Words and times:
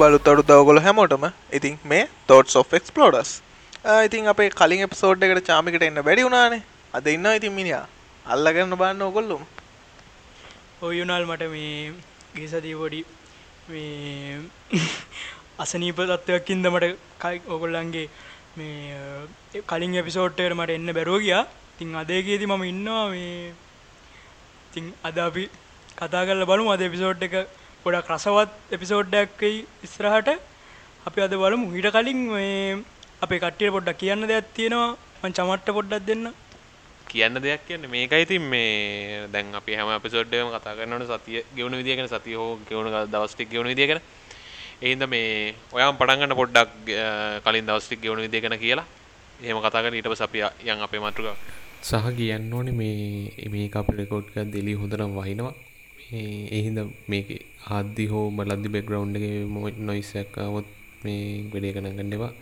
සුබලුත් 0.00 0.28
අලුත් 0.32 0.50
ඔයගොල්ලෝ 0.54 0.82
හැමෝටම 0.84 1.24
ඉතින් 1.56 1.74
මේ 1.90 2.02
thoughts 2.28 2.54
of 2.60 2.68
explorers. 2.78 3.30
ඉතින් 4.06 4.28
අපේ 4.32 4.48
කලින් 4.60 4.82
එපිසෝඩ් 4.86 5.24
එකට 5.26 5.48
චාමිකට 5.48 5.84
එන්න 5.88 6.00
බැරි 6.08 6.22
වුණානේ. 6.26 6.62
අද 6.94 7.06
ඉන්නවා 7.14 7.34
ඉතින් 7.40 7.52
මිනිහා. 7.58 7.86
අල්ලගන්න 8.26 8.74
බලන්න 8.80 9.02
ඕගොල්ලොම. 9.06 9.42
ඔය 10.84 10.92
යුනාල් 11.00 11.24
මට 11.30 11.50
මේ 11.54 11.92
ගිසදී 12.36 12.74
පොඩි 12.82 13.00
මේ 13.68 14.40
අසනීප 15.64 16.00
තත්ත්වයක්කින්ද 16.02 16.70
මට 16.72 16.90
කයි 17.22 17.42
ඔගොල්ලන්ගේ 17.56 18.06
මේ 18.58 19.62
කලින් 19.72 20.00
එපිසෝට්ටයට 20.02 20.58
මට 20.58 20.78
එන්න 20.78 20.96
බැරෝ 20.98 21.20
ගියා. 21.26 21.44
තින් 21.78 21.96
අදේගේති 22.02 22.52
මම 22.52 22.68
ඉන්නවා 22.72 23.06
මේ 23.14 23.54
තින් 24.74 24.92
අද 25.10 25.18
අපි 25.28 25.46
කතා 25.98 26.28
කරල 26.28 26.44
බලමු 26.52 26.76
අද 26.76 26.88
එපිසෝඩ් 26.88 27.28
එක 27.28 27.36
ගොඩක් 27.84 28.08
රසවත් 28.12 28.50
එපිසෝඩ්ඩක්කයි 28.76 29.52
ඉස්රහට 29.86 30.28
අපි 31.08 31.20
අද 31.26 31.34
බලමු. 31.42 31.66
හිට 31.74 31.88
කලින් 31.94 32.18
මේ 32.32 32.84
අපේ 33.24 33.40
කට්ටිය 33.42 33.70
පොඩ්ඩක් 33.76 34.00
කියන්න 34.00 34.26
දෙයක් 34.30 34.48
තියෙනවා. 34.56 34.96
මං 35.22 35.32
චමට්ට 35.38 35.72
පොඩ්ඩක් 35.76 36.04
දෙන්න. 36.08 36.26
කියන්න 37.10 37.40
දෙයක් 37.40 37.62
කියන්න 37.68 37.88
මේකයි. 37.88 38.22
ඉතින් 38.24 38.44
මේ 38.52 39.28
දැන් 39.32 39.54
අපි 39.54 39.78
හැම 39.78 39.92
එපිසෝඩ්ඩේම 39.96 40.50
කතා 40.54 40.76
කරනවට 40.78 41.22
සතිය 41.22 41.40
ගෙවුණු 41.56 41.80
විදිය 41.80 41.96
ගැන 41.96 42.08
සතිය 42.08 42.36
හෝ 42.40 42.58
ගෙවුණු 42.68 42.90
දවස් 43.14 43.34
ටික 43.34 43.48
ගෙවුණු 43.52 43.72
විදිය 43.72 43.88
ගැන. 43.90 44.02
ඒ 44.82 44.92
හින්දා 44.92 45.08
මේ 45.14 45.54
ඔයාම 45.72 45.96
පටන් 45.96 46.20
ගන්න 46.20 46.40
පොඩ්ඩක් 46.40 46.70
කලින් 47.46 47.68
දවස් 47.68 47.88
ටික 47.88 48.02
ගෙවුණු 48.04 48.26
විදිය 48.26 48.44
ගැන 48.44 48.58
කියලා. 48.64 48.86
එහෙම 49.40 49.62
කතා 49.64 49.82
කරලා 49.82 50.00
ඊට 50.00 50.10
පස්සේ 50.12 50.28
අපි 50.28 50.44
යන් 50.68 50.84
අපේ 50.88 51.00
මාතෘකාව. 51.00 51.38
සහ 51.82 52.12
කියන්න 52.18 52.52
ඕනේ 52.52 52.76
මේ 52.82 53.48
මේක 53.54 53.80
අපි 53.82 53.96
රෙකෝඩ් 54.00 54.28
කරලා 54.32 54.52
දෙලි 54.56 54.76
හොඳටම 54.82 55.16
වහිනවා. 55.18 55.54
මේ 56.10 56.48
ඒ 56.50 56.62
හින්දා 56.66 56.86
මේකේ 57.08 57.40
ආද්දි 57.68 58.04
හෝ 58.12 58.24
බලද්දි 58.30 58.68
බෑග්ග්‍රවුන්ඩ් 58.74 59.16
එකේ 59.18 59.74
නොයිස් 59.88 60.10
එකක් 60.16 60.36
ආවොත් 60.38 60.68
මේ 61.04 61.44
ගන්න 61.52 62.14
එපා. 62.16 62.32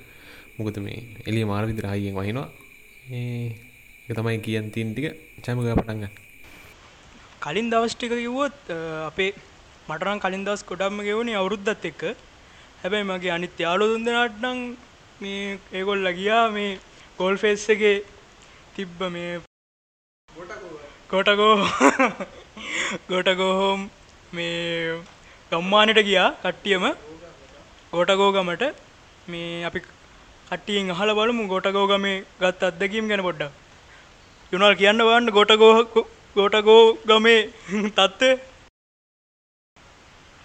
මොකද 0.58 0.78
මේ 0.78 0.98
එළිය 1.26 1.44
මාර 1.44 1.64
විදිහට 1.66 1.90
හයියෙන් 1.92 2.14
වහිනවා. 2.14 2.48
මේ 3.10 3.56
ඒක 4.08 4.16
තමයි 4.16 4.38
කියන් 4.46 4.70
තියෙන 4.70 4.94
ටික 4.94 5.06
චමගා 5.44 5.76
පටන් 5.78 6.00
ගන්න. 6.02 6.14
කලින් 7.40 7.70
දවස් 7.70 7.94
ටික 7.94 8.14
කිව්වොත් 8.14 8.56
අපේ 9.06 9.30
මටනම් 9.88 10.22
කලින් 10.24 10.44
දවස් 10.46 10.62
ගොඩක්ම 10.70 11.02
ගෙවුණේ 11.08 11.38
අවුරුද්දත් 11.40 11.88
එක්ක. 11.90 12.02
හැබැයි 12.82 13.08
මගේ 13.10 13.34
අනිත් 13.36 13.58
යාළුවෝ 13.58 13.94
තුන්දෙනාට 13.94 14.38
නම් 14.42 14.58
මේ 15.20 15.58
ඒගොල්ලෝ 15.72 16.12
ගියා 16.12 16.44
මේ 16.50 16.70
ගෝල් 17.18 17.36
ෆේස් 17.36 17.68
එකේ 17.74 17.96
තිබ්බ 18.74 19.00
මේ 19.14 19.30
ගොටගෝ 21.10 21.54
ගොටගෝහෝම් 23.10 23.80
මේ 24.32 25.00
ගම්මානට 25.52 26.00
ගියා 26.08 26.28
කට්ටියම. 26.42 26.84
ගෝටගෝගමට 27.92 28.64
මේ 29.26 29.64
අපි 29.64 29.80
කට්ටියෙන් 30.50 30.90
අහල 30.90 31.10
බලමු 31.18 31.48
ගොටගෝගමේ 31.48 32.24
ගත් 32.40 32.62
අත්දැකීම් 32.62 33.08
ගැන 33.08 33.22
පොඩ්ඩක්. 33.22 33.52
යුනල් 34.52 34.74
කියන්න 34.74 35.00
වන්න 35.00 35.30
ගොටගෝ 35.30 35.72
ගෝටගෝ 36.36 36.82
ගමේ 37.06 37.40
තත්ත්වය. 37.96 38.30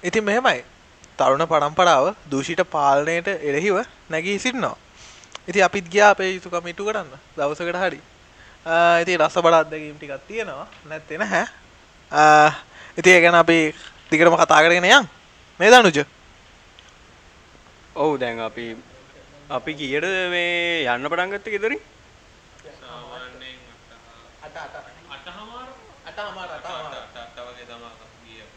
ඉතින් 0.03 0.23
මෙහෙමයි. 0.23 0.63
තරුණ 1.17 1.45
පරම්පරාව 1.45 2.15
දූෂිත 2.31 2.63
පාලනයට 2.71 3.27
එරෙහිව 3.27 3.83
නැගී 4.09 4.39
සිටිනවා. 4.39 4.77
ඉතින් 5.47 5.63
අපිත් 5.63 5.87
ගියා 5.89 6.11
අපේ 6.11 6.33
යුතුකම 6.35 6.67
ඉටු 6.67 6.87
කරන්න. 6.87 7.11
දවසකට 7.37 7.79
හරි. 7.83 7.99
ඉතින් 9.01 9.19
රස 9.19 9.35
බල 9.37 9.55
අත්දැකීම් 9.55 9.97
ටිකක් 9.97 10.27
තියෙනවා. 10.27 10.67
නැත්තේ 10.85 11.17
නැහැ. 11.17 11.45
ඉතින් 12.97 13.13
ඒ 13.13 13.21
ගැන 13.21 13.35
අපි 13.35 13.57
දිගටම 14.09 14.35
කතා 14.35 14.61
කරගෙන 14.63 14.85
යන්. 14.85 15.07
නේද 15.59 15.73
අනුජ? 15.73 16.05
ඔව් 17.95 18.19
දැන් 18.19 18.39
අපි 18.39 18.75
අපි 19.49 19.71
කීයට 19.73 20.05
මේ 20.29 20.85
යන්න 20.85 21.09
පටන් 21.09 21.33
ගත්තේ 21.33 21.53
ගෙදරින්? 21.55 21.81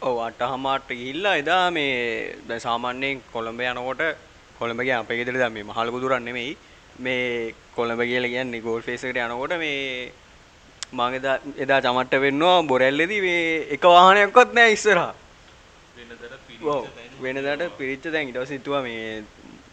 ඔව් 0.03 0.17
අට 0.21 0.41
හමාරට 0.43 0.89
ගිහිල්ලා 0.91 1.37
එදා 1.37 1.71
මේ 1.71 2.37
දැන් 2.49 2.61
සාමාන්‍යයෙන් 2.61 3.23
කොළඹ 3.33 3.61
යනකොට 3.63 4.03
කොළඹ 4.59 4.81
ගියා 4.81 5.01
අපේ 5.01 5.19
ගෙදර 5.19 5.39
දැන් 5.39 5.53
මේ 5.53 5.65
මහලුකුදුරන් 5.65 6.25
නෙමෙයි. 6.25 6.57
මේ 6.99 7.55
කොළඹ 7.75 8.01
කියලා 8.03 8.33
කියන්නේ 8.35 8.61
ගෝල් 8.61 8.83
ෆේස් 8.83 9.05
එකට 9.05 9.17
යනකොට 9.17 9.57
මේ 9.59 10.13
මම 10.93 11.15
එදා 11.15 11.39
එදා 11.59 11.81
චමට්ට 11.81 12.21
වෙන්නවා 12.21 12.63
බොරැල්ලේදී 12.63 13.21
මේ 13.21 13.45
එක 13.75 13.85
වාහනයක්වත් 13.91 14.53
නැහැ 14.55 14.73
ඉස්සරහා 14.73 15.15
වෙනදට 17.23 17.65
පිරිච්ච 17.79 18.07
දැන් 18.13 18.29
ඊට 18.29 18.39
පස්සේ 18.39 18.59
හිතුවා 18.59 18.83
මේ 18.83 19.25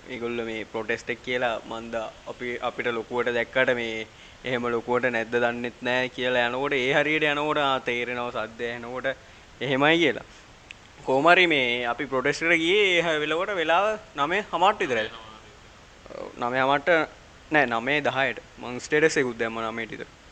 ඒගොල්ලෝ 0.10 0.46
මේ 0.46 0.66
ප්‍රොටෙස්ට් 0.66 1.10
එක 1.10 1.22
කියලා 1.24 1.56
මන්ද 1.70 1.96
අපි 2.32 2.50
අපිට 2.62 2.88
ලොකුවට 2.98 3.34
දැක්කට 3.38 3.74
මේ 3.76 4.08
එහෙම 4.44 4.66
ලොකුවට 4.76 5.12
නැද්ද 5.16 5.36
දන්නෙත් 5.36 5.78
නැහැ 5.82 6.10
කියලා 6.16 6.48
යනකොට 6.50 6.76
ඒ 6.78 6.94
හරියට 6.98 7.28
යනකොට 7.30 7.86
තේරෙනවා 7.86 8.32
සද්ද 8.32 8.62
ඇහෙනකොට 8.70 9.08
එහෙමයි 9.62 9.98
කියලා. 9.98 10.26
කොහොමරි 11.06 11.46
මේ 11.48 11.86
අපි 11.86 12.06
ප්‍රොටෙස්ට් 12.06 12.44
එකට 12.44 12.64
ගියේ 12.64 12.90
ඒ 13.02 13.20
වෙලකොට 13.20 13.54
වෙලාව 13.62 13.88
9:00ට 14.18 14.82
විතරයි. 14.82 15.10
9:00ට 16.42 16.90
නෑ 17.52 17.66
9:10ට 17.68 18.44
මං 18.60 18.84
ස්ටේටස් 18.88 19.18
එකකුත් 19.22 19.40
දැම්ම 19.40 19.62
9:00ට 19.62 19.92
විතර. 19.94 20.23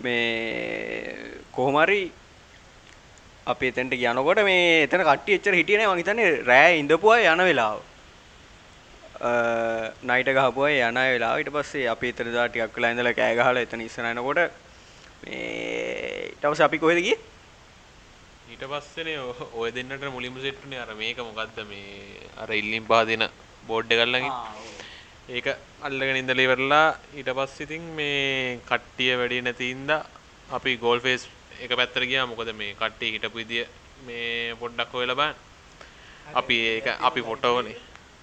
මේ 0.00 1.42
කොහොමරි 1.52 2.02
අපි 3.46 3.70
එතනට 3.70 3.94
යනකොට 3.94 4.42
මේ 4.48 4.82
එතන 4.86 5.04
කට්ටිය 5.08 5.38
එච්චර 5.38 5.54
හිටියේ 5.58 5.80
නෑ. 5.80 5.92
මං 5.92 6.02
හිතන්නේ 6.02 6.30
රෑ 6.50 6.78
ඉඳපු 6.80 7.12
අය 7.14 7.26
යන 7.32 7.42
වෙලාව. 7.50 7.78
නයිට 10.10 10.30
ගහපුවා 10.36 10.88
යන 10.90 11.00
වෙලාව. 11.14 11.40
ඊට 11.40 11.52
පස්සේ 11.56 11.88
අපි 11.94 12.12
එතන 12.12 12.32
දා 12.36 12.48
ටිකක් 12.48 12.76
වෙලා 12.76 12.92
ඉඳලා 12.94 13.16
කෑ 13.18 13.34
ගහලා 13.40 13.66
එතන 13.66 13.84
ඉස්සන 13.88 14.10
යනකොට 14.12 14.40
මේ 15.24 16.30
ඊට 16.30 16.46
පස්සේ 16.46 16.68
අපි 16.68 16.82
කොහෙද 16.84 17.02
ගියේ? 17.06 17.18
ඊට 18.50 18.64
පස්සේනේ 18.72 19.18
ඔය 19.54 19.70
දෙන්නට 19.74 20.04
මුලින්ම 20.16 20.40
සෙට් 20.42 20.64
උනේ 20.66 20.80
අර 20.84 20.94
මේක 21.00 21.18
මොකද්ද 21.28 21.58
මේ 21.68 22.24
අර 22.42 22.50
ඉල්ලින් 22.60 22.86
පහදින 22.88 23.24
බෝඩ් 23.68 23.92
එක 23.94 24.00
ළඟින් 24.06 24.34
ඒක 25.30 25.46
අල්ලගෙන 25.86 26.16
ඉඳලා 26.20 26.44
ඉවරලා 26.46 26.86
ඊට 27.18 27.28
පස්සේ 27.38 27.66
ඉතින් 27.66 27.84
මේ 27.98 28.58
කට්ටිය 28.70 29.12
වැඩි 29.18 29.38
නැති 29.46 29.66
ඉඳා 29.74 29.98
අපි 30.56 30.72
ගෝල් 30.84 31.00
ෆේස් 31.04 31.22
එක 31.64 31.72
පැත්තට 31.78 32.06
ගියා. 32.10 32.26
මොකද 32.30 32.50
මේ 32.60 32.74
කට්ටිය 32.80 33.12
හිටපු 33.14 33.38
විදිය 33.40 33.64
මේ 34.06 34.54
පොඩ්ඩක් 34.60 34.96
හොයලා 34.96 35.18
බලන්න. 35.20 35.36
අපි 36.40 36.56
ඒක 36.72 36.86
අපි 37.08 37.20
ෆොටෝනේ 37.28 37.76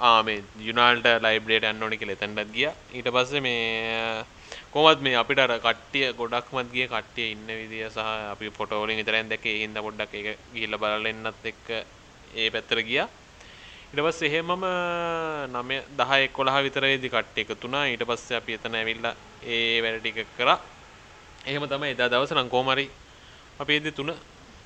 ආ 0.08 0.20
මේ 0.28 0.44
යුනාල්ට 0.68 1.08
ලයිබ්‍රේට 1.26 1.70
යන්න 1.70 1.86
ඕනේ 1.86 2.00
කියලා 2.02 2.18
එතනටත් 2.20 2.52
ගියා. 2.58 2.74
ඊට 2.98 3.08
පස්සේ 3.16 3.44
මේ 3.48 4.26
කොහොමත් 4.74 5.06
මේ 5.06 5.16
අපිට 5.22 5.40
අර 5.40 5.54
කට්ටිය 5.68 6.12
ගොඩක්මත් 6.20 6.74
ගිය 6.76 6.90
කට්ටිය 6.96 7.30
ඉන්න 7.36 7.48
විදිය 7.62 7.86
සහ 7.88 8.10
අපි 8.34 8.52
ෆොටෝ 8.58 8.82
වලින් 8.84 9.00
විතරෙන් 9.02 9.32
දැක්කේ. 9.32 9.56
ඒ 9.56 9.64
හින්දා 9.64 9.86
පොඩ්ඩක් 9.88 10.20
ඒක 10.20 10.44
ගිහිල්ලා 10.54 10.82
බලලා 10.84 11.14
එන්නත් 11.14 11.50
එක්ක 11.54 11.66
ඒ 12.36 12.50
පැත්තට 12.56 12.84
ගියා 12.92 13.08
ඊට 13.90 14.04
පස්සේ 14.06 14.30
එහෙමම 14.30 14.52
9 15.52 15.82
10 15.98 16.30
11 16.30 16.64
විතර 16.64 16.84
වෙදි 16.84 17.10
කට්ටිය 17.10 17.46
එකතු 17.46 17.58
වුණා 17.64 17.86
ඊට 17.88 18.04
පස්සේ 18.04 18.38
අපි 18.38 18.58
එතන 18.58 18.76
ඇවිල්ලා 18.76 19.16
ඒ 19.46 19.82
වැඩ 19.84 20.00
ටික 20.02 20.30
කරා 20.38 20.60
එහෙම 21.46 21.66
තමයි 21.66 21.94
එදා 21.96 22.10
දවස 22.10 22.36
නම් 22.36 22.50
කොහොම 22.50 22.72
හරි 22.74 22.86
අපි 23.60 23.80
එද්දි 23.80 23.92
3 23.94 24.16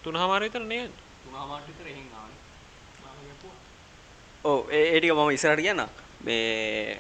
3මාර 0.06 0.41
විතර 0.41 0.64
නේ 0.66 0.84
3මාර 1.29 1.62
විතර 1.70 1.88
එහෙන් 1.88 2.08
ආවේ 2.18 2.41
ඔව් 4.44 4.59
ඒ 4.72 4.85
ඒ 4.85 5.00
ටික 5.00 5.14
මම 5.14 5.32
ඉස්සරහට 5.32 5.62
කියන්න 5.62 5.84
මේ 6.26 6.97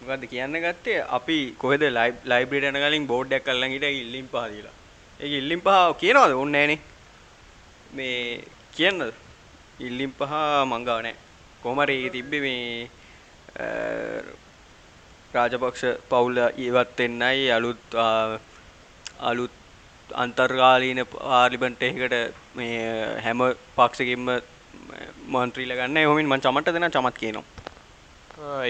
මොකද්ද 0.00 0.24
කියන්න 0.28 0.56
ගත්තේ 0.60 1.04
අපි 1.18 1.38
කොහෙද 1.58 1.82
ලයිබ්‍රරියට 2.30 2.68
යන 2.70 2.82
කලින් 2.82 3.06
බෝඩ් 3.06 3.32
එකක් 3.32 3.48
අල්ලන් 3.48 3.72
හිටියා 3.72 4.00
ඉල්ලින් 4.00 4.28
පහ 4.28 4.44
දීලා. 4.52 4.74
ඒක 5.20 5.32
ඉල්ලින් 5.40 5.60
පහ 5.60 5.96
කියනවද? 6.00 6.32
ඕනේ 6.32 6.52
නැහනේ. 6.56 6.80
මේ 7.92 8.44
කියන්නද? 8.76 9.12
ඉල්ලින් 9.80 10.12
පහ 10.12 10.32
මං 10.70 10.84
ගාව 10.84 11.00
නැහැ. 11.02 11.16
කොහොම 11.62 11.78
හරි 11.84 12.10
තිබ්බේ 12.10 12.40
මේ 12.40 12.88
රාජපක්ෂ 15.34 15.84
පවුල 16.10 16.38
ඉවත් 16.66 16.98
වෙන්නයි 16.98 17.50
අලුත් 17.50 17.96
අලුත් 19.30 19.54
අන්තර්ගාලීන 20.10 21.00
පාර්ලිමේන්තු 21.06 21.84
එකකට 21.84 22.14
මේ 22.54 22.78
හැම 23.24 23.40
පක්ෂකින්ම 23.76 24.28
මන්ත්‍රීලා 25.34 25.78
ගන්න. 25.80 25.96
එහෙනම් 25.96 26.32
මං 26.32 26.44
චමට්ට 26.46 26.76
දෙනා 26.76 26.94
චමත් 26.96 27.18
කියනවා. 27.22 27.44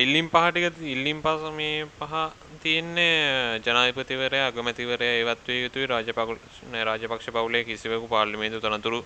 ඉල්ලිම් 0.04 0.26
පහටික 0.30 0.82
ඉල්ලිම් 0.94 1.22
පස 1.22 1.44
මේ 1.58 1.86
පහ 2.00 2.14
තියෙන්නේ 2.62 3.60
ජනාධිපතිවරයා 3.66 4.48
අගමැතිවරයා 4.50 5.14
ඒවත් 5.20 5.46
විය 5.48 5.62
යුතුයි 5.62 5.86
රාජපක්ෂ 5.92 6.58
රාජපක්ෂ 6.88 7.30
පවුලේ 7.36 7.64
කිසිවෙකු 7.64 8.08
පාර්ලිමේන්තු 8.08 8.60
තනතුරු 8.60 9.00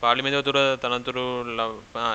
පාර්ලිමේන්තුව 0.00 0.42
තුර 0.42 0.58
තනතුරු 0.82 1.24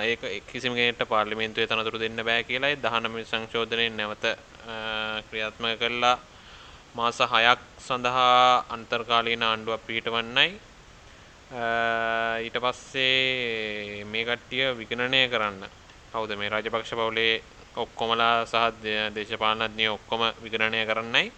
ඒක 0.04 0.22
කිසිම 0.52 0.74
කෙනෙක්ට 0.74 1.04
පාර්ලිමේන්තුවේ 1.04 1.68
තනතුරු 1.68 1.98
දෙන්න 2.00 2.22
බෑ 2.26 2.44
කියලායි 2.44 2.76
19 2.76 3.24
සංශෝධනයෙන් 3.24 3.98
නැවත 3.98 4.26
ක්‍රියාත්මක 5.30 5.80
කළා. 5.80 6.18
මාස 6.96 7.22
6ක් 7.22 7.60
සඳහා 7.88 8.66
අන්තර්කාලීන 8.70 9.44
ආණ්ඩුවක් 9.44 9.82
පිහිටවන්නයි. 9.88 10.50
ඊට 12.44 12.58
පස්සේ 12.58 14.04
මේ 14.04 14.26
කට්ටිය 14.26 14.66
විගණනය 14.80 15.28
කරන්න. 15.28 15.62
කවුද 16.14 16.32
මේ 16.36 16.50
රාජපක්ෂ 16.50 16.94
පවුලේ 16.94 17.44
ඔක්කොමලා 17.78 18.46
සහ 18.46 18.56
දේ- 18.84 19.12
දේශපාලනඥයෝ 19.16 19.94
ඔක්කොම 19.94 20.22
විගණනය 20.44 20.86
කරන්නයි. 20.86 21.32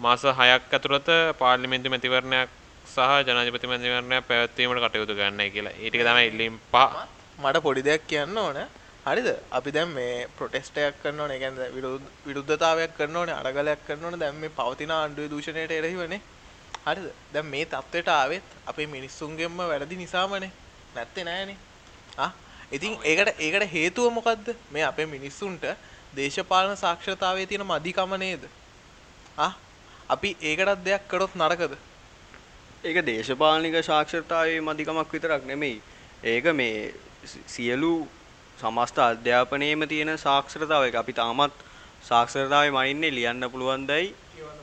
මාස 0.00 0.24
6ක් 0.24 0.72
ඇතුළත 0.72 1.08
පාර්ලිමේන්තු 1.38 1.90
මැතිවරණයක් 1.90 2.59
සහ 2.90 2.98
ජනාධිපති 3.26 3.66
මැතිවරණයක් 3.66 4.24
පැවැත්වීමට 4.28 4.82
කටයුතු 4.84 5.14
කරන්නයි 5.14 5.50
කියලා. 5.50 5.74
ඒ 5.74 5.88
ටික 5.90 6.02
තමයි 6.06 6.26
ඉල්ලීම් 6.26 6.54
පහ. 6.72 6.94
මට 7.38 7.62
පොඩි 7.62 7.82
දෙයක් 7.84 8.02
කියන්න 8.08 8.38
ඕන. 8.38 8.58
හරිද? 9.06 9.28
අපි 9.52 9.70
දැන් 9.72 9.88
මේ 9.90 10.28
ප්‍රොටෙස්ටයක් 10.36 10.94
කරන්න 11.02 11.20
ඕන. 11.20 11.32
ගැන 11.42 11.54
විරුද්ධතාවයක් 12.26 12.92
කරන්න 12.98 13.16
ඕන 13.16 13.30
අරගලයක් 13.30 13.80
කරන්න 13.86 14.04
ඕන. 14.04 14.18
දැන් 14.18 14.36
මේ 14.36 14.50
පවතින 14.50 14.90
ආණ්ඩුවේ 14.90 15.30
දූෂණයට 15.30 15.72
එරෙහිවනේ. 15.72 16.20
හරිද? 16.86 17.06
දැන් 17.34 17.46
මේ 17.46 17.64
තත්ත්වයට 17.66 18.08
ආවෙත් 18.10 18.48
අපේ 18.66 18.86
මිනිස්සුන්ගෙන්ම 18.86 19.58
වැරදි 19.62 19.96
නිසාමනේ. 19.96 20.50
නැත්තේ 20.94 21.24
නෑනේ. 21.24 21.58
ආ? 22.18 22.30
ඉතින් 22.72 22.98
ඒකට 23.04 23.40
ඒකට 23.40 23.72
හේතුව 23.72 24.12
මොකද්ද? 24.12 24.54
මේ 24.70 24.84
අපේ 24.84 25.06
මිනිස්සුන්ට 25.06 25.64
දේශපාලන 26.16 26.76
සාක්ෂරතාවයේ 26.76 27.46
තියෙන 27.46 27.66
මදිකම 27.66 28.16
නේද? 28.18 28.42
ආ? 29.38 29.52
අපි 30.08 30.36
ඒකටත් 30.42 30.84
දෙයක් 30.84 31.08
කරොත් 31.08 31.34
නරකද? 31.34 31.78
ඒක 32.84 33.04
දේශපාලනික 33.06 33.84
සාක්ෂරතාවයේ 33.84 34.60
මදිකමක් 34.60 35.12
විතරක් 35.12 35.44
නෙමෙයි. 35.46 35.80
ඒක 36.24 36.44
මේ 36.54 36.92
සි- 37.26 37.42
සියලු 37.48 38.08
සමස්ත 38.60 38.98
අධ්‍යාපනයේම 38.98 39.84
තියෙන 39.88 40.16
සාක්ෂරතාව 40.18 40.86
එක 40.86 40.94
අපි 40.94 41.12
තාමත් 41.12 41.52
සාක්ෂරතාවේ 42.02 42.70
මනින්නේ 42.70 43.10
ලියන්න 43.10 43.50
පුළුවන් 43.52 43.86
දයි 43.86 44.14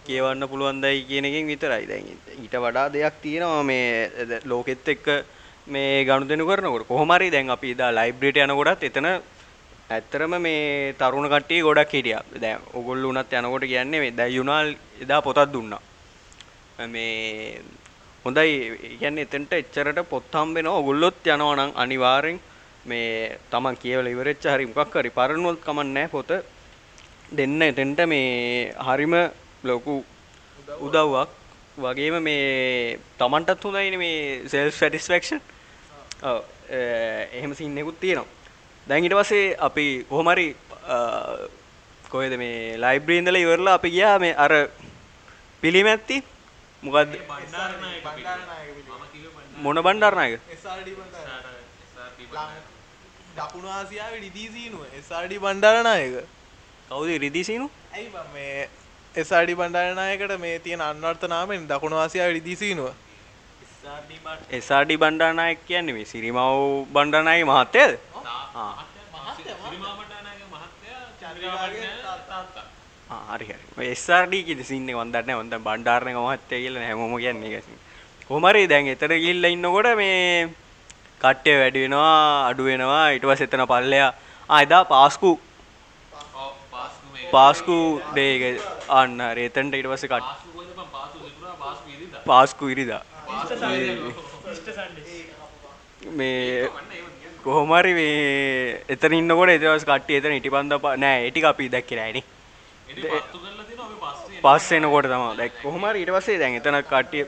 කියවන්න 0.05 0.49
පුළුවන් 0.49 0.81
දයි 0.81 1.03
කියන 1.03 1.25
එකෙන් 1.25 1.47
විතරයි. 1.47 1.85
දැන් 1.85 2.05
ඊට 2.43 2.55
වඩා 2.55 2.89
දෙයක් 2.93 3.13
තියෙනවා 3.21 3.63
මේ 3.63 4.09
ද- 4.29 4.41
ලෝකෙත් 4.45 4.87
එක්ක 4.87 5.07
මේ 5.67 6.05
ගනුදෙනු 6.05 6.47
කරනකොට. 6.47 6.87
කොහොම 6.87 7.11
හරි 7.11 7.29
දැන් 7.29 7.49
අපි 7.49 7.71
එදා 7.71 7.91
ලයිබ්‍රරියට 7.91 8.37
යනකොටත් 8.37 8.83
එතන 8.83 9.05
ඇත්තරම 9.89 10.41
මේ 10.41 10.93
තරුණ 10.93 11.29
කට්ටිය 11.29 11.61
ගොඩක් 11.61 11.93
හිටියා. 11.93 12.23
දැන් 12.41 12.59
ඕගොල්ලෝ 12.73 13.09
උනත් 13.13 13.33
යනකොට 13.33 13.61
කියන්නේ 13.61 13.99
මේ 13.99 14.11
දැන් 14.11 14.33
යුනාල් 14.33 14.75
එදා 15.01 15.21
පොතක් 15.21 15.53
දුන්නා. 15.53 15.81
මේ 16.87 17.61
හොඳයි. 18.27 18.51
ඒ 18.87 18.97
කියන්නේ 19.01 19.25
එතනට 19.27 19.53
එච්චරට 19.61 19.99
පොත් 20.11 20.31
හම්බ 20.33 20.55
වෙනවා 20.57 20.77
ඔයගොල්ලොත් 20.81 21.27
යනවා 21.33 21.55
නම් 21.57 21.71
අනිවාර්යෙන් 21.83 22.39
මේ 22.85 23.37
Taman 23.51 23.75
කියවලා 23.81 24.13
ඉවරෙච්ච 24.15 24.45
හරි 24.53 24.65
මොකක් 24.69 24.93
හරි 25.01 25.09
පරණුවත් 25.17 25.59
කමක් 25.65 25.87
නැහැ 25.87 26.13
පොත. 26.15 26.31
දෙන්න 27.31 27.61
එතනට 27.61 27.99
මේ 28.07 28.73
හරිම 28.87 29.13
ලොකු 29.63 29.95
උදව්වක්. 30.79 31.29
වගේම 31.77 32.15
මේ 32.23 32.99
Tamanටත් 33.17 33.63
හොඳයිනේ 33.63 33.97
මේ 33.97 34.47
self 34.47 34.73
satisfaction 34.75 35.39
ඔව් 36.23 36.37
එහෙම 37.33 37.51
සීන් 37.55 37.77
එකකුත් 37.77 37.99
තියෙනවා. 37.99 38.27
දැන් 38.87 39.03
ඊට 39.03 39.17
පස්සේ 39.19 39.55
අපි 39.59 39.85
කොහොම 40.09 40.27
හරි 40.33 40.47
අ, 40.87 40.97
කොහෙද 42.09 42.33
මේ 42.37 42.77
ලයිබ්‍රරි 42.77 43.17
ඉඳලා 43.21 43.43
ඉවරලා 43.45 43.75
අපි 43.79 43.89
ගියා 43.91 44.17
මේ 44.19 44.33
අර 44.35 44.53
පිළිමැත්ති 45.63 46.17
මොකද්ද? 46.83 47.13
මොන 49.57 49.77
බණ්ඩාරනායක 49.81 50.39
දකුණු 53.37 53.69
ආසියාවේ 53.69 54.19
රිදී 54.19 54.49
සීනුව. 54.49 54.83
SRD 55.01 55.33
බණ්ඩාරනායක 55.37 56.13
කවුද 56.89 57.09
රිදිසිනු 57.25 57.67
මේ 58.33 58.69
SRD 59.15 59.51
බණ්ඩාරනායකට 59.53 60.33
මේ 60.39 60.59
තියෙන 60.59 60.81
අන්වර්ථ 60.81 61.25
නාමයෙන් 61.27 61.67
දකුණු 61.67 61.97
ආසියාවේ 61.97 62.37
රිදී 62.39 62.55
සීනුව? 62.55 62.89
SRD 64.61 64.91
බණ්ඩාරනායක 64.97 65.59
කියන්නේ 65.67 65.97
මේ 65.97 66.05
සිරිමව් 66.05 66.39
බණ්ඩාරනායක 66.93 67.45
මහත්තයද 67.45 67.91
ආ 73.09 73.17
ආ, 73.17 73.37
හරි 73.37 73.45
හරි. 73.45 73.65
ඔය 73.79 73.87
SRD 73.95 74.43
කියන 74.47 74.63
සීන් 74.69 74.89
එක? 74.89 74.95
මන් 74.95 75.11
දන්නේ 75.13 75.27
නැහැ. 75.27 75.43
මන් 75.43 75.51
දැන් 75.51 75.63
බණ්ඩාරනායක 75.67 76.17
මහත්තයා 76.19 76.61
කියලා 76.63 76.81
නෑ 76.81 76.89
හැමෝම 76.91 77.13
කියන්නේ 77.23 77.61
කොහොම 78.29 78.47
හරි 78.49 78.63
දැන් 78.67 78.87
එතන 78.93 79.13
ගිහිල්ලා 79.15 79.51
ඉන්නකොට 79.55 79.89
මේ 80.01 80.49
කට්ටිය 81.21 81.57
වැඩි 81.61 81.83
වෙනවා 81.85 82.15
අඩු 82.49 82.63
වෙනවා. 82.69 83.05
ඊට 83.13 83.27
පස්සේ 83.29 83.47
එතන 83.49 83.65
පල්ලෙයා 83.73 84.11
එදා 84.49 84.83
පාස්කු 84.93 85.31
පාස්කු 87.31 87.77
එක 88.25 88.43
අන්න 88.89 89.19
ඊට 89.79 89.89
පස්සේ 89.93 90.11
කට් 90.13 90.27
පාස්කු 92.25 92.63
ඉරිදා. 92.67 93.01
මේ 96.17 96.69
කොහොමරි 97.43 97.93
මේ 97.93 98.15
එතන 98.89 99.13
ඉන්නකොට 99.13 99.51
එදවස් 99.55 99.85
කට්ටිය 99.85 100.19
එතන 100.19 100.35
හිටිපන්ද 100.37 100.81
නෑ 101.03 101.21
ඒ 101.21 101.31
ටික 101.31 101.47
අපි 101.51 101.69
දැක්කේ 101.69 101.99
නෑනේ 102.87 103.21
පස්සේ 104.43 104.77
එනකොට 104.79 105.05
තමයි. 105.05 105.35
දැක් 105.39 105.53
කොහොමරි 105.63 105.99
ඊට 106.01 106.13
පස්සේ 106.15 106.39
දැන් 106.41 106.55
එතන 106.59 106.77
කට්ටිය 106.83 107.25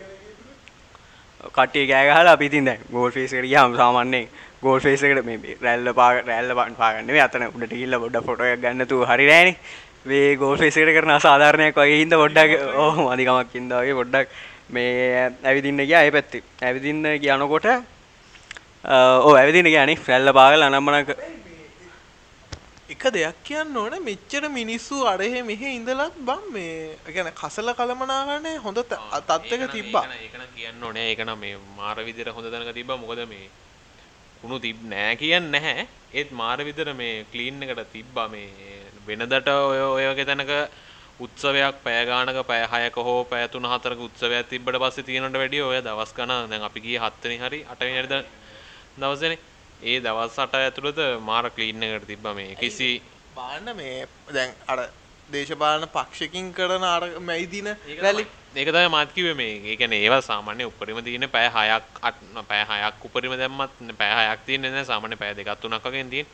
කට්ටිය 1.55 1.85
කෑ 1.89 2.05
ගහලා 2.09 2.33
අපි 2.37 2.45
ඉතින් 2.49 2.65
දැන් 2.65 2.79
ගෝල් 2.91 3.11
ෆේස් 3.11 3.33
එකට 3.33 3.49
ගියාම 3.49 3.75
සාමාන්‍යයෙන් 3.75 4.29
ගෝල් 4.63 4.79
ෆේස් 4.79 5.03
එකට 5.03 5.25
මේ 5.25 5.57
රැල්ල 5.61 5.93
පා 5.99 6.09
රැල්ල 6.29 6.55
පාන් 6.59 6.75
පාගන්න 6.81 7.19
අතන 7.25 7.45
උඩට 7.49 7.73
ගිහිල්ලා 7.73 8.01
පොඩ්ඩක් 8.03 8.25
ෆොටෝ 8.29 8.47
එකක් 8.53 8.61
ගන්න 8.63 8.87
තු 8.87 9.03
හරි 9.11 9.25
නෑනේ. 9.31 9.55
මේ 10.05 10.35
ගෝල් 10.41 10.57
ෆේස් 10.57 10.77
එකට 10.77 10.93
කරන 10.97 11.15
අසාධාරණයක් 11.17 11.75
වගේ 11.75 11.99
හින්දා 12.03 12.21
පොඩ්ඩක් 12.23 12.51
ඕ 12.83 12.91
මදිකමක් 13.05 13.55
හින්දා 13.59 13.81
වගේ 13.83 13.99
පොඩ්ඩක් 14.01 14.27
මේ 14.69 15.29
ඇවිදින්න 15.43 15.81
ගියා 15.89 16.03
ඒ 16.07 16.11
පැත්තේ. 16.11 16.43
ඇවිදින්න 16.61 17.05
යනකොට 17.35 17.67
ඕ 19.25 19.33
ඇවිදින්න 19.35 19.71
ගියානේ 19.73 19.99
රැල්ල 20.07 20.33
පාගලා 20.39 20.71
අනම්මනක 20.71 21.09
එක 22.89 23.03
දෙයක් 23.11 23.37
කියන්න 23.43 23.77
ඕන 23.77 23.95
මෙච්චර 24.01 24.43
මිනිස්සු 24.49 24.97
අරහෙ 25.05 25.41
මෙහෙ 25.43 25.69
ඉඳලත් 25.75 26.15
බම් 26.19 26.43
මේ 26.49 26.97
ගැන 27.07 27.29
කසල 27.33 27.69
කළමනාගන්නේ 27.73 28.57
හොඳ 28.57 28.79
ත- 28.83 28.99
තත්ත්වක 29.21 29.71
තිබ්බා. 29.71 30.03
ඒකන 30.17 30.43
කියන්න 30.55 30.83
ඕනේ. 30.83 31.05
ඒකන 31.11 31.31
මේ 31.37 31.57
මාර 31.77 31.97
විදිහට 31.99 32.31
හොඳ 32.31 32.47
තැනක 32.47 32.73
තිබ්බා. 32.73 32.97
මොකද 32.97 33.21
මේ 33.27 33.49
කුණු 34.41 34.59
තිබ් 34.59 34.77
නෑ 34.85 35.15
කියන්න 35.15 35.51
නැහැ. 35.51 35.87
ඒත් 36.13 36.31
මාර 36.33 36.57
විදිහට 36.59 36.95
මේ 36.95 37.25
ක්ලීන් 37.31 37.61
එකට 37.63 37.91
තිබ්බා 37.93 38.27
මේ 38.27 38.47
වෙනදට 39.07 39.49
ඔය 39.49 39.81
ඔය 39.87 40.05
වගේ 40.09 40.25
තැනක 40.25 40.51
උත්සවයක් 41.19 41.83
පැය 41.83 42.05
ගානක 42.05 42.41
පැය 42.47 42.63
6ක 42.65 42.97
හෝ 43.03 43.21
3 43.25 43.47
4ක 43.53 43.99
උත්සවයක් 43.99 44.49
තිබ්බට 44.49 44.81
පස්සේ 44.81 45.03
තියෙනට 45.03 45.37
වැඩිය 45.37 45.61
ඔය 45.61 45.79
දවස් 45.81 46.13
ගණන් 46.15 46.49
දැන් 46.49 46.63
අපි 46.63 46.79
ගියේ 46.81 47.01
7 47.01 47.23
වෙනි 47.23 47.37
හරි 47.39 47.59
8 47.67 47.85
වෙනි 47.85 47.99
හරි 47.99 48.07
දවසේනේ 48.97 49.39
ඒ 49.83 49.99
දවස් 49.99 50.39
8 50.39 50.63
ඇතුළත 50.63 50.99
මාර 51.21 51.49
ක්ලීන් 51.51 51.83
එකට 51.83 52.07
තිබ්බා 52.07 52.33
මේ 52.33 52.55
කිසි 52.55 52.89
බාන්න 53.35 53.75
මේ 53.75 54.07
දැන් 54.33 54.51
අර 54.67 54.79
දේශපාලන 55.31 55.87
පක්ෂකින් 55.95 56.53
කරන 56.53 56.83
අර 56.83 57.03
මැයිදින 57.19 57.69
රැලි 58.01 58.25
ඒක 58.55 58.67
තමයි. 58.67 58.89
මාත් 58.89 59.13
කිව්වේ 59.13 59.33
මේ. 59.33 59.61
ඒ 59.63 59.75
කියන්නේ 59.77 60.01
ඒවා 60.03 60.21
සාමාන්‍ය 60.21 60.65
උපරිම 60.65 61.03
තියෙන 61.03 61.29
පැය 61.29 61.47
6ක් 61.49 61.99
අට 62.01 62.17
පැය 62.47 62.63
6ක් 62.65 63.05
උපරිම 63.05 63.37
දැම්මත් 63.37 63.95
පැය 63.97 64.11
6ක් 64.11 64.45
තියෙන්නේ 64.45 64.71
නැහැ. 64.71 64.85
සාමාන්‍ය 64.85 65.15
පැය 65.15 65.35
දෙකක් 65.37 65.61
තුනක් 65.61 65.85
වගේ 65.85 66.03
තියෙන. 66.09 66.27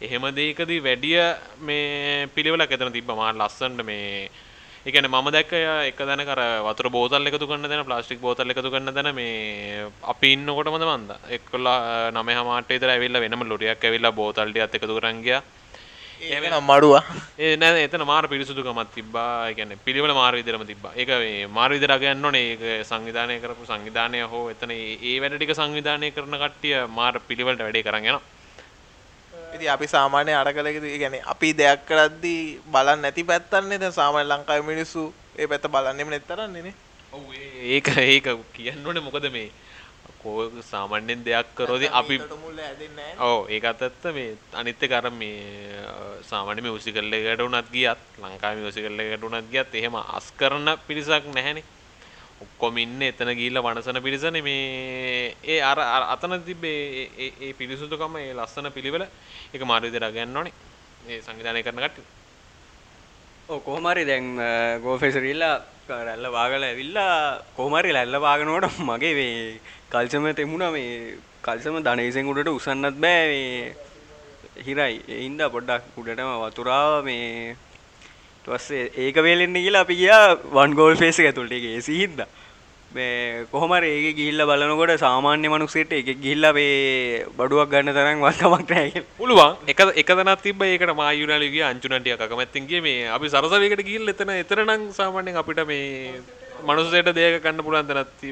එහෙම 0.00 0.22
දෙයකදී 0.34 0.80
වැඩිය 0.82 1.20
මේ 1.60 2.26
පිළිවෙලක් 2.34 2.72
එතන 2.72 2.92
තිබ්බා. 2.92 3.16
මාර 3.16 3.34
ලස්සනට 3.34 3.84
මේ 3.84 4.30
ඒ 4.88 4.92
කියන්නේ 4.92 5.10
මම 5.12 5.26
දැක්ක 5.30 5.50
එක 5.84 5.98
දැනක 6.00 6.30
අර 6.34 6.40
වතුර 6.66 6.86
බෝතල් 6.88 7.28
එකතු 7.28 7.46
කරන 7.46 7.62
තැන 7.62 7.84
ප්ලාස්ටික් 7.84 8.20
බෝතල් 8.20 8.52
එකතු 8.52 8.70
කරන 8.72 8.88
තැන 8.88 9.08
මේ 9.14 9.84
අපි 10.02 10.28
ඉන්නකොටම 10.32 10.76
මන්ද. 10.78 11.10
එක්කලා 11.36 11.76
නමේ 12.10 12.36
හමාට 12.38 12.72
විතර 12.72 12.92
ඇවිල්ලා 12.94 13.20
වෙනම 13.20 13.42
ලොරියක් 13.44 13.84
ඇවිල්ලා 13.84 14.12
බෝතල් 14.12 14.48
ටිකත් 14.48 14.78
එකතු 14.78 14.96
කරන් 14.98 15.20
ගියා. 15.26 15.42
ඒම 16.22 16.46
මඩුවා. 16.62 17.02
ඒ 17.38 17.52
නෑ 17.56 17.84
එතන 17.84 18.06
මාර 18.06 18.28
පිරිසුදුකමක් 18.28 18.94
තිබ්බා. 18.96 19.50
ඒ 19.50 19.54
කියන්නේ 19.54 19.82
පිළිවෙල 19.84 20.14
මාර 20.14 20.32
විදිහටම 20.32 20.64
තිබ්බා. 20.64 20.96
ඒක 20.96 21.12
මේ 21.16 21.46
මාර 21.48 21.70
විදිහට 21.70 22.00
ගන්න 22.00 22.24
ඕනේ. 22.24 22.46
ඒක 22.54 22.88
සංවිධානය 22.88 23.38
කරපු 23.44 23.68
සංවිධානය 23.68 24.24
හෝ 24.24 24.44
එතන 24.48 24.72
ඒ 24.72 24.96
ඒ 25.02 25.20
වැඩ 25.20 25.36
ටික 25.36 25.52
සංවිධානය 25.52 26.10
කරන 26.12 26.40
කට්ටිය 26.44 26.76
මාර 26.88 27.20
පිළිවෙලට 27.28 27.60
වැඩේ 27.60 27.84
කරන් 27.84 28.08
යනවා. 28.08 28.37
ඉති 29.54 29.68
අපි 29.68 29.86
සාමාන්‍ය 29.88 30.32
අරකලෙක 30.34 30.76
ගැන 30.96 31.14
අපි 31.26 31.48
දෙයක් 31.54 31.80
කරද්දී 31.86 32.42
බලන්න 32.66 33.00
නැති 33.02 33.22
පැත්තන්නේ. 33.24 33.78
දැන් 33.78 33.92
සාමාන්‍ය 33.92 34.28
ලංකාවේ 34.28 34.66
මිනිස්සු 34.66 35.02
ඒ 35.36 35.46
පැත්ත 35.46 35.66
බලන්නෙම 35.68 36.08
නැත්තරන්නේනේ 36.10 36.74
ඒක 37.68 37.88
ඒක 37.98 38.26
කියන්න 38.54 38.86
ඕනේ 38.86 39.02
මොකද 39.02 39.26
මේ? 39.32 39.48
කෝ 40.18 40.50
සාමාන්‍යයෙන් 40.64 41.20
දෙයක් 41.24 41.46
කරොත් 41.54 41.82
අපි 41.92 42.16
ඔව් 43.20 43.48
ඒකත් 43.48 43.82
ඇත්ත 43.82 44.04
මේ 44.14 44.30
අනිත් 44.54 44.82
එක 44.82 44.92
අර 44.92 45.06
මේ 45.12 45.38
අ, 45.84 45.94
සාමාන්‍ය 46.22 46.60
මියුසිකල් 46.60 47.12
එකකට 47.12 47.42
උනත් 47.42 47.68
ගියත් 47.72 48.00
ලංකාවේ 48.22 48.60
මියුසිකල් 48.60 48.98
එකකට 49.00 49.24
උනත් 49.24 49.50
ගියත් 49.52 49.74
එහෙම 49.74 49.94
අස් 49.96 50.26
කරන 50.36 50.66
පිරිසක් 50.86 51.24
නැහැනේ 51.34 51.64
ඔක්කොම 52.40 52.78
ඉන්නේ 52.78 53.08
එතන 53.08 53.30
ගිහිල්ලා 53.32 53.64
වනසන 53.64 54.00
පිරිසනේ 54.00 54.42
මේ 54.42 55.34
ඒ 55.44 55.58
අර 55.62 55.78
අර 55.78 56.02
අතන 56.14 56.34
තිබ්බේ 56.42 56.76
ඒ- 56.94 57.10
ඒ 57.18 57.32
ඒ 57.40 57.52
පිරිසුදුකම 57.52 58.16
ඒ 58.16 58.34
ලස්සන 58.34 58.70
පිළිවෙල 58.70 59.04
ඒක 59.54 59.62
මාරු 59.62 59.88
විදිහට 59.88 60.14
ගන්න 60.14 60.36
ඕනේ 60.36 60.54
ඒ 61.08 61.20
සංවිධානය 61.20 61.62
කරන 61.62 61.80
කට්ටිය. 61.80 62.06
ඔව් 63.48 63.58
කොහොම 63.60 63.86
හරි 63.86 64.04
දැන් 64.04 64.26
ගෝල් 64.82 64.98
ෆේස් 64.98 65.16
රීලා 65.16 65.56
රැල්ල 65.88 66.26
වාගල 66.30 66.62
ඇවිල්ලා 66.62 67.12
කෝමරි 67.56 67.92
ලැල්ල 67.92 68.16
වාගෙනකොට 68.20 68.78
මගේ 68.80 69.14
වේ 69.14 69.60
කල්සම 69.90 70.26
තෙමුණ 70.34 70.66
මේ 70.72 71.18
කල්සම 71.42 71.76
ධනේසෙන් 71.80 72.26
උඩට 72.26 72.50
උසන්නත් 72.50 72.96
බෑ 72.96 73.24
මේ. 73.28 73.74
හිරයි 74.58 74.94
එයින්ද 75.08 75.42
පොඩ්ඩක් 75.48 75.96
උඩටම 75.96 76.30
වතුරාව 76.42 77.04
මේ 77.04 77.56
ටවස්සේ 78.48 78.90
ඒක 79.04 79.16
වේලෙන්න 79.26 79.56
කියලා 79.56 79.84
අපි 79.84 79.96
ගියා 80.02 80.36
වන් 80.56 80.74
ගෝල් 80.74 80.96
ෆේස 80.96 81.18
ඇතුළට. 81.20 81.52
එක 81.52 81.84
සිහින්ද 81.84 82.20
මේ 82.90 83.44
කොහොමර 83.52 83.84
ඒක 83.84 84.16
ගිල්ල 84.16 84.40
බලනකොට 84.50 84.92
සාමාන්‍ය 85.04 85.48
මනුස්සේට 85.48 85.92
එක 85.92 86.08
ගිල්ල 86.24 86.44
මේ 86.56 87.24
බඩුවක් 87.38 87.68
ගන්න 87.68 87.92
තරම් 87.92 88.24
වත්කමක් 88.24 88.70
නෑ 88.70 89.04
පුළුවන්. 89.18 89.56
එක 89.68 89.80
එකදනත් 90.02 90.42
තිබ 90.42 90.62
ඒකට 90.62 90.94
මායුනාලගේ 90.96 91.64
අංචුනටිය 91.70 92.16
කමැත්තින්ගේ 92.24 92.80
මේ 92.80 93.08
අපි 93.16 93.32
සරසවකට 93.34 93.84
ගිල් 93.84 94.08
එතන 94.08 94.32
එතරනම් 94.36 94.88
සාමාන්‍යෙන් 94.92 95.40
අපිට 95.42 95.60
මේ 95.66 96.22
මනුසයට 96.64 97.12
දෙයක 97.14 97.42
කන්න 97.42 97.64
පුළන් 97.66 97.86
තැනත් 97.86 98.24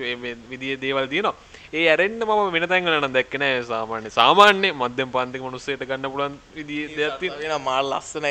විදිිය 0.50 0.80
දේවල් 0.80 1.06
තියනවා. 1.06 1.34
ඒ 1.76 1.84
ඇරෙන්න්න 1.86 2.20
මම 2.20 2.52
වෙන 2.54 2.66
තැන්ගලන 2.70 3.06
දැක්කන 3.10 3.44
සාමාන්‍ය. 3.64 4.10
සාමාන්‍ය 4.10 4.68
මධ්‍යම 4.72 5.10
පන්තික 5.10 5.42
මනුස්සයට 5.42 5.82
ගන්න 5.82 6.12
පුලන් 6.12 6.36
දෙයක්ති 6.58 7.30
වෙන 7.32 7.54
මාල් 7.62 7.90
ලස්සන 7.90 8.28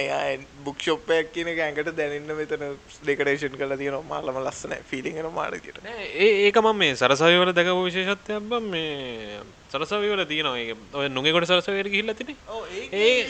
බුක්ෂොප්පයක් 0.66 1.34
කියන 1.34 1.52
ඇඟට 1.52 1.92
දැනන්න 2.00 2.32
මෙතන 2.34 2.66
ඩෙකඩේෂන් 3.02 3.60
කල 3.60 3.76
තියන 3.82 4.00
මාලම 4.06 4.40
ලස්සන 4.42 4.74
ෆිලිගෙන 4.90 5.30
මාරකට 5.32 5.78
ඒක 6.22 6.62
මම 6.64 6.82
මේ 6.82 6.96
සරසවිවල 6.96 7.54
දැකපු 7.54 7.86
විශේෂත්වයක් 7.86 8.50
බම් 8.50 8.72
මේ 8.72 9.44
සරසවිවල 9.70 10.26
තියනවා. 10.26 10.58
ඒ 10.58 10.76
ඔය 10.94 11.08
නොගෙකොට 11.10 11.46
සරසවයට 11.46 11.92
ගිහිල්ල 11.92 12.14
තින. 12.16 12.36
ඒ 12.94 13.28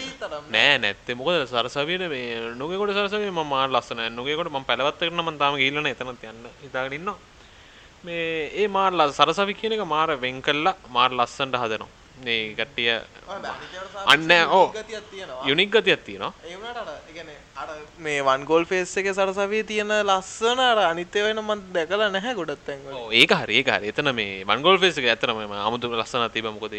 නෑ. 0.50 0.77
නැත්තේ. 0.79 1.15
මොකද 1.15 1.45
සරසවියට 1.48 2.10
මේ 2.10 2.41
නොගෙකොට 2.55 2.93
සරසවේ 2.93 3.31
ම 3.31 3.41
මාල් 3.45 3.72
ලස්සන 3.72 4.03
නොගෙකොට 4.13 4.51
ම 4.51 4.63
පැලවත් 4.63 5.00
කරන 5.01 5.24
ම 5.24 5.38
තාම 5.38 5.57
ගිල්ලන 5.57 5.88
එතනත් 5.88 6.29
යන්න 6.31 6.51
ඉතාගෙන 6.63 7.00
ඉන්නවා 7.00 7.35
මේ 8.05 8.50
ඒ 8.62 8.67
මාර්ල 8.67 9.01
සරසවි 9.12 9.53
කියන 9.59 9.74
එක 9.75 9.85
මාර 9.88 10.09
වෙන් 10.24 10.41
කල්ලා 10.41 10.75
මාර් 10.89 11.12
ලස්සන්ට 11.12 11.55
හදනවා. 11.62 11.89
මේ 12.25 12.55
ගට්ටිය 12.57 12.91
අන්න 14.05 14.31
ඕ. 14.50 14.74
යුනික් 15.45 15.69
ගතියක් 15.71 16.03
තියෙනවා. 16.05 16.33
මේ 18.00 18.21
වන්ගෝල් 18.21 18.65
ෆේස් 18.65 18.95
එක 18.97 19.09
සරසවී 19.13 19.63
තියෙන 19.63 19.91
ලස්සන 20.01 20.59
අර 20.59 20.79
අනිත්‍ය 20.91 21.25
වෙන 21.27 21.41
මන් 21.43 21.65
දැකලා 21.74 22.09
නැහැ 22.09 22.35
ගොඩත් 22.35 22.69
ඒක 23.12 23.35
හරි 23.41 23.63
හරි. 23.63 23.91
එතන 23.91 24.13
මේ 24.13 24.45
මන්ගෝල් 24.45 24.79
ෆේස් 24.79 24.97
එක 24.97 25.09
ඇත්තටම 25.12 25.57
අමුතු 25.67 25.91
ලස්සන 25.91 26.29
තිබ්බ. 26.29 26.47
මොකද 26.55 26.77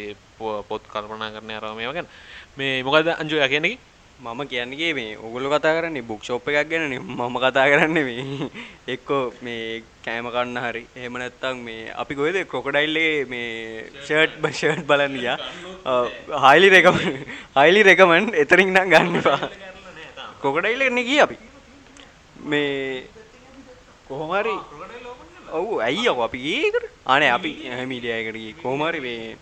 පොත් 0.69 0.89
කල්පනා 0.93 1.33
කරන්න 1.35 1.59
අරම 1.59 1.77
මේවා 1.77 1.97
ගැන. 1.99 2.09
මේ 2.57 2.83
මොකද 2.83 3.13
අංජු 3.19 3.43
යා 3.43 3.49
කියන්නේ 3.49 3.79
මම 4.19 4.49
කියන්නේ 4.49 4.95
මේ 4.95 5.17
ඔගොල්ලෝ 5.19 5.51
කතා 5.53 5.77
කරන්නේ 5.77 6.03
බුක් 6.03 6.23
ෂොප් 6.23 6.49
එකක් 6.49 6.69
ගැනනේ 6.71 6.99
මම 6.99 7.37
කතා 7.37 7.69
කරන්නේ 7.69 8.05
මේ 8.05 8.49
එක්කෝ 8.95 9.33
මේ 9.43 9.83
කෑම 10.03 10.29
කන්න 10.31 10.57
හරි. 10.59 10.83
එහෙම 10.97 11.19
නැත්නම් 11.21 11.61
මේ 11.61 11.93
අපි 11.95 12.15
කොහෙද 12.15 12.39
ක්‍රොකොඩයිල් 12.49 12.97
එකේ 12.97 13.27
මේ 13.27 13.85
ෂර්ට් 13.99 14.41
ෂර්ට් 14.51 14.87
බලන්න 14.87 15.19
ගියා. 15.21 15.37
හයිලි 16.47 16.69
රෙකමන්ඩ් 16.71 17.29
හයිලි 17.57 17.83
රෙකමන්ඩ් 17.83 18.35
එතනින් 18.35 18.73
නම් 18.73 18.89
ගන්න 18.91 19.21
එපා. 19.21 19.51
ක්‍රොකොඩයිල් 20.41 20.81
එකනේ 20.81 21.05
ගියේ 21.05 21.23
අපි? 21.27 21.37
මේ 22.45 23.05
කොහොම 24.09 24.33
හරි. 24.33 24.57
ඔව් 25.53 25.69
ඇයි 25.81 26.09
අපි 26.29 26.41
ඒකට 26.55 26.89
අනේ 27.07 27.31
අපි 27.31 27.53
මීඩියා 27.93 28.23
එකට 28.23 28.41
ගියේ. 28.41 28.57
කොහොම 28.65 28.89
හරි 28.89 29.01
මේ 29.01 29.37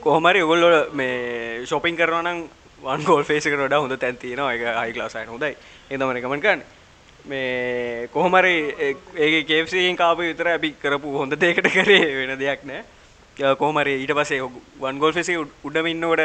කොහමරි 0.00 0.42
ඔගොල්ලො 0.42 0.92
මේ 0.92 1.66
ශොපින් 1.66 1.96
කරනනම් 1.96 2.48
වන් 2.82 3.04
ගෝල් 3.04 3.24
ෆේසිකට 3.24 3.60
ොඩ 3.60 3.72
හොඳ 3.74 3.96
තැන්තිනවා 3.98 4.52
එක 4.54 4.64
හයි 4.78 4.92
ලාසයි 4.94 5.26
හොඳයි. 5.26 5.56
එදමන 5.90 6.20
කමන් 6.20 6.40
කරන්න. 6.40 6.62
මේ 7.26 8.08
කොහොමරි 8.08 8.54
ඒ 9.18 9.42
කේසියෙන් 9.44 9.96
කාප 9.96 10.18
විතර 10.20 10.48
අපි 10.48 10.74
කරපු 10.74 11.18
හොඳ 11.18 11.32
දෙකට 11.36 11.70
කරේ 11.70 12.04
වෙන 12.18 12.38
දෙයක් 12.38 12.64
නෑ. 12.64 12.84
කොහමරි 13.56 13.96
ඊට 13.96 14.14
පසේ 14.14 14.40
වන් 14.80 14.98
ගෝල් 14.98 15.12
ෆෙසේ 15.12 15.36
උඩම 15.64 15.86
ඉන්නකොට 15.86 16.22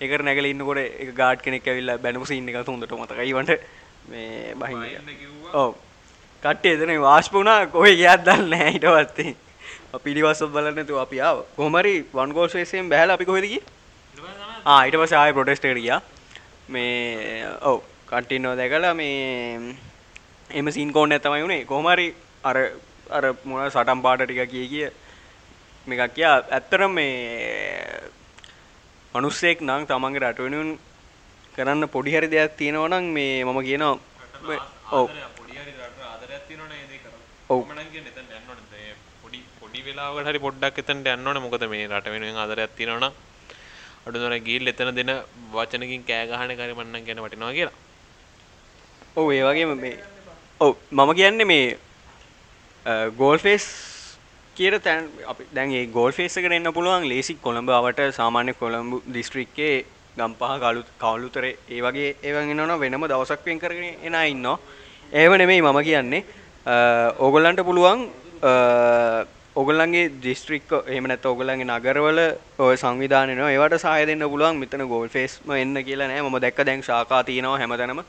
එක 0.00 0.20
නැගල 0.20 0.46
ඉන්නකොට 0.46 0.78
එක 0.78 1.14
ගාඩ් 1.14 1.42
කෙනෙක් 1.42 1.66
ඇවිල්ල 1.66 1.96
බැනපු 1.98 2.32
ඉන්න 2.32 2.48
එක 2.48 2.62
හොඳට 2.64 2.92
මතකයිවට 2.92 3.50
මේ 4.08 4.54
බහි 4.54 4.74
ඕ 5.54 5.70
කට්ටේ 6.42 6.76
එදන 6.76 6.94
වාශ්පුනා 7.00 7.66
කොහ 7.68 7.86
ගියත් 7.94 8.24
දන්න 8.24 8.54
හිටවත්තේ 8.68 9.34
පිළිවස්ස 10.04 10.42
බලන්න 10.48 10.86
තු 10.86 10.98
අපි 10.98 11.20
ආව. 11.20 11.38
කොහමරි 11.56 11.94
වන්ගෝල් 12.12 12.48
ශේෂයෙන් 12.48 12.88
බැහල 12.88 13.10
අපි 13.10 13.24
කොහෙදකි 13.24 13.60
ආයිට 14.66 14.96
පස 14.96 15.12
ආය 15.14 15.32
ප්‍රොටෙස්ටේට 15.32 15.78
ගියා. 15.78 16.00
මේ 16.68 17.46
ඔව් 17.62 17.78
කට්ටින්නෝ 18.06 18.54
දැකලා 18.56 18.94
මේ 18.94 19.76
එම 20.50 20.70
සින්කෝන් 20.70 21.12
ඇතමයි 21.12 21.42
වුණේ 21.42 21.64
කොහමරි 21.64 22.08
අර 22.44 22.56
අර 23.10 23.24
මොන 23.44 23.70
සටම් 23.70 24.02
පාට 24.02 24.22
ටික 24.22 24.50
කිය 24.50 24.66
කිය 24.68 24.90
මේකක් 25.86 26.14
කියා. 26.14 26.36
ඇත්තරම් 26.50 26.92
මේ 26.92 28.10
මනුස්සෙක් 29.14 29.60
නං 29.60 29.86
තමන්ගේ 29.86 30.24
රටවෙනුන් 30.24 30.70
කරන්න 31.54 31.88
පොඩි 31.88 32.16
හරි 32.16 32.28
දෙයක් 32.28 32.56
තියෙනවනම් 32.58 33.04
මේ 33.10 33.44
මම 33.44 33.60
කියනවා. 33.62 33.98
ඔව්. 34.92 35.08
ඔව් 37.48 37.60
වෙලාවට 39.86 40.28
හරි 40.28 40.40
පොඩ්ඩක් 40.44 40.78
එතනට 40.82 41.08
යන්න 41.12 41.28
ඕනේ 41.28 41.42
මොකද 41.44 41.64
මේ 41.72 41.86
රට 41.88 42.12
වෙනුවෙන් 42.14 42.38
ආදරයක් 42.42 42.76
තියෙනවා 42.78 43.00
නම් 43.02 43.14
අඩුතොන 44.06 44.34
ගිහිල්ලා 44.46 44.74
එතන 44.74 44.92
දෙන 44.98 45.12
වචනකින් 45.54 46.04
කෑ 46.08 46.28
ගහන 46.30 46.54
එක 46.54 46.62
හරි 46.64 46.76
මන්නම් 46.76 47.06
කියන 47.06 47.22
වටිනවා 47.24 47.56
කියලා. 47.58 47.74
ඔව් 49.16 49.26
ඒ 49.32 49.42
වගේම 49.48 49.74
මේ 49.82 49.96
ඔව් 50.60 50.72
මම 50.92 51.10
කියන්නේ 51.20 51.46
මේ 51.46 51.66
ගෝල් 53.20 53.38
ෆේස් 53.38 53.66
කියන 54.56 54.78
තැන් 54.80 55.10
අපි 55.32 55.46
දැන් 55.52 55.76
ඒ 55.80 55.84
ගෝල් 55.96 56.12
ෆේස් 56.12 56.38
එකට 56.38 56.56
එන්න 56.58 56.72
පුළුවන් 56.78 57.06
ලේසි 57.12 57.38
කොළඹ 57.46 57.70
අවට 57.78 58.02
සාමාන්‍ය 58.18 58.54
කොළඹ 58.62 58.98
දිස්ත්‍රික්කේ 59.16 59.74
ගම්පහ 60.18 60.52
කලු 60.64 60.82
කවුලුතරේ 61.02 61.54
ඒ 61.68 61.80
වගේ 61.86 62.10
ඒවන් 62.22 62.52
එනවනම් 62.54 62.82
වෙනම 62.82 63.06
දවසක් 63.06 63.46
වෙන් 63.46 63.62
කරගෙන 63.62 63.88
එන 64.02 64.14
අය 64.14 64.28
ඉන්නවා. 64.34 64.58
ඒව 65.12 65.32
නෙමෙයි 65.36 65.62
මම 65.62 65.80
කියන්නේ 65.88 66.22
ඕගොල්ලන්ට 67.24 67.66
පුළුවන් 67.68 68.00
ඔගලන්ගේ 69.56 70.10
දිස්ත්‍රික් 70.22 70.72
එහම 70.86 71.06
නැත 71.08 71.26
ඔගලන්ගේ 71.26 71.66
නගරවල 71.66 72.18
ඔය 72.58 72.76
සංවිධානයනවා 72.76 73.50
ඒවට 73.50 73.80
සාය 73.80 74.06
දෙන්න 74.06 74.24
පුළුවන්. 74.24 74.58
මෙතන 74.62 74.86
ගෝල් 74.86 75.08
ෆේස්ම 75.08 75.52
එන්න 75.56 75.76
කියලා 75.82 76.08
නෑ. 76.08 76.22
ම 76.22 76.38
දැක්ක 76.38 76.64
දැන් 76.64 76.82
ශාකා 76.82 77.22
තියනවා 77.24 77.58
හැමතැනම. 77.58 78.02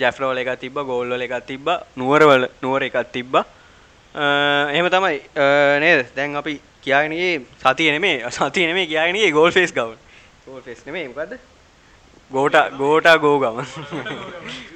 ජැෆ්ලෝල 0.00 0.38
එක 0.38 0.52
තිබ 0.58 0.74
ගෝල්ල 0.90 1.12
එකක් 1.20 1.36
තිබ්බ 1.46 1.68
නුවරවල 1.96 2.48
නුවර 2.62 2.82
එකක් 2.82 2.98
තිබ්බ. 3.12 3.34
එහෙම 4.14 4.88
තමයි. 4.90 5.18
නේද? 5.84 6.06
දැන් 6.16 6.36
අපි 6.36 6.60
කියනගේ 6.82 7.32
සතිය 7.60 7.90
නෙමේ. 7.90 8.16
සතිය 8.30 8.66
නෙමේ 8.66 8.86
කියනගේ 8.86 9.30
ගෝල් 9.32 9.52
ෆේස් 9.52 9.72
ගව 9.72 9.96
ගෝල් 10.46 10.62
ෆෙස් 10.62 10.80
නෙමේ 10.86 11.08
මොකක්ද 11.08 11.38
ගෝට 12.30 12.56
ගෝට 12.78 13.06
ගෝගම 13.20 13.60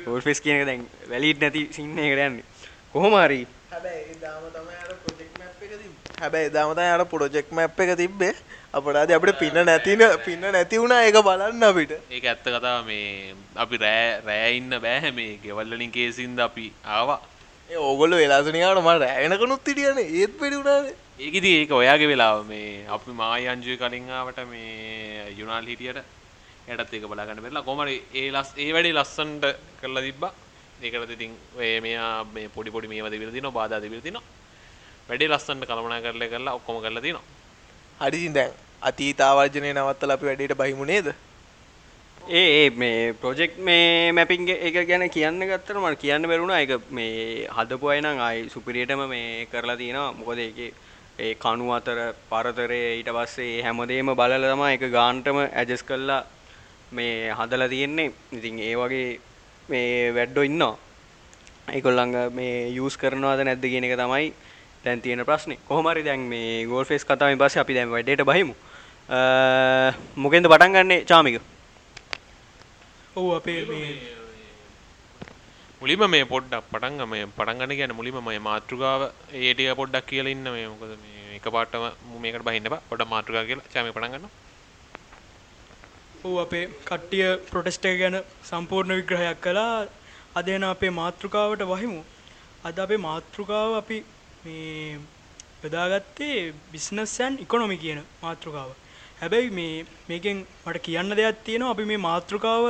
ගෝල් 0.04 0.20
ෆෙස් 0.20 0.40
කියන 0.44 0.66
දැන් 0.66 0.86
වැලිට් 1.10 1.40
නැති 1.40 1.62
සින්න 1.72 1.98
එකට 1.98 2.20
යන්නේ? 2.20 2.44
කොහොම 2.92 3.16
හරි. 3.18 3.40
හැබැයි 3.72 4.14
දාම 4.20 4.44
තමයි 4.54 4.76
අර 4.82 4.92
ප්‍රොජෙක්ට් 5.02 5.38
මැප් 5.40 5.64
එක 5.64 5.72
තිබ්බේ. 5.72 6.05
හැබැයි 6.20 6.50
දාම 6.50 6.74
තමයි 6.74 6.90
අර 6.96 7.04
ප්‍රොජෙක්ට් 7.04 7.52
මැප් 7.52 7.80
එක 7.80 7.90
තිබ්බේ. 8.02 8.34
අපට 8.74 8.96
ආදී 8.96 9.16
අපිට 9.18 9.38
පින්න 9.38 9.58
නැතින 9.68 10.02
පින්න 10.26 10.44
නැති 10.54 10.80
වුණා 10.82 11.00
ඒක 11.06 11.18
බලන්න 11.26 11.64
අපිට. 11.70 11.92
ඒක 12.10 12.24
ඇත්ත 12.24 12.44
කතාව 12.44 12.84
මේ 12.86 13.34
අපි 13.64 13.76
රෑ 13.84 14.04
රෑ 14.28 14.52
ඉන්න 14.58 14.76
බෑ 14.84 15.10
මේ 15.18 15.38
ගෙවල් 15.44 15.74
වලින් 15.74 15.92
කේසින්ද 15.96 16.38
අපි 16.48 16.66
ආවා. 16.98 17.20
ඒ 17.70 17.78
ඕගොල්ලෝ 17.88 18.20
වෙලාසනියාට 18.22 18.80
මම 18.82 18.90
රෑ 19.04 19.24
වෙනකනුත් 19.24 19.68
හිටියනේ. 19.68 20.06
ඒත් 20.20 20.38
පිළි 20.40 20.56
වුණානේ. 20.60 20.94
ඒක 21.18 21.70
ඔයාගේ 21.80 22.08
වෙලාව 22.12 22.46
මේ 22.52 22.86
අපි 22.96 23.18
මායි 23.20 23.48
අංජුවේ 23.48 23.80
කලින් 23.82 24.08
ආවට 24.10 24.40
මේ 24.52 25.32
යුනාල් 25.38 25.68
හිටියට 25.72 26.00
එයටත් 26.68 26.94
ඒක 26.96 27.06
බලා 27.12 27.26
ගන්න 27.28 27.44
බැරිලා 27.44 27.66
කොහමද 27.68 27.92
ඒ 27.92 28.26
ලස් 28.32 28.48
ඒ 28.56 28.72
වැඩේ 28.72 28.96
ලස්සනට 28.98 29.44
කරලා 29.80 30.06
තිබ්බා. 30.08 30.32
ඒකට 30.82 31.12
ඉතින් 31.16 31.36
ඔය 31.60 31.70
මෙයා 31.80 32.24
මේ 32.34 32.48
පොඩි 32.56 32.74
පොඩි 32.74 32.88
මේවා 32.88 33.12
දෙවිලා 33.14 33.36
තිනවා 33.36 33.56
බාධා 33.58 33.84
දෙවිලා 33.84 34.06
තිනවා. 34.08 34.24
වැඩේ 35.08 35.28
ලස්සනට 35.28 35.66
කළමනා 35.66 36.00
කරලා 36.00 36.28
කරලා 36.28 36.54
ඔක්කොම 36.54 36.80
කරලා 36.80 37.02
තිනවා. 37.02 37.24
හරි 38.00 38.18
ඉතින් 38.18 38.34
දැන් 38.34 38.52
අතීතාවර්ජනය 38.82 39.72
නවත්තලා 39.72 40.16
අපි 40.16 40.26
වැඩේට 40.26 40.58
බහිමු 40.58 40.84
නේද? 40.84 41.08
ඒ 42.30 42.70
මේ 42.72 43.12
ප්‍රොජෙක්් 43.14 43.52
මේ 43.58 44.12
මැපිං 44.12 44.48
එක 44.48 44.76
ගැන 44.84 45.04
කියන්න 45.10 45.38
ගත්තර 45.42 45.78
මට 45.78 46.00
කියන්න 46.00 46.26
බැරුණා 46.26 46.58
එක 46.60 46.90
මේ 46.90 47.46
හදපු 47.48 47.88
අය 47.88 48.00
නම් 48.00 48.18
අයි 48.20 48.48
සුපිරියටම 48.50 49.02
මේ 49.08 49.46
කරලා 49.46 49.76
තියෙනවා 49.76 50.12
මොකද 50.12 50.40
ඒක 50.40 50.58
ඒ 51.18 51.34
කණු 51.36 51.70
අතර 51.72 51.98
පරතරය 52.30 52.80
ඊට 52.96 53.10
පස්සේ 53.10 53.62
හැමදේම 53.62 54.10
බලල 54.12 54.44
තමා 54.44 54.72
එක 54.72 54.86
ගාන්ටම 54.90 55.38
ඇජස් 55.42 55.82
කල්ලා 55.82 56.24
මේ 56.92 57.30
හදලා 57.32 57.68
තියෙන්නේ 57.68 58.10
ඉතින් 58.32 58.58
ඒ 58.60 58.74
වගේ 58.74 59.06
මේ 59.68 60.10
වැඩ්ඩෝ 60.12 60.44
ඉන්නවා 60.44 60.74
ඒකොල්ලඟ 61.68 62.18
මේ 62.32 62.58
යස් 62.76 62.96
කරනවාද 62.96 63.40
නැද්ද 63.42 63.64
කියන 63.64 63.86
එක 63.86 63.96
තමයි 63.96 64.34
දැන් 64.86 65.00
තියෙන 65.04 65.24
ප්‍රශ්නේ. 65.30 65.58
කොහොමරි 65.68 66.02
දැන් 66.08 66.28
මේ 66.32 66.64
ගෝල් 66.70 66.84
ෆේස් 66.90 67.04
කතාවෙන් 67.04 67.40
පස්සේ 67.42 67.62
අපි 67.64 67.76
දැන් 67.78 67.90
වැඩේට 67.94 68.24
බහිමු. 68.30 68.54
මොකෙන්ද 70.16 70.50
පටන් 70.52 70.76
ගන්නේ 70.76 71.04
චාමික? 71.10 71.40
ඔව් 73.16 73.26
අපේ 73.38 73.60
මේ 73.70 73.90
මුලිම 75.82 76.02
මේ 76.10 76.24
පොඩ්ඩක් 76.32 76.72
පටන්ග 76.72 77.06
මේ 77.12 77.26
පටන්ගන්න 77.36 77.76
ගැන 77.78 77.94
මුලිම 77.98 78.18
මේ 78.28 78.40
මාතෘකාව 78.48 79.02
ඒටික 79.42 79.76
පොඩ්ඩක් 79.80 80.10
කියල 80.10 80.32
ඉන්න 80.32 80.48
මේ 80.54 80.66
මොකද 80.72 80.96
මේ 81.04 81.36
එක 81.38 81.46
පාටම 81.56 81.86
මේකට 82.24 82.44
බහින්න 82.48 82.74
පොඩ 82.90 83.06
මාතෘකා 83.14 83.46
කියලා 83.50 83.72
චාම 83.74 83.92
පටන්ගන්න 83.92 84.26
ඌ 86.24 86.36
අපේ 86.44 86.64
කට්ටිය 86.88 87.26
ප්‍රොටෙස්ටේ 87.50 87.94
ගැන 88.00 88.16
සම්පූර්ණ 88.50 88.98
විග්‍රහයක් 88.98 89.40
කලා 89.46 89.86
අදන 90.38 90.64
අපේ 90.70 90.92
මාතෘකාවට 91.00 91.62
වහිමු. 91.72 92.00
අද 92.68 92.78
අපේ 92.84 93.00
මාතෘකාව 93.06 93.70
අපි 93.80 93.98
මේ 94.46 94.98
යොදාගත්තේ 95.62 96.38
බිස්නස්සයන් 96.72 97.38
ඉකොනොමි 97.44 97.76
කියන 97.84 98.00
මාතෘකාව. 98.22 98.70
හැබැයි 99.20 99.50
මේ 99.58 99.74
මේකෙන් 100.08 100.38
මට 100.66 100.84
කියන්න 100.86 101.16
දෙයක් 101.20 101.38
තියෙනවා. 101.46 101.74
අපි 101.74 101.84
මේ 101.90 102.00
මාතෘකාව 102.08 102.64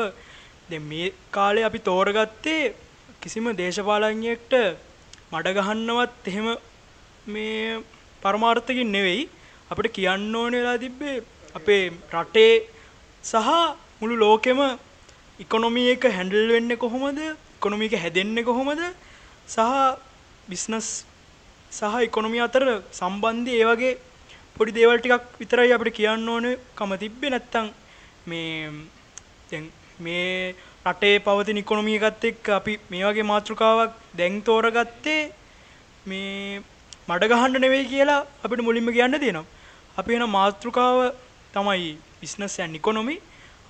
මේ 0.85 1.06
කාලේ 1.30 1.64
අපි 1.68 1.80
තෝරගත්තේ 1.88 2.62
කිසිම 3.23 3.47
දේශපාලඥයෙක්ට 3.61 4.54
මඩ 5.33 5.56
ගහන්නවත් 5.59 6.28
එහෙම 6.30 6.49
මේ 7.26 7.83
පරමාර්ථකින් 8.23 8.92
නෙවෙයි. 8.97 9.23
අපිට 9.71 9.88
කියන්න 9.97 10.37
ඕන 10.40 10.54
වෙලා 10.59 10.78
තිබ්බේ 10.85 11.16
අපේ 11.54 11.83
රටේ 12.14 12.52
සහ 13.25 13.50
මුළු 14.00 14.16
ලෝකෙම 14.25 14.61
ඉකොනොමි 15.40 15.85
එක 15.95 16.04
හැන්ඩල් 16.16 16.52
වෙන්න 16.54 16.73
කොහොමද? 16.85 17.21
ඉකොනොමික 17.56 17.95
හැදෙන්න 18.02 18.38
කොහොමද? 18.45 18.83
සහ 19.49 19.61
බිස්නස් 20.49 20.88
සහ 21.78 21.97
ඉකොනොමි 22.02 22.38
අතර 22.40 22.64
සම්බන්ධය 22.92 23.56
ඒ 23.56 23.66
වගේ 23.71 23.95
පොඩි 24.56 24.76
දේවල් 24.76 24.99
ටිකක් 24.99 25.25
විතරයි 25.40 25.73
අපිට 25.73 25.97
කියන්න 25.97 26.28
ඕන 26.28 26.47
කම 26.76 26.92
තිබ්බේ 27.02 27.33
නැත්තම් 27.33 27.66
මේ 28.26 29.61
මේ 29.99 30.54
රටේ 30.87 31.18
පවතින 31.18 31.59
ඉකොනොමි 31.59 31.99
එකත් 31.99 32.25
එක්ක 32.25 32.49
අපි 32.59 32.73
මේ 32.90 33.04
වගේ 33.04 33.26
මාතෘකාවක් 33.33 33.92
දැන් 34.14 34.35
තෝරගත්තේ 34.42 35.21
මේ 36.06 36.62
මඩ 37.09 37.30
ගහන්න 37.30 37.61
නෙවෙයි 37.61 37.87
කියලා 37.87 38.21
අපිට 38.45 38.62
මුලින්ම 38.62 38.88
කියන්න 38.90 39.21
තියෙනවා. 39.21 39.47
අපි 39.99 40.14
එන 40.14 40.25
මාතෘකාව 40.30 40.99
තමයි 41.54 41.88
බිස්නස් 42.21 42.56
ඇන් 42.61 42.75
ඉකොනොමි 42.75 43.16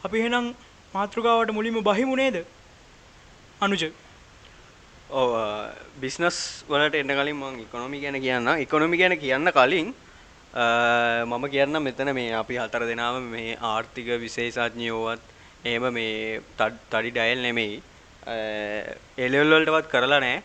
අපි 0.04 0.16
එහෙනම් 0.20 0.46
මාතෘකාවට 0.94 1.56
මුලින්ම 1.58 1.78
බහිමු 1.82 2.16
නේද? 2.16 2.36
අනුජ 3.60 3.82
ඔව් 3.84 4.05
බිස්නස් 6.02 6.64
වලට 6.68 6.94
එන්න 7.02 7.14
කලින් 7.18 7.36
මම 7.36 7.60
ඉකොනොමි 7.66 8.00
ගැන 8.00 8.20
කියන්න. 8.20 8.48
ඉකොනොමි 8.64 8.96
ගැන 8.98 9.14
කියන්න 9.18 9.52
කලින් 9.58 9.94
මම 11.30 11.44
කියන්න 11.54 11.82
මෙතන 11.82 12.10
මේ 12.14 12.32
අපි 12.42 12.58
හතර 12.58 12.86
දෙනාම 12.90 13.22
මේ 13.30 13.56
ආර්ථික 13.60 14.08
විශේෂඥයෝවත් 14.24 15.22
එහෙම 15.64 15.86
මේ 15.98 16.40
තඩි 16.58 17.10
ඩයල් 17.14 17.40
නෙමෙයි 17.46 17.80
එලෙවල් 19.24 19.54
වලටවත් 19.54 19.88
කරලා 19.94 20.20
නැහැ. 20.26 20.42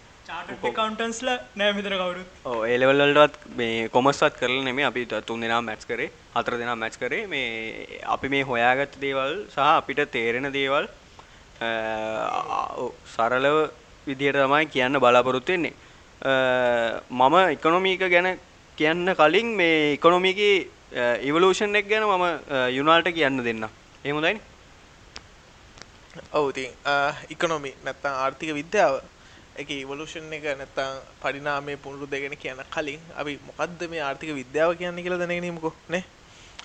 කවන්ටන්ස්ලා 0.61 1.37
නෑ 1.59 1.73
මෙතන 1.77 1.97
කවුරුත්. 2.01 2.29
ඔව් 2.45 2.61
එලෙවල් 2.75 3.01
වලටවත් 3.03 3.57
මේ 3.59 3.89
කොමර්ස්වත් 3.95 4.37
කරලා 4.41 4.63
නෙමෙයි 4.69 4.89
අපි 4.91 5.05
තුන් 5.25 5.41
දෙනා 5.41 5.61
මැච් 5.69 5.83
කරේ. 5.89 6.11
හතර 6.37 6.57
දෙනා 6.61 6.77
මැච් 6.83 6.95
කරේ. 7.01 7.25
මේ 7.33 8.01
අපි 8.15 8.29
මේ 8.29 8.47
හොයාගත්ත 8.53 9.01
දේවල් 9.05 9.33
සහ 9.53 9.59
අපිට 9.65 10.05
තේරෙන 10.15 10.53
දේවල් 10.53 10.85
සරලව 13.15 13.57
විදිහට 14.07 14.37
තමයි 14.43 14.65
කියන්න 14.73 14.99
බලාපොරොත්තු 15.03 15.53
වෙන්නේ. 15.53 15.73
මම 17.09 17.35
ඉකොනොමීක 17.55 18.03
ගැන 18.13 18.29
කියන්න 18.77 19.15
කලින් 19.19 19.49
මේ 19.59 19.93
ඉකොනොමිකේ 19.97 20.67
ඉවලූෂන් 21.29 21.75
එක 21.75 21.87
ගැන 21.91 22.05
මම 22.07 22.25
යුනාල්ට 22.77 23.09
කියන්න 23.17 23.43
දෙන්න. 23.43 23.63
එහෙම 24.03 24.15
හොඳයිනේ? 24.15 24.41
ඔව් 26.33 26.49
ඉතින් 26.51 26.71
ඉකොනොමි 27.33 27.71
නැත්තම් 27.85 28.13
ආර්ථික 28.23 28.53
විද්‍යාව 28.59 28.93
ඒකේ 29.59 29.81
ඉවලූෂන් 29.83 30.33
එක 30.37 30.45
නැත්තම් 30.61 30.99
පරිණාමයේ 31.21 31.77
පුනරු 31.83 32.05
දෙගෙන 32.13 32.35
කියන 32.43 32.59
කලින් 32.75 32.99
අපි 33.19 33.39
මොකද්ද 33.47 33.81
මේ 33.91 34.01
ආර්ථික 34.07 34.33
විද්‍යාව 34.41 34.75
කියන්නේ 34.79 35.03
කියලා 35.05 35.21
දැනගෙන 35.21 35.49
ඉමුකෝ 35.51 35.73
නේ. 35.89 36.03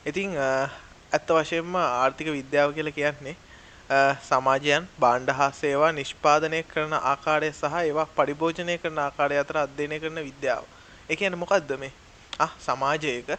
ඉතින් 0.07 0.37
ඇත්ත 0.37 1.29
වශයෙන්ම 1.39 1.75
ආර්ථික 1.83 2.29
විද්‍යාව 2.39 2.75
කියලා 2.77 2.99
කියන්නේ 2.99 3.37
සමාජයන් 3.89 4.87
භාණ්ඩ 4.99 5.31
හා 5.31 5.51
සේවා 5.53 5.93
නිෂ්පාදනය 5.93 6.63
කරන 6.65 6.95
ආකාරය 6.95 7.51
සහ 7.53 7.75
ඒවා 7.81 8.07
පරිභෝජනය 8.17 8.79
කරන 8.79 8.99
ආකාරය 8.99 9.39
අතර 9.39 9.59
අධ්‍යයනය 9.59 10.01
කරන 10.01 10.19
විද්‍යාව. 10.29 10.65
ඒ 11.11 11.17
කියන්නේ 11.17 11.39
මොකද්ද 11.39 11.71
මේ? 11.79 11.93
ආ 12.39 12.51
සමාජයක 12.59 13.31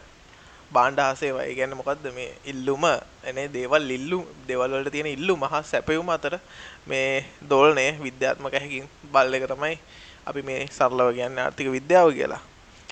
භාණ්ඩ 0.72 1.00
හා 1.00 1.14
සේවා. 1.14 1.44
ඒ 1.44 1.54
කියන්නේ 1.54 1.80
මොකද්ද 1.82 2.08
මේ 2.14 2.30
ඉල්ලුම 2.46 2.84
එනේ 3.24 3.48
දේවල් 3.48 3.90
ඉල්ලුම් 3.90 4.24
දේවල් 4.48 4.72
වලට 4.72 4.92
තියෙන 4.92 5.06
ඉල්ලුම 5.08 5.42
හා 5.44 5.62
සැපයුම 5.62 6.08
අතර 6.08 6.38
මේ 6.86 7.24
දෝලනය 7.50 7.88
විද්‍යාත්මක 8.00 8.54
හැකින් 8.54 8.88
බල් 9.12 9.34
එක 9.34 9.48
තමයි 9.52 9.76
අපි 10.26 10.42
මේ 10.42 10.66
සරලව 10.70 11.12
කියන්නේ 11.14 11.44
ආර්ථික 11.44 11.68
විද්‍යාව 11.70 12.12
කියලා. 12.12 12.42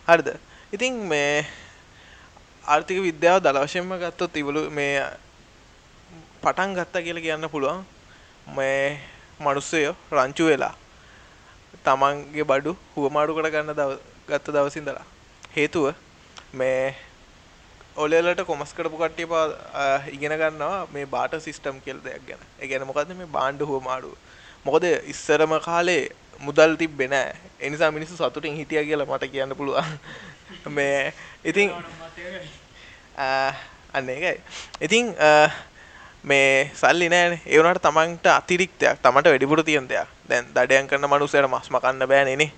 හරිද? 0.08 0.28
ඉතින් 0.72 0.94
මේ 1.08 1.46
ආර්ථික 2.64 3.00
විද්‍යාව 3.00 3.40
දල 3.40 3.64
වශයෙන්ම 3.64 3.96
ගත්තොත් 3.98 4.36
ඉවලු 4.36 4.70
මේ 4.70 5.00
පටන් 6.46 6.74
ගත්තා 6.74 7.02
කියලා 7.02 7.22
කියන්න 7.22 7.50
පුළුවන් 7.50 7.80
මේ 8.56 9.00
මිනිස්සුયો 9.40 9.94
රංචු 10.12 10.44
වෙලා 10.46 10.74
තමන්ගේ 11.84 12.44
බඩු 12.44 12.72
හුවමාරු 12.94 13.34
කර 13.36 13.48
ගන්න 13.50 13.72
ගත්ත 14.28 14.54
දවසින් 14.54 14.82
ඉඳලා 14.82 15.06
හේතුව 15.54 15.86
මේ 16.52 16.94
ඔලෙලට 17.96 18.44
කොමස් 18.44 18.72
කරපු 18.72 18.96
කට්ටිය 18.96 19.26
ඉගෙන 20.12 20.36
ගන්නවා 20.36 20.86
මේ 20.92 21.06
බාට 21.06 21.36
සිස්ටම් 21.40 21.82
කියලා 21.84 22.04
දෙයක් 22.04 22.24
ගැන. 22.28 22.42
ඒ 22.60 22.66
කියන්නේ 22.68 22.90
මොකද්ද 22.90 23.12
මේ 23.14 23.28
බාණ්ඩ 23.28 23.62
හුවමාරුව. 23.62 24.14
මොකද 24.64 24.84
ඉස්සරම 25.06 25.58
කාලේ 25.60 26.02
මුදල් 26.38 26.76
තිබ්බේ 26.76 27.08
නෑ. 27.08 27.36
ඒ 27.60 27.70
නිසා 27.70 27.90
මිනිස්සු 27.90 28.16
සතුටින් 28.16 28.56
හිටියා 28.56 28.84
කියලා 28.84 29.06
මට 29.06 29.32
කියන්න 29.32 29.56
පුළුවන්. 29.56 29.84
මේ 30.76 31.12
ඉතින් 31.44 31.72
අන්න 33.92 34.08
ඒකයි. 34.08 34.36
ඉතින් 34.80 35.16
මේ 36.26 36.70
සල්ලි 36.74 37.08
නෑනේ. 37.08 37.40
ඒ 37.46 37.58
වුණාට 37.58 37.82
තමන්ට 37.86 38.26
අතිරික්තයක් 38.26 38.98
තමන්ට 39.02 39.30
වැඩිපුර 39.32 39.62
තියෙන 39.64 39.88
දෙයක්. 39.88 40.08
දැන් 40.28 40.44
දඩයන් 40.54 40.88
කරන 40.90 41.06
මනුස්සයට 41.06 41.48
මස් 41.48 41.70
මකන්න 41.70 42.08
බෑනේ 42.12 42.36
නේ. 42.36 42.52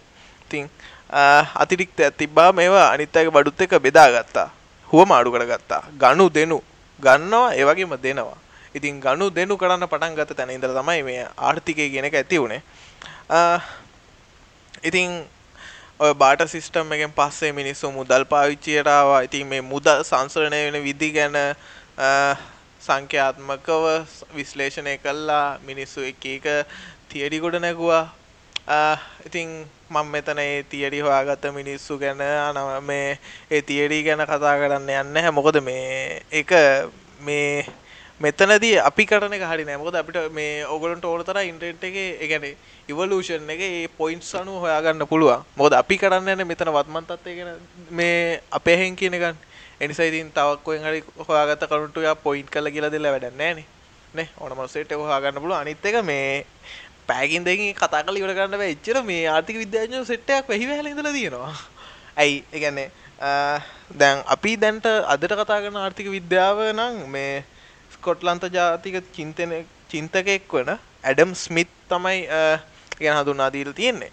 ඉතින් 0.44 0.70
අතිරික්තයක් 1.54 2.16
තිබ්බා 2.16 2.52
මේවා. 2.52 2.88
අනිත් 2.94 3.16
අයගේ 3.16 3.34
බඩුත් 3.36 3.60
එක්ක 3.60 3.78
බෙදාගත්තා. 3.86 4.48
හුවම 4.88 5.12
අඩු 5.12 5.32
කරගත්තා. 5.36 5.82
ගනු 6.02 6.28
දෙනු. 6.34 6.62
ගන්නවා 6.98 7.54
ඒ 7.54 7.64
වගේම 7.64 7.96
දෙනවා. 8.02 8.38
ඉතින් 8.74 9.00
ගනු 9.00 9.30
දෙනු 9.30 9.56
කරන්න 9.56 9.88
පටන් 9.88 10.14
ගත්ත 10.16 10.36
තැන 10.36 10.50
ඉඳලා 10.50 10.82
තමයි 10.82 11.02
මේ 11.02 11.26
ආර්ථිකය 11.36 11.90
කියන 11.92 12.04
එක 12.08 12.14
ඇති 12.20 12.40
වුනේ. 12.40 12.62
ඉතින් 14.88 15.24
ඔය 15.98 16.14
බාට 16.14 16.42
සිස්ටම් 16.48 16.92
එකෙන් 16.96 17.12
පස්සේ 17.12 17.52
මිනිස්සු 17.52 17.90
මුදල් 17.92 18.24
පාවිච්චියට 18.32 18.86
ආවා. 18.86 19.20
ඉතින් 19.28 19.46
මේ 19.46 19.60
මුදල් 19.60 20.04
සංසරණය 20.10 20.60
වෙන 20.66 20.84
විදි 20.84 21.10
ගැන 21.12 21.36
සංඛ්‍යාත්මකව 22.86 23.84
විශ්ලේෂණය 24.36 24.94
කළා. 24.98 25.58
මිනිස්සු 25.68 26.00
එක 26.10 26.24
එක 26.36 26.46
තියරි 27.08 27.40
ගොඩ 27.40 27.58
නැගුවා. 27.60 28.04
ඉතින් 29.26 29.66
මම 29.90 30.06
මෙතන 30.12 30.38
ඒ 30.38 30.62
තියරි 30.62 31.00
හොයාගත්ත 31.00 31.44
මිනිස්සු 31.54 31.98
ගැන 31.98 32.22
මේ 32.84 33.18
ඒ 33.50 33.62
තියරි 33.62 34.02
ගැන 34.04 34.24
කතා 34.30 34.56
කරන්න 34.60 34.88
යන්න 34.88 35.12
නැහැ. 35.14 35.32
මොකද 35.32 35.60
මේ 35.64 36.22
ඒක 36.30 36.52
මේ 37.26 37.66
මෙතනදී 38.20 38.78
අපි 38.82 39.06
කරන 39.06 39.32
එක 39.32 39.44
හරි 39.46 39.64
නෑ 39.64 39.78
මොකද 39.80 39.96
අපිට 39.96 40.18
මේ 40.34 40.66
ඕගොල්ලන්ට 40.66 41.04
ඕන 41.04 41.24
තරම් 41.24 41.48
ඉන්ටර්නෙට් 41.50 41.84
එකේ 41.88 42.08
ඒ 42.20 42.28
කියන්නේ 42.30 42.56
ඉවලූෂන් 42.92 43.50
එකේ 43.54 43.70
මේ 43.74 43.90
පොයින්ට්ස් 43.98 44.34
අනුව 44.34 44.62
හොයාගන්න 44.64 45.06
පුළුවන්. 45.06 45.44
මොකද 45.56 45.72
අපි 45.82 45.98
කරන්න 45.98 46.32
යන්නේ 46.34 46.50
මෙතන 46.52 46.72
වත්මන් 46.76 47.06
තත්ත්වය 47.10 47.36
ගැන 47.38 47.60
මේ 47.90 48.40
අපේ 48.50 48.76
හෙන් 48.80 48.96
කියන 48.96 49.16
ගන්න 49.22 49.38
එනිසා 49.80 50.06
ඉතින් 50.10 50.30
තවක් 50.32 50.62
කොහෙන් 50.64 50.82
හරි 50.82 51.00
හොයාගත්ත 51.28 51.64
කරුණු 51.70 51.88
ටික 51.88 52.22
පොයින්ට් 52.22 52.50
කරලා 52.50 52.74
කියලා 52.74 52.90
දෙලා 52.90 53.12
වැඩක් 53.14 53.36
නැහැ 53.36 53.54
නේ. 53.54 53.66
නේ 54.14 54.28
ඕන 54.40 54.56
මොනසෙට් 54.56 54.92
එක 54.92 54.98
හොයාගන්න 54.98 55.40
පුළුවන්. 55.42 55.60
අනිත් 55.60 55.84
එක 55.86 55.98
මේ 56.04 56.46
පෑකින් 57.06 57.44
දෙකින් 57.44 57.74
කතා 57.74 58.02
කරලා 58.02 58.20
ඉවර 58.20 58.34
කරන්න 58.34 58.58
බෑ. 58.58 58.72
එච්චර 58.74 59.02
මේ 59.02 59.28
ආර්ථික 59.28 59.58
විද්‍යාඥයෝ 59.64 60.04
සෙට් 60.04 60.30
එකක් 60.30 60.48
වෙහි 60.48 60.68
වැහලා 60.70 60.92
ඉඳලා 60.92 61.12
තියෙනවා. 61.12 61.54
ඇයි? 62.16 62.44
ඒ 62.52 62.58
කියන්නේ 62.58 62.88
දැන් 64.00 64.24
අපි 64.26 64.56
දැන්ට 64.56 64.86
අදට 65.14 65.38
කතා 65.40 65.62
කරන 65.62 65.76
ආර්ථික 65.76 66.10
විද්‍යාව 66.16 66.58
නම් 66.74 67.00
මේ 67.14 67.44
ස්කොට්ලන්ත 67.94 68.50
ජාතික 68.52 69.00
චින්තන 69.16 69.52
චින්තකයෙක් 69.90 70.52
වන 70.52 70.74
ඇඩම් 71.04 71.34
ස්මිත් 71.36 71.70
තමයි 71.88 72.26
ගැන 73.00 73.16
හඳුන්වා 73.18 73.52
දීලා 73.52 73.78
තියෙන්නේ. 73.80 74.12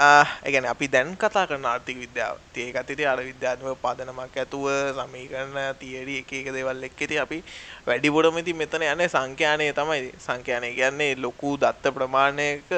ඒගැන 0.00 0.66
අපි 0.72 0.86
දැන් 0.88 1.16
කතා 1.22 1.46
කරන 1.46 1.64
ආර්ථික 1.64 1.98
විද්‍යාව. 2.04 2.36
ඒකත් 2.56 2.90
ඉති 2.94 3.06
අර 3.06 3.18
විද්‍යාත්මක 3.30 3.78
පදනමක් 3.82 4.36
ඇතුව 4.42 4.66
සමීකරන 4.98 5.56
තියරි 5.80 6.18
එක 6.22 6.32
එක 6.40 6.52
දෙවල් 6.56 6.84
එක් 6.88 7.00
ඇති 7.00 7.18
අපි 7.24 7.38
වැඩිපුරම 7.86 8.38
ඉති 8.42 8.52
මෙතන 8.52 8.82
යන 8.82 9.02
සංඛ්‍යානය 9.08 9.72
තමයි. 9.80 10.12
සංඛ්‍යානය 10.26 10.74
කියන්නේ 10.78 11.16
ලොකු 11.24 11.56
දත්ත 11.56 11.94
ප්‍රමාණයක 11.96 12.70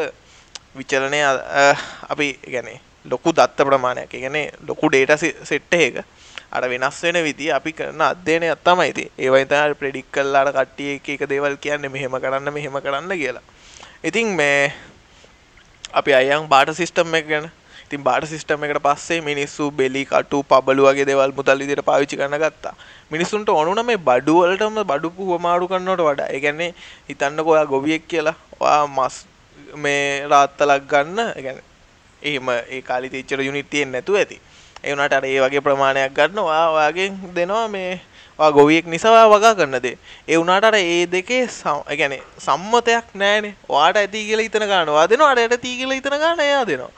විචලනය 0.75 1.21
අපි 2.13 2.29
ගැනේ 2.55 2.81
ලොකු 3.05 3.33
දත්ත 3.33 3.69
ප්‍රමාණයක්. 3.71 4.11
ගැන 4.11 4.51
ලොකු 4.69 4.91
ඩේට 4.91 5.19
සෙට්ට 5.51 5.75
එක. 5.75 6.05
අර 6.53 6.69
වෙනස් 6.69 7.03
වෙන 7.03 7.17
විදි 7.25 7.51
අපි 7.51 7.73
කරන 7.73 8.01
අධ්‍යයනය 8.11 8.49
තමයි 8.65 9.11
ඒවයිත 9.19 9.53
ප්‍රඩික් 9.81 10.07
කල්ලාට 10.13 10.53
කට්ටිය 10.57 10.97
එක 10.97 11.09
එක 11.15 11.29
දේවල් 11.29 11.57
කියන්න 11.57 11.87
මෙහෙම 11.93 12.17
කරන්න 12.25 12.53
මෙහෙම 12.53 12.77
කරන්න 12.85 13.13
කියලා. 13.21 13.43
ඉතින් 14.05 14.35
මේ 14.37 14.73
අපි 15.93 16.15
අයන් 16.15 16.49
බාට 16.49 16.71
සිිස්ටම් 16.73 17.15
එක 17.15 17.27
ගැන. 17.29 17.51
ඉතින් 17.85 18.03
බාට 18.03 18.25
සිිස්ටම් 18.25 18.65
එකට 18.65 18.81
පස්සේ 18.83 19.21
මිනිස්සු 19.21 19.71
බෙලි 19.71 20.05
කටු 20.05 20.43
පබලු 20.45 20.87
වගේ 20.89 21.05
දෙවල් 21.05 21.33
මුතල් 21.33 21.59
විදිහට 21.59 21.85
පාවිච්චි 21.85 22.17
කරන 22.17 22.39
ගත්තා. 22.39 22.75
මිනිස්සුන්ට 23.11 23.49
ඕනුන 23.49 23.85
මේ 23.87 23.99
බඩු 23.99 24.39
වලටම 24.43 24.79
බඩු 24.85 25.11
පුහමාරු 25.11 25.69
කරනවට 25.69 26.07
වඩා. 26.09 26.29
ඒ 26.29 26.41
කියන්නේ 26.41 26.71
හිතන්නකෝ 27.09 27.53
ඔයා 27.55 27.67
ගොවියෙක් 27.67 28.09
කියලා. 28.09 28.37
ඔයා 28.61 28.87
මස් 28.89 29.27
මේ 29.77 30.29
රාත්තලක් 30.29 30.89
ගන්න. 30.89 31.19
ඒ 31.29 31.43
කියන්නේ 31.43 31.71
එහෙම 32.23 32.49
ඒ 32.49 32.83
කාලේ 32.83 33.11
තීච්චර 33.11 33.41
යුනිට් 33.41 33.71
තියෙන්නේ 33.71 34.01
නැතුව 34.01 34.17
ඇති. 34.17 34.41
ඒ 34.85 34.91
වුණාට 34.91 35.13
අර 35.13 35.25
ඒ 35.25 35.41
වගේ 35.41 35.61
ප්‍රමාණයක් 35.61 36.15
ගන්න 36.15 36.39
ඔයා 36.41 36.69
ඔයාගෙන් 36.71 37.21
දෙනවා 37.35 37.69
මේ 37.69 37.91
ඔයා 37.91 38.12
ගොවියෙක් 38.51 38.87
නිසා 38.87 39.13
ඔයා 39.13 39.29
වගා 39.29 39.55
කරන 39.55 39.79
දේ. 39.83 39.99
ඒ 40.29 40.37
වුණාට 40.37 40.65
අර 40.65 40.75
ඒ 40.75 41.07
දෙකේ 41.07 41.43
ඒ 41.45 41.97
කියන්නේ 41.97 42.23
සම්මතයක් 42.39 43.15
නැහැනේ. 43.15 43.55
ඔයාට 43.69 43.97
ඇති 43.97 44.25
කියලා 44.27 44.47
හිතන 44.49 44.67
ගන්න 44.67 44.89
ඔයා 44.89 45.09
දෙනවා 45.09 45.31
අර 45.31 45.39
ඇති 45.39 45.77
කියලා 45.79 45.99
හිතන 46.01 46.19
ගන්න 46.19 46.41
එයා 46.41 46.65
දෙනවා. 46.67 46.91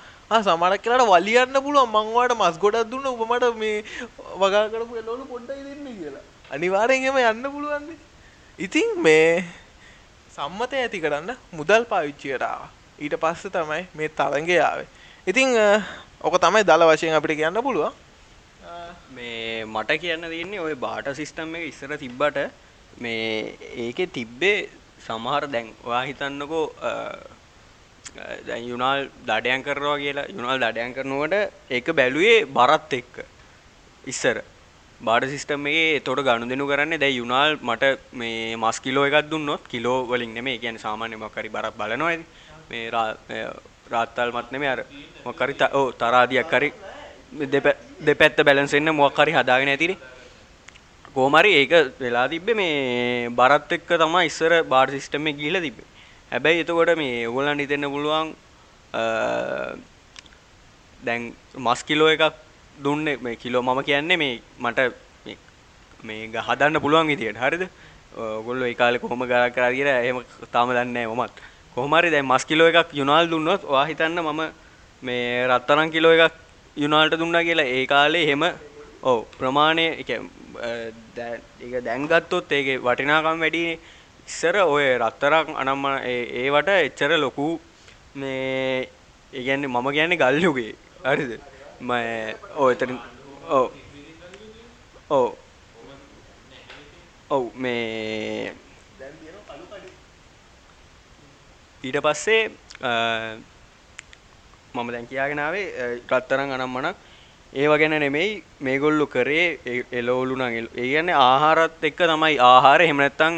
සමරක් 0.42 0.82
කියලාට 0.82 1.08
වලියන්න 1.08 1.62
පුළුවන්. 1.62 1.90
මංවාට 1.90 2.32
මස් 2.38 2.56
ගොඩක් 2.58 2.90
දුන්න. 2.90 3.06
උපමට 3.06 3.56
මේ 3.56 3.84
වගා 4.40 4.68
කරපු 4.68 4.96
එලෝලු 4.96 5.24
පොඩ්ඩයි 5.26 5.64
දෙන්න 5.64 5.84
කියලා. 5.98 6.24
අනිවාරයෙන් 6.50 7.04
එම 7.10 7.16
යන්න 7.18 7.52
පුළුවන්නේ 7.52 7.96
ඉතින් 8.58 9.02
මේ 9.02 9.44
සම්මත 10.34 10.72
ඇති 10.74 11.00
කරන්න 11.00 11.36
මුදල් 11.52 11.84
පාවිච්චියටාව 11.90 12.70
ඊට 12.98 13.16
පස්ස 13.18 13.50
තමයි 13.50 13.82
මේ 13.94 14.08
තරගේ 14.08 14.60
ආවේ. 14.60 14.86
ඉතිං 15.26 15.48
ඕක 16.22 16.38
තමයි 16.38 16.62
දල 16.62 16.86
වශයෙන් 16.88 17.14
අපිට 17.14 17.36
කියන්න 17.36 17.62
පුළුවන්. 17.62 18.03
මේ 19.24 19.64
මට 19.66 20.00
කියන්න 20.02 20.30
තියන්නේ 20.32 20.64
ඔය 20.66 20.74
බාට 20.86 21.08
සිිස්ටම් 21.18 21.54
එක 21.58 21.68
ඉස්සර 21.72 21.92
තිබ්බට 21.96 22.38
මේ 23.00 23.56
ඒකෙ 23.84 24.06
තිබ්බේ 24.16 24.56
සමහර 25.06 25.44
දැන් 25.54 25.68
වා 25.84 26.02
හිතන්නකෝ 26.08 26.64
යුනාල් 28.62 29.08
දඩයන් 29.26 29.62
කරවා 29.62 29.98
කියලා. 29.98 30.26
යුනල් 30.28 30.58
දඩයන් 30.64 30.94
කරනුවට 30.96 31.34
ඒක 31.70 31.86
බැලුවේ 31.92 32.38
බරත් 32.48 32.92
එක්ක 32.92 33.14
ඉස්සර. 34.04 34.38
බාඩ 35.00 35.28
සිිස්ටමේ 35.32 36.00
තොට 36.00 36.24
ගණු 36.26 36.48
දෙනු 36.48 36.66
කරන්න 36.66 37.00
දැ 37.00 37.12
යුනාල් 37.12 37.58
මට 37.60 37.84
මේ 38.12 38.56
මස් 38.56 38.80
කිලෝ 38.80 39.04
එකක් 39.08 39.30
දුන්නොත් 39.30 39.68
කිලෝ 39.68 39.98
වලින් 40.06 40.34
නෙමේ 40.34 40.58
ගැන 40.58 40.78
සාමාන්‍ය 40.78 41.16
මකරි 41.16 41.54
බරක් 41.56 41.78
බලනොයි 41.80 42.18
මේ 42.70 43.46
රාත්තල් 43.90 44.30
මත්නෙම 44.32 44.64
අර 44.72 44.80
මොකරි 45.24 45.54
ඕ 45.72 45.86
තරාදියක් 45.92 46.48
කරි 46.48 46.70
දෙපැත්ත 48.00 48.38
බැලන්සෙන්න්න 48.40 48.94
මොක්කරි 48.94 49.32
හදාගෙන 49.32 49.68
ඇතිරි 49.68 49.96
කෝමරි 51.14 51.50
ඒක 51.60 51.72
වෙලා 52.00 52.26
තිබ්බ 52.28 52.48
මේ 52.54 53.28
බරත් 53.30 53.76
එක්ක 53.78 53.90
තම 53.94 54.16
ඉස්සර 54.22 54.52
බාර් 54.64 54.86
සිිස්ටම 54.90 55.28
ගිල 55.42 55.58
තිබේ 55.60 55.90
හැබැයි 56.32 56.64
එතකොට 56.64 56.94
මේ 56.96 57.26
ඔගොල්ලන් 57.26 57.62
හිතෙන්න 57.64 57.90
පුළුවන් 57.94 58.34
දැන් 61.00 61.32
මස් 61.58 61.80
කිලෝ 61.84 62.08
එකක් 62.08 62.34
දුන්නේ 62.76 63.16
මේ 63.18 63.36
කිලෝ 63.36 63.62
මම 63.62 63.80
කියන්නේ 63.84 64.16
මේ 64.16 64.34
මට 64.60 64.78
මේ 66.02 66.28
හදන්න 66.40 66.80
පුළුවන් 66.80 67.06
විදියට. 67.06 67.38
හරිද? 67.38 67.68
ඔගොල්ලෝ 68.16 68.66
ඒ 68.66 68.74
කාලේ 68.74 68.98
කොහොම 68.98 69.26
ගා 69.26 69.50
කරා 69.50 69.72
කියලා 69.72 69.98
එහෙම 70.00 70.18
තාම 70.52 70.68
දන්නේ 70.70 70.92
නැහැ 70.96 71.14
මමත්. 71.14 71.34
කොහොම 71.74 71.94
හරි 71.98 72.10
දැන් 72.10 72.26
මස් 72.26 72.44
කිලෝ 72.44 72.68
එකක් 72.68 72.94
යුනාල් 72.94 73.30
දුන්නොත් 73.30 73.64
ඔයා 73.64 73.86
හිතන්න 73.86 74.20
මම 74.22 74.42
මේ 75.02 75.46
රත්තරන් 75.48 75.90
කිලෝ 75.90 76.12
එකක් 76.16 76.43
යුනාල්ට 76.76 77.18
දුන්නා 77.18 77.44
කියලා 77.44 77.72
ඒ 77.72 77.84
කාලේ 77.86 78.22
එහෙම 78.22 78.44
ඔව් 79.02 79.18
ප්‍රමාණය 79.38 79.84
ඒක 79.96 81.74
දැන් 81.84 82.06
ගත්තොත් 82.06 82.52
ඒකේ 82.52 82.78
වටිනාකම් 82.78 83.42
වැඩිනේ 83.42 83.78
ඉස්සර 84.28 84.56
ඔය 84.64 84.86
රත්තරක් 84.98 85.54
අනම්ම 85.54 85.84
ඒවට 86.40 86.70
එච්චර 86.76 87.14
ලොකු 87.18 87.46
මේ 88.14 88.88
ඒගැන්නේ 89.32 89.70
මම 89.70 89.88
කියන්නේ 89.92 90.20
ගල්ලුගේ 90.22 90.74
හරිද? 91.06 91.32
ම 91.80 91.90
ඕ 92.56 92.68
එතරින් 92.70 92.98
ඕ 93.50 93.66
ඕ 95.10 95.26
ඔව් 97.30 97.44
මේ 97.56 98.52
ඊට 101.84 101.98
පස්සේ 102.02 102.42
මම 104.74 104.88
දැන් 104.92 105.06
කියාගෙනාවේ 105.06 105.66
රත්තරන් 106.10 106.50
අනම්මනක්. 106.54 106.96
ඒව 107.52 107.72
ගැන 107.80 107.94
නෙමෙයි 108.04 108.30
මේගොල්ලු 108.60 109.06
කරේ 109.06 109.58
එලෝලු 109.92 110.34
නම් 110.36 110.54
ඒ 110.54 110.86
කියන්නේ 110.92 111.14
ආහාරත් 111.16 111.84
එක්ක 111.88 112.00
තමයි 112.10 112.38
ආහාර 112.46 112.80
එහෙම 112.82 112.98
නැත්නම් 113.02 113.34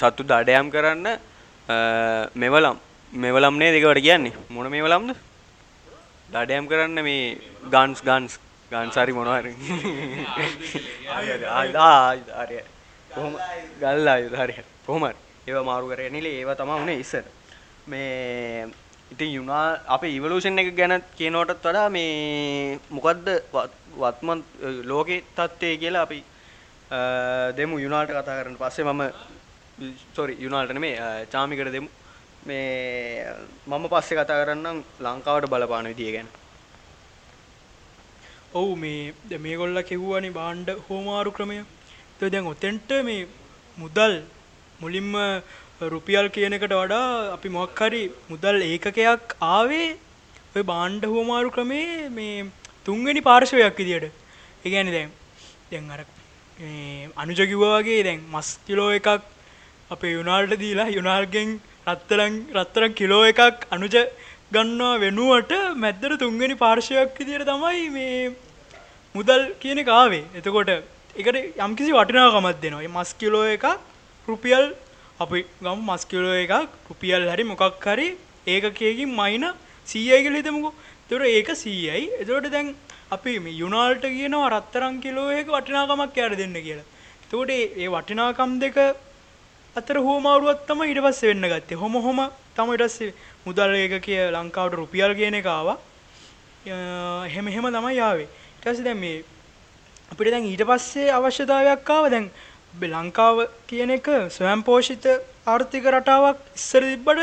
සත්තු 0.00 0.22
දඩයම් 0.30 0.70
කරන්න 0.74 1.06
මෙවලම්. 2.34 2.76
මෙවලම්නේ 3.12 3.70
දෙකට 3.74 4.00
කියන්නේ? 4.06 4.32
මොන 4.48 4.66
මේවලම්ද? 4.76 5.12
දඩයම් 6.34 6.64
කරන්න 6.72 7.04
මේ 7.08 7.36
ගන්ස් 7.74 8.00
ගන්ස්. 8.08 8.32
ගන්සරි 8.70 9.12
කොහොම? 13.12 13.36
ගල්ලා 13.82 14.16
හරි. 14.40 14.54
කොහොමර 14.86 15.14
ඒව 15.46 15.58
මාරු 15.70 15.86
කර 15.92 16.00
නිලේ 16.16 16.40
ඒව 16.40 16.56
තම 16.56 16.70
වුණේ 16.78 17.00
ඉස්සර 17.04 17.24
මේ 17.86 18.68
ඉතින් 19.12 19.32
යුනා 19.38 19.66
අප 19.94 20.02
ඉවලූෂන් 20.04 20.58
එක 20.58 20.74
ගැන 20.76 20.94
කියනෝටත් 21.18 21.64
වඩා 21.64 21.88
මේ 21.90 22.78
මොකක්ද 22.90 23.26
වත්මන් 24.02 24.42
ලෝකෙ 24.90 25.16
තත්ත්වය 25.36 25.76
කියලා 25.82 26.04
අපි 26.06 26.18
දෙමු 27.56 27.78
යුනාල්ට 27.84 28.12
කතා 28.12 28.38
කරන්න. 28.38 28.60
පස්සේ 28.60 28.84
මම 28.84 29.02
සොරි 30.16 30.36
යුනාල්ට 30.44 30.72
නෙමේ 30.72 31.26
චාමිකට 31.32 31.72
දෙමු. 31.72 31.88
මේ 32.46 33.26
මම 33.66 33.84
පස්සේ 33.92 34.18
කතා 34.18 34.40
කරන්නම් 34.42 34.78
ලංකාවට 35.00 35.50
බලපාන 35.52 35.90
විදිය 35.92 36.12
ගැන. 36.16 36.28
ඔවු 38.54 38.76
මේ 38.76 39.38
මේගොල්ල 39.38 39.82
කිව්වනි 39.90 40.30
බාණ්ඩ 40.30 40.70
හෝමාරු 40.86 41.32
ක්‍රමය. 41.32 41.58
තො 42.18 42.28
දැන් 42.28 42.46
ඔතෙන්ට 42.46 42.90
මේ 43.08 43.26
මුදල් 43.78 44.14
මුලින්ම 44.80 45.12
රුපියල් 45.90 46.28
කියන 46.28 46.54
එකට 46.54 46.72
වඩා 46.72 47.32
අපි 47.32 47.48
මොක්හරි 47.48 48.02
මුදල් 48.30 48.56
ඒකකයක් 48.62 49.36
ආවේ 49.40 49.88
ඔය 50.56 50.62
බාණ්ඩ 50.62 51.04
හෝමාරු 51.04 51.50
ක්‍රමේ 51.50 52.08
මේ 52.10 52.46
තුන්වෙනි 52.86 53.20
පාර්ශවයක් 53.20 53.76
විදියට. 53.76 54.12
ඒගැනි 54.64 54.92
දැන් 54.96 55.10
දැන් 55.70 55.90
අර 55.90 56.00
අනුජ 57.16 57.40
කිව්වාගේ 57.52 58.02
දැන් 58.04 58.20
මස් 58.32 58.48
කිලෝ 58.66 58.90
එකක් 58.98 59.08
අපේ 59.90 60.12
යුනාල්ට 60.12 60.54
දීලා 60.62 60.88
යුනාල්ගෙන් 60.98 61.50
රත්තරන් 61.86 62.34
රත්තරන් 62.54 62.92
කිලෝ 62.92 63.22
එකක් 63.32 63.66
අනුජ 63.70 63.96
ගන්නවා 64.52 65.00
වෙනුවට 65.04 65.52
මැද්දර 65.84 66.12
තුන්වෙනි 66.16 66.56
පාර්ශවයක් 66.56 67.18
විදියට 67.18 67.48
තමයි 67.50 67.84
මේ 67.96 68.34
මුදල් 69.14 69.42
කියන 69.62 69.80
කාවේ 69.84 70.24
එතකොට 70.34 70.70
එකට 71.16 71.36
යම්කිසි 71.58 71.92
වටිනාකමත් 71.92 72.62
දෙනවා. 72.62 72.88
මස් 72.96 73.10
කිලෝ 73.14 73.44
එකක් 73.56 73.66
රුපියල් 74.28 74.64
අපි 75.20 75.44
ගම් 75.60 75.80
මස් 75.88 76.04
කිලෝ 76.04 76.36
එකක් 76.36 76.70
රුපියල් 76.88 77.28
හරි 77.32 77.44
මොකක් 77.44 77.84
හරි 77.86 78.08
ඒකකයකින් 78.46 79.10
මයින 79.10 79.44
සීයයි 79.88 80.22
කියල 80.24 80.36
හිතමුකෝ 80.40 80.74
තොර 81.08 81.22
ඒක 81.26 81.50
සීයයි 81.56 82.08
එතකොට 82.20 82.50
දැන් 82.50 82.74
අපි 83.10 83.38
මේ 83.38 83.52
යුනාල්ට 83.52 84.04
කියනවා 84.08 84.50
රත්තරන් 84.50 84.94
කිලෝ 85.00 85.30
එක 85.30 85.48
වටිනාකමක් 85.48 86.16
යාට 86.16 86.36
දෙන්න 86.36 86.54
කියලා. 86.66 86.86
එතකොට 87.22 87.50
ඒ 87.50 87.88
වටිනාකම් 87.94 88.52
දෙක 88.58 88.76
අතර 89.76 89.96
හෝමාරුවක් 90.06 90.62
තමයි 90.68 90.88
ඊට 90.88 91.02
පස්සේ 91.04 91.28
වෙන්න 91.30 91.48
ගත්තේ. 91.52 91.76
හොම 91.76 91.94
හොම 92.06 92.20
තමයි 92.56 92.72
ඊට 92.74 92.84
පස්සේ 92.86 93.12
මුදල් 93.44 93.74
ඒකකය 93.74 94.16
ලංකාවට 94.36 94.78
රුපියල් 94.80 95.12
කියන 95.14 95.36
එක 95.40 95.46
ආවා. 95.46 95.76
එහෙම 97.28 97.48
එහෙම 97.48 97.68
තමයි 97.68 98.00
ආවේ. 98.00 98.28
ඊට 98.28 98.64
පස්සේ 98.64 98.86
දැන් 98.88 99.00
මේ 99.04 99.24
අපිට 100.12 100.32
දැන් 100.32 100.48
ඊට 100.48 100.64
පස්සේ 100.64 101.12
අවශ්‍යතාවයක් 101.12 101.90
ආවා 101.90 102.10
දැන් 102.10 102.30
ලංකාව 102.74 103.48
කියන 103.66 103.90
එක 103.90 104.06
ස්වයං 104.30 104.62
පෝෂිත 104.62 105.04
ආර්ථික 105.46 105.84
රටාවක් 105.86 106.38
ඉස්සර 106.56 106.82
තිබ්බට 106.82 107.20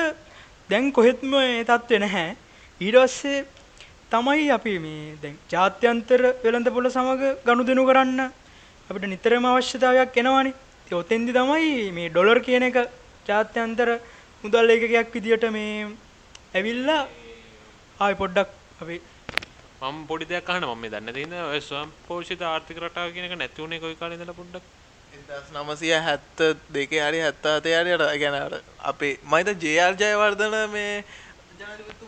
දැන් 0.70 0.92
කොහෙත්ම 0.92 1.34
ඒ 1.36 1.64
තත්ත්වේ 1.64 2.00
නැහැ. 2.00 2.36
ඊට 2.82 2.98
පස්සේ 2.98 3.46
තමයි 4.12 4.52
අපි 4.52 4.74
මේ 4.80 5.18
දැන් 5.22 5.36
ජාත්‍යන්තර 5.50 6.22
වෙළඳපොළ 6.44 6.90
සමග 6.90 7.22
ගනුදෙනු 7.46 7.86
කරන්න 7.90 8.22
අපිට 8.90 9.08
නිතරම 9.08 9.46
අවශ්‍යතාවයක් 9.46 10.18
එනවානේ. 10.18 10.54
ඉතින් 10.82 10.98
ඔතෙන්දි 10.98 11.32
තමයි 11.34 11.92
මේ 11.92 12.10
ඩොලර් 12.10 12.40
කියන 12.40 12.64
එක 12.64 12.78
ජාත්‍යන්තර 13.28 13.90
මුදල් 14.44 14.70
ඒකකයක් 14.70 15.14
විදියට 15.14 15.46
මේ 15.52 15.88
ඇවිල්ලා 16.54 17.02
ආයි 18.00 18.16
පොඩ්ඩක් 18.16 18.50
අපි 18.82 18.98
මම 19.82 19.98
පොඩි 20.08 20.26
දෙයක් 20.26 20.50
අහන්න 20.50 20.66
මම 20.66 20.82
මේ 20.82 20.92
දන්නේ 20.92 21.16
තියෙන 21.16 21.34
ඔය 21.46 21.62
ස්වයං 21.62 21.90
පෝෂිත 22.08 22.42
ආර්ථික 22.44 22.78
රටාව 22.80 23.16
කියන 23.16 23.28
එක 23.28 23.36
නැති 23.36 23.62
වුණේ 23.62 23.82
කොයි 23.84 24.00
කාලේ 24.00 24.18
ඉඳලා 24.18 24.38
පොඩ්ඩක් 24.38 24.79
නමසය 25.12 25.90
හැත්ත 26.00 26.40
දෙකේ 26.70 27.02
හරි 27.04 27.20
හැත්තාතේ 27.22 27.76
හරියට 27.78 28.04
ගැන 28.22 28.36
අපේ 28.84 29.18
මයිත 29.26 29.50
ජයාර් 29.64 29.94
ජයවර්ධන 29.96 30.56
මේ 30.70 31.04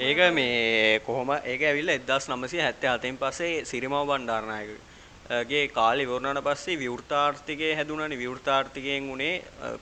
ඒක 0.01 0.19
මේ 0.31 0.99
කොහොම 1.01 1.29
ඒක 1.43 1.61
ඇවිල්ලා 1.63 1.97
1977 2.01 3.17
පස්සේ 3.19 3.65
සිරිමව 3.65 3.95
බණ්ඩාරනායකගේ 4.03 5.63
කාලේ 5.69 6.05
ඉවරනට 6.07 6.43
පස්සේ 6.43 6.77
විවෘතාර්ථිකය 6.77 7.71
හැදුණානේ 7.75 8.17
විවෘතාර්ථිකයෙන් 8.17 9.09
උනේ 9.09 9.33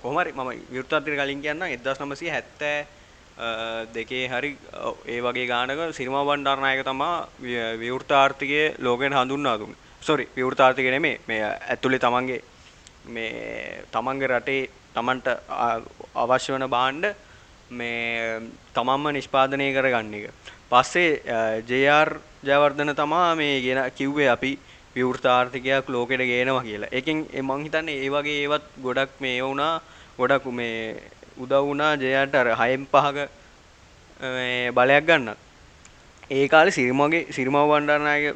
කොහොම 0.01 0.17
හරි 0.19 0.31
මම 0.33 0.49
විවෘතාර්ථික 0.71 1.15
කලින් 1.15 1.41
කියන්නම් 1.41 1.67
1970 1.67 2.87
දෙකේ 3.93 4.27
හරි 4.29 4.51
ඔව්, 4.81 4.95
ඒ 5.05 5.19
වගේ 5.21 5.47
ගානක 5.47 5.93
සිරිමා 5.93 6.23
බණ්ඩාරනායක 6.25 6.81
තමා 6.85 7.13
ව්‍ය- 7.41 7.77
විවෘත 7.79 8.11
ආර්ථිකය 8.13 8.61
ලෝකෙට 8.79 9.13
හඳුන්වා 9.13 9.57
දුන්නේ. 9.57 9.77
සෝරි 10.01 10.25
විවෘත 10.35 10.59
ආර්ථිකය 10.61 10.91
නෙමෙයි 10.91 11.19
මේ 11.27 11.41
ඇතුලේ 11.43 11.99
තමන්ගේ 11.99 12.41
මේ 13.09 13.83
තමන්ගේ 13.91 14.29
රටේ 14.29 14.61
තමන්ට 14.95 15.27
ආ- 15.49 15.81
අවශ්‍ය 16.15 16.53
වන 16.53 16.67
භාණ්ඩ 16.67 17.05
මේ 17.71 18.39
තමන්ම 18.73 19.05
නිෂ්පාදනය 19.13 19.67
කරගන්න 19.73 20.13
එක. 20.13 20.25
පස්සේ 20.69 21.09
ජේ.ආර් 21.69 22.09
ජයවර්ධන 22.43 22.95
තමා 22.95 23.35
මේ 23.35 23.61
ගෙන 23.61 23.81
කිව්වේ 23.91 24.29
අපි 24.29 24.51
විවෘත 24.95 25.25
ආර්ථිකයක් 25.27 25.89
ලෝකෙට 25.89 26.23
ගේනවා 26.23 26.63
කියලා. 26.63 26.89
ඒකෙන් 26.91 27.25
ඒ 27.33 27.41
මං 27.41 27.63
හිතන්නේ 27.65 27.99
ඒ 28.03 28.09
වගේ 28.09 28.37
ඒවත් 28.43 28.65
ගොඩක් 28.81 29.11
මේ 29.19 29.41
වුණා 29.41 29.81
ගොඩක් 30.17 30.45
මේ 30.51 30.95
උදව් 31.37 31.61
වුණා 31.63 31.91
ජයන්ට 31.95 32.35
අර 32.35 32.47
6න් 32.55 32.85
5ක 32.93 33.17
මේ 34.19 34.71
බලයක් 34.71 35.05
ගන්න. 35.05 35.35
ඒ 36.31 36.47
කාලේ 36.47 36.71
සිරිමගේ 36.71 37.25
සිරිමව 37.31 37.59
බණ්ඩාරනායක 37.71 38.35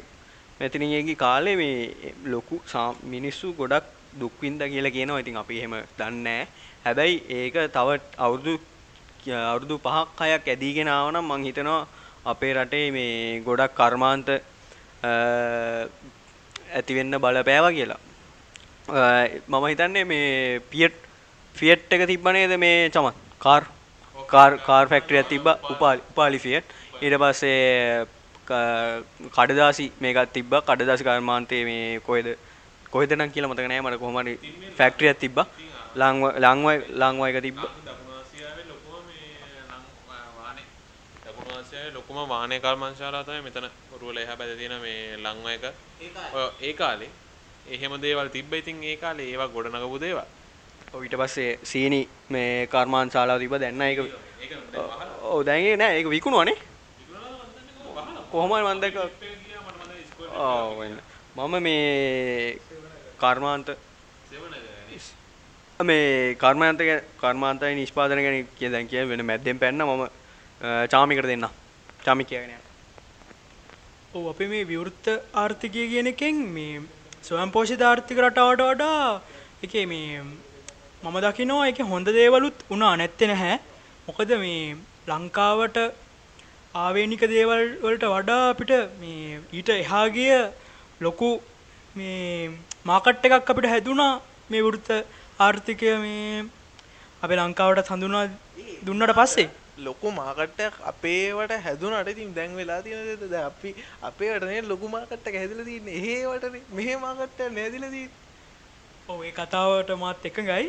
මෙතනියගේ 0.60 1.14
කාලේ 1.16 1.56
මේ 1.56 2.14
ලොකු 2.26 2.60
සා- 2.66 2.96
මිනිස්සු 3.04 3.52
ගොඩක් 3.52 3.84
දුක් 4.14 4.32
විඳ 4.40 4.62
කියලා 4.64 4.90
කියනවා. 4.90 5.20
ඉතින් 5.20 5.36
අපි 5.36 5.58
එහෙම 5.58 5.74
දන්නේ 5.98 6.22
නැහැ. 6.22 6.46
හැබැයි 6.84 7.16
ඒක 7.30 7.54
තව 7.72 7.88
අවුරුදු 8.18 8.54
අවුරුදු 9.44 9.76
5ක් 9.80 10.18
6ක් 10.32 10.48
ඇදීගෙන 10.48 10.88
ආවනම් 10.90 11.24
මං 11.26 11.44
හිතනවා 11.44 11.86
අපේ 12.26 12.52
රටේ 12.54 12.90
මේ 12.90 13.12
ගොඩක් 13.40 13.74
කර්මාන්ත 13.76 14.28
අ, 14.30 15.12
ඇති 16.72 16.92
වෙන්න 16.94 17.16
බලපෑවා 17.18 17.72
කියලා. 17.72 18.00
අ, 18.90 19.02
මම 19.48 19.64
හිතන්නේ 19.66 20.04
මේ 20.04 20.26
ෆියට් 20.70 20.96
ෆියට් 21.56 21.92
එක 21.92 22.06
තිබ්බ 22.06 22.26
නේද 22.30 22.56
මේ 22.58 22.90
Chamath 22.90 23.16
car 23.40 23.62
car 24.16 24.52
car 24.60 24.84
factory 24.88 25.18
එකක් 25.18 25.28
තිබ්බා 25.28 25.56
උපාලි 25.70 26.00
උපාලි 26.10 26.38
ෆියට් 26.38 26.66
ඊට 27.02 27.16
පස්සේ 27.18 28.06
ක- 28.46 29.02
කඩදාසි 29.36 29.86
මේකක් 30.00 30.32
තිබ්බා 30.32 30.60
කඩදාසි 30.62 31.04
කර්මාන්තයේ 31.04 31.64
මේ 31.64 32.00
කොහෙද 32.00 32.28
කොහෙද 32.94 33.12
නම් 33.18 33.30
කියලා 33.34 33.50
මතක 33.52 33.66
නෑ 33.70 33.84
මට 33.84 34.00
කොහොම 34.02 34.16
හරි 34.22 34.34
ෆැක්ටරි 34.78 35.06
එකක් 35.12 35.20
තිබ්බා. 35.24 35.46
ලංව 36.00 36.22
ලංවයි 36.44 36.76
ලංවයි 37.00 37.30
එක 37.30 37.38
තිබ්බා. 37.46 37.70
දකුණු 37.86 38.12
ආසියාවේ 38.20 38.64
ලොකුම 38.70 38.94
මේ 39.08 39.26
ලං 39.70 39.82
වාහනේ 40.38 40.66
දකුණු 41.24 41.52
ආසියාවේ 41.58 41.92
ලොකුම 41.96 42.16
වාහනේ 42.32 42.60
කර්මාන්තශාලා 42.64 43.24
තමයි 43.28 43.42
මෙතන 43.46 43.66
ඔරුවල 43.94 44.18
එහා 44.22 44.36
පැත්තේ 44.40 44.58
තියෙන 44.60 44.76
මේ 44.86 45.00
ලංවයක 45.24 45.64
ඔය 46.34 46.46
ඒ 46.68 46.72
කාලේ. 46.80 47.10
එහෙම 47.74 47.92
දේවල් 48.02 48.28
තිබ්බ 48.36 48.52
ඉතින් 48.60 48.84
ඒ 48.90 48.96
කාලේ 49.02 49.26
ඒවා 49.32 49.48
ගොඩනගපු 49.54 49.98
දේවල්. 50.04 50.26
ඔව් 50.94 51.00
ඊට 51.02 51.16
පස්සේ 51.20 51.50
සීනි 51.70 52.00
මේ 52.34 52.66
කර්මාන්ත 52.72 53.12
ශාලාව 53.14 53.38
තිබ්බා. 53.42 53.60
දැන් 53.64 53.78
නෑ 53.78 53.90
ඒක 53.92 54.00
ඔව් 55.32 55.40
දැන් 55.48 55.66
ඒක 55.66 55.78
නෑ. 55.82 55.92
ඒක 55.98 56.08
විකුණුවානේ 56.14 56.58
කොහොම 58.32 58.50
හරි 58.54 58.64
මම 58.66 58.80
දැක්ක 58.82 58.96
ඔව් 60.44 60.78
මම 61.36 61.54
මේ 61.62 62.58
කර්මාන්ත 63.24 63.68
මේ 65.80 66.34
කර්මාන්ත 66.42 66.80
ගැන 66.88 67.00
කර්මාන්තයි 67.22 67.74
නිෂ්පාදන 67.80 68.20
ගැන 68.26 68.36
කිය 68.58 68.70
දැන් 68.74 68.88
කිය 68.92 69.04
වෙන 69.10 69.22
මැද්දෙන් 69.30 69.58
පැන්න 69.62 69.82
මම 69.86 70.04
චාමිකට 70.92 71.26
දෙන්න 71.30 71.46
චාමි 72.04 72.24
කියගෙන 72.30 72.50
යන්න. 72.50 72.64
ඔව් 74.14 74.24
අපි 74.32 74.46
මේ 74.52 74.64
විවෘත්ත 74.70 75.06
ආර්ථිකය 75.42 75.84
කියන 75.92 76.08
එකෙන් 76.12 76.36
මේ 76.56 76.82
ස්වයං 77.26 77.52
පෝෂිත 77.54 77.82
ආර්ථික 77.82 78.18
රටාවට 78.24 78.62
වඩා 78.68 79.20
එකේ 79.66 79.86
මේ 79.92 80.22
මම 81.04 81.16
දකිනවා 81.24 81.68
එක 81.70 81.80
හොඳ 81.92 82.08
දේවලුත් 82.18 82.58
වුණා 82.70 82.94
නැත්තේ 83.00 83.30
නැහැ. 83.32 83.56
මොකද 84.08 84.30
මේ 84.44 84.76
ලංකාවට 85.08 85.78
ආවේනික 86.74 87.22
දේවල් 87.34 87.64
වලට 87.82 88.04
වඩා 88.14 88.44
අපිට 88.52 88.72
මේ 89.00 89.40
ඊට 89.58 89.68
එහා 89.74 90.06
ගිය 90.16 90.32
ලොකු 91.06 91.28
මේ 91.96 92.50
මාකට් 92.84 93.26
එකක් 93.26 93.50
අපිට 93.50 93.70
හැදුනා. 93.72 94.20
මේ 94.50 94.62
වෘත්ත 94.62 94.90
ආර්ථිකය 95.38 95.90
මේ 96.04 96.44
අපේ 97.22 97.38
ලංකාවට 97.38 97.90
හඳුනා 97.90 98.24
දුන්නට 98.86 99.14
පස්සේ. 99.18 99.48
ලොකු 99.78 100.10
මාකට්ටයක් 100.10 100.74
අපේවට 100.90 101.52
හැදුනට 101.66 102.08
ඉතින් 102.08 102.34
දැන් 102.34 102.56
වෙලා 102.56 102.80
තියෙන 102.82 103.30
දැන් 103.30 103.46
අපි 103.46 103.74
අපේටනේ 104.02 104.62
ලොකු 104.62 104.88
මාකට්ටක 104.88 105.36
හැදිලා 105.40 105.64
තියෙන්නේ. 105.64 105.96
එහෙවටනේ 106.00 106.62
මෙහෙ 106.70 106.96
මාකට්ටයක් 107.04 107.52
නැදිලා 107.58 107.90
තියෙන්නේ. 107.90 108.22
ඔව් 109.08 109.22
ඒ 109.22 109.32
කතාවට 109.32 109.90
මාත් 109.98 110.26
එකඟයි. 110.30 110.66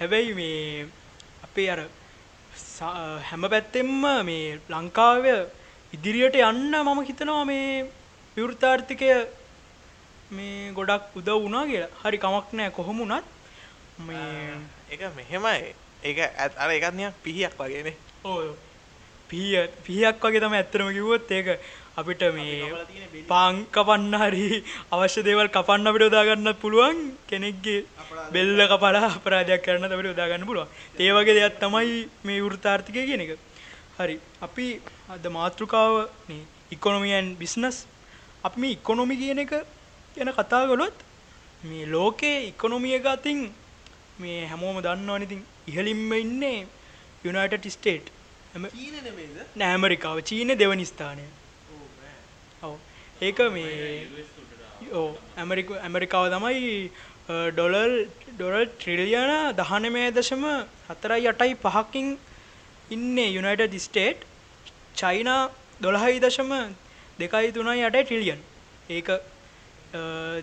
හැබැයි 0.00 0.34
මේ 0.34 0.86
අපේ 1.46 1.68
අර 1.70 1.80
හැම 3.30 3.48
පැත්තෙම 3.54 3.94
මේ 4.30 4.58
ලංකාව 4.74 5.24
ඉදිරියට 5.92 6.36
යන්න 6.50 6.76
මම 6.82 7.00
හිතනවා 7.08 7.44
මේ 7.44 7.86
විවෘතාර්ථිකය 8.36 9.10
මේ 10.30 10.72
ගොඩක් 10.72 11.16
උදව් 11.16 11.36
වුණා 11.36 11.66
කියලා. 11.66 11.90
හරි 12.02 12.18
කමක් 12.18 12.52
නැහැ 12.52 12.70
කොහොම 12.70 12.98
වුණත් 12.98 13.24
මේ 13.98 14.58
ඒක 14.90 15.00
මෙහෙමයි 15.16 15.74
ඒක 16.02 16.18
ඇත්- 16.18 16.58
අර 16.58 16.70
එකත් 16.70 16.94
නිකන් 16.94 17.12
පිහියක් 17.22 17.54
වගේනේ 17.58 17.96
ඔය 18.24 18.48
පිහිය 19.30 19.68
පිහියක් 19.84 20.16
වගේ 20.20 20.40
තමයි 20.40 20.56
ඇත්තටම 20.56 20.90
කිව්වොත් 20.92 21.30
ඒක 21.30 21.48
අපිට 21.96 22.22
මේ 22.34 22.72
පාන් 23.28 23.66
කපන්න 23.66 24.14
හරි 24.16 24.64
අවශ්‍ය 24.90 25.22
දේවල් 25.22 25.48
කපන්න 25.48 25.86
අපිට 25.86 26.02
යොදා 26.02 26.24
ගන්නත් 26.26 26.58
පුළුවන් 26.60 26.98
කෙනෙක්ගේ 27.28 27.84
බෙල්ල 28.32 28.60
කපලා 28.66 29.04
අපරාධයක් 29.10 29.62
කරන්න 29.62 29.84
අපිට 29.86 30.06
යොදා 30.06 30.28
ගන්න 30.28 30.46
පුළුවන්. 30.46 30.68
ඒ 30.98 31.12
වගේ 31.12 31.34
දෙයක් 31.34 31.60
තමයි 31.60 32.08
මේ 32.24 32.40
වෘත්තාර්ථිකය 32.40 33.06
කියන 33.06 33.20
එක. 33.20 33.38
හරි. 33.98 34.16
අපි 34.42 34.66
අද 35.08 35.24
මාතෘකාව 35.28 36.08
මේ 36.28 36.42
ඉකොනොමි 36.72 37.12
ඇන්ඩ් 37.12 37.38
බිස්නස් 37.38 37.86
අපි 38.44 38.72
ඉකොනොමි 38.72 39.16
කියන 39.16 39.38
එක 39.38 39.52
ගැන 40.16 40.32
කතා 40.32 40.64
කළොත් 40.66 40.98
මේ 41.62 41.86
ලෝකයේ 41.88 42.36
ඉකොනොමි 42.48 42.90
එක 42.94 43.06
අතින් 43.08 43.40
මේ 44.18 44.40
හැමෝම 44.46 44.76
දන්නවනේ 44.80 45.26
ඉතින් 45.26 45.40
ඉහළින්ම 45.68 46.12
ඉන්නේ 46.16 46.58
යුනයිටඩ් 47.24 47.70
ස්ටේට් 47.70 48.12
චීන 48.54 48.94
නෙමෙයිද 49.00 49.38
නෑ 49.54 49.70
ඇමරිකාව. 49.70 50.18
චීන 50.22 50.54
දෙවනි 50.56 50.86
ස්ථානය. 50.86 51.24
ඔව් 52.62 52.76
ඒක 53.20 53.38
මේ 53.50 54.06
ඕ 54.92 55.08
ඇමරික 55.36 55.74
ඇමරිකාව 55.78 56.30
තමයි 56.30 56.62
ඩොලර් 57.50 57.92
ඩොලර් 58.30 58.64
ට්‍රිලියන 58.74 59.34
දහනමය 59.58 60.06
දශම 60.12 60.46
හතරයි 60.88 61.28
අටයි 61.28 61.58
පහකින් 61.58 62.16
ඉන්නේ 62.90 63.28
යුනයිටඩ් 63.30 63.78
ස්ටේට් 63.80 64.26
චයිනා 64.94 65.42
දොළහයි 65.80 66.18
දශම 66.20 66.52
දෙකයි 67.18 67.52
තුනයි 67.52 67.84
අටයි 67.84 68.04
ට්‍රිලියන් 68.04 68.42
ඒක 68.90 69.08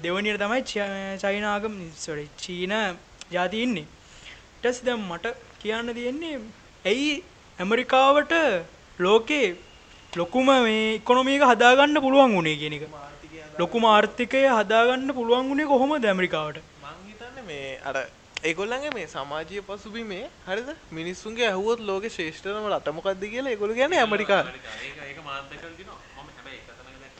දෙවනියට 0.03 0.39
තමයි 0.41 0.61
චයිනාගම 1.23 1.73
සොරි 1.97 2.25
චීන 2.37 2.73
ජාති 3.31 3.63
ඉන්නේ. 3.65 3.87
ටස් 4.61 4.77
දැම් 4.87 5.01
මට 5.09 5.33
කියන්න 5.61 5.93
තියෙන්නේ 5.97 6.37
ඇයි 6.85 7.23
ඇමරිකාවට 7.59 8.33
ලෝකේ 8.99 9.57
ලොකුම 10.13 10.51
මේ 10.65 10.95
ඉකොනොමීක 10.99 11.43
හදාගන්න 11.51 11.99
පුළුවන් 12.05 12.35
වුණේ 12.37 12.57
කියන 12.61 12.75
එක? 12.77 12.85
ලොකුම 13.59 13.83
ආර්ථිකය 13.85 14.43
හදාගන්න 14.59 15.13
පුළුවන් 15.19 15.49
වුණේ 15.51 15.71
කොහොමද 15.73 16.05
ඇමරිකාවට? 16.05 16.63
මං 16.83 17.01
හිතන්නේ 17.09 17.43
මේ 17.49 17.79
අර 17.89 17.97
ඒගොල්ලන්ගේ 18.43 18.93
මේ 18.95 19.07
සමාජීය 19.15 19.65
පසුබිමේ 19.67 20.29
හරිද? 20.47 20.69
මිනිස්සුන්ගේ 20.99 21.49
ඇහුවොත් 21.49 21.83
ලෝකේ 21.89 22.13
ශ්‍රේෂ්ඨතම 22.15 22.71
රට 22.71 22.95
මොකක්ද 22.99 23.27
කියලා 23.33 23.53
ඒගොල්ලෝ 23.55 23.79
කියන්නේ 23.81 24.01
ඇමරිකාව. 24.05 24.47
ඒක 24.47 25.03
ඒක 25.09 25.19
මාත් 25.27 25.43
දැකලා 25.51 25.75
තිනවා 25.81 26.10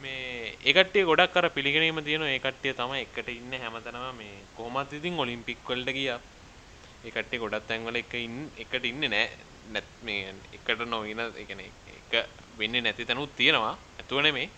මේ 0.02 0.56
ඒ 0.64 0.72
කට්ටිය 0.72 1.04
ගොඩක් 1.04 1.36
අර 1.36 1.50
පිළිගැනීම 1.50 2.04
තියෙනවා. 2.04 2.28
ඒ 2.28 2.38
කට්ටිය 2.38 2.74
තමයි 2.74 3.00
එකට 3.02 3.28
ඉන්නේ 3.28 3.58
හැමතැනම 3.58 4.16
මේ 4.16 4.34
කොහොමත් 4.56 4.92
ඉතින් 4.92 5.18
ඔලිම්පික් 5.18 5.58
වලට 5.68 5.92
ගියා. 5.92 6.20
ඒ 7.04 7.10
කට්ටිය 7.10 7.38
ගොඩක් 7.38 7.68
තැන්වල 7.68 7.96
එක 7.96 8.14
ඉන්න 8.14 8.50
එකට 8.58 8.84
ඉන්නේ 8.84 9.08
නෑ. 9.08 9.30
නැත් 9.72 9.84
මේ 10.02 10.34
එකට 10.52 10.84
නොවින 10.86 11.20
ඒ 11.20 11.44
කියන්නේ 11.44 11.70
එක 11.96 12.28
වෙන්නේ 12.58 12.80
නැති 12.80 13.06
තැනුත් 13.06 13.36
තියෙනවා. 13.36 13.78
ඇතුව 13.98 14.22
නෙමෙයි. 14.22 14.50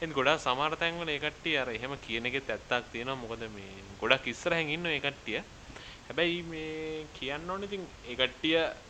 එත් 0.00 0.12
ගොඩක් 0.12 0.40
සමහර 0.40 0.76
තැන්වල 0.76 1.08
ඒ 1.08 1.18
කට්ටිය 1.18 1.58
අර 1.58 1.70
එහෙම 1.70 1.98
කියන 2.06 2.26
එකෙත් 2.26 2.50
ඇත්තක් 2.50 2.92
තියෙනවා. 2.92 3.16
මොකද 3.16 3.42
මේ 3.56 3.86
ගොඩක් 4.00 4.26
ඉස්සරහින් 4.26 4.70
ඉන්නවා 4.70 4.92
ඒ 4.92 5.00
කට්ටිය. 5.00 5.42
හැබැයි 6.08 6.42
මේ 6.42 7.06
කියන්න 7.20 7.50
ඕනේ 7.50 7.68
ඉතින් 7.68 7.88
ඒ 8.08 8.16
කට්ටිය 8.16 8.87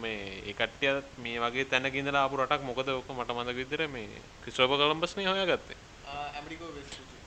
මේ 0.00 0.42
ඒ 0.46 0.52
කට්ටිය 0.52 1.02
මේ 1.18 1.38
වගේ 1.38 1.64
තැනක 1.64 1.94
ඉඳලා 1.94 2.22
ආපු 2.22 2.36
රටක් 2.36 2.62
මොකද 2.62 2.88
ඔක 2.88 3.08
මට 3.08 3.30
මතක 3.30 3.56
විදිහට 3.56 3.90
මේ 3.90 4.08
ක්‍රිස්ටෝෆර් 4.42 4.76
කොලම්බස්නේ 4.76 5.26
හොයාගත්තේ. 5.26 5.76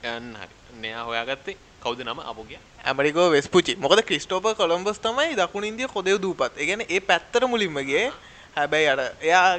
යන්න 0.04 0.36
හරි. 0.36 0.78
මෙයා 0.80 1.04
හොයාගත්තේ. 1.04 1.56
කවුද 1.82 2.00
නම? 2.02 2.20
අපෝගියා? 2.20 2.60
ඇමරිකෝ 2.84 3.30
වෙස්පුචි. 3.30 3.76
මොකද 3.76 4.00
ක්‍රිස්ටෝපර් 4.00 4.54
කොළම්බස් 4.54 4.98
තමයි 4.98 5.34
දකුණ 5.34 5.64
ඉන්දිය 5.64 5.86
කොදෙව් 5.86 6.22
දූපත්. 6.22 6.58
ඒ 6.58 6.66
කියන්නේ 6.66 6.86
ඒ 6.90 7.00
පැත්තට 7.00 7.44
මුලින්ම 7.44 7.78
ගියේ. 7.80 8.12
හැබැයි 8.56 8.86
අර 8.86 9.00
එයා 9.22 9.58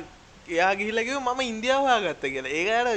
එයා 0.50 0.76
ගිහිල්ලා 0.76 1.04
කිව්වා 1.04 1.34
මම 1.34 1.42
ඉන්දියාව 1.42 1.82
හොයාගත්ත 1.82 2.22
කියලා. 2.22 2.50
ඒක 2.50 2.70
අර 2.70 2.88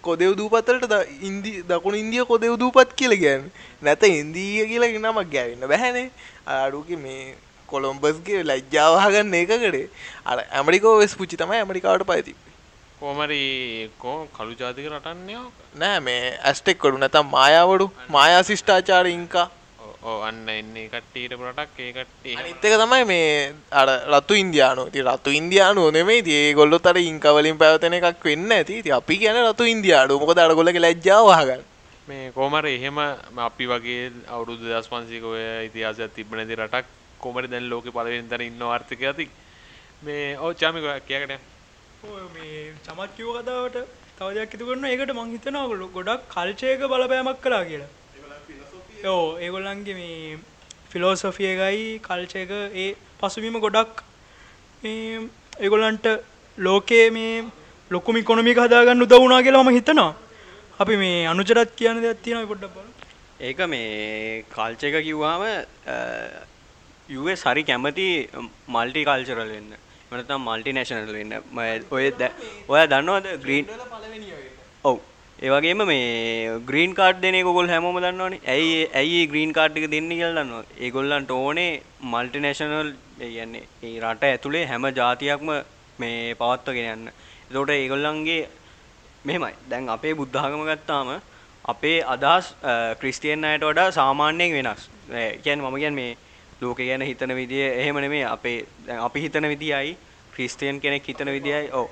කොදෙව් 0.00 0.36
දූපත් 0.36 0.68
වලට 0.68 0.86
ද- 0.86 1.08
ඉන්දි 1.22 1.62
දකුණු 1.62 1.98
ඉන්දිය 1.98 2.24
කොදෙව් 2.24 2.58
දූපත් 2.58 2.92
කියලා 2.92 3.16
කියන්නේ. 3.16 3.50
නැත 3.82 4.02
ඉන්දීය 4.04 4.66
කියලා 4.66 4.86
නමක් 4.86 5.32
ගෑවෙන්න 5.32 5.68
බැහැනේ 5.68 6.10
අර 6.46 6.68
අඩුවගේ 6.68 6.96
මේ 7.66 7.72
කොළොම්බස්ගේ 7.72 8.44
ලැජ්ජාවහගන්න 8.44 9.34
ඒකකඩේ 9.34 9.88
අර 10.24 10.38
ඇමරිකෝ 10.50 10.98
වෙස් 10.98 11.14
පුචි 11.14 11.36
තමයි 11.36 11.58
ඇමරිකාවට 11.58 12.06
පයිති. 12.06 12.36
කෝමරි 13.00 13.90
කෝ 13.98 14.28
කළු 14.32 14.54
ජාතික 14.54 14.86
රටන්නය 14.90 15.36
නෑ 15.74 16.00
මේ 16.00 16.38
ඇස්ටෙක් 16.44 16.78
කොඩු 16.78 16.98
නැතම් 16.98 17.26
මායාවඩු 17.30 17.92
මායා 18.08 18.42
ශිෂ්ඨාචාර 18.42 19.06
ඉංකා 19.06 19.50
අන්න 20.06 20.48
එන්නේ 20.48 20.88
කට්ටීට 20.88 21.36
පොටක් 21.38 21.80
ඒ 21.80 21.92
කට්ටේ 21.92 22.36
අනිත්තක 22.36 22.74
තමයි 22.82 23.04
මේ 23.04 23.54
අර 23.72 23.88
රතු 24.14 24.34
ඉන්දයානු 24.34 24.90
ති 24.90 25.02
රතු 25.02 25.30
ඉන්දයානු 25.30 25.90
නෙමේ 25.90 26.22
ඒ 26.26 26.54
ගොල්ලො 26.54 26.80
අර 26.84 26.96
ඉංකවලින් 26.96 27.58
පැවතන 27.58 27.92
එකක් 27.92 28.24
වෙන්න 28.24 28.52
ඇති. 28.52 28.82
ති 28.82 28.92
අපි 28.92 29.18
කියන 29.18 29.40
රතු 29.44 29.64
ඉන්දයාඩු 29.64 30.20
මොක 30.20 30.30
අඩගොලක 30.30 30.78
ලැජ්ජාවහගන්න 30.78 31.62
මේ 32.08 32.30
කෝමර 32.30 32.66
එහෙම 32.66 32.98
අපි 33.38 33.66
වගේ 33.66 34.12
අවුරුදු 34.28 34.64
දස් 34.64 34.88
පන්සිකෝය 34.88 35.66
ඉතිහාසයක් 35.66 36.14
තිබනැති 36.14 36.54
රටක් 36.54 36.86
කොමරි 37.20 37.48
දැන් 37.48 37.68
ලෝක 37.72 37.86
පලවෙන් 37.90 38.30
තර 38.30 38.42
ඉන්න 38.48 38.64
ආර්ථක 38.64 39.02
ඇති 39.02 39.28
මේ 40.02 40.24
ඕ 40.38 40.52
චාමික 40.54 40.88
කියකට 41.08 41.32
ඔය 42.06 42.24
මේ 42.34 42.64
චමත් 42.84 43.10
කිව්ව 43.16 43.38
කතාවට 43.38 43.78
තව 44.18 44.28
දෙයක් 44.36 44.54
ඉතු 44.56 44.68
කරන 44.68 44.84
ඒකට 44.86 45.14
මං 45.14 45.32
හිතනවා 45.34 45.88
ගොඩක් 45.96 46.26
කල්චයක 46.34 46.84
බලපෑමක් 46.92 47.40
කලා 47.44 47.64
කියලා. 47.70 47.90
යෝ 49.04 49.24
ඒගොල්ලන්ගේ 49.38 49.94
මේ 49.94 50.38
ෆිලෝසොෆිය 50.90 51.48
එකයි 51.54 51.86
කල්චයක 52.00 52.52
ඒ 52.74 52.88
පසුවීම 53.20 53.58
ගොඩක් 53.64 54.02
මේ 54.82 55.22
ඒගොල්ලන්ට 55.60 56.06
ලෝකයේ 56.58 57.08
මේ 57.10 57.44
ලොකුම 57.90 58.16
ඉකොනොමික 58.16 58.58
හදාගන්න 58.58 59.06
උදවුනා 59.06 59.42
කියලා 59.42 59.64
මම 59.64 59.76
හිතනවා. 59.78 60.12
අපි 60.80 60.96
මේ 60.96 61.26
අනුචරත් 61.32 61.70
කියන 61.78 62.02
දෙයක් 62.04 62.22
තියෙනවා 62.24 62.50
පොඩ්ඩක් 62.52 62.74
බලමු. 62.74 62.92
ඒක 63.40 63.58
මේ 63.68 64.44
කල්ච 64.54 64.82
එක 64.88 64.96
කිව්වාම 65.04 65.42
යස් 67.10 67.46
හරි 67.46 67.62
කැමති 67.62 68.28
මල්ටි 68.68 69.04
කල්චරල් 69.04 69.48
වෙන්න. 69.48 69.72
මනතම් 70.12 70.40
මල්ටි 70.40 70.72
නේශනල් 70.72 71.12
වෙන්න. 71.12 71.32
ඔය 71.90 72.10
දැ- 72.10 72.30
ඔය 72.68 72.86
දන්නවද 72.86 73.36
ග්‍රීන් 73.42 73.66
ඔව්. 74.84 74.98
ඒවගේම 75.42 75.86
මේ 75.86 76.48
ග්‍රීන් 76.66 76.92
කාඩ් 76.92 77.20
දෙන 77.20 77.42
ගොල් 77.42 77.68
හැමෝම 77.68 78.00
දන්නවනේ. 78.00 78.40
ඇයි 78.46 78.86
ඇයි 78.86 79.26
ග්‍රීන් 79.26 79.52
කාඩ් 79.52 79.78
එක 79.78 79.90
දෙන්න 79.90 80.08
කියල 80.08 80.34
දන්න 80.34 80.64
ඒගොල්ලන්ට 80.80 81.30
ඕනේ 81.30 81.82
මල්ටි 82.02 82.40
නේශනල් 82.40 82.92
කියන්නේ 83.18 83.62
ඒ 83.82 84.00
රට 84.00 84.24
ඇතුළේ 84.24 84.64
හැම 84.64 84.88
ජාතියක්ම 84.88 85.50
මේ 86.00 86.34
පවත්වගෙන 86.34 86.92
යන්න. 86.92 87.08
එතෝට 87.50 87.70
ඒගොල්ලන්ගේ 87.70 88.48
මෙහෙමයි. 89.26 89.52
දැන් 89.70 89.90
අපේ 89.90 90.12
බුද්ධාගම 90.12 90.64
ගත්තාම 90.64 91.20
අපේ 91.64 92.00
අදහස් 92.00 92.54
ක්‍රිස්තියන් 93.00 93.46
අයට 93.46 93.64
වඩා 93.64 93.90
සාමාන්‍යයෙන් 93.90 94.52
වෙනස්. 94.52 94.88
කියන් 95.44 95.60
මම 95.60 95.78
ගැන් 95.78 95.94
මේ 95.94 96.16
ලෝක 96.60 96.78
ගැන 96.78 97.02
හිතන 97.02 97.34
විදිිය 97.36 97.66
එහෙම 97.80 97.96
නෙමේ 98.00 98.24
අපේ 98.24 98.66
දැන් 98.86 99.00
අපි 99.00 99.20
හිතන 99.20 99.48
විදියයි 99.48 99.96
ක්‍රිස්තියන් 100.34 100.80
කෙනෙක් 100.80 101.04
හිතන 101.04 101.28
විදියයි. 101.28 101.70
ඕ 101.72 101.90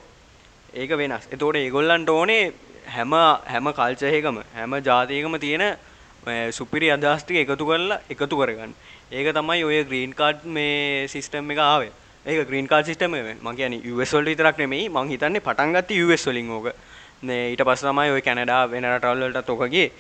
ඒක 0.74 0.90
වෙනස්. 0.90 1.29
එතෝට 1.33 1.57
ඒගොල්ලන්ට 1.57 2.09
ඕනේ 2.09 2.53
හැම 2.87 3.12
හැම 3.53 3.72
කල්චයකම 3.72 4.40
හැම 4.55 4.72
ජාතියකම 4.88 5.37
තියෙන 5.40 5.64
සුපිරි 6.50 6.90
අදහස්ටික 6.90 7.37
එකතු 7.44 7.66
කරලා 7.66 8.00
එකතු 8.11 8.37
කරගන්න. 8.37 8.72
ඒක 9.12 9.35
තමයි 9.35 9.64
ඔය 9.64 9.85
ග්‍රීන් 9.85 10.14
කාඩ් 10.14 10.44
මේ 10.44 11.09
සිිස්ටම් 11.09 11.50
එක 11.50 11.59
ආවේ. 11.59 11.92
ඒක 12.27 12.48
ග්‍රීන් 12.48 12.66
කාඩ් 12.66 12.87
සිිටම 12.87 13.14
මං 13.14 13.57
කියන 13.57 13.74
වල් 13.85 14.24
විතරක් 14.24 14.59
නෙමෙයි. 14.59 14.88
මං 14.88 15.09
හිතන්නේ 15.09 15.40
පටන්ගත්ත 15.40 15.90
වස් 16.09 16.27
වලින් 16.27 16.50
ඕක. 16.50 16.72
මේ 17.22 17.53
ඊට 17.53 17.62
පස්ස 17.64 17.85
තමයි 17.85 18.11
ඔය 18.11 18.22
කැනඩා 18.22 18.62
වෙන 18.70 18.85
රටවල්ලට 18.85 19.46
තොකගේ 19.46 19.92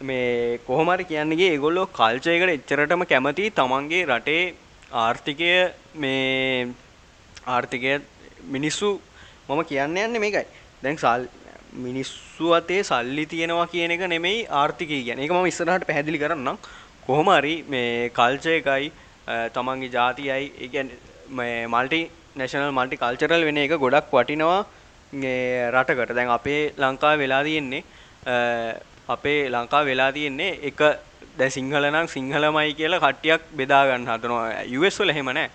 මේ 0.00 0.58
කොහොමරි 0.66 1.04
කියන්නේගේ 1.10 1.50
ඒගොල්ලෝ 1.54 1.86
කල්චයකට 1.98 2.52
එච්චරටම 2.54 3.02
කැමති 3.10 3.50
තමන්ගේ 3.58 4.06
රටේ 4.10 4.54
ආර්ථිකය 5.02 5.50
මේ 6.04 6.68
ආර්ථිකය 7.56 7.92
මිනිස්සු 8.54 8.88
මම 9.48 9.60
කියන්න 9.70 10.00
යන්නේ 10.04 10.22
මේකයි. 10.24 10.46
දැන් 10.82 10.96
සල් 10.96 11.26
මිනිස්සු 11.86 12.54
අතේ 12.58 12.80
සල්ලි 12.90 13.26
තියෙනවා 13.34 13.68
කියන 13.74 13.94
එක 13.96 14.06
නෙමෙයි 14.14 14.46
ආර්ථිකය 14.62 15.02
ගැන 15.08 15.22
එක 15.26 15.36
ම 15.36 15.50
ඉස්සරහට 15.52 15.86
පැහැදිලි 15.88 16.22
කරන්නම්. 16.24 16.56
කොහොමරි 17.06 17.54
මේ 17.72 18.10
කල්චය 18.18 18.56
එකයි 18.60 18.92
තමන්ගේ 19.56 19.94
ජාතියයි 19.96 20.52
ඒගැන් 20.64 20.88
මල්ටි 21.74 22.02
නැශනල් 22.40 22.72
මල්ටි 22.78 23.02
කල්චරල් 23.02 23.48
වෙන 23.48 23.64
එක 23.64 23.76
ගොඩක් 23.84 24.14
වටිනවා 24.14 24.60
රටකට. 25.74 26.14
දැන් 26.18 26.38
අපේ 26.38 26.62
ලංකා 26.84 27.18
වෙලා 27.22 27.42
තියෙන්නේ 27.48 27.82
අපේ 29.14 29.40
ලංකා 29.54 29.82
වෙලා 29.88 30.10
තියෙන්නේ 30.16 30.52
එක 30.68 30.80
දැ 31.38 31.50
සිංහල 31.56 31.84
නම් 31.90 32.06
සිංහලමයි 32.14 32.74
කියලා 32.78 33.02
කට්ටියක් 33.04 33.42
බෙදා 33.58 33.82
ගන්න 33.88 34.08
හදනවා. 34.12 34.46
යුවස්වල 34.74 35.12
හෙම 35.18 35.28
නෑ. 35.36 35.48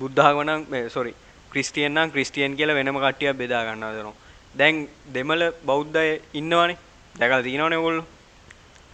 බුද්ධාගනන් 0.00 0.88
සොරි 0.88 1.14
ක්‍රිස්තියන්නම් 1.52 2.12
ක්‍රිස්තියන් 2.14 2.56
කියලා 2.56 2.78
වෙනම 2.78 2.98
කට්ටියක් 3.04 3.36
බෙදා 3.42 3.62
ගන්න 3.66 3.84
හදනවා. 3.90 4.16
දැන් 4.58 4.88
දෙමළ 5.14 5.44
බෞද්ධය 5.66 6.20
ඉන්නවානේ. 6.34 6.78
දැකල් 7.14 7.42
තිනවන 7.44 7.74
ගොල්ලු 7.84 8.04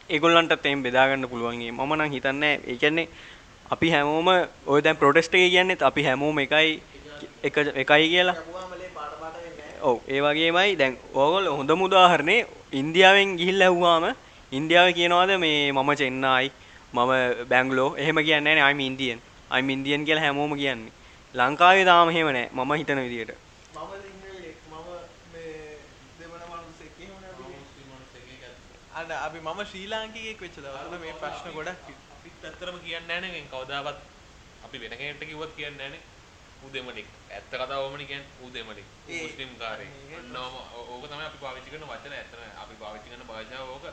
ඒගොල්ලන්ට 0.09 0.55
තෙම් 0.63 0.83
බෙදාගන්න 0.83 1.29
පුළුවන්ගේ 1.31 1.73
මම 1.73 1.93
නම් 1.97 2.11
හිතන්නේ 2.13 2.55
ඒකන්නේ 2.67 3.09
අපි 3.71 3.91
හැමෝම 3.91 4.29
ඔය 4.67 4.81
දැන් 4.85 4.97
ප්‍රොටෙස්ට 4.97 5.35
එක 5.35 5.51
කියන්නෙත් 5.53 5.83
අපි 5.83 6.03
හැමෝම 6.07 6.39
එකයි 6.45 6.83
එක 7.43 7.57
එකයි 7.83 8.09
කියලා. 8.13 8.37
ඔව් 9.81 9.99
ඒ 10.09 10.21
වගේමයි 10.21 10.77
දැන් 10.77 10.95
ඕගොල් 11.15 11.47
හොඳ 11.49 11.71
මුදාහරණේ 11.73 12.47
ඉන්දියාවෙන් 12.73 13.37
ගිහිල්ල 13.37 13.63
ඇහ්වාම 13.63 14.05
ඉන්දියාව 14.53 14.89
කියනවාද 14.93 15.31
මේ 15.39 15.73
මම 15.73 15.91
චෙන්නයි 15.95 16.51
මම 16.93 17.11
බැංගලෝ 17.49 17.91
එහෙම 17.97 18.19
කියන්න 18.19 18.49
අයිම 18.61 18.81
ඉන්දියන් 18.81 19.21
අයිම 19.51 19.71
ඉන්දියන් 19.71 20.05
කියලා 20.05 20.23
හැමෝම 20.23 20.55
කියන්නේ. 20.57 20.93
ලංකාවේ 21.35 21.85
තාම 21.85 22.11
හෙම 22.11 22.29
නෑ 22.29 22.49
මම 22.53 22.73
හිතන 22.75 23.01
විදියට. 23.01 23.33
අන්න 28.95 29.11
අපි. 29.19 29.39
මම 29.39 29.61
ශ්‍රී 29.65 29.87
ලාංකිකයෙක් 29.87 30.41
වෙච්ච 30.41 30.57
දවසල 30.57 30.99
මේ 30.99 31.15
ප්‍රශ්න 31.15 31.51
ගොඩක් 31.53 31.91
ඇත්තරම 32.45 32.79
කියන්න 32.79 33.11
ෑන 33.11 33.49
කවදාවත් 33.49 33.99
අපි 34.65 34.81
වෙනකට 34.81 35.23
කිවත් 35.23 35.53
කියන්න 35.57 35.81
ෑනේ 35.81 36.03
උදෙමලික් 36.67 37.09
ඇත්ත 37.31 37.51
කතාවමනි 37.53 38.07
කියන් 38.07 38.25
උදෙමලික් 38.47 38.87
ඒ- 39.09 39.23
මුස්ලිම් 39.23 39.51
කාරය 39.59 39.87
නොම 40.33 40.53
ඕක 40.93 41.05
තම 41.05 41.21
අපි 41.23 41.39
පාවිච්චි 41.41 41.71
කරන 41.71 41.85
වචන. 41.85 42.13
ඇතන 42.15 42.43
අපි 42.59 42.75
පාවිච්චි 42.81 43.09
කරන 43.11 43.27
භාෂාව 43.29 43.69
ඕක. 43.71 43.87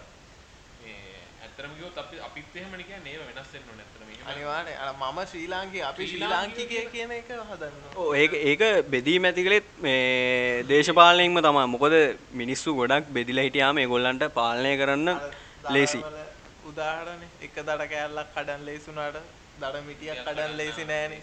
මේ 0.81 0.95
ඇත්තරම 1.43 1.71
කිව්වොත් 1.75 1.97
අපි 1.97 2.15
අපිත් 2.21 2.55
එහෙමනේ 2.55 2.85
කියන්නේ. 2.85 3.13
ඒව 3.13 3.23
වෙනස් 3.29 3.49
වෙන්න 3.53 3.69
ඕනේ 3.69 3.85
ඇත්තටම. 3.85 4.09
එහෙම 4.11 4.27
අනිවාර්යෙන් 4.31 4.77
අර 4.79 4.89
මම 4.95 5.19
ශ්‍රී 5.27 5.47
ලාංකික 5.47 5.83
අපි 5.83 6.07
ශ්‍රී 6.07 6.21
ලාංකිකය 6.25 6.81
කියන 6.91 7.11
එක 7.11 7.29
හදන්න 7.29 7.95
ඕ 7.95 8.09
ඒක 8.15 8.33
ඒක 8.43 8.61
බෙදීම 8.89 9.25
ඇතිකලෙත් 9.25 9.67
මේ 9.79 10.63
දේශපාලයෙන්ම 10.65 11.41
තමා 11.41 11.67
මොකද 11.67 11.95
මිනිස්සු 12.33 12.75
ගොඩක් 12.75 13.11
බෙදිල 13.11 13.39
හිටියාම 13.39 13.77
ගොල්ලන්ට 13.87 14.23
පාලනය 14.33 14.73
කරන්න 14.77 15.09
ලේසි. 15.69 16.01
උදාහරණ 16.65 17.21
එක 17.41 17.55
දඩ 17.57 17.89
කෑල්ලක් 17.91 18.29
කඩන් 18.35 18.65
ලේසුනාට 18.65 19.17
දඩ 19.59 19.83
මිටියක් 19.87 20.23
කඩන් 20.23 20.57
ලේසි 20.57 20.83
නෑන 20.85 21.13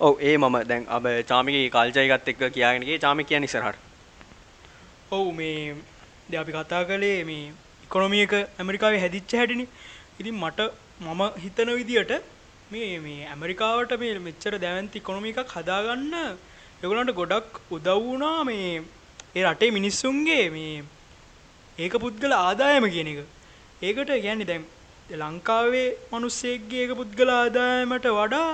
ඔව 0.00 0.20
ඒ 0.20 0.36
මම. 0.36 0.56
දැන් 0.70 0.82
අබ 0.88 1.06
චාමික 1.30 1.72
කාල්චයගත් 1.72 2.28
එක්ක 2.32 2.42
කියයාගෙනගේ 2.56 2.98
චාමි 2.98 3.24
කිය 3.24 3.38
නිසරහට 3.38 3.78
ඔවු 5.12 5.32
මේ 5.32 5.74
ද 6.30 6.34
අපි 6.42 6.52
කතා 6.52 6.82
කළේ 6.84 7.24
මේ 7.24 7.46
ඉකොනොමිය 7.84 8.22
එක 8.26 8.34
ඇමරිකාවේ 8.34 9.00
හැදිච්ච 9.00 9.34
හැටිනි. 9.34 9.66
ඉතින් 10.20 10.36
මට 10.36 10.68
මම 11.06 11.22
හිතන 11.44 11.72
විදියට 11.80 12.12
මේ 12.70 12.92
මේ 12.98 13.26
ඇමරිකාවට 13.26 13.96
මේ 14.02 14.14
මෙච්චර 14.28 14.54
දැවන්ති 14.58 15.02
ඉකොනොමි 15.02 15.34
එකක් 15.34 15.56
හදාගන්න 15.56 16.14
එගොලන්ට 16.84 17.12
ගොඩක් 17.20 17.60
උදව්වුණා 17.70 18.38
මේ 18.44 18.70
ඒ 19.36 19.44
රටේ 19.44 19.74
මිනිස්සුන්ගේ 19.78 20.44
මේ 20.50 20.72
ඒක 21.78 21.94
පුද්ගල 22.04 22.38
ආදායම 22.38 22.90
කියන 22.94 23.12
එක. 23.12 23.20
ඒකට 23.82 24.10
ගැන්නේ 24.24 24.50
දැන් 24.50 24.64
ලංකාවේ 25.20 25.86
මනුස්සෙක්ගේ 26.12 26.82
ඒක 26.84 26.98
පුද්ගල 27.00 27.30
ආදායමට 27.32 28.12
වඩා 28.16 28.50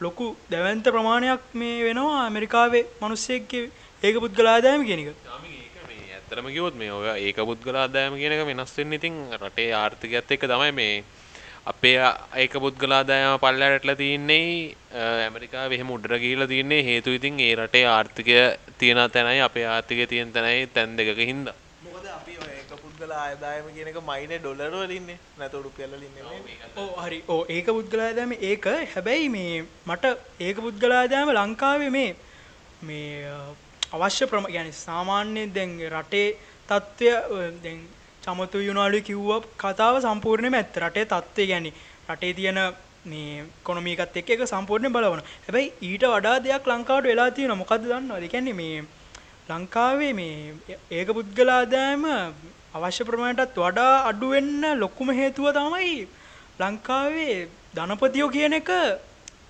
ලොකු 0.00 0.26
දැවන්ත 0.50 0.86
ප්‍රමාණයක් 0.86 1.42
මේ 1.54 1.84
වෙනවා 1.86 2.20
ඇමරිකාවේ 2.20 2.84
මනුස්සෙක්ගේ 3.00 3.64
ඒක 4.02 4.16
පුද්ගල 4.24 4.46
ආදායම 4.46 4.84
කියන 4.88 5.00
එක. 5.02 5.16
තාමි 5.24 5.50
ඒක 5.56 5.74
මේ 5.88 6.14
ඇත්තරම 6.14 6.46
කිවොත් 6.54 6.74
මේ 6.74 6.90
ඔය 6.90 7.08
ඒක 7.20 7.40
පුද්ගල 7.50 7.76
ආදායම 7.76 8.16
කියන 8.16 8.32
එක 8.32 8.44
වෙනස් 8.50 8.72
වෙන්න 8.78 8.96
ඉතින් 8.98 9.18
රටේ 9.40 9.70
ආර්ථිකයත් 9.74 10.32
එක්ක 10.36 10.46
තමයි 10.46 10.72
මේ 10.72 10.94
අපේ 11.66 11.98
ඒක 12.36 12.54
පුද්ගල 12.64 12.96
ආදායම 12.98 13.36
පල්ලෑටලා 13.44 13.98
තියන්නේ 14.02 14.46
ඇමරිකාවේ 15.26 15.76
එහෙම 15.78 15.92
උඩර 15.96 16.16
ගිහිල්ලා 16.24 16.52
තියන්නේ 16.54 16.82
හේතු 16.82 17.16
ඉතින් 17.18 17.40
ඒ 17.40 17.52
රටේ 17.60 17.84
ආර්ථිකය 17.88 18.38
තියෙන 18.78 19.02
තැනයි 19.10 19.44
අපේ 19.48 19.66
ආර්ථිකය 19.66 20.06
තියෙන 20.06 20.32
තැනයි 20.32 20.66
තැන් 20.76 20.96
දෙකක 20.96 21.20
හින්දා 21.32 21.56
මොකද 21.84 22.08
අපි 22.16 22.40
ඔය 22.40 22.52
එක 22.56 22.72
පුද්ගල 23.10 23.18
ආදායම 23.18 23.66
කියන 23.74 23.88
එක 23.88 23.98
මයින 24.02 24.32
ඩොලර 24.36 24.74
වලින්නේ 24.74 25.18
නැත 25.38 25.52
රුපියල් 25.56 25.90
වලින් 25.90 26.12
නෙමෙයි. 26.16 26.56
ඕ 26.76 26.90
හරි. 26.98 27.18
ඕ 27.28 27.44
ඒක 27.48 27.66
පුද්ගලාදෑම 27.68 28.32
ඒක 28.40 28.64
හැබැයි 28.94 29.28
මේ 29.28 29.64
මට 29.86 30.04
ඒක 30.40 30.56
පුද්ගලාදෑම 30.58 31.30
ලංකාවේ 31.30 31.90
මේ 31.90 32.10
මේ 32.82 33.26
අ, 33.28 33.38
අවශ්‍ය 33.94 34.26
ප්‍රම 34.26 34.46
ගැන 34.48 34.70
සාමාන්‍යයෙන් 34.74 35.52
දැන් 35.52 35.72
රටේ 35.92 36.28
තත්ත්වය 36.68 37.10
දැන් 37.64 37.80
චමතු 38.22 38.58
යුනාලු 38.60 39.00
කිව්ව 39.02 39.30
කතාව 39.58 40.00
සම්පූර්ණයම 40.02 40.54
ඇත්ත. 40.54 40.76
රටේ 40.78 41.04
තත්ත්වය 41.06 41.46
ගැන 41.46 41.66
රටේ 42.10 42.32
තියෙන 42.34 42.60
මේ 43.04 43.44
කොනමිකත් 43.64 44.16
එක් 44.16 44.30
එක 44.30 44.46
සම්පූර්ණය 44.46 44.88
බලවන. 44.90 45.22
හැබැයි 45.46 45.72
ඊට 45.82 46.04
වඩා 46.06 46.38
දෙයක් 46.40 46.64
ලංකාවට 46.66 47.06
වෙලා 47.06 47.30
තියෙන 47.32 47.56
මොකද 47.56 47.82
දන්නවා 47.82 48.22
දෙකැන්නේ 48.22 48.54
මේ 48.54 48.84
ලංකාවේ 49.50 50.12
මේ 50.14 50.54
ඒක 50.92 51.08
පුද්ගලාදෑම 51.10 52.04
අවශ්‍ය 52.72 53.04
ප්‍රමාණයටත් 53.04 53.56
වඩා 53.58 53.94
අඩුවෙන්න 54.10 54.64
ලොකුම 54.76 55.08
හේතුව 55.10 55.46
තමයි 55.56 55.94
ලංකාවේ 56.60 57.36
ධනපතියෝ 57.74 58.30
කියන 58.30 58.54
එක. 58.58 58.70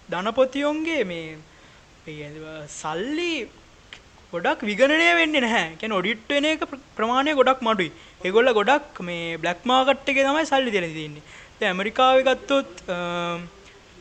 ධනපතියොන්ගේ 0.09 1.03
මේ 1.05 1.39
සල්ලි 2.75 3.33
ගොඩක් 4.33 4.61
විගණනය 4.63 5.09
වෙන්නේ 5.19 5.45
නැහැ. 5.47 5.77
කැන 5.81 5.93
ඔඩිට් 5.93 6.29
වෙන 6.29 6.49
එක 6.53 6.65
ප්‍රමාණය 6.97 7.35
ගොඩක් 7.35 7.61
මඩුයි. 7.61 7.93
ඒගොල්ල 8.25 8.53
ගොඩක් 8.53 9.03
මේ 9.03 9.37
බ්ලක් 9.37 9.61
මාකට් 9.65 10.09
එක 10.09 10.19
තමයි 10.21 10.47
සල්ලි 10.47 10.71
දෙන 10.71 10.89
තින්නේ 10.93 11.69
ඇමරිකාව 11.69 12.25
ගත්තොත් 12.25 12.73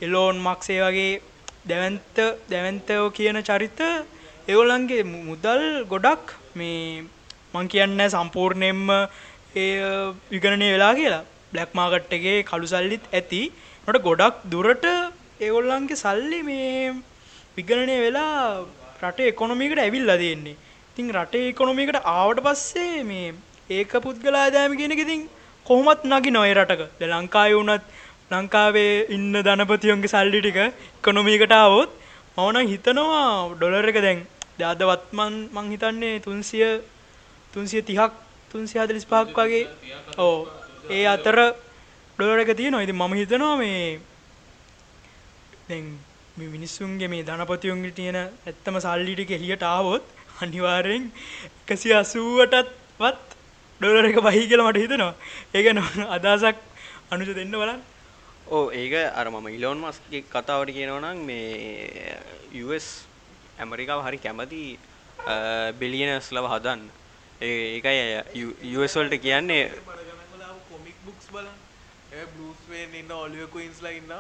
එලෝන් 0.02 0.38
මක්සේ 0.40 0.82
වගේ 0.82 1.22
දැවන්ත 1.66 2.18
දැවන්තයෝ 2.52 3.08
කියන 3.12 3.44
චරිත 3.44 3.80
ඒගොල්ලන්ගේ 4.48 5.04
මුදල් 5.04 5.64
ගොඩක් 5.92 6.36
මේ 6.56 7.04
මං 7.54 7.70
කියන්න 7.74 8.02
සම්පූර්ණයෙන්ම 8.16 8.88
ඒ 9.56 9.70
විගණනය 10.32 10.68
වෙලා 10.76 10.94
කියලා. 11.00 11.24
බ්ලක් 11.54 11.72
මාකට් 11.80 12.14
එකේ 12.18 12.38
කළු 12.50 12.68
සල්ලිත් 12.74 13.06
ඇති. 13.12 13.42
නොට 13.86 14.02
ගොඩක් 14.08 14.36
දුරට 14.54 14.86
ඒගොල්ලන්ගේ 15.40 16.02
සල්ලි 16.04 16.40
මේ 16.50 16.94
විගණනය 17.58 17.96
වෙලා 18.06 18.36
රට 19.04 19.30
එකොනොමිකට 19.32 19.82
ඇවිල්ලා 19.86 20.18
තියෙන්නේ. 20.24 20.58
ඉතින් 20.92 21.14
රටේ 21.18 21.50
එකොනොමිකට 21.52 21.98
ආවට 22.14 22.44
පස්සේ 22.48 23.04
මේ 23.04 23.34
ඒක 23.70 23.92
පුද්ගලාදෑම 24.06 24.78
කියෙනෙක 24.80 25.02
ඉතින් 25.06 25.22
කොහොමත් 25.66 26.04
නගි 26.12 26.32
නොය 26.38 26.52
රටක. 26.54 26.84
ද 27.00 27.02
ලංකාය 27.12 27.52
වුනත් 27.58 27.86
ලංකාවේ 28.32 28.94
ඉන්න 29.16 29.34
ධනපතියොන්ගේ 29.46 30.14
සල්ලි 30.14 30.40
ටික 30.42 30.60
කොනොමීකට 31.06 31.54
අවොත් 31.58 31.92
මවන 32.38 32.70
හිතනවා 32.72 33.26
ඩොලර 33.54 33.90
එක 33.92 34.00
දැන් 34.06 34.20
දාද 34.60 34.82
වත්මන් 34.90 35.36
මං 35.56 35.68
හිතන්නේ 35.74 36.16
තුන්සිය 36.26 36.68
තුන්සිය 37.54 37.82
තිහක් 37.84 38.14
තුන්සිය 38.52 38.82
හදලිස් 38.82 39.06
පහක් 39.06 39.38
වගේ 39.40 39.64
ඕ 40.18 40.36
ඒ 40.90 41.06
අතර 41.06 41.38
ඩොලර 42.20 42.40
එක 42.40 42.54
තියෙනවා 42.54 42.86
ඉතින් 42.86 42.98
මම 42.98 43.14
හිතනවා 43.16 43.56
මේ 43.58 44.00
දැන් 45.68 45.86
මේ 46.38 46.50
මිනිස්සුන්ගේ 46.50 47.08
මේ 47.08 47.24
ධනපතියුන්ගේ 47.24 47.94
තියෙන 47.94 48.18
ඇත්තම 48.20 48.76
සල්ලි 48.80 49.14
ටික 49.16 49.32
එළියට 49.32 49.64
ආවොත් 49.66 50.06
අනිවාර්යෙන් 50.42 51.06
180ටත් 51.68 52.70
වත් 53.00 53.28
ඩොලර් 53.82 54.06
එක 54.06 54.20
වහී 54.20 54.46
කියලා 54.50 54.70
මට 54.70 54.84
හිතෙනවා. 54.84 55.14
ඒක 55.54 55.66
අදහසක් 56.10 56.58
අනුජ 57.12 57.30
දෙන්න 57.36 57.52
බලන්න. 57.54 57.82
ඕ 58.48 58.66
ඒක 58.74 58.94
අර 59.14 59.28
මම 59.30 59.48
ඉලෝන් 59.50 59.80
මස්ගේ 59.80 60.24
කතාවට 60.28 60.76
කියනවා 60.76 61.02
නම් 61.04 61.20
මේ 61.26 62.16
US 62.62 62.88
ඇමරිකාව 63.60 64.06
හරි 64.06 64.20
කැමති 64.20 64.64
බිලියනස් 65.80 66.32
ලව 66.32 66.46
හදන්න 66.48 66.82
ඒකයි 67.42 68.44
යුවල්ට 68.64 69.22
කියන්නේ 69.22 69.72
කොමික් 70.70 70.98
බුක්ස් 71.06 71.28
බලන් 71.32 71.56
බලස්වෙන් 72.34 72.96
ඉන්න 72.96 73.12
ඔලිය 73.12 73.48
කුයින්ස්ලා 73.48 73.92
ඉන්න 73.92 74.12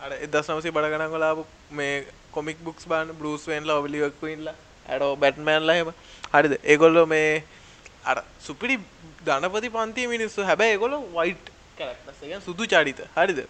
අර 0.00 0.12
එදස් 0.12 0.48
නවසේ 0.48 0.72
බඩගනන් 0.72 1.10
ගලාපු 1.10 1.46
මේ 1.70 2.04
කොමික් 2.32 2.58
බුක්ස් 2.58 2.86
බාන 2.86 3.12
බලස්වෙන්ල 3.20 3.70
ඔබලියකුඉල්ලා 3.70 4.54
ඇඩෝ 4.88 5.16
බැට්මෑන්ලා 5.16 5.76
හෙම 5.76 5.90
හරිද? 6.34 6.54
ඒගොල්ලො 6.64 7.06
මේ 7.06 7.44
අර 8.04 8.22
සුපිරි 8.40 8.76
ධනපති 9.26 9.70
පන්ති 9.70 10.06
මිනිස්සු. 10.06 10.42
හැබැයි 10.42 10.72
ඒගොලො 10.72 10.98
වයිට් 11.16 11.46
කරක්ටසක 11.78 12.44
සුදු 12.44 12.66
චඩිත 12.66 13.00
හරිද? 13.16 13.40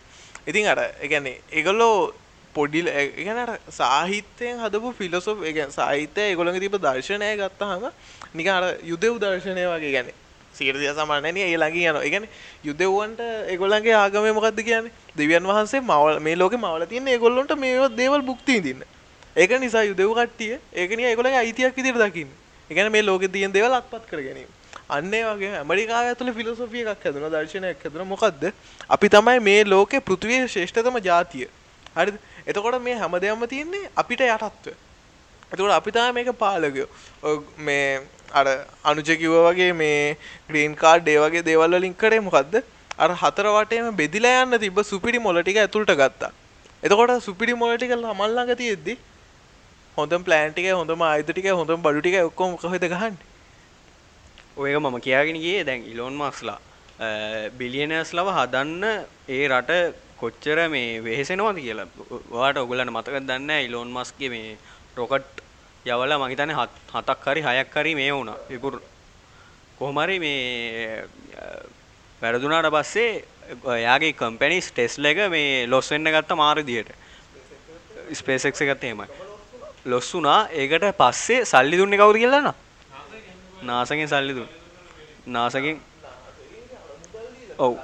ඉතින් 0.46 0.68
අර 0.68 0.80
එකන්නේ 1.00 1.40
ඒගොල්ලෝ 1.50 2.14
පොඩිල් 2.54 2.90
ගැනට 3.18 3.70
සාහිත්‍යයෙන් 3.70 4.60
හදපු 4.60 4.92
ෆිලොසොෆ් 4.98 5.42
එක 5.44 5.58
සාහිත්‍යය 5.70 6.26
ඒගොළඟ 6.26 6.60
තිබ 6.60 6.76
දර්ශනය 6.78 7.30
ගත්තහම 7.36 7.88
නිකාර 8.34 8.64
යුදෙව් 8.82 9.18
දර්ශනය 9.18 9.64
වගේ 9.66 9.92
ගැන 9.92 10.10
සීරසිය 10.54 10.90
සමානය 10.92 11.40
ඒ 11.40 11.56
ළඟි 11.56 11.84
යන 11.90 12.00
එකන 12.08 12.26
යුදෙව්වන්ට 12.64 13.20
එගොල්ලන්ගේ 13.54 13.94
ආගම 13.94 14.26
මොකක්ද 14.38 14.60
කියන්නේ? 14.62 14.92
දෙවියන් 15.16 15.44
වහන්සේ 15.44 15.80
මවල් 15.82 16.20
මේ 16.20 16.36
ලෝක 16.36 16.54
මවල 16.54 16.86
තියන්න 16.86 17.08
ඒගොල්ලොන්ට 17.08 17.54
මේ 17.58 17.88
දේවල් 17.96 18.22
බුක්ති 18.22 18.60
දින්න 18.60 18.82
ඒක 19.36 19.56
නිසා 19.60 19.84
යුදෙව් 19.84 20.12
කට්ටිය 20.14 20.58
ඒකන 20.74 21.00
ඒගොල 21.02 21.26
අයිතියක් 21.26 21.76
විදිර 21.76 21.96
දකින්න. 21.96 22.30
එකන 22.70 22.92
මේ 22.92 23.02
ලෝක 23.02 23.26
තියෙන් 23.28 23.52
දෙවල් 23.52 23.74
අත්පත් 23.74 24.06
කර 24.10 24.20
ගැනීම. 24.20 24.50
අන්නේ 24.88 25.24
වගේ 25.24 25.52
ඇමරිකා 25.58 26.04
ඇතුළ 26.04 26.32
ෆිලොසොෆිය 26.32 26.84
එකක් 26.84 27.04
හැදන 27.04 27.26
දර්ශනයක් 27.34 27.82
හැදන. 27.84 28.06
මොකක්ද 28.06 28.52
අපි 28.88 29.08
තමයි 29.08 29.40
මේ 29.40 29.64
ලෝකෙ 29.66 30.00
පෘතිවය 30.00 30.40
ශේෂ්ඨතම 30.48 31.00
ජාතිය. 31.02 31.48
හරි 31.96 32.12
එතකොට 32.46 32.80
මේ 32.82 32.96
හැම 33.02 33.16
දෙයක්ම 33.24 33.46
තියෙන්නේ 33.52 33.90
අපිට 34.02 34.20
යටත්ව. 34.26 34.74
එතකොට 35.52 35.74
අපි 35.78 35.90
තමයි 35.96 36.12
මේක 36.18 36.30
පාලකයෝ. 36.42 36.88
මේ 37.58 38.00
අර 38.32 38.46
අනුජ 38.84 39.10
කිව්වා 39.22 39.48
වගේ 39.48 39.72
මේ 39.82 40.16
ග්‍රීන් 40.48 40.76
කාඩ් 40.84 41.08
ඒ 41.08 41.18
වගේ 41.24 41.44
දේවල් 41.50 41.76
වලින් 41.78 41.94
කරේ 42.02 42.22
මොකද්ද? 42.28 42.54
අර 42.98 43.10
හතර 43.22 43.46
වටේම 43.56 43.96
බෙදිලා 43.96 44.42
යන්න 44.44 44.58
තිබ්බ 44.64 44.78
සුපිරි 44.90 45.18
මොළ 45.26 45.42
ටික 45.42 45.60
ඇතුළට 45.64 45.94
ගත්තා. 46.00 46.32
එතකොට 46.82 47.12
සුපිරි 47.26 47.54
මොළ 47.62 47.76
ටික 47.76 47.94
ළමල් 47.96 48.34
ළඟ 48.36 48.60
තියෙද්දි 48.62 48.94
හොඳම 49.96 50.22
ප්ලෑන් 50.26 50.52
ටික 50.52 50.68
හොඳම 50.80 51.02
ආයුධ 51.08 51.32
ටික 51.32 51.48
හොඳම 51.60 51.80
බඩු 51.86 52.04
ටික 52.04 52.20
ඔක්කොම 52.30 52.56
කොහෙද 52.62 52.86
ගහන්නේ? 52.92 53.32
ඔයක 54.56 54.76
මම 54.78 54.96
කියාගෙන 55.06 55.38
ගියේ 55.44 55.66
දැන් 55.68 55.82
ඉලෝන් 55.92 56.14
මස්ලා 56.14 56.58
බිලියනර්ස් 57.58 58.10
ලව 58.14 58.28
හදන්න 58.36 58.84
ඒ 59.28 59.44
රට 59.48 59.72
කොච්චර 60.24 60.58
මේ 60.68 61.00
වෙහෙසෙනවද 61.00 61.58
කියලා. 61.58 61.88
වාට 62.30 62.58
ඔගලන්න 62.58 62.92
මතක 62.92 63.20
දන්න 63.22 63.50
ඉලෝන් 63.66 63.90
මස්ගේ 63.90 64.30
මේ 64.30 64.56
රොකට් 64.96 65.44
යවල 65.86 66.16
මහිතන 66.22 66.52
හතක් 66.54 67.20
හරි 67.26 67.42
හයක් 67.42 67.74
හරි 67.74 67.94
මේ 67.94 68.10
වුණ. 68.10 68.32
විපුර 68.50 68.80
කොහොමරි 69.78 70.18
මේ 70.18 71.04
වැරදුනාට 72.22 72.70
පස්සේ 72.70 73.24
යාගේ 73.80 74.12
කම්පැනිස් 74.14 74.70
ටෙස්ල 74.70 75.04
එක 75.04 75.24
මේ 75.30 75.66
ලොස් 75.66 75.90
වෙන්න 75.90 76.08
ගත්ත 76.08 76.36
මාරදියට 76.36 76.90
ස්පේසෙක් 78.12 78.54
එකත් 78.56 78.84
එහෙමයි. 78.84 79.08
ලොස් 79.86 80.14
වුනා 80.14 80.40
ඒකට 80.52 80.92
පස්සේ 81.00 81.44
සල්ලි 81.44 81.76
දුන්නේ 81.76 81.98
කවුද 81.98 82.16
කියලාන 82.16 82.54
නාසගෙන් 83.62 84.08
සල්ලි 84.08 84.34
දුන්න. 84.34 84.48
නාසගෙන්. 85.28 85.80
ඔව්. 87.58 87.76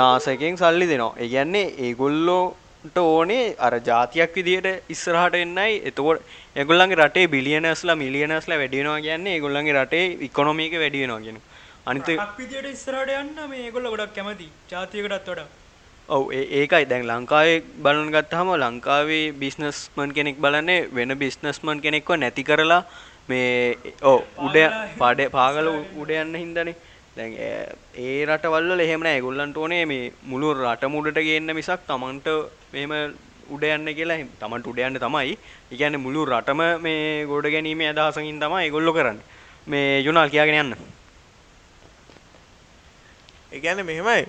නාසකෙන් 0.00 0.56
සල්ලි 0.62 0.86
දෙනවා. 0.92 1.14
ඒ 1.22 1.28
කියන්නේ 1.28 1.74
ඒගොල්ලෝට 1.86 2.96
ඕනේ 2.96 3.44
අර 3.58 3.74
જાතියක් 3.90 4.38
විදියට 4.38 4.90
ඉස්සරහට 4.94 5.36
එන්නයි. 5.42 5.82
එතකොට 5.90 6.22
ඒගොල්ලන්ගේ 6.56 7.00
රටේ 7.02 7.26
බිලියනර්ස්ලා 7.34 8.00
මිලියනර්ස්ලා 8.04 8.58
වැඩි 8.62 8.80
වෙනවා 8.80 9.00
කියන්නේ 9.00 9.36
ඒගොල්ලන්ගේ 9.36 9.76
රටේ 9.80 10.06
ඉකොනොමි 10.28 10.66
එක 10.68 10.80
වැඩි 10.82 11.04
වෙනවා 11.04 11.20
කියන්නේ. 11.20 11.44
අනිත් 11.86 12.08
විදියට 12.38 12.72
ඉස්සරහට 12.72 13.14
යන්න 13.20 13.48
මේ 13.50 13.62
ඒගොල්ලෝ 13.66 13.94
ගොඩක් 13.94 14.14
කැමති. 14.14 14.48
જાතියකටත් 14.70 15.30
වඩා. 15.32 15.48
ඔව් 16.08 16.30
ඒකයි 16.32 16.84
දැන් 16.90 17.06
ලංකාවේ 17.10 17.62
බලන 17.84 18.10
ගත්තාම 18.14 18.50
ලංකාවේ 18.56 19.24
බිස්නස්මන් 19.42 20.10
කෙනෙක් 20.14 20.36
බලන්නේ 20.38 20.88
වෙන 20.94 21.18
බිස්නස්මන් 21.18 21.80
කෙනෙක්ව 21.84 22.10
නැති 22.22 22.44
කරලා 22.44 22.82
මේ 23.28 23.76
ඔව් 24.02 24.20
උඩ 24.46 24.58
පාඩේ 25.00 25.32
පාගල 25.36 25.70
උඩ 25.72 26.10
යන්න 26.22 26.36
හින්දානේ 26.42 26.76
දැන් 27.16 27.32
ඒ 27.96 28.24
රටවල්වල 28.26 28.80
එහෙම 28.80 29.00
නෑ 29.00 29.18
ඒගොල්ලන්ට 29.18 29.56
ඕනේ 29.56 29.84
මේ 29.86 30.12
මුළු 30.24 30.52
රට 30.54 30.88
මුඩට 30.88 31.20
ගේන්න 31.20 31.54
මිසක් 31.54 31.86
තමන්ට 31.88 32.28
මෙහෙම 32.72 32.92
උඩ 33.48 33.64
යන්න 33.66 33.88
කියලා 33.90 34.18
තමන්ට 34.40 34.66
උඩ 34.66 34.80
යන්න 34.80 34.98
තමයි. 34.98 35.32
ඒ 35.70 35.76
කියන්නේ 35.76 36.02
මුළු 36.02 36.26
රටම 36.26 36.60
මේ 36.80 37.24
ගොඩ 37.24 37.48
ගැනීමේ 37.48 37.88
අදහසකින් 37.92 38.40
තමයි 38.40 38.64
ඒගොල්ලෝ 38.64 38.92
කරන්නේ. 38.92 39.24
මේ 39.66 40.02
යුනාල් 40.02 40.30
කියාගෙන 40.30 40.60
යන්න. 40.62 40.76
ඒ 43.52 43.60
කියන්නේ 43.60 43.84
මෙහෙමයි. 43.84 44.28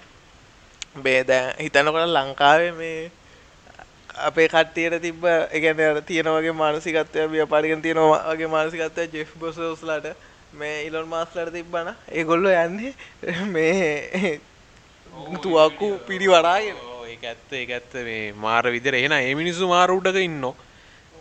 මේ 0.97 1.23
දැන් 1.23 1.59
හිතනකොට 1.59 2.07
ලංකාවේ 2.07 2.71
මේ 2.73 3.11
අපේ 4.21 4.47
කට්ටියට 4.47 5.01
තිබ්බ 5.01 5.25
ඒ 5.25 5.59
කියන්නේ 5.59 6.01
තියෙන 6.03 6.29
වගේ 6.29 6.53
මානසිකත්වය 6.53 7.27
ව්‍යාපාරිකයන් 7.29 7.81
තියෙන 7.81 7.99
වගේ 7.99 8.47
මානසිකත්වය 8.47 9.09
ජෙෆ් 9.13 9.35
බොසෝස්ලාට 9.35 10.07
මේ 10.53 10.85
ඉලොන් 10.87 11.07
මාස්ලට 11.07 11.51
තිබ්බන. 11.53 11.89
ඒගොල්ලෝ 12.11 12.53
යන්නේ 12.65 12.93
මේ 13.55 14.39
තුවක්කු 15.43 15.99
පිරි 16.07 16.27
වඩාගෙන 16.27 16.77
ඒ 17.07 17.17
ඇත්ත 17.23 17.53
ඒ 17.53 17.65
ඇත්ත. 17.73 17.93
මේ 17.93 18.33
මාර 18.33 18.63
විදිර 18.75 18.95
එන 18.95 19.11
ඒ 19.11 19.35
මිනිස්සු 19.35 19.67
මාර 19.67 19.89
උඩක 19.91 20.17
ඉන්න. 20.17 20.45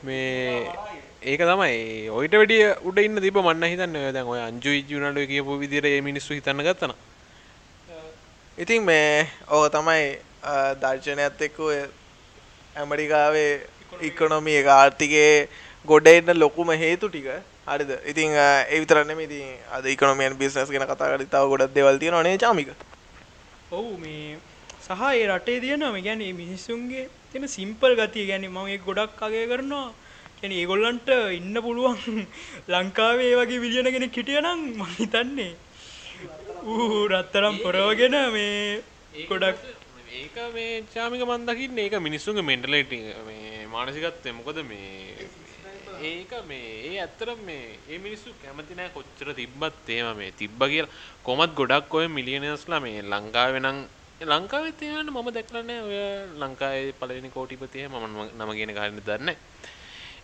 මේ 0.04 0.68
ඒක 1.22 1.40
තමයි. 1.40 2.08
ඔයිට 2.10 2.38
වැඩිය 2.40 2.64
උඩ 2.88 2.98
ඉන්න 2.98 3.20
තිබ 3.20 3.38
මන්න 3.42 3.70
හිතන්න 3.72 3.98
දැන් 4.14 4.32
ඔය 4.34 4.40
අංජු 4.40 4.72
ජුනට 4.90 5.20
කියපු 5.32 5.58
විදිර 5.58 5.86
ඒ 5.86 6.00
මිනිස්සු 6.00 6.34
හිතන්න 6.34 6.64
ගත්තන. 6.68 6.94
ඉතින් 8.58 8.84
මේ 8.84 9.28
ඕක 9.50 9.72
තමයි 9.72 10.04
දර්ශනයත් 10.82 11.42
එක්ක 11.48 11.58
ඇමරිකාවේ 12.76 13.50
ඉකොනොමි 14.08 14.54
එක 14.60 14.68
ආර්ථිකයේ 14.76 15.48
ගොඩ 15.84 16.08
එන්න 16.08 16.38
ලොකුම 16.38 16.70
හේතු 16.84 17.08
ටික 17.08 17.28
හරිද? 17.66 17.90
ඉතින් 18.06 18.30
ඒ 18.32 18.78
විතරන්න 18.80 19.20
ඉතින් 19.20 19.58
අද 19.70 19.84
ඉකනොමියන් 19.86 20.38
බිස්නස් 20.38 20.70
ගෙන 20.70 20.84
කතා 20.84 21.10
කරතාව 21.12 21.48
ගොඩක් 21.50 21.74
දෙවල් 21.74 21.98
තියෙන 21.98 22.22
නේ 22.22 22.38
චාමික? 22.38 22.70
ඔවු 23.72 23.98
මේ 23.98 24.38
සහ 24.80 25.02
ඒ 25.10 25.26
රටේ 25.28 25.60
තියෙනවා. 25.60 26.00
ගැන 26.00 26.22
මිනිස්සුන්ගේ 26.34 27.08
තියෙන 27.30 27.48
සිම්පල් 27.48 27.94
ගතිය. 27.96 28.26
ගැන 28.26 28.46
මම 28.46 28.66
ඒ 28.66 28.78
ගොඩක් 28.78 29.20
අගය 29.20 29.46
කරනවා. 29.46 29.86
ගැන 30.40 30.52
ඒගොල්ලන්ට 30.52 31.08
ඉන්න 31.32 31.56
පුළුවන් 31.60 32.26
ලංකාවේ 32.72 33.32
වගේ 33.36 33.62
විලියන 33.64 33.90
කෙනෙක් 33.90 34.14
හිටියනම් 34.14 34.62
මං 34.76 34.92
හිතන්නේ 34.98 35.52
ඌ 36.64 37.08
රත්තරම් 37.08 37.58
පොරවගෙන 37.64 38.16
මේ 38.32 38.82
ගොඩක් 39.30 39.58
ඒක 40.16 40.36
මේ 40.54 40.84
චාමික 40.94 41.24
මන්දකින්න 41.24 41.78
ඒක 41.78 41.98
මිනිස්සුන්ගේ 42.00 42.46
මෙන්ටලට 42.50 42.94
මේ 43.26 43.66
මානසිකත්වය. 43.66 44.30
මොකද 44.32 44.62
මේ 44.62 45.26
ඒක 46.02 46.32
මේ 46.46 46.70
ඒ 46.84 46.98
ඇත්තර 47.00 47.28
මේ 47.38 47.78
ඒ 47.88 47.98
මිනිස්සු 47.98 48.32
කැමතිනෑ 48.42 48.90
කොච්චර 48.90 49.28
තිබ්බත් 49.34 49.88
ඒම 49.88 50.16
මේ 50.16 50.30
තිබ්බ 50.32 50.60
කියලා. 50.62 50.92
කොමත් 51.22 51.54
ගොඩක් 51.54 51.94
ඔය 51.94 52.06
මිලියනස්ලා 52.08 52.80
මේ 52.80 53.02
ලංකාවෙනං 53.04 53.78
ලංකාවේ 54.22 54.72
තියන්න 54.72 55.10
මම 55.10 55.28
දැක්ලන්න 55.32 55.70
ඔය 55.80 55.98
ලංකාවේ 56.38 56.92
පලනි 56.92 57.30
කෝටිපතිය 57.30 57.88
මම 57.88 58.06
නම 58.38 58.52
ගෙන 58.58 58.74
කාරන්න 58.74 59.00
දන්න 59.00 59.36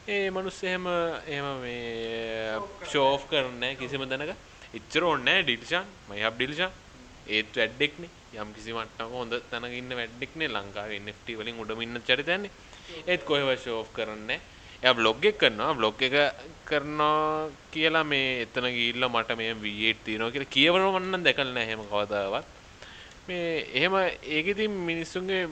ඒ 0.09 0.31
මනුස්ස 0.31 0.63
එහෙම 0.65 0.87
එහෙම 1.27 1.49
මේ 1.61 2.59
ෂෝෆ් 2.83 3.29
කරන්න 3.31 3.77
කිසිම 3.77 4.05
දැනක. 4.05 4.35
ඉච්චර 4.75 5.05
ඔන්නෑ 5.05 5.43
ඩිල්ෂන් 5.43 5.87
මයිහබ් 6.09 6.35
ඩිල්ෂන් 6.37 6.71
ඒත් 7.29 7.57
වැඩ්ඩෙක්නේ 7.57 8.11
යම් 8.35 8.53
කිසි 8.57 8.73
මට්ටක 8.73 9.13
හොඳ 9.13 9.35
තැනගන්න 9.51 9.93
වැඩ්ඩෙක්නේ 9.99 10.49
ලංකාව 10.49 10.93
ට 11.19 11.37
වලින් 11.39 11.61
උඩමින්න 11.63 12.01
චරිතන්නේ 12.03 12.51
ඒත් 13.07 13.23
කොහෙව 13.25 13.51
ෂෝෆ් 13.57 13.93
කරන්න 13.93 14.31
එය 14.83 14.93
බ්ලොග් 14.95 15.25
එක 15.25 15.39
කරනවා. 15.39 15.75
බ්ලොග් 15.75 16.03
එක 16.03 16.15
කරනවා 16.69 17.51
කියලා 17.73 18.05
මේ 18.05 18.43
එතන 18.45 18.67
ගිල්ල 18.79 19.05
මට 19.09 19.37
මේ 19.41 19.55
වීට 19.65 20.01
තියනවා 20.07 20.33
කියලා 20.35 20.55
කියවන 20.57 20.87
වන්න 20.95 21.27
දැකලන 21.27 21.61
හෙම 21.71 21.83
කවදාවත්. 21.91 22.47
මේ 23.29 23.67
එහෙම 23.75 23.95
ඒකඉතින් 24.37 24.73
මිනිස්සුන්ගේ 24.89 25.43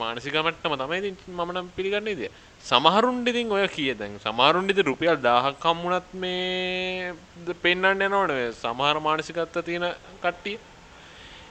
මානසිකමට්ටම 0.00 0.74
තමයි 0.80 1.12
මමනම් 1.38 1.68
පිළිගන්නේ 1.76 2.18
දිය 2.20 2.30
සමහරුන්ඩිතින් 2.64 3.52
ඔය 3.52 3.68
කිය 3.68 3.94
දැන් 3.94 4.18
සමහරුන්ඩිති 4.24 4.86
රුපියල් 4.90 5.16
දාහක් 5.28 5.62
කම්මුණත් 5.64 6.10
මේ 6.14 7.14
පෙන්න්න 7.62 8.04
යනවන 8.08 8.32
සමහර 8.62 8.96
මානසිකත්ව 9.08 9.62
තියෙන 9.68 9.86
කට්ටිය. 10.24 10.58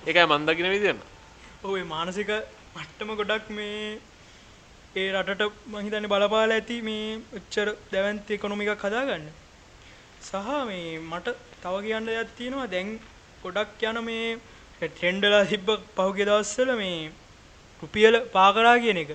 එකයි 0.10 0.26
මන්දකින 0.28 0.72
විදින්න 0.76 1.02
ඔය 1.64 1.84
මානසික 1.96 2.32
මට්ටම 2.76 3.10
ගොඩක් 3.20 3.50
මේ 3.58 4.00
ඒ 4.94 5.12
රටට 5.14 5.60
මහිතන්න 5.74 6.06
බලපාල 6.12 6.52
ඇති 6.54 6.78
මේ 6.88 7.04
උච්චර 7.38 7.68
දැවන්ති 7.92 8.38
කොනොමික 8.38 8.72
කදාගන්න 8.82 9.28
සහ 10.22 10.48
මේ 10.70 10.98
මට 11.02 11.36
තව 11.62 11.76
කියන්න 11.86 12.08
දෙයක් 12.10 12.32
තියෙනවා. 12.38 12.72
දැන් 12.74 12.90
ගොඩක් 13.44 13.84
යන 13.90 14.00
මේ 14.08 14.26
ට්‍රෙන්ඩලා 14.82 15.46
තිබ්බ 15.52 15.70
පහුගිය 15.98 16.26
දවස්සල 16.30 16.72
මේ 16.82 17.12
රුපියල 17.84 18.16
පාකරා 18.36 18.76
කියන 18.84 19.00
එක. 19.04 19.14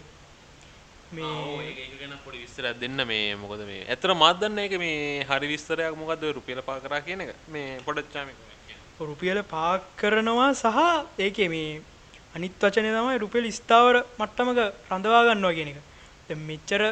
මේ 1.13 1.75
ගැන 1.99 2.15
පොඩි 2.25 2.41
විස්තර 2.45 2.73
දෙන්න. 2.83 2.97
මේ 3.11 3.37
මොකද 3.43 3.61
මේ 3.71 3.83
ඇතර 3.87 4.15
මදන්න 4.15 4.63
එක 4.65 4.77
මේ 4.85 5.27
හරි 5.31 5.51
විස්තරයක් 5.53 5.99
මොකද 6.03 6.25
රුපියල 6.39 6.63
පාකරා 6.71 7.03
කියන 7.09 7.27
එක? 7.27 7.35
මේ 7.49 7.77
පොඩච්චාම 7.89 8.33
රුපියල 9.11 9.43
පාක් 9.53 9.93
කරනවා 10.01 10.49
සහ 10.55 11.21
ඒක 11.27 11.39
මේ 11.55 11.69
අනිත් 12.37 12.53
වචනය 12.61 12.89
තමයි 12.89 13.19
රුපියල් 13.19 13.47
ස්ථාවර 13.59 13.97
මට්ටමක 14.21 14.61
රඳවා 14.91 15.23
ගන්නවා 15.27 15.57
කියන 15.59 15.71
එක. 15.73 15.79
දැන් 16.29 16.41
මෙච්චර 16.49 16.83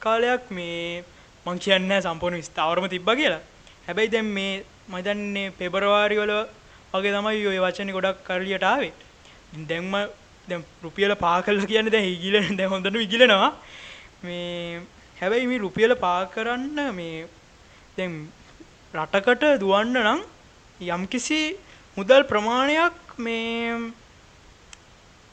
කාලයක් 0.00 0.44
මේ 0.50 1.04
මං 1.46 1.58
කියන්නේ 1.58 2.00
සම්පූර්ණ 2.00 2.46
ස්ථාවරම 2.48 2.86
තිබ්බා 2.88 3.16
කියලා. 3.20 3.42
හැබැයි 3.86 4.12
දැන් 4.14 4.28
මේ 4.36 4.52
මම 4.88 4.96
දන්නේ 5.06 5.54
පෙබරවාරි 5.58 6.16
වල 6.20 6.32
වගේ 6.92 7.12
තමයි 7.16 7.42
ওই 7.50 7.58
වචනේ 7.64 7.96
ගොඩක් 7.96 8.22
කරලියට 8.28 8.64
ආවේ. 8.64 8.92
දැන්ම 9.70 9.92
දැන් 10.48 10.64
රුපියල 10.84 11.14
පා 11.24 11.36
කළා 11.42 11.70
කියන්නේ 11.72 11.94
දැන් 11.96 12.06
ඉගිලෙන 12.06 12.56
දැන් 12.58 12.72
හොඳට 12.72 12.96
ඉගිලෙනවා. 13.06 13.52
මේ 14.22 14.80
හැබැයි 15.16 15.50
මේ 15.50 15.62
රුපියල 15.66 15.94
පා 16.04 16.18
කරන්න 16.34 16.80
මේ 16.94 17.28
දැන් 17.98 18.16
රටකට 18.94 19.44
දුවන්න 19.62 20.02
නම් 20.04 20.20
යම්කිසි 20.88 21.40
මුදල් 21.96 22.22
ප්‍රමාණයක් 22.32 23.16
මේ 23.18 23.92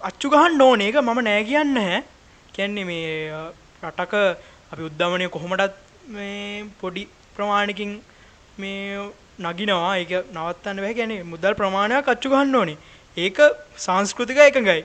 අච්චු 0.03 0.29
ගහන්න 0.29 0.61
ඕනේ. 0.61 0.87
ඒක 0.87 0.97
මම 1.01 1.19
නෑ 1.21 1.43
කියන්න. 1.43 1.75
හැ 1.79 1.99
කියන්නේ 2.53 2.85
මේ 2.85 3.11
රටක 3.83 4.13
අපි 4.71 4.83
උද්ධමනය 4.83 5.29
කොහොමටත් 5.29 5.77
මේ 6.09 6.65
පොඩි 6.79 7.03
ප්‍රමාණකින් 7.35 7.93
මේ 8.57 9.05
නගිනවා. 9.41 9.93
ඒක 9.97 10.11
නවත්තන්න 10.31 10.77
බැහැ. 10.77 10.97
කියන්නේ 10.99 11.23
මුදල් 11.25 11.55
ප්‍රමාණයක් 11.55 12.11
අච්චු 12.15 12.33
ගහන්න 12.33 12.59
ඕනේ. 12.61 12.77
ඒක 13.17 13.39
සංස්කෘතික 13.77 14.41
එකඟයි. 14.41 14.83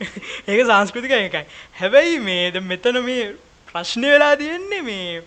ඒක 0.48 0.60
සංස්කෘතික 0.64 1.12
එකයි 1.12 1.44
හැබැයි 1.74 2.18
මේ 2.20 2.50
ද 2.50 2.62
මෙතන 2.64 2.98
මේ 3.04 3.24
ප්‍රශ්නය 3.68 4.08
වෙලා 4.08 4.34
තියෙන්නේ 4.36 4.82
මේ 4.82 5.22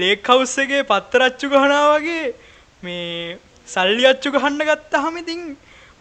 ලේක් 0.00 0.28
හවුස් 0.28 0.54
එකේ 0.64 0.82
පත්තර 0.84 1.24
අච්චු 1.28 1.48
ගහනවා 1.48 1.86
වගේ 1.94 2.26
මේ 2.82 3.38
සල්ලි 3.68 4.04
අච්චු 4.12 4.34
ගහන්න 4.34 4.62
ගත්තාම 4.68 5.16
ඉතින් 5.16 5.40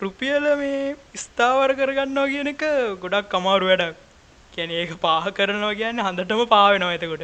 රුපියල 0.01 0.45
මේ 0.61 0.95
ස්ථාවර 1.15 1.71
කරගන්නවා 1.79 2.31
කියන 2.33 2.49
එක 2.53 2.63
ගොඩක් 3.03 3.33
අමාරු 3.39 3.65
වැඩක්. 3.69 3.95
කියන්නේ 4.53 4.81
ඒක 4.83 4.93
පාහ 5.05 5.25
කරනවා 5.37 5.75
කියන්නේ 5.79 6.05
හඳටම 6.07 6.41
පා 6.53 6.67
වෙනවා 6.73 6.95
එතකොට. 6.97 7.23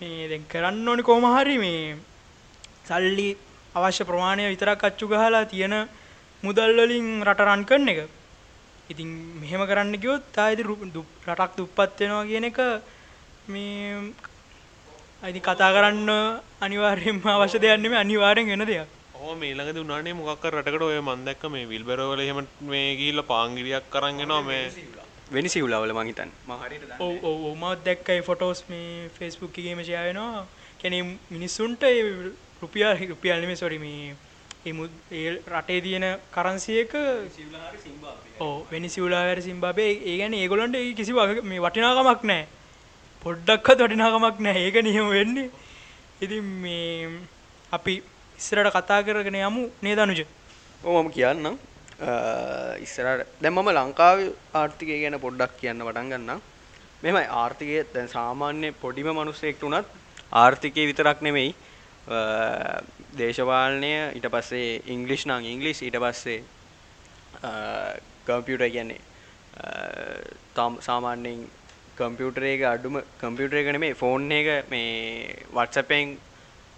මේ 0.00 0.28
දැන් 0.30 0.44
කරන්න 0.52 0.88
ඕනි 0.88 1.02
කොහොම 1.08 1.26
හරි 1.36 1.56
මේ 1.58 1.96
සල්ලි 2.88 3.28
අවශ්‍ය 3.76 4.08
ප්‍රමාණය 4.10 4.48
විතරක් 4.52 4.86
අච්චු 4.88 5.10
ගහලා 5.12 5.44
තියෙන 5.52 5.76
මුදල් 6.42 6.72
වලින් 6.80 7.06
රට 7.28 7.46
රන් 7.48 7.62
කරන 7.70 7.88
එක. 7.88 8.00
ඉතින් 8.88 9.08
මෙහෙම 9.42 9.62
කරන්න 9.70 9.94
කිව්වොත් 10.02 10.38
ආයෙත් 10.38 10.60
රටක් 10.64 11.56
දුප්පත් 11.58 12.00
වෙනවා 12.00 12.24
කියන 12.30 12.50
එක 12.50 12.58
මේ 13.52 14.12
අයිති 15.24 15.40
කතා 15.40 15.74
කරන්න 15.76 16.10
අනිවාර්යෙන්ම 16.64 17.24
අවශ්‍ය 17.28 17.58
දෙයක් 17.58 17.80
නෙමෙයි 17.82 18.04
අනිවාර්යෙන් 18.04 18.52
වෙන 18.52 18.66
දෙයක්. 18.66 18.95
ඕ 19.26 19.34
මේළඟද 19.36 19.78
උනානේ 19.82 20.14
මොකක් 20.14 20.44
රටකට 20.48 20.84
ඔය 20.86 20.98
මන් 21.00 21.24
දැක්ක 21.26 21.44
මේ 21.50 21.64
විල්බරවල 21.66 22.20
එහෙම 22.20 22.40
මේ 22.66 22.86
ගිහිල්ලා 22.98 23.26
පාංගිරියක් 23.26 23.96
අරන් 23.98 24.20
එනවා 24.20 24.42
මේ 24.42 24.64
වෙනි 25.34 25.48
සිවුලවල 25.48 25.92
මං 25.92 26.08
හිතන්නේ 26.10 26.34
මම 26.46 26.60
හරියට 26.62 26.84
දන්නේ 26.84 27.00
ඔව් 27.00 27.24
ඔව් 27.30 27.38
ඔව් 27.48 27.54
මම 27.56 27.66
දැක්කයි 27.86 28.20
ෆොටෝස් 28.22 28.60
මේ 28.68 28.86
Facebook 29.18 29.58
එකේම 29.58 29.80
ෂෙයා 29.82 30.04
වෙනවා. 30.08 30.46
කියන්නේ 30.80 31.02
මිනිස්සුන්ට 31.30 31.82
ඒ 31.84 31.96
රුපියල් 32.62 32.92
රුපියල් 33.10 33.40
නෙමෙයි 33.42 33.56
සෝරි 33.56 33.78
මේ 33.78 34.14
ඒ 35.12 35.28
රටේ 35.50 35.80
තියෙන 35.80 36.04
කරන්සි 36.30 36.72
එක 36.82 36.92
ඔව් 38.40 38.56
වෙනිසියුලාවර 38.72 39.38
සිම්බාබේ 39.42 39.90
ඒ 40.04 40.16
කියන්නේ 40.18 40.42
ඒගොල්ලන්ට 40.42 40.76
ඒ 40.76 40.92
කිසි 40.94 41.12
වග- 41.12 41.44
මේ 41.44 41.60
වටිනාකමක් 41.60 42.22
නැහැ. 42.24 42.46
පොඩ්ඩක්වත් 43.24 43.80
වටිනාකමක් 43.80 44.38
නැහැ. 44.40 44.66
ඒක 44.66 44.76
නියම 44.84 45.08
වෙන්නේ. 45.10 45.50
ඉතින් 46.20 46.44
මේ 46.62 47.08
අපි 47.72 47.94
ඉස්සරට 48.38 48.70
කතා 48.76 49.00
කරගෙන 49.02 49.38
යමු 49.40 49.62
නේද 49.82 49.98
අනුජ? 49.98 50.20
ඔව් 50.82 50.94
මම 50.96 51.10
කියන්නම්. 51.10 51.56
ඉස්සරට 52.86 53.26
දැන් 53.42 53.54
මම 53.54 53.70
ලංකාවේ 53.78 54.32
ආර්ථිකය 54.54 54.98
ගැන 55.02 55.18
පොඩ්ඩක් 55.20 55.54
කියන්න 55.60 55.80
පටන් 55.80 56.10
ගන්නම්. 56.12 56.40
මෙහෙමයි 57.02 57.26
ආර්ථිකය 57.42 57.78
දැන් 57.94 58.08
සාමාන්‍ය 58.08 58.72
පොඩිම 58.82 59.08
මිනිස්සෙක්ට 59.20 59.62
උනත් 59.62 59.86
ආර්ථිකය 60.32 60.86
විතරක් 60.90 61.22
නෙමෙයි. 61.22 61.54
අ, 62.08 62.18
දේශපාලනය 63.18 63.92
ඊට 64.16 64.28
පස්සේ 64.34 64.80
ඉංග්ලිෂ් 64.86 65.26
නම් 65.26 65.44
ඉංග්ලිෂ් 65.52 65.80
ඊට 65.82 65.98
පස්සේ 66.04 66.38
කම්පියුටර් 68.26 68.68
කියන්නේ 68.68 69.00
අ, 69.56 69.68
තාම 70.54 70.76
සාමාන්‍යයෙන් 70.80 71.40
කම්පියුටර් 71.96 72.44
එක 72.44 72.62
අඩුම 72.74 73.00
කම්පියුටර් 73.22 73.58
එක 73.62 73.72
නෙමෙයි 73.72 73.94
ෆෝන් 73.94 74.30
එක 74.32 74.70
මේ 74.70 75.34
WhatsApp 75.52 75.90
එකෙන් 75.90 76.16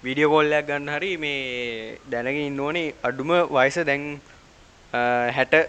වීඩියෝ 0.02 0.30
කෝල් 0.30 0.52
එකක් 0.52 0.66
ගන්න 0.68 0.90
හරි 0.94 1.10
මේ 1.16 1.38
දැනගෙන 2.06 2.44
ඉන්න 2.44 2.60
ඕනේ 2.60 2.94
අඩුම 3.02 3.30
වයස 3.50 3.78
දැන් 3.84 4.04
අ, 4.92 5.00
60 5.32 5.62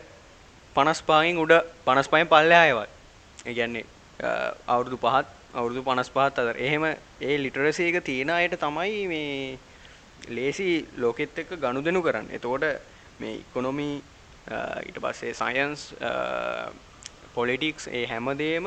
55න් 0.75 1.37
උඩ 1.37 1.53
55න් 1.87 2.27
පල්ලෙහා 2.27 2.67
ඒවා. 2.67 2.87
ඒ 3.45 3.53
කියන්නේ 3.53 3.85
අ, 4.19 4.29
අවුරුදු 4.67 4.97
5ත් 4.99 5.25
අවුරුදු 5.53 5.81
55ත් 5.83 6.19
අතර. 6.43 6.55
එහෙම 6.59 6.83
ඒ 7.21 7.37
ලිටරසි 7.37 7.89
එක 7.89 8.03
තියෙන 8.03 8.29
අයට 8.31 8.55
තමයි 8.59 9.01
මේ 9.07 9.57
ලේසි 10.29 10.69
ලෝකෙත් 10.97 11.37
එක්ක 11.37 11.51
ගනුදෙනු 11.57 12.01
කරන්නේ. 12.01 12.35
එතකොට 12.35 12.65
මේ 13.19 13.35
ඉකොනොමි 13.43 13.89
ඊට 14.85 14.97
පස්සේ 14.99 15.33
සයන්ස් 15.35 15.81
පොලිටික්ස් 17.35 17.87
ඒ 17.89 18.05
හැමදේම 18.07 18.65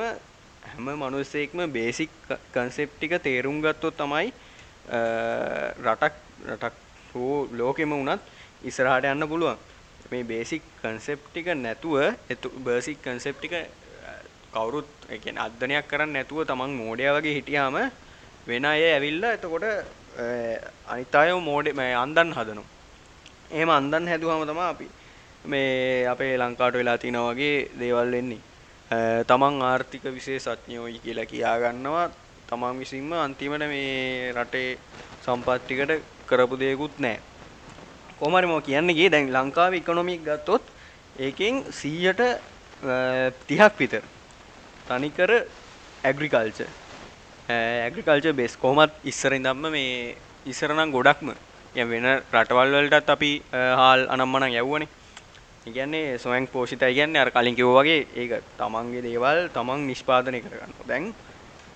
හැම 0.64 0.86
මිනිස්සෙක්ම 0.98 1.60
බේසික් 1.72 2.10
කන්සෙප්ට් 2.52 2.98
ටික 2.98 3.14
තේරුම් 3.22 3.62
ගත්තොත් 3.62 3.96
තමයි 3.96 4.28
අ, 4.28 4.32
රටක් 4.88 6.14
රටක් 6.48 6.74
හෝ 7.14 7.46
ලෝකෙම 7.52 7.90
වුණත් 7.92 8.22
ඉස්සරහට 8.64 9.04
යන්න 9.06 9.28
පුළුවන්. 9.28 9.58
මේ 10.10 10.24
බේසික් 10.24 10.62
කන්සෙප්ට් 10.82 11.28
ටික 11.30 11.46
නැතුව 11.56 11.96
එතු 12.28 12.48
බේසික් 12.60 12.98
කන්සෙප්ට් 13.00 13.38
ටික 13.40 13.54
අ, 13.54 13.64
කවුරුත් 14.52 14.88
ඒ 15.08 15.18
කියන්නේ 15.18 15.42
අධ්‍යයනයක් 15.42 15.86
කරන්නේ 15.88 16.14
නැතුව 16.18 16.44
තමන් 16.44 16.72
මෝඩයා 16.72 17.14
වගේ 17.16 17.34
හිටියාම 17.34 17.76
වෙන 18.46 18.64
අය 18.64 18.82
ඇවිල්ලා 18.88 19.32
එතකොට 19.32 19.64
අ, 19.64 19.72
අනිත් 20.88 21.14
අයව 21.14 21.38
මෝඩේ 21.40 21.72
මේ 21.74 21.94
අන්දන් 21.94 22.32
හදනවා. 22.32 22.68
එහෙම 23.50 23.70
අන්දන් 23.70 24.08
හැදුවම 24.08 24.44
තමයි 24.44 24.64
අපි 24.64 24.86
මේ 25.44 26.06
අපේ 26.06 26.36
ලංකාට 26.38 26.74
වෙලා 26.74 26.98
තින 26.98 27.16
වගේ 27.18 27.68
දේවල් 27.80 28.10
වෙන්නේ 28.12 28.40
තමන් 29.24 29.62
ආර්ථික 29.62 30.04
විශේෂඥයෝයි 30.10 30.98
කියලා 30.98 31.26
කියා 31.26 31.56
ගන්නවා 31.60 32.06
තමන් 32.52 32.80
විසින්ම 32.82 33.12
අන්තිමට 33.24 33.64
මේ 33.72 34.32
රටේ 34.36 34.76
සම්පත්තිකට 35.24 35.92
කරපු 36.28 36.56
දෙයකුත් 36.62 36.98
නෑ. 37.04 37.18
කොමරි 38.20 38.46
මෝ 38.50 38.60
කියන්නගේ 38.66 39.08
දැන් 39.14 39.32
ලංකාව 39.36 39.74
ඉකොනොමික් 39.80 40.20
ගත්තොත් 40.26 40.64
ඒකෙන් 41.26 41.64
සීයට 41.80 42.20
තිහක් 43.48 43.78
විතර. 43.80 44.04
තනිකර 44.88 45.30
ඇග්‍රිකල්ච 46.04 46.60
ඇග්‍රිකල්ච 47.48 48.26
බෙස් 48.40 48.56
කොමත් 48.64 48.92
ඉස්සර 49.12 49.32
ඉදම්ම 49.38 49.64
මේ 49.76 50.14
ඉස්සරනම් 50.52 50.92
ගොඩක්ම 50.96 51.32
ය 51.80 51.84
වෙන 51.90 52.06
රටවල් 52.34 52.76
වලටත් 52.76 53.16
අපි 53.16 53.32
හාල් 53.80 54.00
අනම්මන 54.14 54.48
යව්වනේ. 54.60 54.88
ඉගන්නේ 55.70 56.18
සොයන් 56.18 56.46
පෝෂිත 56.52 56.82
ඉගන්න 56.92 57.16
අර 57.16 57.30
කලින් 57.34 57.56
කිව් 57.58 57.68
වගේ 57.78 58.00
ඒක 58.22 58.32
තමන්ගේ 58.60 59.04
දේවල් 59.08 59.46
තමන් 59.56 59.86
නිෂ්පාදනය 59.90 60.40
කරගන්න 60.44 60.88
දැන් 60.90 61.12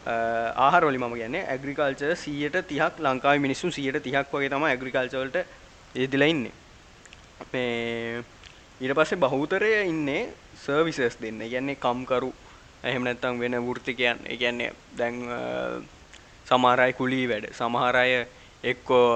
ආහාර 0.07 0.86
වලින් 0.86 1.00
මම 1.00 1.14
කියන්නේ 1.14 1.44
ඇග්‍රිකල්චර් 1.54 2.14
130ක් 2.14 3.02
ලංකාවේ 3.07 3.42
මිනිස්සු 3.46 3.68
130ක් 3.68 4.32
වගේ 4.32 4.50
තමයි 4.54 4.70
ඇග්‍රිකල්චර් 4.70 5.18
වලට 5.22 5.46
යෙදිලා 5.94 6.28
ඉන්නේ. 6.28 6.52
මේ 7.52 8.22
ඊට 8.80 8.94
පස්සේ 8.94 9.18
බහුතරය 9.18 9.72
ඉන්නේ 9.82 10.28
සර්විසස් 10.64 11.18
දෙන්න. 11.20 11.42
ඒ 11.42 11.48
කියන්නේ 11.48 11.76
කම්කරු 11.76 12.32
එහෙම 12.84 13.02
නැත්නම් 13.04 13.40
වෙන 13.40 13.59
වෘත්තිකයන්. 13.66 14.18
ඒ 14.30 14.36
කියන්නේ 14.36 14.72
දැන් 14.98 15.22
සමහර 16.46 16.80
අය 16.80 16.92
කුලී 16.92 17.28
වැඩ, 17.28 17.50
සමහර 17.52 17.96
අය 17.96 18.26
එක්කෝ 18.64 19.07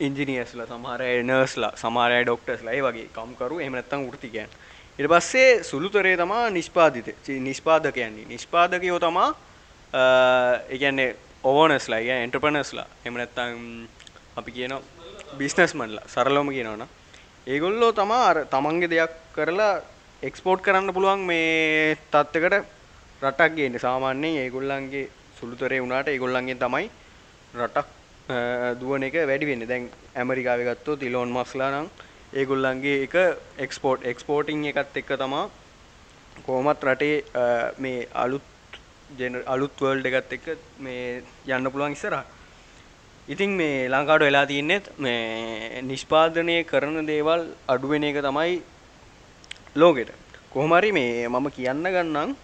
ඉංජිනියර්ස්ලා, 0.00 0.66
සමහර 0.66 1.02
අය 1.02 1.22
නර්ස්ලා, 1.22 1.76
සමහර 1.76 2.12
අය 2.16 2.24
ඩොක්ටර්ස්ලා 2.24 2.74
ඒ 2.76 2.82
වගේ 2.82 3.08
කම්කරු 3.14 3.60
එහෙම 3.60 3.78
නැත්නම් 3.78 4.08
වෘත්තිකයන්. 4.08 4.50
ඊට 4.98 5.08
පස්සේ 5.12 5.62
සුළුතරේ 5.64 6.16
තමයි 6.16 6.50
නිෂ්පාදිත 6.50 7.28
නිෂ්පාදකයන්. 7.28 8.26
නිෂ්පාදකයෝ 8.28 8.98
තමයි 9.00 9.30
Uh, 9.90 10.54
ඒ 10.70 10.78
කියන්නේ 10.78 11.16
ඕනර්ස්ලා, 11.44 11.98
ඒ 11.98 12.04
කියන්නේ 12.04 12.24
එන්ටර්ප්‍රනර්ස්ලා. 12.24 12.86
එහෙම 13.02 13.14
නැත්නම් 13.18 13.62
අපි 14.36 14.50
කියනවා 14.56 14.82
බිස්නස්මන්ලා 15.38 16.04
සරලවම 16.12 16.50
කියනවනම් 16.56 16.90
ඒගොල්ලෝ 17.46 17.92
තමා 17.92 18.20
අර 18.30 18.38
තමන්ගේ 18.52 18.90
දෙයක් 18.92 19.14
කරලා 19.36 19.72
එක්ස්පෝර්ට් 20.22 20.62
කරන්න 20.66 20.94
පුළුවන් 20.96 21.24
මේ 21.30 21.96
තත්ත්වයකට 22.12 22.68
රටක් 23.22 23.56
ගේන්න 23.56 23.78
සාමාන්‍යයෙන් 23.86 24.38
ඒගොල්ලන්ගේ 24.42 25.10
සුළුතරේ 25.38 25.80
වුණාට 25.82 26.12
ඒගොල්ලන්ගෙන් 26.12 26.60
තමයි 26.64 26.86
රටක් 27.54 27.88
දුවන 28.80 29.08
එක 29.08 29.16
වැඩි 29.30 29.50
වෙන්නේ. 29.50 29.70
දැන් 29.72 29.90
ඇමරිකාවේ 30.14 30.68
ගත්තොත් 30.68 31.02
ඉලෝන් 31.08 31.34
මස්ලා 31.36 31.70
නම් 31.72 31.88
ඒගොල්ලන්ගේ 32.40 33.02
එක 33.06 33.16
එක්ස්පෝර්ට් 33.66 34.06
එක්ස්පෝර්ටිං 34.12 34.64
එකත් 34.72 35.02
එක්ක 35.02 35.12
තමා 35.24 35.44
කොහොමත් 36.46 36.86
රටේ 36.90 37.16
මේ 37.78 38.06
අලුත් 38.24 38.46
අලුත් 39.46 39.74
වර්ල්ඩ් 39.80 40.06
එකත් 40.06 40.32
එක්ක 40.36 40.46
මේ 40.78 41.22
යන්න 41.46 41.70
පුළුවන් 41.72 41.92
ඉස්සරහට. 41.96 42.26
ඉතින් 43.28 43.50
මේ 43.56 43.88
ලංකාවට 43.88 44.24
වෙලා 44.26 44.46
තියන්නේ 44.46 44.80
මේ 44.98 45.82
නිෂ්පාදනය 45.82 46.64
කරන 46.64 47.06
දේවල් 47.06 47.42
අඩුවෙන 47.68 48.04
එක 48.04 48.22
තමයි 48.22 48.62
ලෝකෙට. 49.76 50.10
කොහොමරි 50.52 50.92
මේ 50.92 51.28
මම 51.28 51.46
කියන්න 51.50 51.84
ගන්නම් 51.94 52.34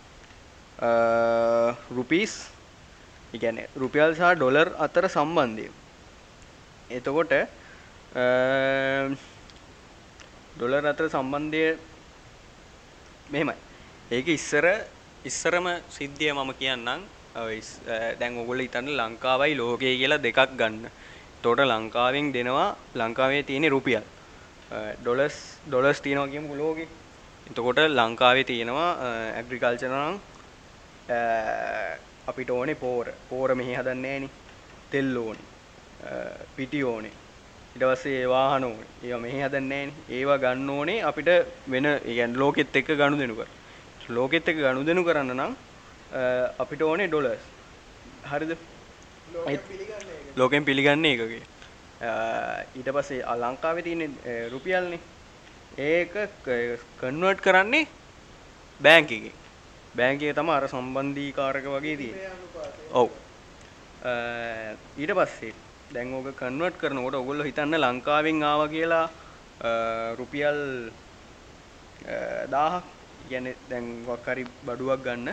රුපීස් 1.97 2.35
ඉගැන 3.33 3.59
රුපියල් 3.77 4.15
සහ 4.15 4.35
ඩොලර් 4.37 4.69
අතර 4.79 5.09
සම්බන්ධය. 5.09 5.71
එතකොට 6.91 7.33
ඩොලර් 10.57 10.85
අතර 10.93 11.09
සම්බන්ධය 11.15 11.65
මෙහෙමයි. 13.31 13.57
ඒක 14.11 14.29
ඉස්සර 14.29 14.67
ඉස්සරම 15.29 15.67
සිද්ධිය 15.97 16.33
මම 16.33 16.51
කියන්නම් 16.61 17.01
දැන් 18.21 18.35
ඔගොල්ලෝ 18.43 18.67
හිතන්න 18.67 18.89
ලංකාවයි 19.01 19.55
ලෝකය 19.61 19.93
කියලා 20.01 20.23
දෙකක් 20.27 20.41
ගන්න. 20.61 20.85
එතකොට 21.37 21.61
ලංකාවෙන් 21.73 22.27
දෙනවා 22.37 22.69
ලංකාවේ 23.01 23.43
තියෙන 23.49 23.67
රුපියල්. 23.75 24.05
ඩොලර්ස් 25.03 25.37
ඩොලර්ස් 25.69 26.01
තියෙනවා 26.05 26.33
කියමුකෝ 26.33 26.59
ලෝකේ. 26.63 26.89
එතකොට 27.49 27.81
ලංකාවේ 27.99 28.47
තියෙනවා 28.51 28.91
ඇග්‍රිකල්චර් 29.41 29.93
නම් 29.99 30.17
අපිට 32.31 32.51
ඕනේ 32.57 32.81
පෝර. 32.85 33.07
පෝර 33.31 33.55
මෙහි 33.61 33.75
හදන්නේ 33.81 34.19
නෑනේ. 34.21 34.33
තෙල් 34.93 35.13
ඕනේ. 35.25 35.47
පිටි 36.57 36.85
ඕනේ. 36.93 37.15
ඊට 37.75 37.85
පස්සේ 37.91 38.25
වාහන 38.35 38.65
ඕනේ. 38.71 38.89
ඒවා 39.05 39.23
මෙහි 39.27 39.45
හදන්නේ 39.45 39.85
නෑනේ. 39.85 40.09
ඒවා 40.17 40.39
ගන්න 40.45 40.71
ඕනේ 40.79 40.99
අපිට 41.11 41.31
වෙන 41.75 41.87
ඒ 41.93 42.01
කියන්නේ 42.17 42.43
ලෝකෙත් 42.43 42.77
එක්ක 42.83 42.91
ගනුදෙනු 43.03 43.37
කර. 43.41 43.51
ලෝකෙත් 44.09 44.49
එක්ක 44.49 44.59
ගනුදෙනු 44.63 45.03
කරන්න 45.05 45.33
නම් 45.35 45.53
අපිට 46.63 46.83
ඕනේ 46.83 47.09
ඩොලර්ස් 47.11 47.45
හරිද? 48.31 48.53
ලෝකෙන් 50.37 50.65
පිළිගන්නේ 50.65 51.13
එකගේ 51.17 51.43
ඊට 52.79 52.91
පස්සේ 52.97 53.23
ලංකාවේ 53.43 53.83
තියෙන 53.87 54.15
රුපියල්නේ. 54.53 55.01
ඒක 55.79 56.15
කන්වර්ට් 57.01 57.41
කරන්නේ 57.47 57.87
බෑංක් 58.81 59.11
එකේ 59.19 59.35
බෑංක් 59.99 60.23
එකේ 60.23 60.39
තමයි 60.39 60.57
අර 60.57 60.69
සම්බන්ධීකාරක 60.69 61.67
වගේ 61.75 61.97
තියෙන්නේ. 62.01 62.31
ඔව්. 62.93 63.09
ඊට 65.03 65.13
පස්සේ 65.19 65.55
දැන් 65.95 66.15
ඕක 66.15 66.29
කන්වර්ට් 66.43 66.79
කරනකොට 66.83 67.19
ඔයගොල්ලෝ 67.21 67.49
හිතන්න 67.49 67.81
ලංකාවෙන් 67.85 68.43
ආවා 68.51 68.75
කියලා 68.75 69.07
රුපියල් 70.19 70.61
1000ක් 72.53 72.85
කියන්නේ 73.31 73.57
දැන් 73.71 73.87
වක් 74.09 74.27
හරි 74.35 74.45
බඩුවක් 74.67 75.01
ගන්න 75.07 75.29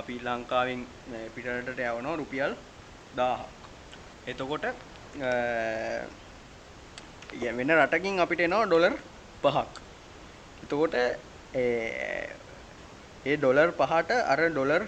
අපි 0.00 0.14
ලංකාවෙන් 0.26 0.80
පිටරටට 1.34 1.80
යවනවා 1.80 2.16
රුපියල් 2.20 2.52
1000ක්. 3.16 3.46
එතකොට 4.30 4.64
වෙන 7.58 7.70
රටකින් 7.78 8.20
අපිට 8.24 8.40
එනවා 8.46 8.66
ඩොලර් 8.66 8.94
5ක්. 9.44 9.74
එතකොට 10.64 10.94
ඒ 11.62 13.36
ඩොලර් 13.36 13.70
5ට 13.80 14.10
අර 14.32 14.40
ඩොලර් 14.50 14.82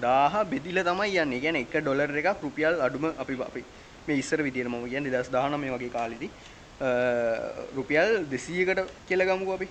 1000 0.00 0.50
බෙදිලා 0.52 0.88
තමයි 0.88 1.18
යන්නේ. 1.24 1.40
කියන්නේ 1.44 1.64
එක 1.66 1.74
ඩොලර් 1.84 2.10
එකක් 2.22 2.42
රුපියල් 2.46 2.74
අඩුම 2.86 3.04
අපි 3.22 3.34
අපි 3.50 3.62
මේ 4.06 4.18
ඉස්සර 4.22 4.40
විදියට 4.46 4.72
මම 4.72 4.88
කියන්නේ 4.92 5.12
2019 5.12 5.76
වගේ 5.76 5.92
කාලෙදි 5.98 6.28
රුපියල් 7.76 8.08
200කට 8.32 8.80
කියලා 9.08 9.30
ගමුකෝ 9.30 9.56
අපි. 9.58 9.68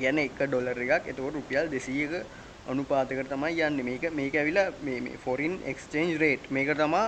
කියන්නේ 0.00 0.24
එක 0.30 0.40
ඩොලර් 0.48 0.78
එකක්. 0.84 1.06
එතකොට 1.10 1.34
රුපියල් 1.38 1.66
200ක 1.74 2.24
අනුපාතකට 2.70 3.28
තමයි 3.34 3.62
යන්නේ. 3.68 3.84
මේක 3.90 4.04
මේක 4.18 4.34
ඇවිල්ලා 4.40 4.68
මේ 4.86 5.00
මේ 5.06 5.20
ෆොරින් 5.24 5.54
එක්ස්චේන්ජ් 5.72 6.16
රේට් 6.22 6.50
මේක 6.56 6.74
තමයි 6.82 7.04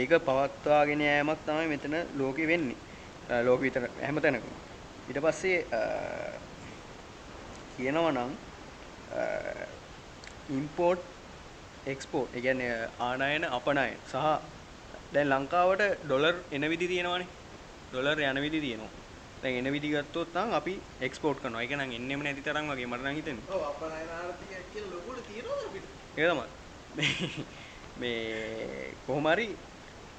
ඒක 0.00 0.12
පවත්වාගෙන 0.28 1.00
යෑමක් 1.08 1.40
තමයි 1.46 1.66
මෙතන 1.74 1.96
ලෝකෙ 2.20 2.46
වෙන්නේ. 2.52 2.76
ලෝක 3.46 3.60
විතර 3.60 3.88
හැම 4.02 4.20
තැනකම. 4.20 4.48
ඊට 5.08 5.20
පස්සේ 5.24 5.58
කියනවා 7.76 8.12
නම් 8.12 8.30
ඉම්පෝර්ට් 10.56 11.04
එක්ස්පෝර්ට් 11.92 12.34
ඒ 12.36 12.42
කියන්නේ 12.46 12.74
ආනයන 13.06 13.44
අපනයන 13.58 13.96
සහ 14.10 14.26
දැන් 15.14 15.28
ලංකාවට 15.32 15.82
ඩොලර් 16.04 16.36
එන 16.50 16.68
විදි 16.72 16.86
තියෙනවානේ. 16.92 17.28
ඩොලර් 17.90 18.18
යන 18.28 18.40
විදි 18.46 18.60
තියෙනවා. 18.60 18.92
දැන් 18.92 19.03
එන 19.44 19.72
විදි 19.74 19.88
ගත්තොත් 19.94 20.34
නම් 20.34 20.54
අපි 20.58 20.74
එක්ස්පෝර්ට් 21.06 21.42
කරනවා. 21.42 21.62
ඒක 21.64 21.74
නම් 21.76 21.92
එන්නෙම 21.98 22.22
නැති 22.24 22.46
තරම් 22.46 22.70
වගේ 22.72 22.86
මට 22.86 23.04
නම් 23.04 23.16
හිතෙන්නේ. 23.18 23.46
ඔව් 23.54 23.62
අපනයන 23.70 24.08
ආර්ථිකය 24.18 24.56
කියලා 24.72 24.90
ලොකුට 24.94 25.26
තියෙනවද 25.28 25.62
අපිට? 25.68 25.86
ඒක 26.16 26.26
තමයි. 26.30 26.48
මේ 28.00 28.94
කොහොම 29.06 29.26
හරි 29.34 29.48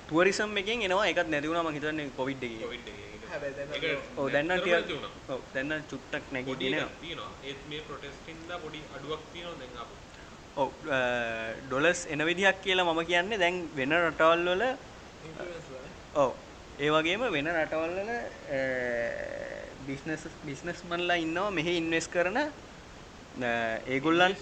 ටුවරිසම් 0.06 0.58
එකෙන් 0.62 0.86
එනවා 0.88 1.10
ඒකත් 1.10 1.30
නැති 1.34 1.50
වුණා 1.50 1.66
මම 1.66 1.76
හිතන්නේ 1.78 2.14
කොවිඩ් 2.20 2.44
එකේ. 2.48 2.62
කොවිඩ් 2.66 2.88
එකේ. 2.94 3.10
හැබැයි 3.32 3.56
දැන් 3.58 4.00
ඔව් 4.18 4.28
දැන් 4.34 4.48
නම් 4.48 4.60
ටිකක් 4.62 5.30
ඔව් 5.34 5.42
දැන් 5.54 5.68
නම් 5.70 5.84
චුට්ටක් 5.92 6.26
නැගී 6.32 6.58
තියෙනවා. 6.62 6.90
තියෙනවා. 7.02 7.32
ඒත් 7.44 7.62
මේ 7.70 7.82
ප්‍රොටෙස්ට් 7.88 8.28
හින්දා 8.32 8.60
පොඩි 8.64 8.80
අඩුවක් 8.96 9.22
තියෙනවා 9.34 9.60
දැන් 9.62 9.74
අපෝ. 9.84 10.00
ඔව් 10.62 10.70
ඩොලර්ස් 11.68 12.02
එන 12.14 12.26
විදිහක් 12.30 12.58
කියලා 12.66 12.88
මම 12.88 13.02
කියන්නේ 13.12 13.42
දැන් 13.44 13.56
වෙන 13.78 13.96
රටවල් 14.02 14.50
වල 14.50 14.64
ඔව් 16.24 16.32
ඒ 16.78 16.90
වගේම 16.92 17.22
වෙන 17.32 17.48
රටවල් 17.48 17.94
වල 18.00 18.12
බිස්නස් 19.88 20.24
බිස්නස්මන්ලා 20.46 21.18
ඉන්නවා 21.18 21.52
මෙහි 21.52 21.74
ඉන්වෙස්ට් 21.82 22.12
කරන 22.16 22.38
ඒගොල්ලන් 23.88 24.36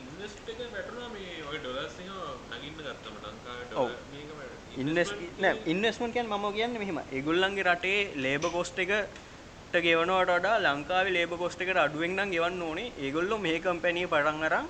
ඉන්වෙස්ට් 0.00 0.48
එක 0.52 0.58
වැටුණා 0.74 1.08
මේ 1.14 1.36
ඔය 1.50 1.58
ඩොලර්ස් 1.58 1.94
එක 2.02 2.08
නගින්න 2.56 2.76
ගත්තම 2.78 3.14
ලංකාවේ 3.24 3.64
ඔව්. 3.74 3.88
ඩොලර් 3.88 3.96
මේක 4.12 4.30
වැටුණා. 4.32 4.82
ඉන්වෙස් 4.82 5.10
නෑ 5.38 5.54
ඉන්වෙස්ට්මන්ට් 5.66 6.14
කියන්නේ 6.14 6.38
මම 6.38 6.46
කියන්නේ 6.58 6.82
මෙහෙම 6.84 6.98
ඒගොල්ලන්ගේ 7.12 7.66
රටේ 7.68 8.00
ලේබර් 8.24 8.50
කොස්ට් 8.50 8.78
එකට 8.78 9.74
ගෙවනවට 9.80 10.30
වඩා 10.34 10.56
ලංකාවේ 10.66 11.14
ලේබර් 11.18 11.38
කොස්ට් 11.38 11.60
එකට 11.62 11.82
අඩුවෙන් 11.84 12.16
නම් 12.16 12.30
ගෙවන්න 12.34 12.62
ඕනේ 12.62 12.92
ඒගොල්ලෝ 12.98 13.38
මේ 13.38 13.58
කම්පැනි 13.60 14.06
පටන් 14.08 14.46
අරන් 14.50 14.66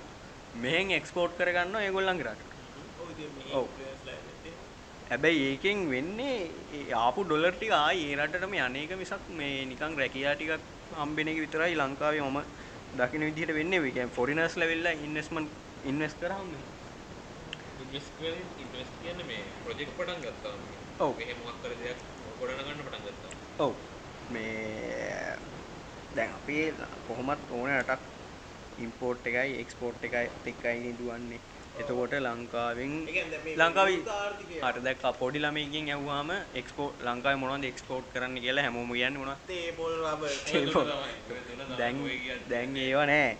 මෙහෙන් 0.62 0.92
එක්ස්පෝර්ට් 0.98 1.38
කරගන්නවා 1.40 1.86
ඒගොල්ලන්ගේ 1.86 2.28
රටට 2.28 2.48
ඔව් 3.00 3.08
ඉතින් 3.12 3.30
මේ 3.38 3.54
ඔව්. 3.54 3.66
influence 3.66 4.04
ලා 4.06 4.16
ඇත්තේ. 4.16 4.54
හැබැයි 5.10 5.46
ඒකෙන් 5.46 5.78
වෙන්නේ 5.92 6.34
ආපු 6.98 7.20
ඩොලර් 7.24 7.54
ටික 7.54 7.72
ආයි 7.76 8.02
ඒ 8.08 8.18
රටටම 8.18 8.52
යන්නේක 8.58 8.92
මිසක් 9.00 9.24
මේ 9.38 9.54
නිකන් 9.70 9.96
රැකියා 10.00 10.34
ටිකක් 10.36 10.68
හම්බෙන 10.98 11.30
එක 11.32 11.40
විතරයි 11.44 11.74
ලංකාවේ 11.80 12.26
මම 12.26 12.38
දකින 12.98 13.24
විදිහට 13.28 13.54
වෙන්නේ. 13.54 13.80
ඒ 13.80 13.90
කියන්නේ 13.90 14.14
ෆොරිනර්ස් 14.18 14.54
ලෙවල්ලා 14.56 14.94
ඉන්වෙස්ට්මන්ට් 15.06 15.50
ඉන්වෙස්ට් 15.84 16.22
කරාම. 16.22 16.48
ඉන්වස් 17.82 18.06
කියන්න 19.02 19.26
මේ 19.26 19.42
ප්‍රොජෙක්් 19.64 19.90
පටන් 19.98 20.22
ගත්තා 20.24 20.54
ඔව්. 21.00 21.12
මොක්කර 21.44 21.72
දෙයක් 21.82 22.00
ගොඩනගන්න 22.40 22.82
පටන් 22.86 23.02
ගත්තා. 23.06 23.32
ඔව්. 23.58 23.74
මේ 24.30 25.36
දැන් 26.16 26.34
අපි 26.34 26.58
කොහොමත් 27.06 27.52
ඕන 27.52 27.70
රටක් 27.74 28.02
ඉම්පෝර්ට් 28.80 29.26
එකයි 29.26 29.58
එක්ස්පෝර්ට් 29.62 30.04
එකයි 30.04 30.26
එක්කයි 30.46 30.98
දුවන්නේ 30.98 31.40
එතකොට 31.80 32.14
ලංකාවෙන් 32.18 32.92
ලංකාවේ 33.56 34.00
අර 34.62 34.74
දැක් 34.86 35.04
පොඩි 35.20 35.38
ළමයකින් 35.38 35.86
ඇහුවාම 35.88 36.30
එක්ස්පෝ 36.54 36.88
ලංකාවේ 37.06 37.40
මොනවද 37.42 37.64
එක්ස්පෝර්ට් 37.64 38.08
කරන්න 38.14 38.36
කියලා 38.44 38.64
හැමෝම 38.66 38.90
කියන්නේ 38.92 39.20
රබර් 39.20 39.36
දැන් 41.78 41.96
දැන් 42.50 42.76
ඒවා 42.78 43.06
නෑ. 43.06 43.30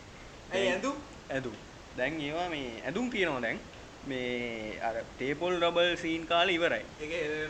ඇඳුම්? 0.53 0.97
ඇඳුම්. 1.30 1.57
දැන් 1.97 2.20
ඒවා 2.20 2.49
මේ 2.49 2.68
ඇඳුම් 2.84 3.07
කියනවා 3.11 3.43
දැන්. 3.43 3.61
මේ 4.07 4.78
අර 4.80 4.95
තේපොල් 5.18 5.55
රබල් 5.61 5.97
සීන් 5.97 6.22
කාලේ 6.26 6.55
ඉවරයි. 6.55 6.84
ටයර් 7.01 7.49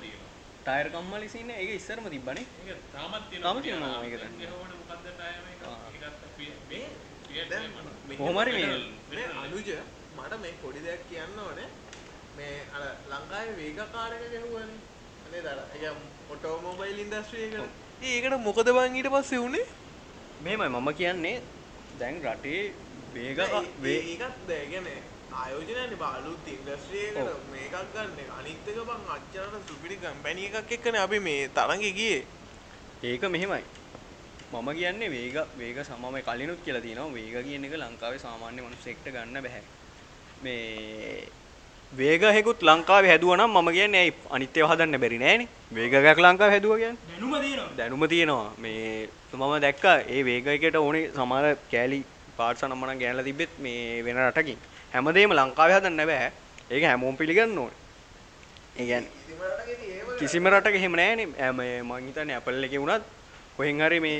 තියෙනවා. 0.00 0.90
කම්මලි 0.94 1.28
සීන් 1.28 1.50
ඒක 1.52 1.70
ඉස්සරම 1.70 2.08
තිබ්බනේ. 2.10 2.46
තාමත් 2.92 3.30
තාම 3.42 3.62
තියෙනවා 3.62 4.00
මේක 4.00 4.16
දැන්. 4.20 4.34
ඒකෝට 4.40 4.74
මොකද්ද 4.80 5.06
ටයර් 5.10 5.36
එක? 5.52 5.60
ආ. 5.64 5.76
ඒකත් 5.94 6.16
මේ 6.70 6.88
හරි 7.38 8.64
මේ 9.10 9.26
අනුජ 9.42 9.68
මට 10.18 10.40
මේ 10.42 10.54
පොඩි 10.62 10.80
දෙයක් 10.86 11.02
කියන්න 11.10 11.38
ඕනේ 11.46 11.68
මේ 12.36 12.54
අර 12.76 12.82
ලංකාවේ 13.12 13.56
වේගකාරක 13.58 14.22
ගැහුවනේ. 14.32 14.78
අනේ 15.26 15.42
දර 15.46 15.60
ඒ 15.76 15.92
ඔටෝමොබයිල් 16.34 16.98
ඉන්ඩස්ට්‍රී 17.04 17.44
එකට 17.48 17.62
ඒකට 18.14 18.40
මොකද 18.48 18.68
බං 18.78 18.98
ඊට 18.98 19.10
පස්සේ 19.14 19.44
උනේ? 19.46 19.66
මේමයි 20.44 20.68
මම 20.68 20.90
කියන්නේ. 20.94 21.36
දැන් 22.00 22.20
රටේ 22.24 22.62
වේග 23.14 23.38
ඒකත් 23.38 24.38
දැගෙන 24.48 24.86
ආයෝජනයන 25.32 25.94
බාලුත් 26.02 26.44
ඉන්ඩස්ට්‍රියකට 26.54 27.50
මේකක් 27.52 27.76
ගන්න 27.94 28.30
අනිත්තක 28.38 28.78
බං 28.90 29.02
අච්චරට 29.16 29.68
සුපිරි 29.68 29.96
කම්පැනිය 30.04 30.48
එකක් 30.50 30.72
එක්කන 30.76 30.96
අපි 31.06 31.18
මේ 31.20 31.48
තරග 31.56 31.82
ගියේ. 31.98 32.20
ඒක 33.02 33.22
මෙහෙමයි 33.34 33.62
මම 34.50 34.68
කියන්නේ 34.74 35.10
වේග 35.10 35.36
වේග 35.58 35.78
සමම 35.84 36.14
කලිනුත් 36.24 36.60
කියලා 36.64 36.80
තියෙනවා. 36.80 37.12
වේග 37.12 37.44
කියන 37.44 37.64
එක 37.64 37.74
ලංකාවේ 37.74 38.18
සාමාන්‍ය 38.18 38.62
මිනිස්සෙක්ට 38.62 39.04
ගන්න 39.06 39.42
බෑ 39.44 39.62
මේ 40.42 41.28
වේග 41.92 42.22
හෙකුත් 42.36 42.62
ලංකාවේ 42.62 43.10
හැදුවා 43.10 43.36
නම් 43.36 43.52
මම 43.52 43.68
කියන්නේ 43.72 44.00
ඇයි 44.00 44.14
අනිත් 44.30 44.56
ඒවා 44.56 44.72
හදන්න 44.72 45.00
බැරි 45.00 45.18
නෑනේ? 45.18 45.48
වේගයක් 45.74 46.18
ලංකාවේ 46.18 46.54
හැදුවා 46.54 46.78
කියන්නේ? 46.78 46.98
දැනුම 47.10 47.34
තියෙනවා. 47.40 47.76
දැනුම 47.76 48.08
තියෙනවා. 48.08 48.52
මේ 48.58 49.08
මම 49.32 49.60
දැක්කා 49.60 49.96
ඒ 50.08 50.24
වේගයකට 50.24 50.76
ඕනේ 50.76 51.04
සමහර 51.16 51.56
කෑලි 51.72 52.00
පාර්ට්ස් 52.38 52.64
නම් 52.64 52.78
මනම් 52.78 52.98
ගෑනලා 53.02 53.26
තිබෙත් 53.28 53.52
මේ 53.58 54.04
වෙන 54.04 54.22
රටකින්. 54.24 54.58
හැමදේම 54.94 55.36
ලංකාවේ 55.40 55.76
හදන්න 55.76 56.06
බෑ. 56.06 56.32
ඒක 56.70 56.84
හැමෝම 56.84 57.20
පිළිගන්න 57.20 57.58
ඕනේ. 57.58 57.78
ඒ 58.78 58.86
කියන්නේ 58.86 60.16
කිසිම 60.18 60.48
රටක 60.48 60.74
එහෙම 60.74 60.98
නෑනේ. 61.02 61.30
ඈ 61.36 61.52
මේ 61.52 61.82
මං 61.82 62.08
හිතන්නේ 62.08 62.40
Apple 62.40 62.66
එකේ 62.66 62.80
වුණත් 62.80 63.17
කොහෙන් 63.58 63.80
හරි 63.80 63.98
මේ 64.00 64.18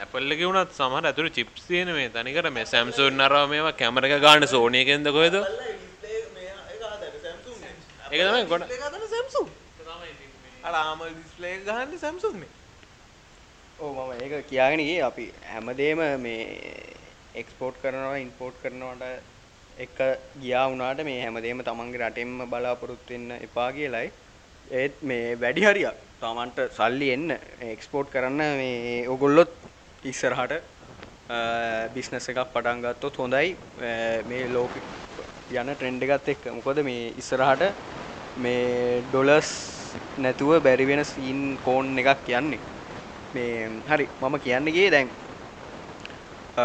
ඇපල්ල 0.00 0.32
වුණත් 0.40 0.70
සමහර 0.78 1.04
ඇතුළ 1.08 1.28
චිප්ස් 1.30 1.66
තියෙන 1.66 1.90
මේ 1.90 2.08
තනිකර 2.08 2.46
මේ 2.50 2.64
සැම්සුන් 2.66 3.12
නරව 3.16 3.44
මේවා 3.50 3.74
කැමර 3.74 4.06
එක 4.06 4.14
ගාන 4.20 4.46
සෝනයකෙන්ද 4.48 5.06
කොහෙද? 5.08 5.36
ඒක 8.10 8.22
තමයි 8.22 8.44
ගොඩ 8.52 8.64
සැම්සුම් 9.12 9.46
අරාම 10.64 11.04
ඩිස්ලේ 11.04 11.52
ගහන්න 11.60 11.92
සැම්සුම්නේ 11.98 12.50
ඕ 13.78 13.90
මම 13.96 14.10
ඒක 14.16 14.34
කියාගෙන 14.48 14.80
ගියේ. 14.80 15.02
අපි 15.02 15.26
හැමදේම 15.52 16.02
මේ 16.24 16.42
එක්ස්පෝර්ට් 17.34 17.78
කරනවා 17.84 18.16
ඉම්පෝර්ට් 18.24 18.58
කරනවට 18.64 19.04
එක 19.78 19.94
ගියා 20.42 20.64
වුණාට 20.68 21.04
මේ 21.04 21.20
හැමදේම 21.20 21.62
තමන්ගේ 21.62 22.02
රටෙන්ම 22.02 22.34
බලාපොරොත්තු 22.48 23.14
වෙන්න 23.14 23.30
එපා 23.38 23.70
කියලයි 23.78 24.10
ඒත් 24.70 24.94
මේ 25.02 25.34
වැඩි 25.42 25.62
හරියක් 25.66 25.96
තමන්ට 26.22 26.58
සල්ලි 26.76 27.08
එන්න 27.14 27.30
එක්ස්පෝර්ට් 27.74 28.12
කරන්න 28.14 28.40
මේ 28.60 29.06
ඔගොල්ලොත් 29.08 29.52
ඉස්සරහට 30.02 30.54
බිස්නස් 31.94 32.28
එකක් 32.32 32.40
පටන් 32.54 32.82
ගත්තොත් 32.84 33.16
හොඳයි. 33.16 33.48
අ, 33.78 34.22
මේ 34.28 34.48
ලෝක 34.48 34.74
යන 35.50 35.74
ට්‍රෙන්ඩ් 35.74 36.02
එකත් 36.06 36.28
එක්ක. 36.34 36.44
මොකද 36.56 36.82
මේ 36.88 37.12
ඉස්සරහට 37.20 37.62
මේ 38.36 39.02
ඩොලර්ස් 39.10 39.50
නැතුව 40.16 40.60
බැරි 40.62 40.86
වෙන 40.86 41.04
සීන් 41.04 41.40
කෝන් 41.64 41.98
එකක් 41.98 42.28
යන්නේ. 42.40 42.60
මේ 43.34 43.82
හරි 43.88 44.06
මම 44.20 44.38
කියන්න 44.44 44.72
ගියේ 44.74 44.90
දැන්. 44.90 45.08
අ, 46.56 46.64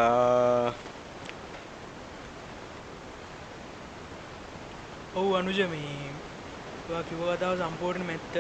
ඔව් 5.16 5.28
අනුජ 5.40 5.60
මේ 5.74 6.05
ඔයා 6.90 7.04
කිව්ව 7.10 7.22
කතාව 7.32 7.54
සම්පූර්ණ 7.60 8.06
මැත්ත. 8.10 8.36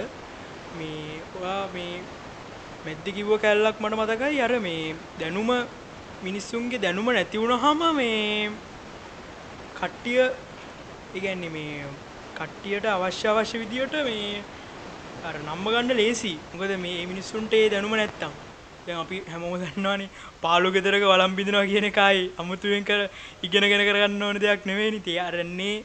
මේ 0.77 1.21
ඔයා 1.37 1.63
මේ 1.73 1.93
මැද්ද 2.85 3.07
කිව්ව 3.17 3.31
කැල්ලක් 3.43 3.77
මට 3.81 3.97
මතකයි 4.01 4.41
අර 4.45 4.53
මේ 4.65 4.95
දැනුම 5.19 5.49
මිනිස්සුන්ගේ 6.21 6.81
දැනුම 6.85 7.09
නැති 7.17 7.41
වුණාම 7.43 7.81
මේ 7.99 8.51
කට්ටිය 9.79 10.19
ඒ 10.21 11.19
කියන්නේ 11.23 11.53
මේ 11.57 11.89
කට්ටියට 12.37 12.85
අවශ්‍ය 12.93 13.27
අවශ්‍ය 13.33 13.63
විදියට 13.63 13.97
මේ 14.09 14.43
අර 15.27 15.35
නම්බ 15.39 15.65
ගන්න 15.73 15.97
ලේසි. 16.01 16.33
මොකද 16.53 16.77
මේ 16.85 17.09
මිනිස්සුන්ට 17.11 17.53
ඒ 17.53 17.65
දැනුම 17.73 17.97
නැත්තම්. 17.97 18.31
දැන් 18.85 19.01
අපි 19.03 19.23
හැමෝම 19.33 19.57
දන්නවානේ 19.61 20.13
පාලු 20.45 20.75
ගෙදරක 20.75 21.09
වළම් 21.11 21.37
බිඳිනවා 21.37 21.67
කියන 21.73 21.91
එකයි 21.91 22.31
අමුතුවෙන් 22.41 22.89
කර 22.89 23.01
ඉගෙනගෙන 23.45 23.87
කරගන්න 23.89 24.23
ඕන 24.23 24.41
දෙයක් 24.43 24.65
නෙවෙයිනේ. 24.69 25.05
ඒ 25.13 25.21
අරන්නේ 25.27 25.77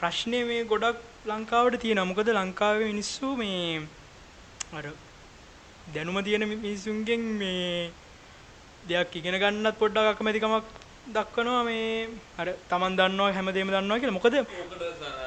ප්‍රශ්නේ 0.00 0.46
මේ 0.50 0.68
ගොඩක් 0.70 1.11
ලංකාවට 1.24 1.80
තියෙනවා. 1.80 2.08
මොකද 2.10 2.28
ලංකාවේ 2.30 2.88
මිනිස්සු 2.92 3.36
මේ 3.36 3.80
අර 4.72 4.84
දැනුම 5.86 6.16
තියෙන 6.24 6.44
මි- 6.48 6.56
මිනිස්සුන්ගෙන් 6.58 7.22
මේ 7.40 7.90
දෙයක් 8.84 9.14
ඉගෙන 9.16 9.36
ගන්නත් 9.38 9.76
පොඩ්ඩක් 9.78 10.08
අකමැතිකමක් 10.12 10.64
දක්වනවා 11.08 11.62
මේ 11.64 12.08
අර 12.38 12.48
Taman 12.68 12.96
දන්නවා 12.98 13.32
හැමදේම 13.32 13.68
දන්නවා 13.70 13.98
කියලා. 14.00 14.16
මොකද 14.18 14.34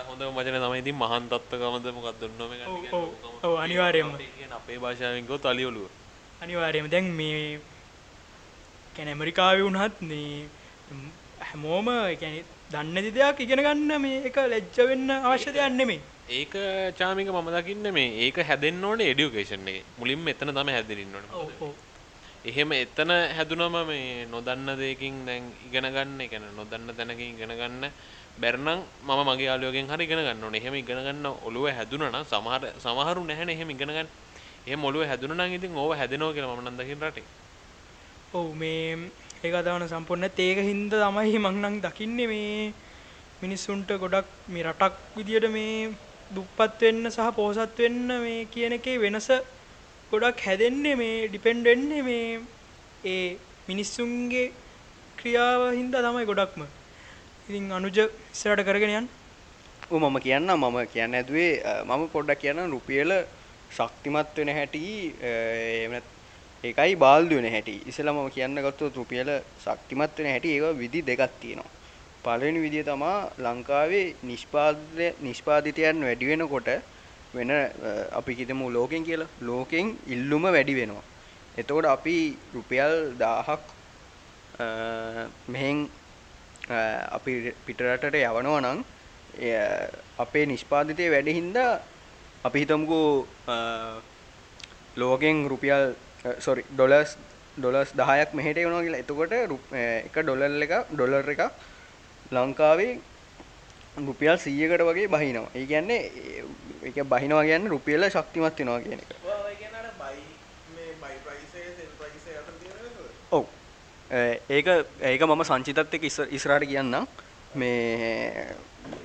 හොඳ 0.09 0.21
වචන 0.37 0.57
තමයි 0.63 0.79
ඉතින් 0.79 0.95
මහන් 0.95 1.23
තත්ත්වකමද 1.31 1.85
මොකක්ද 1.97 2.19
දුන්නම 2.21 2.51
එක 2.55 2.67
ඔව්, 2.67 2.75
ඔව්, 2.93 3.05
ඔව්, 3.43 3.55
අනිවාර්යයෙන්ම. 3.59 4.11
අපේ 4.51 4.77
භාෂාවෙන් 4.77 5.25
ගොත් 5.25 5.45
අලි 5.45 5.63
ඔලුව 5.65 5.87
අනිවාර්යයෙන්ම 6.41 6.89
දැන් 6.89 7.07
මේ 7.11 7.59
කියන්නේ 8.95 9.13
ඇමරිකාවේ 9.13 9.63
වුණත් 9.63 10.01
මේ 10.01 10.47
ම්, 10.91 11.07
හැමෝම 11.41 11.87
කියන්නේ 12.19 12.43
දන්නේ 12.71 12.93
නැති 12.93 13.11
දෙයක් 13.11 13.39
ඉගෙන 13.39 13.61
ගන්න 13.61 14.01
මේ 14.01 14.21
එක 14.27 14.37
ලැජ්ජ 14.43 14.77
වෙන්න 14.89 15.09
අවශ්‍ය 15.11 15.51
දෙයක් 15.53 15.71
නෙමෙයි. 15.71 15.99
ඒක 16.29 16.53
චාමික 16.97 17.27
මම 17.29 17.49
දකින්න 17.55 17.87
මේ 17.93 18.25
ඒක 18.25 18.37
හැදෙන්න 18.41 18.83
ඕනේ 18.83 19.11
එඩියුකේෂන් 19.11 19.67
එක 19.67 19.83
මුලින්ම 19.99 20.27
එතන 20.27 20.49
තමයි 20.49 20.73
හැදෙන්න 20.73 21.15
ඕනේ. 21.15 21.73
එහෙම 22.45 22.71
එතන 22.73 23.11
හැදුනම 23.37 23.75
මේ 23.87 24.25
නොදන්න 24.25 24.69
දෙයකින් 24.75 25.25
දැන් 25.25 25.43
ඉගෙන 25.67 25.87
ගන්න 25.87 26.21
ඒ 26.21 26.27
කියන්නේ 26.27 26.57
නොදන්න 26.57 26.89
තැනකින් 26.97 27.33
ඉගෙන 27.35 27.53
ගන්න 27.53 27.85
බැරනම් 28.37 28.81
මම 29.07 29.21
මගේ 29.29 29.47
යාළුවගෙන් 29.49 29.87
හරි 29.87 30.03
ඉගෙන 30.03 30.21
ගන්න 30.25 30.43
ඕනේ. 30.43 30.61
එහෙම 30.61 30.75
ඉගෙන 30.75 31.01
ගන්න 31.05 31.25
ඔළුව 31.47 31.69
හැදුනා 31.69 32.09
නම් 32.09 32.25
සමහර 32.25 32.63
සමහරු 32.83 33.21
නැහැනේ 33.23 33.55
එහෙම 33.55 33.69
ඉගෙන 33.69 33.89
ගන්න. 33.89 34.09
එහෙම 34.67 34.81
ඔළුව 34.83 35.05
හැදුනා 35.05 35.37
නම් 35.37 35.53
ඉතින් 35.53 35.77
ඕව 35.77 35.93
හැදෙනවා 35.93 36.33
කියලා 36.33 36.55
මම 36.55 36.65
නම් 36.65 36.77
දකින්න 36.79 37.05
රටේ. 37.05 37.27
ඔව් 38.33 38.49
මේ 38.55 39.11
ඒක 39.45 39.55
අදවන 39.55 39.87
සම්පූර්ණ 39.87 40.23
නැත්නම් 40.23 40.45
ඒක 40.45 40.59
හින්දා 40.69 41.07
තමයි 41.07 41.39
මං 41.39 41.57
නම් 41.61 41.75
දකින්නේ 41.81 42.27
මේ 42.27 42.73
මිනිස්සුන්ට 43.41 43.89
ගොඩක් 44.03 44.27
මේ 44.47 44.63
රටක් 44.63 44.95
විදියට 45.15 45.47
මේ 45.51 45.89
දුප්පත් 46.31 46.81
වෙන්න 46.81 47.09
සහ 47.09 47.31
පොහොසත් 47.37 47.77
වෙන්න 47.79 47.99
මේ 48.23 48.45
කියන 48.53 48.73
එකේ 48.77 48.97
වෙනස 48.99 49.27
ගොඩක් 50.11 50.39
හැදෙන්නේ 50.45 50.95
මේ 50.95 51.27
ඩිපෙන්ඩ් 51.27 51.65
වෙන්නේ 51.65 52.01
මේ 52.01 52.39
ඒ 53.05 53.37
මිනිස්සුන්ගේ 53.67 54.45
ක්‍රියාව 55.17 55.61
හින්දා 55.73 56.01
තමයි 56.05 56.25
ගොඩක්ම. 56.25 56.61
ඉතින් 57.49 57.71
අනුජ 57.71 57.97
ඉස්සරහට 58.33 58.65
කරගෙන 58.67 58.93
යන්න. 58.99 59.07
ඔව් 59.91 59.99
මම 60.01 60.17
කියන්න 60.19 60.49
මම 60.55 60.77
කියන්න 60.93 61.13
ඇදුවේ 61.15 61.51
අ, 61.63 61.71
මම 61.85 62.03
පොඩ්ඩක් 62.09 62.39
කියන්න 62.41 62.71
රුපියල 62.71 63.11
ශක්තිමත් 63.71 64.35
වෙන 64.37 64.49
හැටි 64.49 64.83
අ, 65.21 65.31
එහෙම 65.77 65.91
නැත්- 65.93 66.13
ඒකයි 66.65 66.95
බාල්දු 67.03 67.35
වෙන 67.37 67.47
හැටි. 67.51 67.75
ඉස්සෙල්ලා 67.89 68.13
මම 68.15 68.29
කියන්න 68.35 68.59
ගත්තොත් 68.65 68.95
රුපියල 68.99 69.29
ශක්තිමත් 69.63 70.13
වෙන 70.17 70.27
හැටි. 70.33 70.49
ඒක 70.55 70.77
විදි 70.81 70.99
දෙකක් 71.09 71.33
තියෙනවා. 71.41 71.71
පළවෙනි 72.23 72.59
විදිය 72.65 72.83
තමා 72.83 73.17
ලංකාවේ 73.45 74.05
නිෂ්පාදනය 74.23 75.07
නිෂ්පාදිතයන් 75.21 75.97
වැඩි 76.07 76.25
වෙනකොට 76.31 76.69
වෙන 77.35 77.51
අ, 77.51 77.61
අපි 78.19 78.31
කිතමු 78.35 78.69
ලෝකෙන් 78.71 79.03
කියලා. 79.03 79.27
ලෝකෙන් 79.41 79.85
ඉල්ලුම 80.07 80.43
වැඩි 80.55 80.73
වෙනවා. 80.79 81.03
එතකොට 81.57 81.85
අපි 81.85 82.15
රුපියල් 82.55 82.93
1000ක් 83.19 83.61
මෙහෙන් 85.47 85.77
අ, 86.69 86.79
අපි 87.17 87.31
පිටරටට 87.65 88.15
යවනවා 88.15 88.61
නම් 88.61 88.79
එය 89.39 89.53
අපේ 90.17 90.45
නිෂ්පාදිතය 90.45 91.05
වැඩ 91.13 91.29
හින්දා 91.39 91.71
අපි 92.47 92.57
හිතමුකෝ 92.63 93.27
අ, 93.47 93.55
ලෝකෙන් 94.97 95.37
රුපියල් 95.51 95.85
සොරි 96.39 96.63
ඩොලස් 96.71 97.17
ඩොලස් 97.57 97.89
දහයක් 97.93 98.33
මෙහට 98.33 98.57
වුණා 98.59 98.81
කියලා. 98.81 98.99
එතකොට 98.99 99.33
අ, 99.33 99.43
එක 100.07 100.15
ඩොලර් 100.19 100.63
එක 100.63 100.73
ඩොලර් 100.91 101.29
එක 101.29 101.41
ලංකාවේ 102.31 102.93
රුපියල් 103.97 104.37
සීයකට 104.37 104.81
වගේ 104.81 105.07
බහිනවා. 105.07 105.51
ඒ 105.55 105.65
කියන්නේ 105.65 106.01
එක 106.83 106.97
බහිනවා 107.05 107.43
කියන්න 107.43 107.69
රුපියල 107.69 108.09
ශක්තිමත් 108.09 108.59
වෙනවා 108.59 108.79
කියන 108.81 108.99
එක. 108.99 109.11
ඔව් 113.31 113.45
ඒක 114.49 114.67
ඒක 115.03 115.21
මම 115.23 115.43
සංචිතත් 115.43 115.93
එක 115.93 116.03
ඉස්රාට 116.31 116.65
කියන්නම්. 116.65 117.07
මේ 117.55 118.47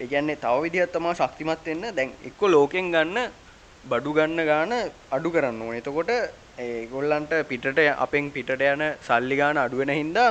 ඒගැන්නේ 0.00 0.36
තව 0.36 0.62
විදිහත් 0.62 0.92
තමා 0.92 1.14
ශක්තිමත් 1.14 1.66
වෙන්න. 1.66 1.94
දැන් 1.94 2.10
එක්ක 2.24 2.40
ලෝකෙන් 2.44 2.90
ගන්න 2.90 3.30
බඩු 3.84 4.12
ගන්න 4.12 4.40
ගාන 4.46 4.72
අඩු 5.10 5.30
කරන්න 5.30 5.62
ඕන. 5.62 5.74
එතකොට 5.76 6.10
ඒගොල්ලන්ට 6.60 7.32
පිටට 7.48 7.80
අපෙන් 7.98 8.30
පිටට 8.30 8.64
යන 8.64 8.84
සල්ලිගාන 9.00 9.58
අඩුවෙන 9.58 9.92
හින්දා 9.92 10.28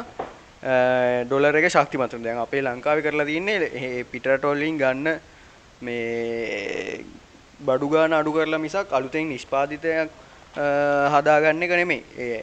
ඩොලර 1.25 1.55
එක 1.55 1.69
ශක්තිමතුන් 1.69 2.23
දැන් 2.23 2.39
අපේ 2.39 2.61
ලංකාව 2.61 3.01
කරලා 3.01 3.25
තින්නේ 3.25 4.05
පිටටොල්ලින් 4.11 4.77
ගන්න 4.77 5.19
මේ 5.81 7.03
බඩුගාන 7.61 8.13
අඩු 8.13 8.33
කරලා 8.33 8.59
මිසක් 8.59 8.91
අලුතෙන් 8.91 9.29
නිෂ්පාතිතයක් 9.29 10.09
හදාගන්න 11.13 11.63
එක 11.63 11.73
නෙමේ 11.73 12.03
ඒ 12.19 12.39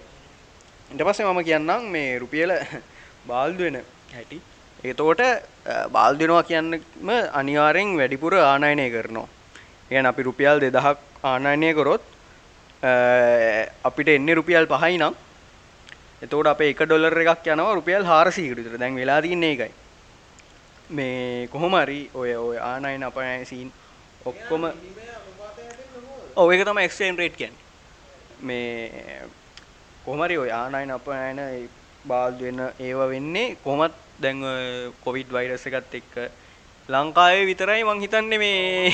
ඉට 0.91 1.03
පස්සේ 1.03 1.27
මම 1.27 1.43
කියන්නම් 1.43 1.91
මේ 1.91 2.19
රුපියල 2.19 2.51
බාල්දුවෙන 3.29 3.79
හැටි. 4.11 4.39
ඒතෝට 4.85 5.23
බාල්දිනවා 5.91 6.43
කියන්නම 6.45 7.11
අනිවාරෙන් 7.33 7.97
වැඩිපුර 7.97 8.35
ආනයනය 8.37 8.87
කරනවා. 8.91 9.29
එය 9.91 9.99
අපි 10.03 10.23
රුපියල් 10.23 10.61
දෙදහක් 10.61 10.99
ආනයනය 11.25 11.75
කොරොත් 11.75 12.03
අපිට 13.89 14.09
එන්නේ 14.09 14.35
රුපියල් 14.39 14.67
5යි 14.75 14.99
නම් 15.01 15.15
එතකොට 16.23 16.49
අපේ 16.53 16.71
1 16.75 16.87
ඩොලර් 16.87 17.19
එකක් 17.23 17.51
යනවා 17.55 17.75
රුපියල් 17.79 18.05
400කට 18.05 18.57
විතර. 18.59 18.79
දැන් 18.79 18.95
වෙලා 19.01 19.21
තින්නේ 19.23 19.53
ඒකයි. 19.55 19.73
මේ 20.91 21.49
කොහොම 21.53 21.75
හරි 21.83 22.01
ඔය 22.15 22.31
ඔය 22.37 22.59
ආනයන 22.71 23.03
අපනයන 23.09 23.47
සීන් 23.47 23.73
ඔක්කොම 24.25 24.63
ඔව් 26.37 26.53
ඒක 26.53 26.63
තමයි 26.69 26.85
එක්ස්චේන්ජ් 26.89 27.19
රේට් 27.19 27.37
කියන්නේ. 27.37 27.65
මේ 28.41 29.23
කොහමරි 30.05 30.37
ඔය 30.39 30.51
ආනයන 30.51 30.91
අපනයන 30.97 31.39
බාල්දු 32.05 32.45
වෙන 32.45 32.61
ඒව 32.79 33.01
වෙන්නේ 33.13 33.57
කොහොමත් 33.65 33.95
දැන් 34.23 34.43
කොවිඩ් 35.05 35.33
වෛරස් 35.33 35.67
එකත් 35.67 35.95
එක්ක 36.01 36.15
ලංකාවේ 36.89 37.47
විතරයි 37.47 37.83
මං 37.85 38.01
හිතන්නේ 38.01 38.39
මේ 38.39 38.91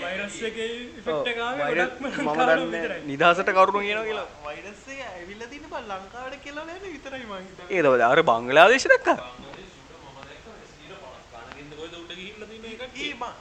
වෛරස් 0.00 0.34
එකේ 0.48 0.66
ඉෆෙක්ට් 1.00 1.28
එක 1.32 1.38
ආවේ 1.44 1.68
ගොඩක්ම 1.70 2.04
මම 2.06 2.18
ලංකාවේ 2.26 2.56
දන්නේ 2.56 2.82
විතරයි. 2.82 3.04
නිදහසට 3.10 3.50
කරුණු 3.58 3.80
කියනවා 3.84 4.04
කියලා 4.08 4.26
වෛරස් 4.44 4.82
එක 4.94 5.00
ඇවිල්ලා 5.04 5.48
තියෙන 5.52 5.70
බං 5.70 5.86
ලංකාවට 5.92 6.42
කියලා 6.44 6.64
නෑනේ 6.68 6.92
විතරයි 6.96 7.24
මං 7.30 7.46
හිතන්නේ. 7.46 7.68
ඒකද 7.76 8.02
අර 8.08 8.20
බංගලාදේශ 8.30 8.86
දැක්කා 8.92 9.16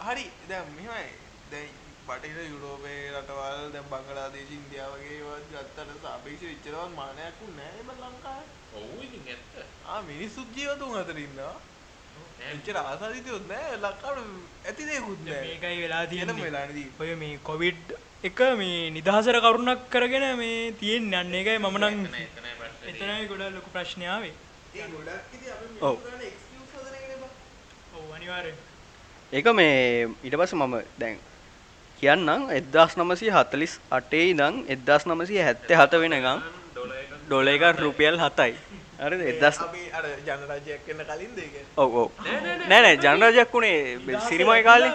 හරි 0.07 0.25
දැන් 0.49 0.67
මෙහෙමයි. 0.77 1.09
දැන් 1.51 1.69
බටහිර 2.07 2.39
යුරෝපයේ 2.51 3.11
රටවල් 3.13 3.65
දැන් 3.73 3.87
බංගලාදේශ 3.93 4.53
ඉන්දියාව 4.57 4.93
වගේ 4.93 5.17
ඒවා 5.17 5.39
ගත්තට 5.49 5.99
සාපේක්ෂව 6.05 6.53
ඉච්චරවත් 6.53 6.95
මානයක් 6.95 7.43
උන්නේ 7.47 7.67
නෑ 7.67 7.83
බං 7.89 7.99
ලංකාවේ. 8.05 8.47
ඔව් 8.77 9.03
ඉතින් 9.07 9.23
ඇත්ත 9.33 9.53
ආ 9.91 9.99
මිනිස්සුත් 10.07 10.49
ජීවතුන් 10.55 10.97
අතර 11.01 11.19
ඉන්නවා. 11.25 11.55
එච්චර 12.47 12.77
ආසාදිතයොත් 12.81 13.47
නෑ 13.47 13.77
ලංකාවට 13.77 14.67
ඇති 14.67 14.83
දෙයක්වත් 14.89 15.19
නෑ. 15.25 15.41
මේකයි 15.45 15.81
වෙලා 15.83 16.03
තියෙන්නේ 16.07 16.35
තියෙන්නේ. 16.35 16.87
ඔය 16.99 17.15
මේ 17.15 17.39
කොවිඩ් 17.43 17.93
එක 18.23 18.39
මේ 18.57 18.91
නිදහසට 18.91 19.39
කරුණක් 19.39 19.81
කරගෙන 19.89 20.25
මේ 20.37 20.71
තියෙන් 20.79 21.13
යන්න 21.13 21.39
එකයි 21.41 21.57
මම 21.57 21.77
නම් 21.79 21.97
එතනයි 22.89 23.27
ගොඩ 23.31 23.43
ලොකු 23.55 23.69
ප්‍රශ්නාවේ 23.75 24.33
ඒ 24.75 24.87
ගොඩක් 24.87 25.33
ඉතින් 25.35 25.51
අපි 25.53 25.65
ඔව්. 25.81 25.95
ඔව් 27.97 28.05
අනිවාර්යෙන් 28.15 28.57
ඒක 29.33 29.47
මේ 29.53 30.07
ඊට 30.23 30.35
පස්සේ 30.35 30.59
මම 30.59 30.75
දැන් 30.97 31.17
කියන්නම් 32.01 32.47
1948 32.49 34.23
ඉඳන් 34.25 34.63
1977 34.67 36.01
වෙනකම් 36.03 36.39
ඩොලර් 37.25 37.49
එක 37.49 37.63
රුපියල් 37.77 38.15
7යි. 38.19 38.53
හරිද? 38.99 39.21
1000 39.41 39.63
අපි 39.65 39.81
අර 39.97 40.05
ජනරජයක් 40.27 40.81
වෙන්න 40.87 41.01
කලින්ද 41.09 41.37
ඒ 41.39 41.47
කියන්නේ. 41.53 41.65
ඔව් 41.77 41.95
ඔව්. 42.01 42.09
නෑ 42.69 42.81
නෑ 42.85 42.97
ජනරජයක් 43.05 43.53
උනේ 43.59 43.77
සිරිමයි 44.27 44.63
කාලේ. 44.67 44.91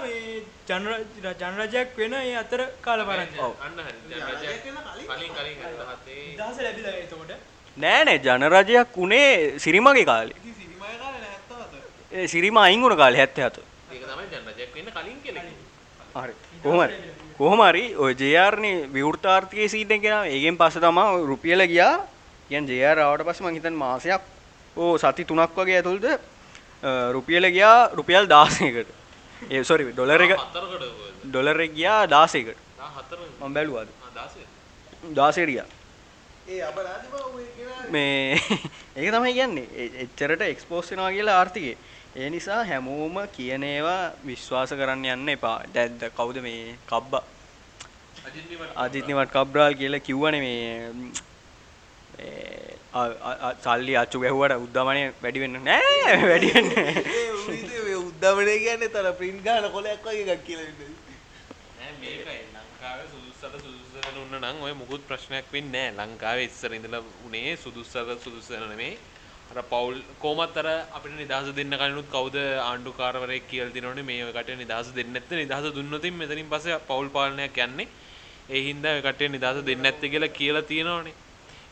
ජනරජයක් 0.69 1.97
වෙන 1.99 2.15
ඒ 2.21 2.37
අතර 2.43 2.61
කාල. 2.83 3.01
අන්න 3.01 3.81
හරි 3.87 3.97
ජනරජයක් 4.13 4.63
කලින් 5.09 5.33
කලින් 5.37 5.57
77 5.65 6.37
දහස 6.39 6.59
ලැබිලා 6.67 6.95
එතකොට 7.03 7.33
නෑ 7.77 8.05
නෑ 8.05 8.19
ජනරජයක් 8.27 9.01
උනේ 9.07 9.59
සිරිමගේ 9.59 10.05
කාලේ. 10.13 10.37
ඉතින් 10.41 10.55
සිරිමය 10.61 10.95
කාලේ 11.03 11.21
නෑ 11.25 11.39
77. 11.49 11.83
ඒ 12.13 12.27
සිරිම 12.29 12.57
අයින් 12.67 12.81
වුණ 12.83 12.97
කාලේ 12.97 13.27
77. 13.27 13.63
ඒක 13.93 14.03
තමයි 14.13 14.27
ජනරජයක් 14.33 14.71
වෙන්න 14.79 14.95
කලින් 14.97 15.19
කියලා 15.27 15.45
කිව්වේ. 15.49 16.23
හරි. 16.23 16.35
කොහොම 16.63 16.81
හරි. 16.87 16.97
කොහොම 17.39 17.61
හරි 17.69 17.85
ඔය 17.97 18.13
JR 18.15 18.55
නේ 18.65 18.89
විවෘතාර්ථිකයේ 18.97 19.69
සීට් 19.69 19.91
එක 19.97 20.03
ගෙනාවා. 20.03 20.33
ඒකෙන් 20.35 20.59
පස්සේ 20.61 20.85
තමයි 20.85 21.31
රුපියල 21.31 21.71
ගියා. 21.73 21.95
කියන්නේ 22.49 22.79
JR 22.81 22.99
ආවට 23.01 23.25
පස්සේ 23.29 23.47
මං 23.47 23.55
හිතන්නේ 23.59 23.79
මාසයක් 23.79 24.23
ඕ 24.77 24.99
සති 24.99 25.25
3ක් 25.25 25.57
වගේ 25.59 25.77
ඇතුළත 25.79 26.05
අ, 26.09 26.91
රුපියල 27.13 27.47
ගියා 27.51 27.89
රුපියල් 27.93 28.27
16කට. 28.29 28.91
ඒ 29.51 29.63
සෝරි 29.65 29.85
ඩොලර් 29.93 30.23
එක 30.23 30.33
ඩොලර් 31.25 31.59
ගියා 31.77 32.01
16කට. 32.07 32.59
14 32.79 33.19
මම 33.41 33.55
බැලුවාද? 33.55 33.89
ආ 33.89 34.29
16 34.29 34.45
16ට 35.15 35.51
ගියා. 35.51 35.67
ඒ 36.49 36.61
අපරාධ 36.63 37.05
බව 37.11 37.23
ඔය 37.37 37.45
කියන 37.57 37.93
මේ 37.93 38.37
ඒක 38.97 39.11
තමයි 39.15 39.33
කියන්නේ 39.33 39.67
එච්චරට 40.05 40.43
එක්ස්පෝස් 40.45 40.91
වෙනවා 40.91 41.11
කියලා 41.13 41.37
ආර්ථිකේ. 41.41 41.77
ඒ 42.17 42.29
නිසා 42.31 42.65
හැමෝම 42.65 43.17
කියන 43.37 43.63
ඒවා 43.65 44.03
විශ්වාස 44.27 44.71
කරන්න 44.73 45.05
යන්න 45.15 45.29
එපා. 45.29 45.57
දැන් 45.75 45.97
ද- 46.01 46.11
කවුද 46.17 46.37
මේ 46.43 46.77
කබ්බා 46.87 47.23
අජිත් 48.27 48.45
නිවට 48.51 48.77
අජිත් 48.85 49.07
නිවට 49.09 49.33
කබ්රාල් 49.33 49.75
කියලා 49.81 50.01
කිව්වනේ 50.01 50.41
මේ 50.41 50.91
ම්, 50.91 51.09
සල්ලි 53.65 53.95
අච්චු 53.97 54.19
ගැහුවට 54.21 54.59
උද්දමනය 54.65 55.03
වැඩි 55.23 55.41
වෙන්න 55.45 55.57
නෑ 55.65 56.19
වැඩි 56.25 56.51
වෙන්න 56.55 56.71
ඒ 56.81 57.31
උනිතේ 57.39 57.81
මේ 57.87 57.97
උද්දමනේ 58.03 58.59
කියන්නේ 58.65 58.93
තර 58.97 59.09
ප්‍රින්ට් 59.21 59.43
ගන්න 59.47 59.73
කොලයක් 59.73 60.07
වගේ 60.07 60.35
එකක් 60.35 60.45
කියලා 60.47 60.93
උන්න 64.25 64.37
නම් 64.41 64.63
ඔය 64.63 64.73
මුකුත් 64.75 65.03
ප්‍රශ්නයක් 65.09 65.51
වෙන්නේ 65.53 65.91
නෑ. 65.91 66.07
ලංකාවේ 66.07 66.47
ඉස්සර 66.51 66.73
ඉඳලා 66.79 67.03
උනේ 67.27 67.57
සුදුස්සට 67.57 68.15
සුදුස්ස 68.25 68.49
වෙන 68.51 68.65
නෙමෙයි 68.69 68.95
අර 69.51 69.63
පවුල් 69.73 69.99
කොහොමත් 70.21 70.57
අර 70.57 70.69
අපිට 70.97 71.15
නිදහස 71.15 71.51
දෙන්න 71.59 71.77
කලිනුත් 71.81 72.09
කවුද 72.09 72.37
ආණ්ඩුකාරවරයෙක් 72.39 73.51
කියලා 73.51 73.75
දිනවනේ. 73.77 74.07
මේ 74.11 74.23
ඔය 74.25 74.33
කට්ටිය 74.33 74.61
නිදහස 74.63 74.95
දෙන්නේ 74.99 75.15
නැත්නම් 75.17 75.43
නිදහස 75.43 75.75
දුන්නොත් 75.77 76.07
මෙතනින් 76.21 76.49
පස්සේ 76.49 76.81
පවුල් 76.89 77.09
පාලනයක් 77.17 77.61
යන්නේ. 77.67 77.89
ඒ 78.49 78.63
හින්දා 78.69 78.97
ඔය 78.97 79.03
කට්ටිය 79.03 79.35
නිදහස 79.37 79.61
දෙන්නේ 79.69 79.85
නැත්තේ 79.85 80.13
කියලා 80.15 80.37
කියලා 80.39 80.69
තියෙනවනේ 80.71 81.15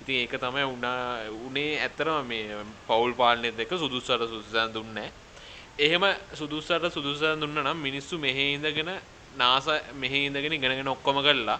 ඉතින් 0.03 0.16
ඒක 0.18 0.34
තමයි 0.36 0.64
උනා 0.66 1.00
උනේ 1.40 1.72
ඇත්තටම 1.78 2.26
මේ 2.26 2.62
පවුල් 2.86 3.14
පාලනයත් 3.14 3.59
එක්ක 3.59 3.74
සුදුස්සට 3.78 4.11
සුදුසන් 4.24 4.74
දුන්නේ 4.74 4.94
නැහැ. 4.94 5.12
එහෙම 5.80 6.05
සුදුස්සට 6.34 6.92
සුදුසන් 6.92 7.40
දුන්න 7.40 7.62
නම් 7.62 7.78
මිනිස්සු 7.78 8.18
මෙහෙ 8.18 8.44
ඉඳගෙන 8.55 8.92
නාස 9.36 9.66
මෙහෙ 9.94 10.26
ඉඳගෙන 10.26 10.53
ඉගෙනගෙන 10.53 10.88
ඔක්කොම 10.88 11.22
කළා 11.22 11.59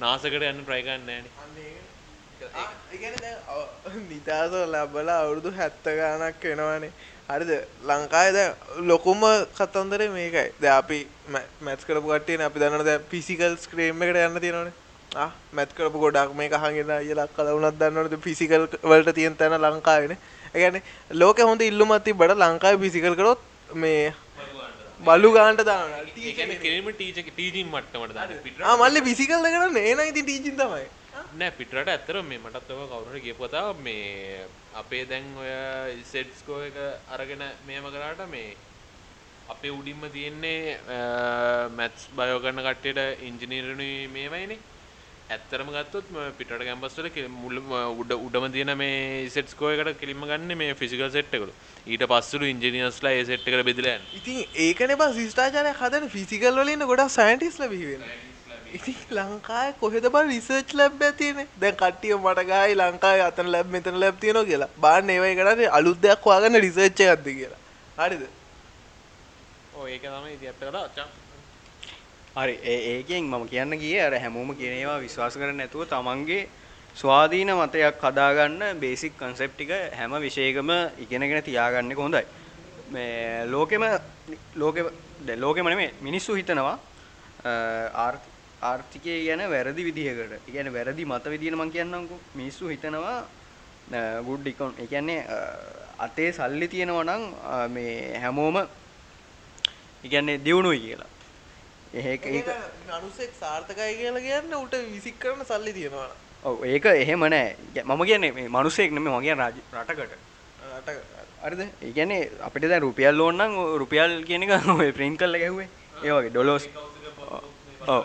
නාසකට 0.00 0.34
යන්න 0.42 0.64
try 0.66 0.82
කරන්නේ 0.82 1.06
නැහනේ. 1.06 1.32
අන්න 1.38 1.56
ඒක. 1.58 2.50
ආ, 2.54 2.68
ඒ 2.92 2.98
කියන්නේ 2.98 3.22
දැන් 3.22 3.38
අව- 3.48 3.98
නිදහස 4.08 4.54
ලැබලා 4.66 5.18
අවුරුදු 5.20 5.50
70 5.52 5.96
ගාණක් 5.96 6.44
වෙනවනේ. 6.44 6.92
හරිද? 7.28 7.52
ලංකාවේ 7.82 8.32
දැන් 8.32 8.54
ලොකුම 8.88 9.22
කතන්දරේ 9.54 10.08
මේකයි. 10.08 10.46
දැන් 10.60 10.76
අපි 10.76 10.98
මැත්ස් 11.60 11.84
කරපු 11.84 12.08
කට්ටියනේ 12.08 12.46
අපි 12.46 12.60
දන්නවනේ 12.60 12.84
දැන් 12.84 13.06
ෆිසිකල් 13.10 13.56
ස්ක්‍රීම් 13.56 14.02
එකට 14.02 14.18
යන්න 14.18 14.40
තියෙනවනේ. 14.40 14.74
ආ 15.14 15.30
මැත් 15.52 15.70
කරපු 15.76 15.98
ගොඩක් 16.04 16.34
මේක 16.38 16.52
අහගෙන 16.58 16.90
අයියලා 16.92 17.26
අක්කලා 17.28 17.54
වුණත් 17.56 17.78
දන්නවනේ 17.80 18.20
ෆිසිකල් 18.26 18.64
වලට 18.84 19.14
තියෙන 19.18 19.36
තැන 19.36 19.54
ලංකාවේනේ. 19.64 20.18
කියන්නේ 20.54 20.82
ලෝකේ 21.20 21.46
හොඳ 21.50 21.62
ඉල්ලුමක් 21.62 22.04
තිබ්බට 22.06 22.34
ලංකාවේ 22.36 22.82
ෆිසිකල් 22.84 23.14
කරොත් 23.20 23.40
මේ 23.82 24.02
බලු 25.00 25.30
ගානට 25.36 25.62
ආ 28.64 28.76
මල්ලි 28.82 29.00
ෆිසිකල් 29.08 29.46
කරන්න 29.46 29.80
එන 29.84 30.04
ඉතින් 30.10 30.26
ටීචින් 30.26 30.56
තමයි. 30.60 30.84
නෑ 31.38 31.56
පිටරට 31.58 31.88
ඇත්තටම 31.88 32.28
මේ 32.28 32.42
මටත් 32.42 32.68
ඔය 32.72 32.86
කවුරු 32.90 33.08
හරි 33.12 33.24
කියපු 33.24 33.48
කතාව 33.48 33.80
මේ 33.86 34.44
අපේ 34.82 35.04
දැන් 35.06 35.26
ඔය 35.38 35.50
සෙට් 36.12 36.30
ස්කෝ 36.40 36.60
එක 36.68 36.76
අරගෙන 37.14 37.42
මෙහෙම 37.66 37.90
කරාට 37.94 38.22
මේ 38.28 38.54
අපේ 39.48 39.72
උඩින්ම 39.78 40.04
තියෙන්නේ 40.12 40.78
මැත්ස් 41.78 42.06
බයෝ 42.18 42.38
කරන 42.44 42.62
කට්ටියට 42.66 43.26
ඉංජිනේරුනි 43.28 43.90
මේවයිනේ 44.14 44.62
ඇත්තරම 45.34 45.70
ගත්තොත් 45.70 46.10
පිට 46.38 46.52
කැම්පස්වල 46.60 47.08
මුල්ල 47.36 47.62
උඩ 47.94 48.12
උඩම 48.18 48.50
තියන 48.52 48.74
මේ 48.76 48.98
සෙට්ස්කෝයකට 49.30 49.94
කෙලිම 50.00 50.22
ගන්න 50.24 50.58
මේ 50.58 50.74
ෆිසිකල් 50.74 51.08
සෙට්කරු 51.10 51.50
ඊට 51.86 52.06
පස්සුරු 52.08 52.50
ඉංජිනියස්ලා 52.50 53.14
ඒ 53.14 53.24
සෙට්කට 53.24 53.64
බෙදලයන් 53.64 54.06
ඉතින් 54.14 54.44
ඒකන 54.66 54.94
බ 54.96 55.10
ශිෂ්ඨාචාරය 55.16 55.74
හදන 55.74 56.06
ෆිසිකල් 56.10 56.60
වලින්න 56.60 56.86
ගොඩක් 56.86 57.12
සයින්ටිස්ල 57.12 57.66
බිහිවෙන 57.68 58.06
ඉති 58.74 58.94
ලංකාය 59.12 59.72
කොහෙද 59.74 60.06
බ 60.08 60.22
රිසර්ච් 60.26 60.72
ලැබ් 60.74 61.02
ඇතියන 61.02 61.42
දැන් 61.56 61.76
කට්ටිය 61.76 62.14
මට 62.16 62.46
ගයි 62.46 62.76
ලංකාය 62.76 63.20
අතන 63.22 63.50
ලැබ් 63.50 63.68
මෙතන 63.68 64.00
ලැබ් 64.00 64.16
තියන 64.18 64.38
කියලා. 64.44 64.70
බාන්න 64.78 65.10
ඒවයි 65.10 65.34
කරන්න 65.36 65.68
අලුත් 65.72 66.00
දෙයක් 66.02 66.24
වාගන්න 66.26 66.60
රිසර්ච්ච 66.60 67.04
ඇත්ද 67.06 67.28
කියලා. 67.30 67.60
හරිද? 67.98 68.24
ඕ 69.74 69.86
ඒක 69.88 70.02
තම 70.04 70.26
ඉති 70.28 70.48
අප 70.48 70.58
කලා 70.60 70.84
අච්චා 70.84 71.06
හරි 72.36 72.54
ඒ 72.64 72.78
ඒකෙන් 72.92 73.24
මම 73.24 73.46
කියන්න 73.48 73.72
ගියේ 73.78 74.00
අර 74.02 74.14
හැමෝම 74.14 74.48
කියන 74.56 74.72
ඒවා 74.74 74.98
විශ්වාස 74.98 75.34
කරන්නේ 75.34 75.58
නැතුව 75.60 75.86
තමන්ගේ 75.86 76.48
ස්වාධීන 76.96 77.50
මතයක් 77.54 78.02
හදාගන්න 78.02 78.62
බේසික් 78.80 79.14
කන්සෙප්ට් 79.20 79.54
ටික 79.54 79.70
හැම 79.98 80.12
විෂයකම 80.24 80.70
ඉගෙනගෙන 81.04 81.42
තියාගන්න 81.42 81.92
එක 81.92 81.98
හොඳයි. 81.98 82.24
මේ 82.90 83.46
ලෝකෙම 83.46 83.84
ලෝකෙ 84.56 84.82
දැන් 85.20 85.40
ලෝකෙම 85.40 85.66
නෙමෙයි 85.66 85.94
මිනිස්සු 86.02 86.34
හිතනවා 86.34 86.76
ආර්ථිකය 88.62 89.14
ගැන 89.26 89.42
වැරදි 89.54 89.82
විදිහකට. 89.84 90.32
ඒ 90.32 90.50
කියන්නේ 90.50 90.76
වැරදි 90.76 91.06
මත 91.06 91.24
විදිහට 91.26 91.56
මම 91.56 91.70
කියන්නම්කෝ. 91.70 92.20
මිනිස්සු 92.34 92.68
හිතනවා 92.68 93.18
ගුඩ් 94.26 94.46
ඉකොන් 94.46 94.74
ඒ 94.80 94.86
කියන්නේ 94.86 95.20
අතේ 95.98 96.30
සල්ලි 96.32 96.68
තියෙනවා 96.68 97.04
නම් 97.04 97.22
මේ 97.70 98.18
හැමෝම 98.18 98.56
ඒ 98.58 98.68
කියන්නේ 100.10 100.42
දියුණුයි 100.44 100.80
කියලා. 100.86 101.13
ඒක 101.94 102.26
ඒක 102.26 102.48
අනුසෙක් 102.90 103.30
සාර්ථකයි 103.40 103.94
කියලා 103.96 104.22
කියන්න 104.22 104.54
උට 104.56 104.74
විසික් 104.90 105.18
කරන 105.18 105.44
සල්ලි 105.44 105.72
තියෙනවා. 105.72 106.08
ඔව් 106.42 106.64
ඒක 106.64 106.86
එහෙම 106.86 107.20
නෑ. 107.26 107.56
මම 107.84 108.02
කියන්නේ 108.04 108.32
මේ 108.32 108.48
මිනිස්සෙක් 108.48 108.90
නෙමෙයි 108.90 109.12
මම 109.12 109.22
කියන්නේ 109.22 109.50
රටකට. 109.74 110.12
රට 110.72 110.88
හරිද? 111.44 111.62
ඒ 111.82 111.92
කියන්නේ 111.92 112.30
අපිට 112.40 112.68
දැන් 112.68 112.82
රුපියල් 112.82 113.20
ඕන 113.20 113.38
නම් 113.38 113.54
රුපියල් 113.78 114.24
කියන 114.24 114.42
එක 114.42 114.68
ඔය 114.74 114.90
ප්‍රින්ට් 114.92 115.20
කරලා 115.20 115.38
ගැහුවේ. 115.38 115.68
ඒ 116.02 116.10
වගේ 116.10 116.30
ඩොලර්ස් 116.30 116.68
ඔව්. 117.86 118.04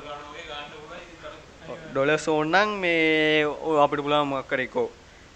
ඩොලර්ස් 1.91 2.27
ඕන 2.27 2.53
නම් 2.53 2.69
මේ 2.81 3.45
අපිට 3.85 4.03
පුළුවන් 4.03 4.27
මොකක් 4.27 4.47
කරේ 4.47 4.69
කෝ 4.69 4.89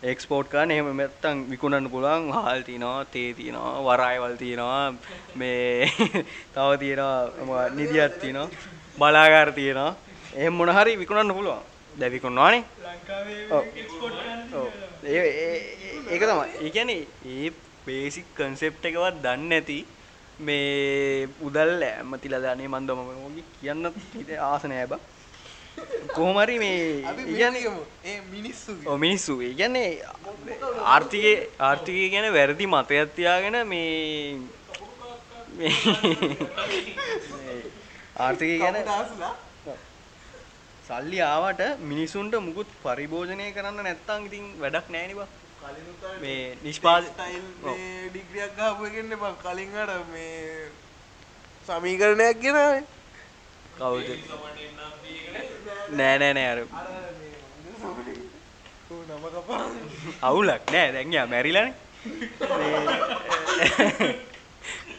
එක්ස්පෝට් 0.04 0.48
කරන්න. 0.50 0.72
එහෙම 0.72 0.88
නැත්තම් 0.94 1.44
විකුණන්න 1.50 1.90
පුළුවන්. 1.90 2.32
හාල් 2.32 2.62
තියෙනවා 2.62 3.06
තේ 3.06 3.30
තියෙනවා 3.34 3.84
වරායවල් 3.88 4.36
තියෙනවා. 4.36 4.94
මේ 5.36 5.88
තව 6.56 6.70
තියෙනවා 6.80 7.70
නිදියක් 7.72 8.20
තියෙනවා. 8.20 8.50
බලාගාර 8.98 9.52
තියෙනවා. 9.52 9.96
එහෙම 10.36 10.54
මොන 10.54 10.70
හරි 10.70 10.98
විකුණන්න 10.98 11.34
පුළුවන්. 11.34 11.64
ඒ 15.06 15.22
ඒක 16.10 16.24
තමයි. 16.24 16.48
ඒ 16.60 16.70
කියන්නේ 16.70 17.08
ඒ 17.26 17.54
බේසික් 17.86 18.28
කන්සෙප්ට් 18.36 18.86
එකවත් 18.86 19.24
දන්නේ 19.24 19.50
නැති 19.50 19.80
මේ 20.40 21.28
උදල් 21.42 21.74
ඇමතිලා 21.84 22.42
දානේ 22.42 22.68
මන්ද 22.68 22.90
මම 22.92 23.40
කියන්න 23.60 23.86
ආස 24.42 24.64
නෑ 24.66 24.88
බා 24.88 25.02
කොහොම 26.16 26.38
හරි 26.42 26.58
මේ 26.64 26.80
ඒ 28.06 28.18
මිනිස්සු 28.34 28.98
මිනිස්සු 29.06 29.38
ඒ 29.48 29.54
කියන්නේ 29.60 29.90
ආර්ථිකයේ 30.94 31.38
ආර්ථිකය 31.70 32.04
ගැන 32.16 32.28
වැරදි 32.38 32.66
මතයක් 32.74 33.16
තියාගෙන 33.18 33.58
මේ 33.68 33.88
ආර්ථිකය 38.26 38.58
ගැන 38.64 38.78
සල්ලි 40.88 41.20
ආවට 41.26 41.62
මිනිසුන්ට 41.92 42.36
මුකුත් 42.48 42.70
පරිභෝජනය 42.84 43.46
කරන්න 43.58 43.80
නැත්තම් 43.88 44.26
ඉතින් 44.30 44.46
වැඩක් 44.62 44.88
නැහැ 44.96 45.08
නේ 45.10 45.18
බා. 45.20 45.30
මේ 46.22 46.42
නිෂ්පාද 46.64 47.04
ඩිග්‍රියක් 48.08 48.52
ගහපු 48.58 48.90
එකන්නේ 48.90 49.22
බං 49.22 49.36
කලින් 49.44 49.78
අර 49.84 49.92
මේ 50.12 50.34
සමීකරණයක් 51.68 52.38
ගෙනාවේ. 52.44 52.84
කවුද 53.78 54.08
නෑ 55.94 56.18
නෑ 56.18 56.34
නෑ 56.34 56.48
අර 56.54 56.60
අවුලක් 60.22 60.64
නෑ 60.72 60.92
දැන් 60.96 61.14
යා 61.14 61.28
මැරිලානේ 61.28 61.74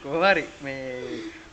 කොහරි 0.03 0.45
මේ 0.63 0.81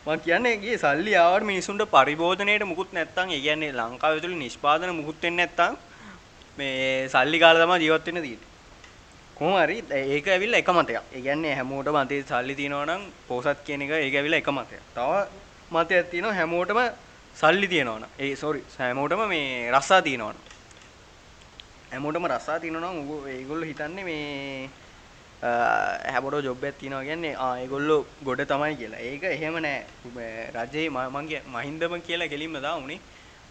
මම 0.03 0.19
කියන්නේ 0.19 0.57
ගියේ 0.57 0.77
සල්ලි 0.77 1.11
ආවට 1.15 1.45
මිනිසුන්ට 1.45 1.83
පරිභෝජනයේට 1.91 2.63
මුකුත් 2.65 2.93
නැත්තම් 2.93 3.27
ඒ 3.29 3.41
කියන්නේ 3.41 3.71
ලංකාව 3.71 4.13
ඇතුළේ 4.13 4.39
නිෂ්පාදන 4.39 4.95
මුකුත් 4.95 5.17
වෙන්නේ 5.23 5.45
නැත්තම් 5.45 5.73
මේ 6.57 7.07
සල්ලි 7.07 7.37
කාලා 7.39 7.65
තමයි 7.65 7.83
ජීවත් 7.83 8.07
වෙන්න 8.07 8.21
තියෙන්නේ. 8.21 8.49
කොහොම 9.35 9.55
හරි 9.59 9.77
ඒක 10.13 10.27
ඇවිල්ලා 10.27 10.61
එක 10.63 10.71
මතයක්. 10.71 10.97
ඒ 11.13 11.21
කියන්නේ 11.21 11.53
හැමෝටම 11.55 11.95
අතේ 11.95 12.21
සල්ලි 12.23 12.55
තියෙනවා 12.55 12.85
නම් 12.85 13.03
පොසත් 13.27 13.59
කියන 13.65 13.81
එක 13.81 13.91
ඒක 13.97 14.15
ඇවිල්ලා 14.15 14.41
එක 14.43 14.49
මතයක්. 14.49 14.81
තව 14.95 15.11
මතයක් 15.71 16.09
තියෙනවා 16.11 16.33
හැමෝටම 16.33 16.79
සල්ලි 17.35 17.67
තියෙනවනම් 17.67 18.05
ඒ 18.19 18.35
සෝරි 18.35 18.63
හැමෝටම 18.79 19.27
මේ 19.33 19.71
රස්සා 19.71 20.01
තියෙනවනම් 20.01 20.51
හැමෝටම 21.91 22.25
රස්සා 22.31 22.59
තියෙනවා 22.59 22.91
නම් 22.93 23.27
ඒගොල්ලෝ 23.27 23.67
හිතන්නේ 23.69 24.03
මේ 24.09 24.69
හැමෝට 26.13 26.45
ජොබ් 26.45 26.63
එකක් 26.69 26.77
තියෙනවා 26.81 27.03
කියන්නේ 27.07 27.33
ආ 27.45 27.53
ඒගොල්ලෝ 27.63 27.99
ගොඩ 28.27 28.41
තමයි 28.51 28.75
කියලා. 28.81 29.01
ඒක 29.09 29.23
එහෙම 29.23 29.57
නෑ. 29.65 29.79
රජේ 30.55 30.87
මම 30.89 31.17
මහින්දම 31.55 31.95
කියලා 32.07 32.31
කෙලින්ම 32.33 32.55
දා 32.65 32.75
උනේ. 32.83 32.99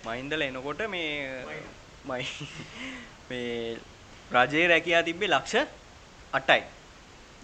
මහින්දලා 0.06 0.48
එනකොට 0.48 0.80
මේ 0.94 1.44
මේ 3.30 3.78
රජයේ 4.36 4.66
රැකියා 4.72 5.02
තිබ්බේ 5.08 5.30
ලක්ෂ 5.34 5.54
8යි. 6.32 6.62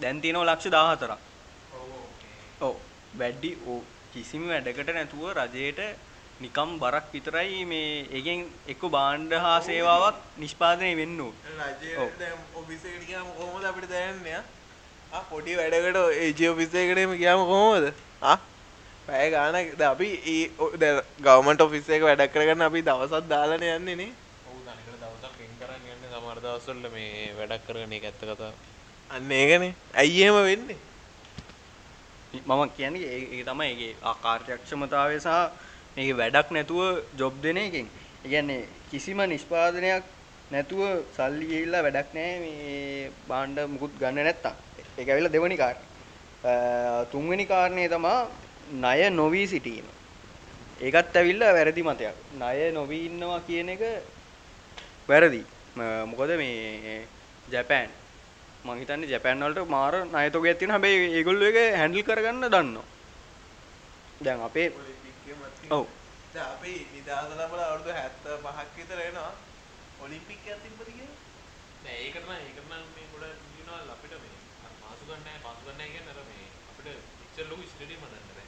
දැන් 0.01 0.21
තියෙනවා 0.21 0.49
ලක්ෂ 0.49 0.67
14ක්. 0.77 1.13
ඔව්. 2.61 2.75
වැඩි 3.21 3.51
කිසිම 4.13 4.49
වැඩකට 4.49 4.93
නැතුව 4.97 5.23
රජයට 5.39 5.79
නිකම් 6.39 6.69
බරක් 6.79 7.05
විතරයි 7.11 7.63
මේ 7.65 8.05
එකෙන් 8.13 8.45
එක්ක 8.67 8.83
බාණ්ඩ 8.89 9.33
හා 9.39 9.55
සේවාවක් 9.61 10.17
නිෂ්පාදනය 10.37 10.91
වෙන්න 10.95 11.17
කොහොමද 13.33 13.65
අපිට 13.65 13.89
දැනන්නේ 13.89 14.41
පොඩි 15.25 15.55
වැඩකට 15.55 15.97
ඒජ 16.17 16.49
ඔෆිසේකටම 16.49 17.13
කියම 17.15 17.41
කොහොමද? 17.45 17.85
පැය 19.07 19.31
ගාන 19.31 19.55
අපි 19.83 20.09
ඒ 20.27 20.43
ගවමට 21.21 21.61
ඔෆිස්ස 21.61 21.89
එක 21.89 22.03
වැඩක් 22.03 22.33
කරගන්න 22.33 22.61
අපි 22.63 22.81
දවසත් 22.83 23.27
දාලන 23.27 23.63
යන්නේ 23.65 23.95
නේ. 23.95 24.11
සමර්දවසල්ල 26.11 26.83
මේ 26.89 27.31
වැඩක් 27.33 27.65
කරන 27.67 27.93
එක 27.93 28.05
ඇත්ත 28.05 28.21
කතා 28.23 28.51
අන්න 29.09 29.31
ඒකනේ. 29.33 29.73
ඇයිඒම 29.95 30.37
වෙන්නේ? 30.43 30.77
මම 32.35 32.69
කියන්නේ 32.71 33.15
ඒ 33.15 33.43
තමයි 33.43 33.73
ඒ 33.81 33.95
ආකාර්යක්ෂමතාවය 34.03 35.19
සහ 35.19 35.29
මේක 35.97 36.13
වැඩක් 36.21 36.49
නැතුව 36.55 37.01
ජොබ් 37.19 37.33
දෙන 37.41 37.57
එකෙන්. 37.57 37.87
ඒ 38.23 38.29
කියන්නේ 38.29 38.67
කිසිම 38.91 39.19
නිෂ්පාදනයක් 39.33 40.03
නැතුව 40.51 40.81
සල්ලි 41.17 41.45
ගිහිල්ලා 41.51 41.83
වැඩක් 41.85 42.09
නැහැ 42.15 42.39
මේ 42.43 43.11
භාණ්ඩ 43.29 43.59
මුකුත් 43.73 43.93
ගන්න 44.01 44.23
නැත්තම්. 44.27 44.55
ඒක 44.99 45.07
ඇවිල්ලා 45.09 45.35
දෙවෙනි 45.35 45.57
කාරණේ. 45.57 45.85
තුන්වෙනි 47.11 47.45
කාරණේ 47.45 47.87
තමයි 47.89 48.15
ණය 48.83 49.09
නොවි 49.19 49.43
සිටීම. 49.47 49.87
ඒකත් 50.85 51.17
ඇවිල්ලා 51.17 51.53
වැරදි 51.57 51.83
මතයක්. 51.89 52.17
ණය 52.39 52.71
නොවි 52.77 52.97
ඉන්නවා 53.07 53.39
කියන 53.47 53.69
එක 53.69 53.83
වැරදි. 55.09 55.41
මොකද 56.11 56.31
මේ 56.41 57.07
ජපාන් 57.53 57.89
මම 58.65 58.77
හිතන්නේ 58.79 59.09
ජපාන් 59.13 59.43
වලට 59.45 59.69
මාර 59.75 59.93
ණය 60.05 60.29
තොගයක් 60.35 60.57
තියෙනවා. 60.59 60.77
හැබැයි 60.77 61.09
ඒගොල්ලෝ 61.17 61.49
ඒක 61.49 61.75
හැන්ඩල් 61.81 62.05
කරගන්න 62.07 62.53
දන්නවා. 62.53 62.85
දැන් 64.25 64.41
අපේ 64.47 64.69
ඔව්. 65.69 65.85
අපි 66.37 66.73
නිදහස 66.93 67.31
ලබල 67.33 67.61
අවුරුදු 67.61 67.91
හැත්ත 67.91 68.25
පහක් 68.43 68.75
විතර 68.77 68.99
එනවා. 69.01 69.31
ඔලිම්පික් 70.03 70.43
ඇතිබති 70.47 70.93
කිය 70.97 71.09
ඒකටම 71.95 72.31
ඒකම 72.33 72.67
මේ 72.69 73.07
ගොඩ 73.13 73.25
දිනවල් 73.55 73.89
අපිට 73.95 74.13
මේ 74.15 74.35
මාසු 74.81 75.03
ගන්න 75.09 75.41
පාසු 75.45 75.61
ගන්න 75.67 75.91
කියන 75.93 76.07
අර 76.11 76.19
මේ 76.29 76.45
අපිට 76.69 76.87
ඉච්චර 77.25 77.49
ලොකු 77.51 77.63
ස්ටේඩියම් 77.71 78.05
හදන්න 78.05 78.25
බෑ 78.29 78.47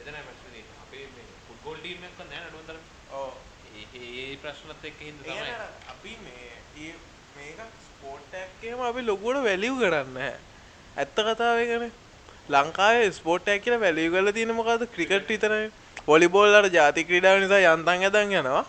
එතන 0.00 0.18
මැච් 0.18 0.42
දෙන්න 0.48 0.74
අපේ 0.84 1.06
මේ 1.14 1.28
ෆුට්බෝල් 1.46 1.78
ටීම් 1.80 2.04
එකක් 2.08 2.20
නැහැ 2.24 2.50
නඩුවන් 2.50 2.66
තරම් 2.68 2.84
ඔව්. 3.20 3.32
ඒ 4.02 4.36
ප්‍රශ්නත් 4.42 4.86
එක්ක 4.90 5.00
හින්දා 5.06 5.40
තමයි. 5.40 5.54
අපි 5.94 6.12
මේ 6.26 6.92
මේක 7.36 7.60
ස්පෝට් 7.86 8.38
එකක් 8.42 8.64
එහෙම 8.68 8.86
අපි 8.90 9.08
ලොකුවට 9.10 9.44
වැලියු 9.48 9.80
කරන්නේ 9.80 10.14
නැහැ. 10.16 10.38
ඇත්ත 10.96 11.18
කතාව 11.28 11.62
ඒකනේ 11.64 11.92
ලංකාවේ 12.54 13.12
ස්පෝට් 13.18 13.52
එකක් 13.54 13.62
කියලා 13.64 13.84
වැලියු 13.86 14.16
කරලා 14.16 14.36
තියෙන 14.38 14.56
මොකද්ද? 14.60 14.90
ක්‍රිකට් 14.96 15.30
විතරනේ 15.32 15.70
පොලිබෝල්ලට 16.10 16.76
ජාති 16.78 17.06
ක්‍රීඩාව 17.08 17.40
නිසා 17.42 17.74
යන්තන් 17.74 18.06
ඇදන් 18.06 18.36
යනවා. 18.40 18.64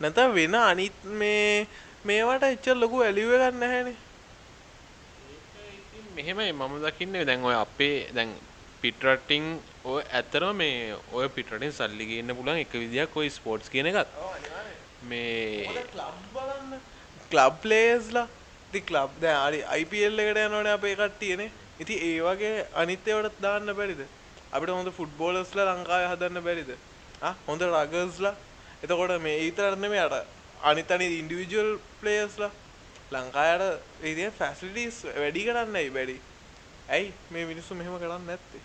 නැත 0.00 0.18
වෙන 0.36 0.54
අනිත් 0.62 0.98
මේ 1.20 1.66
මේවට 2.08 2.44
එච්චර 2.50 2.76
ලොකු 2.82 2.98
ඇලිුව 3.06 3.32
ගන්න 3.42 3.72
හැනේ 3.74 3.96
මෙහෙමයි 6.16 6.52
මම 6.52 6.74
දකින්නේ. 6.84 7.24
දැන් 7.28 7.44
ඔය 7.48 7.54
අපේ 7.54 7.96
දැන් 8.16 8.30
පිටරටින් 8.82 9.44
ඔය 9.84 10.02
ඇතරම 10.18 10.56
මේ 10.60 10.96
ඔය 11.12 11.28
පිටරටින් 11.36 11.72
සල්ලි 11.78 12.06
ගන්න 12.10 12.36
පුලන් 12.38 12.60
එක 12.62 12.72
විදියක් 12.82 13.16
ඔය 13.22 13.28
ස්පෝට්ස් 13.30 13.72
කියන 13.72 13.90
එකත්. 13.90 14.08
මේ 15.10 15.66
කලබ් 17.30 17.64
ලේස්ලා 17.72 18.26
ති 18.72 18.80
කලබ් 18.90 19.10
ද 19.22 19.32
අරි 19.46 19.60
අයිපල් 19.74 20.22
එකට 20.24 20.42
යනවන 20.44 20.70
අපේ 20.76 20.94
කට්ටියනේ. 21.00 21.50
ඉති 21.82 21.94
ඒ 22.10 22.20
වගේ 22.26 22.54
අනිත්‍යවට 22.82 23.42
දාන්න 23.44 23.74
බැරිද 23.80 24.02
අපිට 24.56 24.72
හොඳ 24.76 24.90
ෆුට්බෝලස්ලා 24.98 25.66
ලංකාය 25.70 26.04
හදන්න 26.12 26.44
බැරිද? 26.46 26.70
හොඳ 27.48 27.62
රගස්ලා 27.66 28.34
එතකොට 28.82 29.16
මේ 29.26 29.36
ඊතරන්න 29.46 29.90
මේ 29.94 30.04
අට 30.06 30.16
අනිතනි 30.70 31.06
ඉන්ඩිවිජුවල් 31.20 31.70
ප්ලේස්ලා 32.00 32.50
ලංකායට 33.14 33.64
ඒදිය 34.08 34.30
ෆැසිලිටස් 34.38 34.98
වැඩි 35.20 35.46
කරන්නයි 35.48 35.90
බැඩි 35.96 36.16
ඇයි? 36.88 37.12
මේ 37.30 37.44
මිනිස්සු 37.52 37.74
මෙහෙම 37.74 37.98
කරන්න 38.02 38.26
නැත්තේ? 38.26 38.62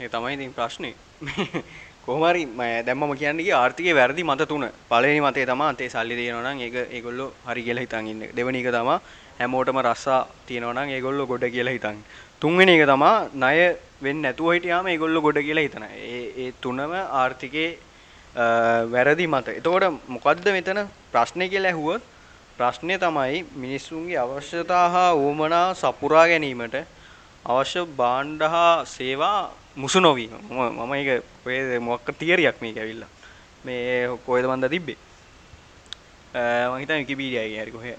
ඒ 0.00 0.08
තමයි 0.08 0.34
ඉතින් 0.34 0.54
ප්‍රශ්නේ. 0.58 0.94
කොහමරි 2.06 2.46
ම 2.46 2.62
දැම්ම 2.86 3.12
කියන්නේ 3.18 3.52
ආර්ථිකය 3.54 3.92
වැරදි 3.94 4.24
මත 4.24 4.48
තුන. 4.48 4.64
පලනි 4.90 5.20
මතේ 5.20 5.46
තම 5.46 5.60
අතේ 5.68 5.88
සල්ලි 5.94 6.16
තියෙනවනම් 6.20 6.60
ඒක 6.66 6.76
ඒගොල්ලො 6.96 7.26
හරි 7.46 7.62
කියලා 7.66 7.84
හිතන් 7.84 8.08
ඉන්න. 8.12 8.22
දෙවනි 8.36 8.62
එක 8.62 8.72
තමා 8.76 8.98
හැමෝටම 9.38 9.78
රස්සා 9.86 10.20
තියෙනවනම් 10.48 10.88
ඒගොල්ලො 10.96 11.26
ගොඩ 11.26 11.44
කියලා 11.54 11.76
හිතන්. 11.76 11.98
තුන්වෙනි 12.42 12.72
එක 12.76 12.86
තමා 12.90 13.16
ණය 13.34 13.58
වෙන්නේ 14.04 14.22
නැතුව 14.24 14.48
හිටියාම 14.54 14.86
ඒගොල්ලො 14.92 15.20
ගොඩ 15.26 15.38
කියලා 15.46 15.66
හිතන 15.66 15.84
ඒ 15.88 16.22
ඒ 16.42 16.48
තුනම 16.62 16.80
ආර්ථිකේ 16.92 17.68
වැරදි 18.92 19.26
මත. 19.26 19.48
එතකොට 19.58 19.84
මොකද්ද 20.08 20.48
මෙතන 20.56 20.80
ප්‍රශ්නේ 21.12 21.48
කියලා 21.48 21.72
ඇහුවොත් 21.72 22.02
ප්‍රශ්නේ 22.58 22.98
තමයි 22.98 23.44
මිනිස්සුන්ගේ 23.62 24.18
අවශ්‍යතා 24.18 24.84
හා 24.88 25.10
උවමනා 25.22 25.66
සපුරා 25.74 26.26
ගැනීමට 26.26 26.76
අවශ්‍ය 27.46 27.86
භාණ්ඩ 28.00 28.42
හා 28.54 28.84
සේවා 28.86 29.50
මුසු 29.76 30.00
නොවීම. 30.00 30.34
මම 30.50 30.92
ඒක 30.94 31.24
ඔය 31.46 31.78
මොක්ක 31.80 32.06
තියරියක් 32.18 32.56
මේක 32.60 32.76
ඇවිල්ලා. 32.76 33.10
මේ 33.64 34.08
කොයිද 34.26 34.46
මන්ද 34.46 34.68
තිබ්බේ? 34.68 34.98
මම 36.34 36.80
හිතන්නේ 36.80 37.02
විකිපීඩියා 37.02 37.44
එකේ 37.44 37.62
හරි 37.62 37.72
කොහේ 37.72 37.98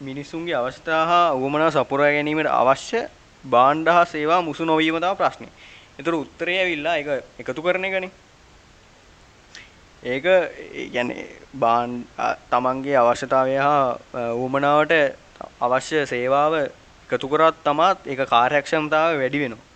මිනිසුන්ගේ 0.00 0.54
අවශ්‍යතා 0.54 1.04
හා 1.06 1.34
උවමනා 1.34 1.70
සපුරා 1.70 2.10
ගැනීමට 2.10 2.50
අවශ්‍ය 2.52 3.00
භාණ්ඩ 3.44 3.88
හා 3.88 4.04
සේවා 4.04 4.42
මුසු 4.42 4.64
නොවීම 4.64 4.96
තමයි 4.96 5.16
ප්‍රශ්නේ. 5.16 5.52
ඒතර 5.98 6.14
උත්තරය 6.14 6.56
ඇවිල්ලා 6.58 6.96
ඒක 6.96 7.08
එකතු 7.40 7.62
කරන 7.62 7.84
එකනේ. 7.84 8.10
ඒක 10.02 10.26
කියන්නේ 10.92 11.26
බාන් 11.54 12.04
තමන්ගේ 12.50 12.96
අවශ්‍යතාවය 12.96 13.56
හා 13.56 13.98
උවමනාවට 14.34 14.94
අවශ්‍ය 15.60 16.06
සේවාව 16.06 16.54
එකතු 17.10 17.28
කරත් 17.28 17.62
තමත් 17.64 18.06
ඒක 18.06 18.24
කාර්යක්ෂමතාව 18.28 19.18
වැඩි 19.20 19.42
වෙනවා. 19.44 19.66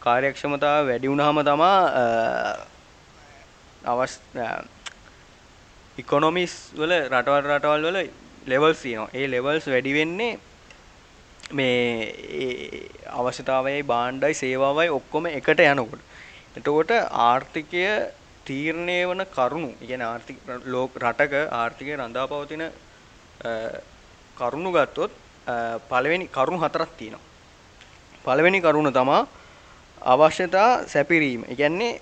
කාර්යක්ෂමතාව 0.00 0.86
වැඩි 0.86 1.08
වුණාම 1.08 1.40
තමා 1.42 1.78
අවශ්‍ය 3.86 4.18
ඉකොනොමිස් 6.00 6.54
වල 6.80 6.92
රටවල් 7.12 7.48
රටවල් 7.54 7.86
වල 7.88 7.98
ලෙවල්ස් 8.52 8.82
තියෙනවා. 8.84 9.10
ඒ 9.14 9.26
ලෙවල්ස් 9.34 9.66
වැඩි 9.72 9.92
වෙන්නේ 9.98 10.38
මේ 11.52 11.70
අවශ්‍යතාවයයි 13.18 13.82
භාණ්ඩයි 13.90 14.34
සේවාවයි 14.42 14.94
ඔක්කොම 14.98 15.26
එකට 15.30 15.60
යනකොට. 15.66 16.02
එතකොට 16.56 16.90
ආර්ථිකය 17.26 17.84
තීරණය 18.44 18.98
වන 19.10 19.22
කරුණු, 19.34 19.70
කියන්නේ 19.80 20.10
ආර්ථික 20.12 20.38
රටක 21.04 21.34
ආර්ථිකය 21.60 21.96
රඳා 21.96 22.26
පවතින 22.30 22.64
කරුණු 24.36 24.70
ගත්තොත් 24.76 25.12
පළවෙනි 25.90 26.26
කරුණු 26.36 26.62
හතරක් 26.64 26.90
තියෙනවා. 26.98 27.26
පළවෙනි 28.24 28.60
කරුණ 28.60 28.92
තමා 28.92 29.26
අවශ්‍යතා 30.02 30.70
සැපිරීම. 30.86 31.44
ඒ 31.50 31.56
කියන්නේ 31.60 31.92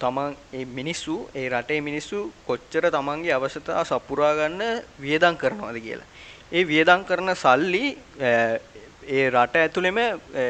තමන් 0.00 0.36
ඒ 0.52 0.64
මිනිස්සු 0.78 1.14
ඒ 1.34 1.48
රටේ 1.48 1.80
මිනිස්සු 1.80 2.18
කොච්චර 2.46 2.84
තමන්ගේ 2.90 3.32
අවශ්‍යතා 3.32 3.84
සපුරා 3.84 4.32
ගන්න 4.38 4.62
වියදම් 5.00 5.36
කරනවද 5.36 5.78
කියලා. 5.86 6.08
ඒ 6.52 6.64
වියදම් 6.64 7.04
කරන 7.04 7.30
සල්ලි 7.36 7.84
ඒ 8.20 9.26
රට 9.30 9.54
ඇතුළෙම 9.56 10.00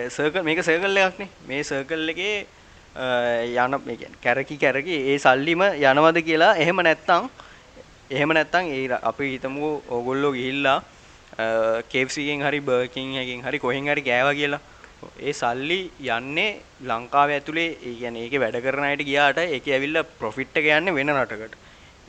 සර්කල් 0.08 0.42
මේක 0.42 0.62
සර්කල් 0.62 1.02
එකක්නේ. 1.02 1.28
මේ 1.48 1.62
සර්කල් 1.64 2.08
එකේ 2.14 2.46
යන 3.56 3.76
මේ 3.80 3.96
කියන්නේ 3.96 4.22
කැරකි 4.22 4.56
කැරකි 4.58 4.96
ඒ 5.10 5.18
සල්ලිම 5.18 5.62
යනවද 5.62 6.22
කියලා 6.22 6.54
එහෙම 6.56 6.82
නැත්තම් 6.82 7.28
එහෙම 8.10 8.30
නැත්තම් 8.30 8.64
ඒ 8.70 8.98
අපි 9.02 9.30
හිතමු 9.34 9.82
ඕගොල්ලෝ 9.88 10.32
ගිහිල්ලා 10.32 10.82
KFC 11.88 12.16
එකෙන් 12.18 12.42
හරි 12.42 12.60
බර්ගර් 12.60 12.88
කින් 12.88 13.14
එකෙන් 13.16 13.42
හරි 13.42 13.58
කොහෙන් 13.58 13.86
හරි 13.86 14.02
කෑවා 14.02 14.34
කියලා 14.34 14.60
ඒ 15.26 15.32
සල්ලි 15.32 15.80
යන්නේ 16.16 16.60
ලංකාව 16.90 17.30
ඇතුලේ 17.36 17.68
ඒ 17.88 17.94
කියන්නේ 18.00 18.24
ඒකේ 18.26 18.40
වැඩ 18.44 18.58
කරන 18.64 18.86
අයට 18.88 19.02
ගියාට 19.10 19.38
ඒකේ 19.42 19.74
ඇවිල්ලා 19.76 20.04
ප්‍රොෆිට් 20.20 20.56
එක 20.60 20.66
යන්නේ 20.78 20.96
වෙන 20.98 21.12
රටකට. 21.14 21.54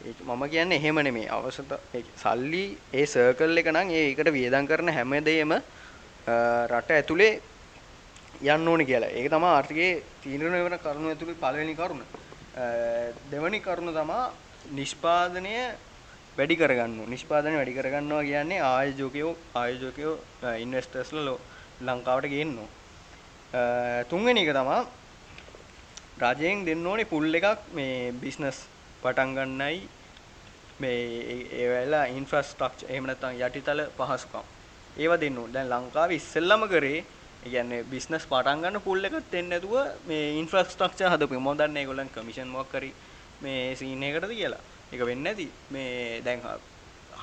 ඒක 0.08 0.20
මම 0.28 0.44
කියන්නේ 0.54 0.80
එහෙම 0.80 0.98
නෙමෙයි. 1.08 1.30
අවශ්‍යත 1.30 1.72
සල්ලි 2.24 2.64
ඒ 2.94 3.06
සර්කල් 3.06 3.62
එක 3.62 3.70
නම් 3.72 3.94
ඒකට 4.00 4.32
වියදම් 4.38 4.68
කරන 4.72 4.90
හැම 4.98 5.14
දෙයක්ම 5.28 5.54
රට 6.72 6.92
ඇතුලේ 6.98 7.32
යන්න 8.42 8.68
ඕනේ 8.72 8.90
කියලා. 8.90 9.12
ඒක 9.20 9.30
තමයි 9.34 9.50
ආර්ථිකයේ 9.52 10.04
තීරණය 10.24 10.60
වෙන 10.66 10.78
කරුණු 10.84 11.14
ඇතුලේ 11.14 11.40
පළවෙනි 11.44 11.76
කරුණ. 11.80 12.04
දෙවෙනි 13.32 13.60
කරුණ 13.68 13.94
තමයි 14.00 14.20
නිෂ්පාදනය 14.80 15.56
වැඩි 16.38 16.60
කරගන්න 16.60 17.00
ඕනේ. 17.00 17.14
නිෂ්පාදනය 17.16 17.56
වැඩි 17.60 17.78
කරගන්නවා 17.80 18.28
කියන්නේ 18.30 18.60
ආයෝජකයෝ 18.74 19.34
ආයෝජකයෝ 19.64 20.16
ඉන්වෙස්ටර්ස්ලා 20.66 21.40
ලංකාවට 21.88 22.32
ගේන්න 22.36 22.58
ඕනේ. 22.58 22.80
තුන්වෙනි 24.11 24.41
එක 24.45 24.53
තමයි 24.59 24.81
රජයෙන් 26.23 26.65
දෙන්න 26.69 26.87
ඕනේ 26.87 27.11
පුල් 27.13 27.35
එකක් 27.39 27.69
මේ 27.79 28.13
බිස්නස් 28.23 28.59
පටන් 29.03 29.35
ගන්නයි 29.37 29.79
මේ 30.81 31.01
ඒ 31.61 31.67
වෙලාව 31.73 32.17
ඉන්ෆ්‍රාස්ට්‍රක්චර් 32.19 32.87
එහෙම 32.91 33.05
නැත්නම් 33.09 33.43
යටිතල 33.47 33.83
පහසුකම් 33.99 34.45
ඒවා 35.03 35.21
දෙන්න 35.21 35.39
ඕනේ. 35.39 35.55
දැන් 35.55 35.69
ලංකාවේ 35.73 36.19
ඉස්සෙල්ලම 36.21 36.63
කරේ 36.73 36.99
ඒ 37.45 37.51
කියන්නේ 37.53 37.83
බිස්නස් 37.93 38.25
පටන් 38.33 38.63
ගන්න 38.63 38.85
පුල් 38.87 39.05
එකක් 39.09 39.17
දෙන්නේ 39.33 39.51
නැතුව 39.53 39.75
මේ 40.09 40.25
ඉන්ෆ්‍රාස්ට්‍රක්චර් 40.41 41.13
හදපු 41.13 41.41
මම 41.41 41.51
දන්නේ 41.61 41.83
ඒගොල්ලන් 41.83 42.11
කමිෂන් 42.15 42.49
මොකක් 42.55 42.73
කරි 42.73 42.91
මේ 43.43 43.77
සීන් 43.79 44.03
එකකටද 44.03 44.33
කියලා. 44.41 44.63
ඒක 44.93 45.03
වෙන්නේ 45.11 45.33
නැති. 45.33 45.47
මේ 45.71 46.21
දැන් 46.27 46.41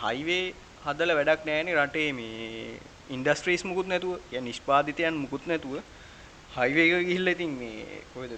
හයිවේ 0.04 0.46
හදලා 0.86 1.18
වැඩක් 1.20 1.46
නැහැනේ 1.48 1.76
රටේ 1.80 2.10
මේ 2.20 2.80
ඉන්ඩස්ට්‍රීස් 3.16 3.66
මුකුත් 3.66 3.88
නැතුව. 3.88 4.20
يعني 4.32 4.46
නිෂ්පාදිතයන් 4.50 5.16
මුකුත් 5.24 5.46
නැතුව 5.48 5.82
හයිවේ 6.57 6.87
එක 6.89 7.07
ගිහිල්ලා 7.07 7.37
ඉතින් 7.37 7.53
මේ 7.61 8.01
කොහෙද 8.13 8.33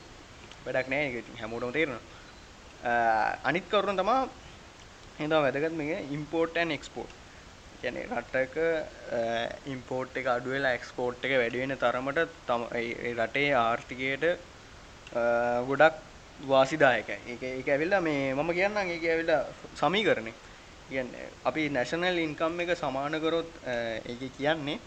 වැඩක් 0.65 0.91
නැහැ 0.93 1.07
ඒක 1.09 1.17
ඉතින් 1.21 1.41
හැමෝටම 1.41 1.73
තේරෙනවා 1.77 3.39
අනිත් 3.45 3.71
කරුණ 3.71 4.01
තමයි 4.01 4.19
එහෙනම් 5.19 5.43
වැදගත් 5.47 5.79
මේක 5.81 6.13
ඉම්පෝර්ට් 6.17 6.61
ඇන්ඩ් 6.61 6.77
එක්ස්පෝර්ට් 6.79 7.17
කියන්නේ 7.81 8.07
රටක 8.13 8.57
ඉම්පෝර්ට් 9.75 10.21
එක 10.21 10.29
අඩු 10.35 10.55
වෙලා 10.55 10.77
එක්ස්පෝර්ට් 10.79 11.27
එක 11.27 11.37
වැඩි 11.43 11.63
වෙන 11.63 11.77
තරමට 11.79 12.19
ඒ 12.81 13.15
රටේ 13.15 13.49
ආර්ථිකයට 13.57 14.25
ගොඩක් 15.69 15.97
වාසිදායකයි. 16.45 17.19
ඒක 17.27 17.43
ඒක 17.45 17.69
ඇවිල්ලා 17.69 18.01
මේ 18.01 18.35
මම 18.35 18.51
කියන්නම් 18.53 18.91
ඒක 18.91 19.05
ඇවිල්ලා 19.07 19.43
සමීකරණේ. 19.75 20.35
කියන්නේ 20.89 21.27
අපි 21.45 21.69
නැෂනල් 21.71 22.19
ඉන්කම් 22.19 22.61
එක 22.61 22.73
සමාන 22.77 23.21
කරොත් 23.21 23.51
ඒක 23.67 24.23
කියන්නේ 24.39 24.79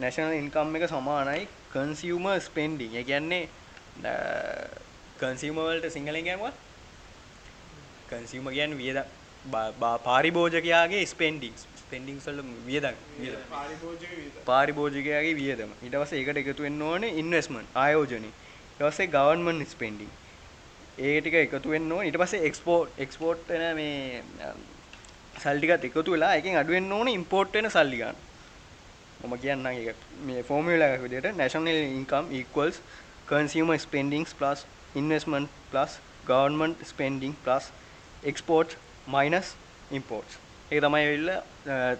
නැෂනල් 0.00 0.32
ඉන්කම් 0.34 0.76
එක 0.76 0.88
සමානයි 0.88 1.48
කන්සියුමර් 1.76 2.36
ස්පෙන්ඩිං. 2.48 2.96
ඒ 3.00 3.04
කියන්නේ 3.10 3.42
කන්සියුමර් 5.20 5.62
වලට 5.68 5.94
සිංහලෙන් 5.96 6.24
කියනවා 6.28 6.52
කන්සියුමර් 8.10 8.52
කියන්නේ 8.58 8.82
වියදම් 8.82 9.06
පාරිභෝජකයාගේ 10.08 11.06
ස්පෙන්ඩිං 11.14 11.54
ස්පෙන්ඩිංස් 11.82 12.26
වල 12.28 12.40
වියදම් 12.68 12.96
පාරිභෝජකයාගේ 14.50 15.34
වියදම. 15.40 15.70
ඊට 15.84 15.96
පස්සේ 16.02 16.20
ඒකට 16.20 16.40
එකතු 16.42 16.66
වෙන්න 16.66 16.82
ඕනේ 16.90 17.12
ඉන්වෙස්ට්මන්ට් 17.22 17.76
ආයෝජනය. 17.82 18.30
ඊට 18.30 18.86
පස්සේ 18.86 19.12
ගවර්න්මන්ට් 19.16 19.74
ස්පෙන්ඩිං. 19.74 20.10
ඒ 20.98 21.20
ටික 21.20 21.36
එකතු 21.42 21.74
වෙන්න 21.74 21.92
ඕනේ. 21.92 22.08
ඊට 22.10 22.20
පස්සේ 22.22 22.46
එක්ස්පෝර්ට් 22.48 23.00
එක්ස්පෝර්ට් 23.04 23.48
වෙන 23.52 23.64
මේ 23.80 24.22
um, 24.46 24.60
සල්ලි 25.42 25.66
ටිකත් 25.66 25.88
එකතු 25.90 26.16
වෙලා 26.16 26.32
ඒකෙන් 26.38 26.58
අඩු 26.62 26.76
වෙන්න 26.76 26.96
ඕනේ 26.98 27.18
ඉම්පෝර්ට් 27.20 27.58
වෙන 27.58 27.70
සල්ලි 27.76 28.02
ගන්න. 28.02 28.18
මම 29.24 29.34
කියන්නම් 29.42 29.66
ඒක. 29.66 29.98
මේ 30.26 30.42
ෆෝමියුලා 30.48 30.88
එකක් 30.94 31.04
විදිහට 31.06 31.38
national 31.42 31.78
income 31.98 32.26
equals 32.40 32.76
consumer 33.32 33.76
spendings 33.86 34.32
plus 34.40 34.66
investment 35.02 35.48
plus 35.70 35.92
government 36.32 36.76
spending 36.90 37.34
plus 37.44 37.64
exports 38.30 38.76
minus 39.14 39.48
imports. 39.98 40.32
ඒක 40.70 40.80
තමයි 40.84 41.02
ඇවිල්ලා 41.06 41.40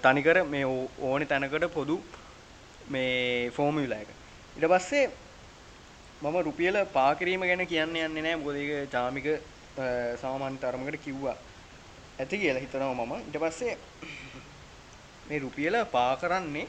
තනිකර 0.04 0.38
මේ 0.54 0.64
ඕනේ 1.08 1.28
තැනකට 1.32 1.66
පොදු 1.78 1.96
මේ 2.94 3.50
ෆෝමියුලා 3.56 4.00
එක. 4.04 4.10
ඊට 4.56 4.68
පස්සේ 4.72 5.04
මම 6.22 6.36
රුපියල 6.48 6.76
පා 6.96 7.10
කිරීම 7.18 7.42
ගැන 7.50 7.66
කියන්න 7.72 7.96
යන්නේ 8.06 8.22
නැහැ 8.24 8.40
මොකද 8.42 8.56
ඒක 8.62 8.90
චාමික 8.94 9.26
සාමාන්‍ය 10.22 10.58
තරමකට 10.62 11.04
කිව්වා. 11.06 11.36
ඇති 12.20 12.38
කියලා 12.42 12.62
හිතනවා 12.64 12.94
මම. 12.94 13.12
ඊට 13.26 13.38
පස්සේ 13.44 13.78
මේ 15.28 15.38
රුපියල 15.44 15.84
පා 15.96 16.10
කරන්නේ 16.22 16.66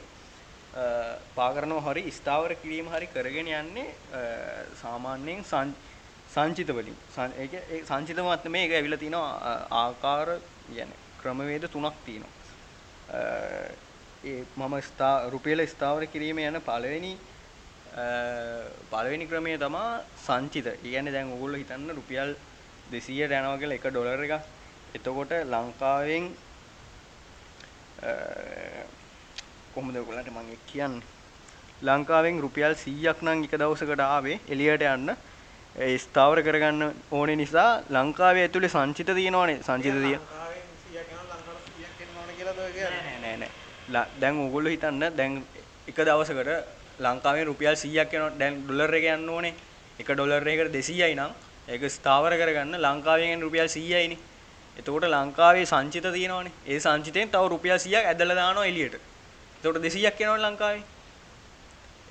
පා 1.34 1.50
කරනවා 1.54 1.84
හරි 1.86 2.02
ස්ථාවර 2.12 2.52
කිරීම 2.62 2.88
හරි 2.88 3.06
කරගෙන 3.08 3.48
යන්නේ 3.54 3.86
සාමාන්‍යයෙන් 4.82 5.44
සංචිත 6.34 6.70
වලින් 6.70 6.96
සන්- 7.14 7.36
ඒක 7.38 7.54
ඒ 7.56 7.82
සංචිත 7.84 8.18
මට්ටමේ 8.20 8.62
ඒක 8.64 8.72
ඇවිල්ලා 8.72 8.98
තිනවා 8.98 9.30
අ, 9.42 9.52
ආකාර 9.82 10.28
කියන්නේ 10.68 10.98
ක්‍රමවේද 11.20 11.64
තුනක් 11.72 11.94
තියෙනවා. 12.04 12.34
අ, 13.10 13.20
ඒ 14.24 14.42
මම 14.56 14.74
ස්ථා 14.82 15.16
රුපියල 15.30 15.60
ස්ථාවර 15.66 16.06
කිරීම 16.06 16.38
යන 16.40 16.60
පළවෙනි 16.60 17.12
අ, 17.96 18.04
පළවෙනි 18.92 19.26
ක්‍රමය 19.26 19.56
තමයි 19.58 19.84
සංචිත. 20.26 20.66
ඒ 20.66 20.76
කියන්නේ 20.84 21.12
දැන් 21.12 21.32
ඕගොල්ලෝ 21.32 21.58
හිතන්න 21.58 21.90
රුපියල් 21.92 22.30
200ට 22.92 23.32
යනවා 23.32 23.58
කියලා 23.58 23.78
එක 23.80 23.86
ඩොලර් 23.88 24.22
එකක්. 24.26 24.36
එතකොට 24.94 25.32
ලංකාවෙන් 25.46 26.24
අ, 28.02 28.12
කොහොමද 29.78 29.96
ඔයගොල්ලන්ට 29.96 30.30
මම 30.30 30.50
කියන්නේ? 30.66 31.02
ලංකාවෙන් 31.82 32.40
රුපියල් 32.44 32.72
100ක් 32.74 33.18
නම් 33.24 33.42
එක 33.46 33.52
දවසකට 33.60 34.00
ආවේ 34.04 34.36
එළියට 34.52 34.84
යන්න. 34.86 35.10
ඒ 35.76 35.98
ස්ථාවර 36.04 36.38
කරගන්න 36.46 36.82
ඕනේ 37.10 37.36
නිසා 37.36 37.70
ලංකාවේ 37.96 38.44
ඇතුලේ 38.46 38.72
සංචිත 38.74 39.10
තියෙනවනේ. 39.18 39.58
සංචිත 39.66 39.94
තිය 39.96 40.16
නෑ 43.22 43.36
නෑ 43.36 43.36
නෑ 43.36 44.06
දැන් 44.20 44.40
ඕගොල්ලෝ 44.44 44.72
හිතන්න 44.74 45.04
දැන් 45.18 45.36
එක 45.90 46.00
දවසකට 46.08 46.50
ලංකාවෙන් 47.06 47.46
රුපියල් 47.50 47.76
100ක් 47.76 48.12
යනවා 48.12 48.38
දැන් 48.40 48.56
ඩොලර් 48.62 48.94
එක 49.00 49.06
යන්න 49.12 49.30
ඕනේ. 49.34 49.54
එක 50.00 50.10
ඩොලර් 50.10 50.48
එකකට 50.54 50.74
200යි 50.78 51.14
නම් 51.14 51.32
ඒක 51.68 51.86
ස්ථාවර 51.96 52.34
කරගන්න 52.40 52.80
ලංකාවෙන් 52.86 53.46
රුපියල් 53.46 53.68
100යිනේ 53.68 54.18
එතකොට 54.76 55.06
ලංකාවේ 55.06 55.70
සංචිත 55.72 56.10
තියෙනවනේ. 56.16 56.56
ඒ 56.66 56.80
සංචිතෙන් 56.80 57.30
තව 57.30 57.44
රුපියල් 57.54 57.78
100ක් 57.78 58.04
ඇදලා 58.10 58.38
දානවා 58.40 58.66
එළියට 58.72 58.98
එතකොට 59.58 59.76
200ක් 59.78 60.20
එනවනේ 60.20 60.44
ලංකාවේ 60.46 60.82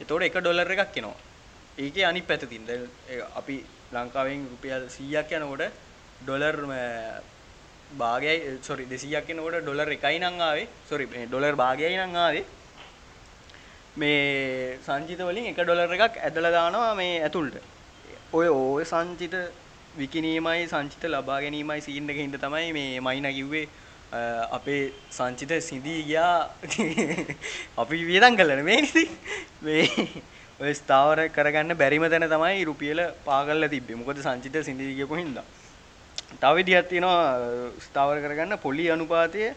එතකොට 0.02 0.24
එක 0.24 0.36
ඩොලර් 0.40 0.72
එකක් 0.72 0.98
එනවා. 0.98 1.16
ඒකේ 1.78 2.06
අනිත් 2.06 2.28
පැත්ත 2.28 2.46
තියෙන. 2.50 2.66
දැන් 2.66 2.90
ඒ 3.10 3.22
අපි 3.36 3.56
ලංකාවෙන් 3.94 4.48
රුපියල් 4.52 4.84
100ක් 4.90 5.32
යනකොට 5.38 5.72
ඩොලර් 6.22 6.58
අ, 6.72 7.22
භාගයයි 7.94 8.60
සෝරි 8.62 8.86
200ක් 8.86 9.30
යනකොට 9.32 9.62
ඩොලර් 9.64 9.90
1යි 9.96 10.20
නම් 10.20 10.42
ආවේ. 10.42 10.68
සෝරි 10.90 11.06
මේ 11.08 11.26
ඩොලර් 11.28 11.56
භාගයයි 11.56 11.98
නම් 11.98 12.16
ආවේ. 12.18 12.46
මේ 13.96 14.78
සංචිත 14.86 15.20
වලින් 15.22 15.48
එක 15.52 15.60
ඩොලර් 15.60 15.94
එකක් 15.96 16.18
ඇදලා 16.20 16.52
දානවා 16.52 16.94
මේ 16.96 17.22
ඇතුළට. 17.24 17.58
ඔය 18.34 18.48
ඔය 18.50 18.84
සංචිත 18.86 19.34
විකිණීමයි 19.98 20.68
සංචිත 20.68 21.04
ලබා 21.06 21.40
ගැනීමයි 21.42 21.82
සීන් 21.82 22.10
එකේ 22.10 22.26
හින්දා 22.28 22.44
තමයි 22.44 22.74
මේ 22.74 23.00
මයිනා 23.02 23.32
කිව්වේ 23.32 23.66
අ, 23.66 23.70
අපේ 24.12 24.94
සංචිත 25.12 25.52
සිඳී 25.62 26.04
ගියා 26.04 26.50
අපි 27.78 27.98
වියදම් 28.06 28.36
කළා 28.38 28.64
නේ 28.64 28.80
ඉතින් 28.80 29.10
මේ 29.62 29.84
ඔය 30.60 30.74
ස්ථාවර 30.74 31.20
කරගන්න 31.30 31.76
බැරිම 31.78 32.06
තැන 32.10 32.28
තමයි 32.30 32.64
රුපියල 32.66 33.00
පා 33.26 33.44
කරලා 33.46 33.70
තිබ්බේ. 33.70 33.96
මොකද 33.96 34.22
සංචිත 34.24 34.56
සිඳී 34.64 34.96
ගියපු 34.96 35.16
හින්දා. 35.16 35.44
තව 36.42 36.56
විදිහක් 36.56 36.88
තියෙනවා 36.90 37.20
අ, 37.34 37.72
ස්ථාවර 37.80 38.18
කරගන්න 38.24 38.58
පොලි 38.58 38.90
අනුපාතය 38.90 39.44
අ, 39.48 39.54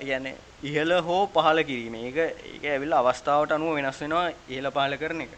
කියන්නේ 0.00 0.34
ඉහළ 0.62 0.92
හෝ 1.02 1.26
පහළ 1.26 1.62
කිරීම. 1.62 1.94
ඒක 1.96 2.16
ඒක 2.54 2.64
ඇවිල්ලා 2.64 3.04
අවස්ථාවට 3.04 3.52
අනුව 3.52 3.76
වෙනස් 3.78 4.00
වෙනවා 4.00 4.26
ඉහළ 4.48 4.70
පහළ 4.70 4.96
කරන 4.96 5.20
එක. 5.26 5.32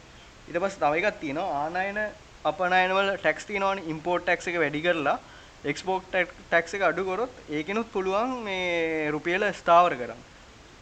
ඊට 0.48 0.58
පස්සේ 0.62 0.80
තව 0.80 1.02
එකක් 1.02 1.20
තියෙනවා 1.20 1.66
ආනයන 1.66 2.00
අපනයන 2.44 2.94
වල 2.98 3.10
ටැක්ස් 3.18 3.44
තියෙනවානේ 3.50 3.90
ඉම්පෝර්ට් 3.92 4.24
ටැක්ස් 4.26 4.48
එක 4.48 4.56
වැඩි 4.62 4.86
කරලා 4.86 5.18
එක්ස්පෝර්ට් 5.64 6.06
ටැක්ස් 6.10 6.74
එක 6.74 6.82
අඩු 6.82 7.04
කරොත් 7.04 7.34
ඒකිනුත් 7.50 7.88
පුළුවන් 7.92 8.32
මේ 8.44 9.10
රුපියල 9.10 9.44
ස්ථාවර 9.52 9.94
කරන්න. 9.94 10.22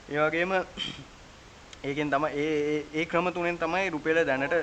ඒ 0.09 0.19
වගේම 0.21 0.53
ඒකෙන් 1.89 2.11
තමයි 2.11 2.31
ඒ 2.35 2.55
ඒ- 2.71 2.87
ඒ 2.95 3.05
ක්‍රම 3.07 3.29
තුනෙන් 3.33 3.59
තමයි 3.59 3.91
රුපියල 3.91 4.25
දැනට 4.25 4.55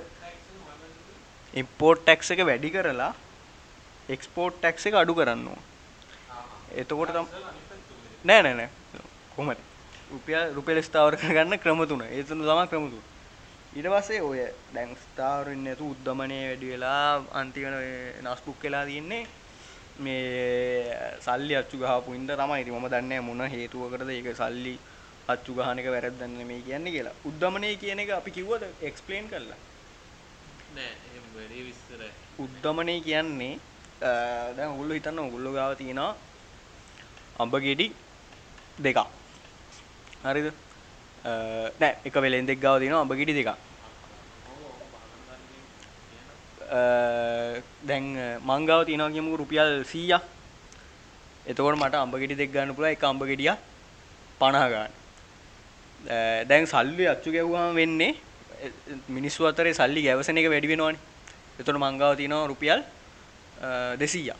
ඉම්පෝර්ට් 1.53 2.01
ටැක්ස් 2.03 2.31
එක 2.31 2.41
වැඩි 2.41 2.69
කරලා 2.71 3.13
එක්ස්පෝර්ට් 4.09 4.57
ටැක්ස් 4.57 4.85
එක 4.87 4.95
අඩු 4.95 5.13
කරන්න 5.13 5.47
ඕන. 5.47 5.61
එතකොට 6.73 7.11
තම 7.11 7.25
නෑ 8.25 8.41
නෑ 8.41 8.55
නෑ 8.55 8.69
කොහොමද? 9.35 9.59
රුපියල් 10.11 10.53
රුපියල 10.53 10.81
ස්ථාවර 10.83 11.15
කරගන්න 11.15 11.59
ක්‍රම 11.59 11.85
තුන. 11.87 12.01
ඒ 12.03 12.23
තුන 12.23 12.41
තමයි 12.41 12.67
ක්‍රම 12.67 12.89
තුන. 12.89 13.03
ඊට 13.75 13.87
පස්සේ 13.87 14.21
ඔය 14.21 14.39
දැන් 14.73 14.97
ස්ථාවර 14.97 15.49
වෙන්නේ 15.49 15.73
නැතු 15.73 15.93
උද්දමනය 15.93 16.37
වැඩි 16.43 16.71
වෙලා 16.73 17.21
අන්තිමන 17.33 17.75
ඔය 17.75 17.91
නස්බුක් 18.23 18.63
වෙලා 18.63 18.85
තියෙන්නේ 18.85 19.27
මේ 19.99 21.19
සල්ලි 21.25 21.53
අච්චු 21.61 21.77
ගහපු 21.81 22.13
ඉඳ 22.17 22.29
තමයි. 22.31 22.61
ඉතින් 22.61 22.73
මම 22.75 22.87
දන්නේ 22.93 23.21
මොන 23.21 23.41
හේතුවකටද 23.55 24.09
ඒක 24.11 24.29
සල්ලි 24.41 24.73
අච්චු 25.33 25.51
ගහන 25.57 25.79
එක 25.81 25.87
වැරද්දක් 25.93 26.21
නෙමෙයි 26.33 26.61
කියන්නේ 26.67 26.91
කියලා. 26.95 27.15
උද්දමනය 27.29 27.69
කියන 27.81 27.99
එක 27.99 28.09
අපි 28.19 28.31
කිව්වද 28.37 28.63
එක්ස්ප්ලেইন 28.89 29.25
කරලා? 29.31 29.59
නෑ 30.75 30.91
එහෙම 31.07 31.25
වැඩි 31.35 31.61
විස්තර 31.67 32.01
උද්දමනය 32.45 32.95
කියන්නේ 33.01 33.53
අ, 34.01 34.09
දැන් 34.57 34.69
ඔයගොල්ලෝ 34.71 34.97
හිතන්න 34.97 35.19
ඔයගොල්ලෝ 35.25 35.53
ගාව 35.53 35.71
තියෙනවා 35.77 36.15
අඹ 37.39 37.53
ගෙඩි 37.65 37.87
දෙකක්. 38.79 38.99
හරිද? 40.23 40.47
අ, 41.25 41.31
නෑ 41.81 41.93
එක 42.07 42.15
වෙලෙන්දෙක් 42.25 42.59
ගාව 42.65 42.77
තියෙනවා 42.81 43.01
අඹ 43.05 43.13
ගෙඩි 43.19 43.33
දෙකක්. 43.39 43.49
අ, 46.56 46.56
දැන් 46.71 48.03
මං 48.43 48.65
ගාව 48.65 48.83
තියෙනවා 48.83 49.09
කියමුකෝ 49.09 49.37
රුපියල් 49.37 49.83
100ක්. 49.83 50.21
එතකොට 51.47 51.77
මට 51.77 51.95
අඹ 51.95 52.15
ගෙඩි 52.15 52.35
දෙක 52.35 52.51
ගන්න 52.51 52.75
පුළුවන් 52.75 52.91
එක 52.91 53.03
අඹ 53.03 53.23
ගෙඩියක් 53.23 53.57
50 54.39 54.69
ගන්න. 54.69 54.87
අ, 56.11 56.43
දැන් 56.43 56.65
සල්ලි 56.65 57.05
අච්චු 57.07 57.31
ගැව්වම 57.31 57.75
වෙන්නේ 57.75 58.09
එ- 58.61 58.65
එ- 58.65 58.97
මිනිස්සු 59.09 59.45
අතරේ 59.45 59.73
සල්ලි 59.73 60.01
ගැවසෙන 60.03 60.37
එක 60.37 60.49
වැඩි 60.49 60.67
වෙනවනේ. 60.67 60.99
එතකොට 61.59 61.75
මං 61.75 61.97
ගාව 61.97 62.15
තියෙනවා 62.15 62.45
රුපියල් 62.45 62.83
අ, 63.61 63.95
200ක්. 63.95 64.35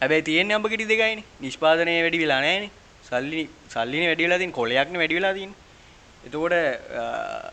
හැබැයි 0.00 0.22
තියෙන්නේ 0.22 0.54
අඹ 0.54 0.66
ගෙඩි 0.68 0.84
දෙකයිනේ. 0.84 1.24
නිෂ්පාදනය 1.40 2.02
වැඩි 2.02 2.18
වෙලා 2.18 2.40
නැහැනේ. 2.40 2.70
සල්ලි 3.08 3.48
සල්ලිනේ 3.70 4.06
වැඩි 4.06 4.24
වෙලා 4.24 4.38
තියෙන්නේ 4.38 4.54
කොලයක්නේ 4.54 4.98
වැඩි 4.98 5.14
වෙලා 5.14 5.32
තියෙන්නේ. 5.32 5.56
එතකොට 6.26 6.52
අ, 6.52 7.52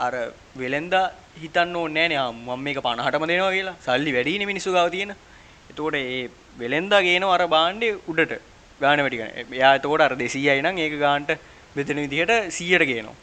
අර 0.00 0.32
වෙලෙන්දා 0.56 1.10
හිතන්න 1.40 1.76
ඕනේ 1.76 2.08
නෑනේ 2.08 2.18
ආ 2.18 2.30
මම 2.32 2.62
මේක 2.66 2.78
50ටම 2.78 3.26
දෙනවා 3.30 3.52
කියලා. 3.52 3.74
සල්ලි 3.86 4.12
වැඩිනේ 4.12 4.46
මිනිස්සු 4.46 4.72
ගාව 4.72 4.90
තියෙන. 4.90 5.14
එතකොට 5.70 5.94
ඒ 5.94 6.28
වෙලෙන්දා 6.58 7.02
ගේනවා 7.02 7.34
අර 7.34 7.46
බාණ්ඩේ 7.48 7.98
උඩට 8.10 8.32
ගාන 8.80 8.98
වැඩි 9.04 9.16
කරන. 9.20 9.30
එයා 9.58 9.74
එතකොට 9.78 10.00
අර 10.00 10.14
200යි 10.16 10.62
නම් 10.62 10.78
ඒක 10.78 10.94
ගානට 10.98 11.30
බෙදෙන 11.76 11.96
විදිහට 12.04 12.32
100ට 12.50 12.86
ගේනවා. 12.86 13.16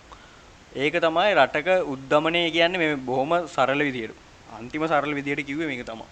ඒක 0.75 0.93
තමයි 1.05 1.31
රටක 1.39 1.69
උද්දමනය 1.93 2.41
කියන්නේ 2.51 2.77
මේ 2.77 2.95
බොහොම 3.09 3.31
සරල 3.47 3.81
විදියට. 3.87 4.15
අන්තිම 4.57 4.87
සරල 4.87 5.13
විදියට 5.13 5.45
කිව්වේ 5.45 5.67
මේක 5.67 5.85
තමයි. 5.85 6.05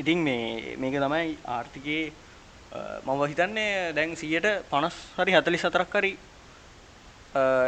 ඉතින් 0.00 0.18
මේ 0.18 0.76
මේක 0.76 0.94
තමයි 0.94 1.38
ආර්ථිකයේ 1.46 2.12
අ, 2.72 2.78
මම 3.06 3.22
හිතන්නේ 3.30 3.92
දැන් 3.92 4.16
150 4.16 4.90
හරි 5.18 5.32
44ක් 5.32 5.94
හරි 5.94 6.12
අ, 6.12 6.18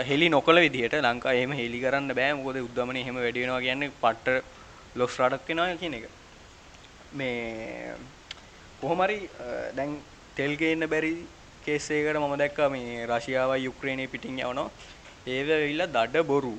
හෙලි 0.08 0.28
නොකළ 0.28 0.60
විදිහට 0.64 0.94
ලංකාවේ 1.00 1.40
එහෙම 1.40 1.52
හෙලි 1.60 1.80
කරන්න 1.80 2.14
බෑ 2.14 2.34
මොකද 2.38 2.58
උද්දමනය 2.60 3.00
එහෙම 3.02 3.16
වැඩි 3.18 3.40
වෙනවා 3.44 3.60
කියන්නේ 3.60 3.90
පට්ට 4.02 4.44
ලොස් 4.96 5.16
රටක් 5.20 5.48
වෙනවා 5.48 5.76
කියන 5.76 5.94
එක. 5.94 6.06
මේ 7.12 7.94
කොහොම 8.80 9.00
හරි 9.00 9.18
අ, 9.40 9.46
දැන් 9.76 9.98
තෙල් 10.36 10.54
ගේන්න 10.56 10.86
බැරි 10.88 11.12
කේස් 11.64 11.90
එකකට 11.90 12.18
මම 12.18 12.36
දැක්කා 12.38 12.68
මේ 12.70 13.06
රෂ්‍යාවයි 13.06 13.64
යුක්‍රේනය 13.64 14.06
පිටින් 14.08 14.38
යවනවා. 14.40 14.70
ඒව 15.26 15.48
ඇවිල්ලා 15.50 15.86
දඩ 15.88 16.24
බොරු. 16.24 16.54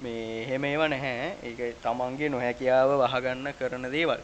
මේ 0.00 0.42
එහෙම 0.42 0.64
ඒවා 0.64 0.88
නැහැ. 0.88 1.30
ඒක 1.44 1.80
තමන්ගේ 1.84 2.28
නොහැකියාව 2.28 2.90
වහගන්න 3.04 3.52
කරන 3.60 3.86
දේවල්. 3.92 4.20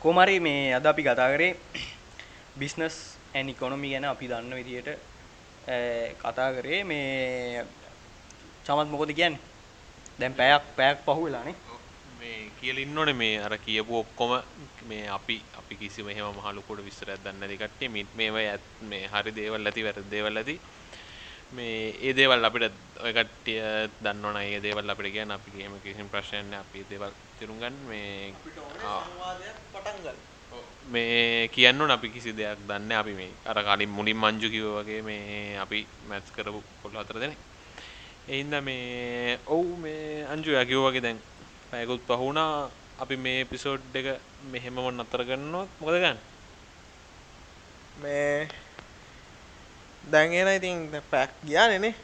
කොහොම 0.00 0.18
හරි 0.22 0.38
මේ 0.40 0.72
අද 0.74 0.86
අපි 0.86 1.02
කතා 1.02 1.28
කරේ 1.34 1.52
බිස්නස් 2.56 2.96
ඇන් 3.34 3.48
ඉකොනොමි 3.48 3.90
ගැන 3.92 4.04
අපි 4.06 4.26
දන්න 4.28 4.54
විදිහට 4.54 4.88
ඈ, 4.88 4.98
කතා 6.22 6.52
කරේ 6.52 6.82
මේ 6.82 7.64
චමත් 8.66 8.86
මොකද 8.88 9.10
කියන්නේ? 9.10 9.38
දැන් 10.20 10.32
පැයක් 10.32 10.62
පැයක් 10.76 10.98
පහුවෙලානේ. 11.06 11.54
මේ 12.20 12.50
කියලා 12.60 12.80
ඉන්නෝනේ 12.80 13.12
මේ 13.12 13.38
අර 13.38 13.56
කියපු 13.56 13.98
ඔක්කොම 13.98 14.42
මේ 14.88 15.08
අපි 15.08 15.40
අපි 15.58 15.74
කිසිම 15.74 16.10
එහෙම 16.10 16.24
මහ 16.24 16.52
ලොකුට 16.52 16.80
විස්තරයක් 16.80 17.18
දන්නේ 17.24 17.40
නැති 17.40 17.56
කට්ටිය. 17.56 17.88
මේ 17.88 18.04
මේවා 18.16 18.38
ඇත්- 18.38 18.82
මේ 18.82 19.06
හරි 19.06 19.30
දේවල් 19.30 19.66
ඇති 19.66 19.82
වැරදි 19.82 20.10
දේවල් 20.10 20.38
ඇති. 20.38 20.58
මේ 21.52 21.90
ඒ 21.90 22.12
දේවල් 22.12 22.44
අපිට 22.44 22.72
ඔය 23.02 23.12
කට්ටිය 23.12 23.60
දන්නවනම් 24.02 24.36
ඒ 24.36 24.60
දේවල් 24.60 24.90
අපිට 24.90 25.12
කියන්න. 25.12 25.32
අපි 25.32 25.60
එහෙම 25.60 25.78
කිසිම 25.78 26.06
ප්‍රශ්නයක් 26.06 26.44
නැහැ. 26.44 26.60
අපි 26.60 26.78
ඒ 26.78 26.84
දේවල් 26.90 27.10
තේරුම් 27.38 27.60
ගන්න. 27.60 27.72
මේ 27.72 28.32
ආ. 28.84 29.00
පටන් 30.86 30.92
ගන්න. 30.92 30.92
මේ 30.92 31.48
කියන්න 31.48 31.80
ඕන 31.80 31.90
අපි 31.90 32.08
කිසි 32.08 32.32
දෙයක් 32.32 32.58
දන්නේ 32.66 32.96
අපි 32.96 33.14
මේ 33.14 33.30
අර 33.46 33.56
කලින් 33.56 33.88
මුලින් 33.88 34.16
මංජු 34.16 34.50
කිව්වා 34.50 34.82
වගේ 34.82 35.02
මේ 35.02 35.58
අපි 35.58 35.86
මැත්ස් 36.08 36.30
කරපු 36.30 36.62
කොල්ල 36.82 36.96
හතර 37.04 37.20
දෙනෙක්. 37.20 37.38
ඒ 38.28 38.36
හින්දා 38.36 38.60
මේ 38.60 39.38
ඔව් 39.46 39.78
මේ 39.78 40.24
අංජු 40.24 40.50
යා 40.52 40.64
කිව්වා 40.64 40.90
වගේ 40.90 41.00
දැන් 41.00 41.18
පැයකුත් 41.70 42.06
පහ 42.06 42.18
වුණා. 42.18 42.70
අපි 42.98 43.16
මේ 43.16 43.40
එපිසෝඩ් 43.40 43.96
එක 43.96 44.20
මෙහෙමම 44.50 44.78
නතර 44.90 45.24
කරනොත් 45.24 45.68
මොකද 45.80 45.94
ගන්න 45.94 46.18
මේ 48.02 48.48
දැන් 50.04 50.32
එන 50.32 50.48
ඉතින් 50.48 51.02
පැක් 51.10 51.30
ගියානේ 51.44 51.78
නේ? 51.78 51.94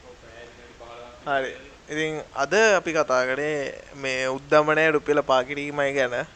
හරි. 1.26 1.56
ඉතින් 1.88 2.22
අද 2.34 2.52
අපි 2.52 2.92
කතා 2.92 3.26
කරේ 3.26 3.84
මේ 3.94 4.28
උද්ධමනය 4.28 4.90
රුපියල 4.90 5.22
පාකිරීමයි 5.22 5.92
ගැන. 5.94 6.26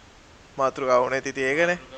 මාතෘකාවුන 0.56 1.12
ඇති 1.12 1.32
තියගෙන 1.32 1.95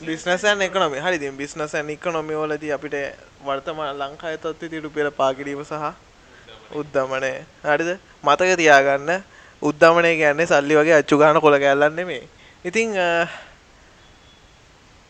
බිස්නසන් 0.00 0.60
එකනොම 0.60 0.92
හරි 0.94 1.18
තින් 1.18 1.36
බිස්නසන් 1.36 1.90
එක 1.90 2.04
නොමිවලදී 2.06 2.72
අපිට 2.72 2.94
වර්තමා 3.40 3.92
ලංකාය 3.94 4.36
තත්ව 4.36 4.68
ති 4.70 4.80
රුපියල 4.80 5.10
පාකිරීම 5.10 5.64
සහ 5.64 5.72
උද්ධමනය. 6.72 7.32
හරිද? 7.64 7.90
මතක 8.22 8.56
තියාගන්න. 8.56 9.22
උද්ධමනය 9.62 10.10
ගැන්නේ 10.18 10.46
සල්ලි 10.46 10.76
වගේ 10.76 11.00
අච්චු 11.00 11.18
ගාන 11.18 11.40
කොළ 11.40 11.58
කැල්ලන්න 11.58 12.06
මේ 12.06 12.28
ඉතිං 12.64 12.92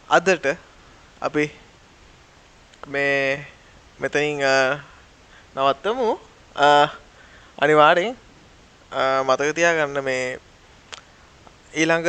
අදට 0.09 0.47
අපි 1.21 1.51
මේ 2.87 3.47
මෙතනින් 3.99 4.39
නවත්තමු. 5.57 6.09
අනිවාරෙන් 7.59 8.15
මතක 9.25 9.51
තියාගන්න 9.53 10.05
මේ 10.05 10.39
ඊළඟ 11.75 12.07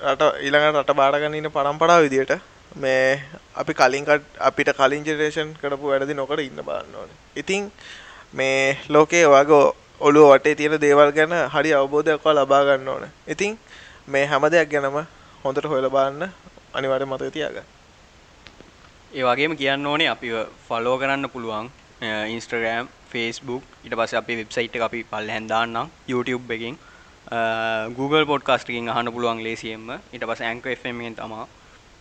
රට 0.00 0.22
ඊළඟ 0.40 0.66
රට 0.72 0.94
බාරගන්නන්න 0.96 1.52
පරම්පරාව 1.52 2.02
විදියට 2.02 2.32
මේ 2.74 3.20
අපි 3.54 3.72
කලින්කට 3.74 4.38
අපිට 4.40 4.70
කලින් 4.74 5.04
ජෙනරේෂන් 5.04 5.50
කරපු 5.60 5.90
වැඩදි 5.90 6.14
නොකට 6.14 6.40
ඉන්න 6.40 6.62
බන්න 6.62 6.94
ඕන. 6.94 7.10
ඉතිං 7.36 7.70
මේ 8.32 8.78
ලෝකයේ 8.88 9.26
වගේ 9.26 9.72
ඔළුව 10.00 10.30
වටේ 10.30 10.54
තියෙන 10.54 10.80
දේවල් 10.80 11.12
ගැන 11.12 11.34
හරි 11.54 11.74
අවබෝධයක්වා 11.74 12.34
ලබා 12.34 12.62
ගන්න 12.64 12.88
ඕන. 12.88 13.04
ඉතිං 13.28 13.58
මේ 14.08 14.24
හැම 14.26 14.48
දෙයක් 14.50 14.70
ගැනම 14.70 14.96
හොඳට 15.44 15.64
හොයල 15.64 15.90
බාන්න 15.90 16.32
අනිවාර්ය 16.74 17.04
මතක 17.04 17.32
තියාගන්න. 17.32 17.68
ඒ 19.12 19.22
වගේම 19.22 19.56
කියන්න 19.56 19.86
ඕනේ 19.86 20.08
අපි 20.08 20.28
ෆලෝ 20.68 20.96
කරන්න 20.98 21.28
පුළුවන් 21.28 21.68
ඉන්ස්ට්‍රගෑම් 22.28 22.88
ෆේස්බුක් 23.10 23.62
ඉට 23.84 23.94
පස 23.98 24.14
අපි 24.14 24.36
වෙබ්සයිට් 24.40 24.80
අපි 24.80 25.04
පල්ල 25.04 25.28
හැන්දාන්නම් 25.28 25.92
YouTube 26.08 26.54
එකින්. 26.56 26.78
Google 27.96 28.26
පොඩ්කාස්ටකින් 28.26 28.88
අහන්න 28.88 29.12
පුළුවන් 29.14 29.42
ලේසියෙන්ම. 29.42 29.88
ඉට 30.12 30.24
පස 30.26 30.40
ඇංක 30.42 30.66
එෙන් 30.66 31.14
තමා. 31.14 31.46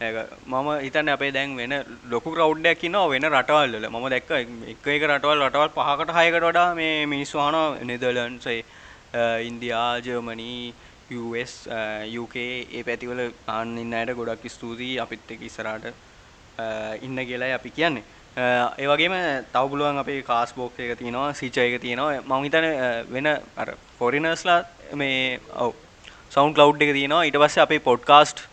මම 0.02 0.68
හිතන්න 0.82 1.10
අපේ 1.10 1.32
දැන් 1.32 1.56
වෙන 1.56 1.74
ලොකු 2.10 2.34
රවඩ්ඩයක් 2.34 2.84
නවා 2.90 3.10
වෙන 3.14 3.26
රටවල්ල 3.30 3.88
ම 3.90 4.10
දැක්ක 4.14 4.32
එක 4.74 4.88
එක 4.96 5.04
රටවල් 5.10 5.44
රටවල් 5.48 5.72
පහකට 5.78 6.14
හයකට 6.18 6.46
වඩා 6.46 6.76
මේ 6.76 7.06
මිනිස්වාන 7.06 7.56
නෙදලන්සේ 7.90 8.64
ඉන්දයා 9.50 10.00
ජර්මනී 10.06 10.74
US 11.12 11.54
UK 12.24 12.36
ඒ 12.78 12.84
පැතිවල 12.88 13.22
අන්න 13.48 13.94
අයට 14.00 14.16
ගොඩක් 14.20 14.50
ස්තුතියි. 14.56 15.00
අපිත් 15.04 15.32
එක 15.36 15.42
ඉස්සරට 15.50 15.86
ඉන්න 17.06 17.20
කියලායි 17.30 17.54
අපි 17.60 17.70
කියන්නේ. 17.78 18.04
ඒවගේම 18.84 19.16
තවබුලුවන් 19.54 20.02
අපේ 20.02 20.24
කාස් 20.24 20.54
බෝක් 20.58 20.80
එක 20.80 20.98
තියෙනවා. 20.98 21.34
සිචයක 21.34 21.82
තියෙනවා 21.82 22.22
මංහිතන 22.32 22.68
වෙන 23.14 23.28
අර 23.62 23.70
ෆොරිනර්ස්ලා 24.00 24.62
මේ 24.94 25.40
ඔව. 25.56 25.74
සෞන් 26.32 26.54
කලව් 26.54 26.82
එක 26.82 26.94
තියෙනවා. 26.94 27.24
ඉට 27.24 27.38
පස්ස 27.38 27.58
අපේ 27.58 27.80
පොඩ්කාස්ට් 27.80 28.46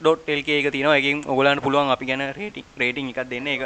ඩොට් 0.00 0.28
එල්ක 0.28 0.48
එක 0.50 0.70
තියෙනවා. 0.72 0.96
එකින් 0.96 1.24
ඔගලන්න 1.26 1.60
පුළුවන් 1.60 1.90
අපි 1.90 2.06
ගැන 2.06 2.26
රේටි 2.32 2.64
රේටිං 2.76 3.10
එකක් 3.10 3.28
දෙන්න. 3.28 3.46
එක 3.48 3.62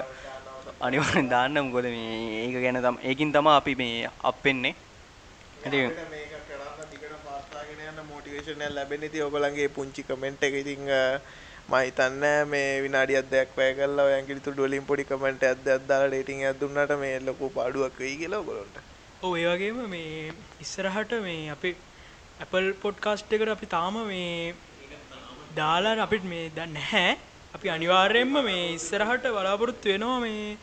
අනිවරෙන් 0.80 1.28
දාන්න. 1.28 1.60
මුකොද 1.60 1.84
මේ 1.86 2.46
ඒක 2.46 2.60
ගැන 2.62 2.82
තම 2.82 2.98
ඒකින් 3.02 3.32
තම 3.32 3.46
අපි 3.50 3.74
මේ 3.74 4.10
අපෙන්නේ 4.22 4.74
මෝටිවේශනය 8.04 8.68
ලැබෙන 8.70 9.08
ති 9.10 9.20
ඔගලන්ගේ 9.20 9.68
පුංචි 9.70 10.02
කමෙන්ට් 10.02 10.42
එක 10.42 10.54
ඉතිං 10.54 10.84
මහිතන්න 11.66 12.24
මේ 12.46 12.82
විනාඩියත් 12.84 13.30
දෙයක් 13.30 13.56
වැය 13.56 13.72
කල්ලා 13.74 14.06
ඇගිරිතු 14.10 14.52
ඩොලින් 14.52 14.84
පොඩි 14.84 15.04
කමට 15.04 15.42
ඇද 15.44 15.68
අදදාලා 15.68 16.08
ඩේටිං 16.08 16.44
ඇදුන්නට 16.44 16.92
මේ 17.02 17.14
ලොකු 17.20 17.50
පාඩුවක් 17.50 17.98
වෙයි 17.98 18.16
කියලා 18.16 18.42
ගොලොන්ට 18.42 18.76
ඕ 19.22 19.32
ඒවගේම 19.36 19.80
මේ 19.88 20.32
ඉස්සරහට 20.60 21.12
මේ 21.26 21.50
අපි 21.50 21.70
ඇපල් 22.42 22.66
පොඩ්කාස්ට් 22.82 23.32
එකට 23.34 23.50
අපි 23.54 23.66
තාම 23.74 23.96
මේ 24.08 24.54
දාලා 25.58 25.94
අපිට 26.04 26.24
මේ 26.32 26.50
දන්න 26.56 26.76
හැ 26.90 27.10
අපි 27.56 27.68
අනිවාර්යෙන්ම 27.74 28.34
මේ 28.48 28.64
ඉස්සරහට 28.78 29.28
බලාපොරොත්තු 29.36 29.92
වෙනවා 29.92 30.18
මේ 30.24 30.58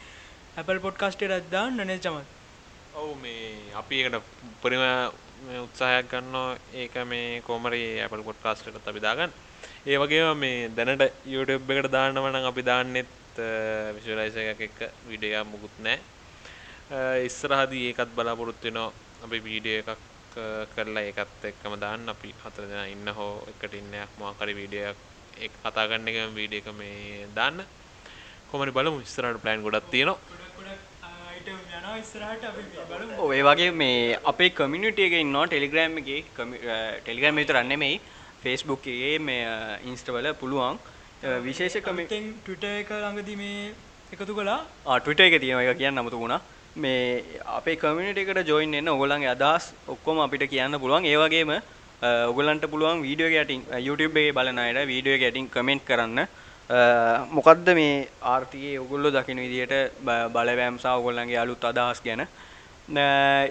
ඇපල් 0.60 0.82
පොඩ්කාස්ටේ 0.86 1.30
රද්දා 1.32 1.66
නනේ 1.78 1.98
චමත්? 2.06 2.28
ඔවු 3.02 3.14
මේ 3.24 3.72
අපි 3.82 4.02
එකට 4.02 4.18
උපරිම 4.18 4.84
උත්සාහයක් 5.66 6.12
ගන්න 6.12 6.36
ඒක 6.84 6.96
මේ 7.14 7.42
කෝමරි 7.48 7.82
ඇපල් 8.04 8.26
පොඩ්කාස්ටට 8.30 8.92
අපි 8.94 9.06
දාගන්න. 9.08 9.32
ඒ 9.88 9.98
වගේ 10.04 10.28
මේ 10.44 10.70
දැනට 10.78 11.08
YouTube 11.34 11.74
එකට 11.78 11.92
දාන්නවනම් 11.98 12.52
අපි 12.52 12.68
දාන්නෙත් 12.72 13.12
විශලයිස 13.96 14.36
එකක් 14.44 14.68
එක්ක 14.68 14.80
විඩියක් 15.10 15.48
මුකුත් 15.54 15.76
නෑ 15.88 15.98
ඉස්සරහදී 17.30 17.88
ඒකත් 17.90 18.16
බලාපොරොත්තු 18.18 18.68
වෙනවා. 18.68 18.92
අපි 19.26 19.46
වීඩියෝ 19.48 19.84
එකක් 19.84 20.10
කරලා 20.76 21.04
ඒකත් 21.10 21.46
එක්කම 21.52 21.74
දාන්න. 21.86 22.10
අපි 22.14 22.30
හතර 22.44 22.64
දෙනා 22.72 22.88
ඉන්න 22.96 23.08
හෝ 23.18 23.34
එකට 23.52 23.74
ඉන්නයක් 23.82 24.12
මොකක් 24.20 24.44
හරි 24.44 24.54
වීඩියෝ 24.60 24.94
එකක් 25.46 25.56
කතා 25.64 25.88
කරන 25.90 26.12
එකම 26.12 26.38
වීඩියෝ 26.40 26.64
එක 26.64 26.78
මේ 26.82 27.28
දාන්න. 27.40 27.58
කොහොමද 28.52 28.74
බලමු 28.78 29.04
ඉස්සරහට 29.08 29.42
ප්ලෑන් 29.44 29.66
ගොඩක් 29.66 29.92
තියෙනවා. 29.94 30.20
ඔය 33.28 33.42
වගේ 33.48 33.70
මේ 33.82 34.18
අපේ 34.32 34.50
කමිනිටිය 34.58 35.06
එක 35.10 35.16
ඉන්නවා 35.26 35.46
ටෙලිග්‍රෑම් 35.52 36.00
එක 36.02 36.10
ටෙලිග්‍රෑම් 37.04 37.40
විතරන්නේ 37.42 37.82
මෙයි 37.84 38.02
ෆේස්බුක්ගේ 38.44 39.14
මේ 39.28 39.44
ඉන්ස්ටවල 39.90 40.28
පුළුවන්. 40.42 40.78
විශේෂ 41.48 41.76
කමිටෙන් 41.88 42.24
ටට 42.46 42.66
එක 42.82 42.90
ළඟද 43.02 43.30
මේ 43.42 43.74
එකතු 44.14 44.34
කලා 44.38 44.60
ටවිට 45.00 45.22
එක 45.26 45.36
තියෙන 45.44 45.60
එක 45.64 45.78
කියන්න 45.82 46.00
නමතු 46.02 46.22
වුණා 46.22 46.42
මේ 46.76 47.24
අපේ 47.46 47.76
කමිනිට 47.76 48.18
එකට 48.18 48.48
ජොයින් 48.48 48.74
එන්න 48.74 48.88
ඔගොලන්ගේ 48.88 49.32
අදහස් 49.36 49.74
ඔක්කොම 49.88 50.20
අපිට 50.26 50.48
කියන්න 50.50 50.80
පුළුවන්. 50.80 51.06
ඒවගේම 51.06 51.52
ඔගලන්ට 52.32 52.66
පුළුවන් 52.72 53.02
වීඩියෝ 53.04 53.32
ගැටින් 53.32 53.66
YouTube 53.88 54.20
එකේ 54.20 54.34
බලනයට 54.34 54.88
වීඩියෝ 54.88 55.20
ගැටින් 55.20 55.50
කමෙන්ට් 55.50 55.84
කරන්න. 55.86 56.28
මොකක්ද 57.32 57.68
මේ 57.76 58.08
ආර්තියේ 58.22 58.80
ඔගුල්ලො 58.80 59.12
දකින 59.12 59.44
විදියට 59.44 59.74
බලවෑම්සා 60.06 60.96
ඔගොල්ලන්ගේ 61.02 61.38
අලුත් 61.44 61.64
අදහස් 61.64 62.02
ගැන? 62.02 62.24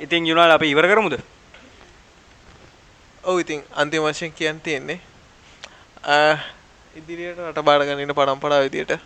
ඉතින් 0.00 0.26
යුනාල් 0.26 0.56
අපි 0.56 0.70
ඉවර 0.72 0.88
කරමුද? 0.88 1.20
ඔව 3.24 3.38
ඉතින් 3.44 3.60
අන්තිම 3.76 4.02
වශයෙන් 4.02 4.32
කියන්න 4.32 4.60
තියෙන්නේ 4.60 4.98
ඉදිරියට 6.96 7.38
රට 7.38 7.60
බාඩගන්නන්න 7.68 8.16
පරම්පරා 8.16 8.64
විදියට 8.64 8.96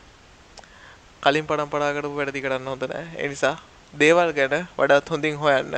කලින් 1.23 1.47
පරම්පරාකට 1.47 2.07
වැඩදි 2.19 2.45
කරන්න 2.47 2.69
හොඳ 2.73 2.85
නෑ. 2.86 3.07
එනිසා 3.19 3.57
දේවල් 3.94 4.32
ගැන 4.32 4.54
වඩත් 4.78 5.10
හොඳින් 5.10 5.36
හොයන්න. 5.36 5.74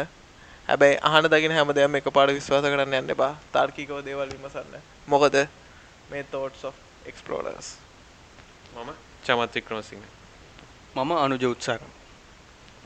හැබැයි 0.68 0.98
අහන 1.02 1.28
දගෙන 1.32 1.52
හැම 1.52 1.72
දෙයක්ම 1.72 1.98
එක 1.98 2.08
පාඩ 2.10 2.32
විශ්වාස 2.38 2.64
කරන්න 2.64 2.96
යන්න 3.00 3.14
එපා. 3.14 3.32
තාර්කිකව 3.52 3.98
දේවල් 4.04 4.30
විමසන්න. 4.34 4.80
මොකද 5.08 5.36
මේ 6.10 6.24
තෝට්ස් 6.32 6.64
of 6.64 6.74
එක්ස්පලෝරර්ස් 7.04 7.68
මම 8.74 8.90
චමත් 9.24 9.54
වික්‍රමසිංහ. 9.54 10.04
මම 10.96 11.12
අනුජ 11.14 11.46
උත්සාර. 11.46 11.80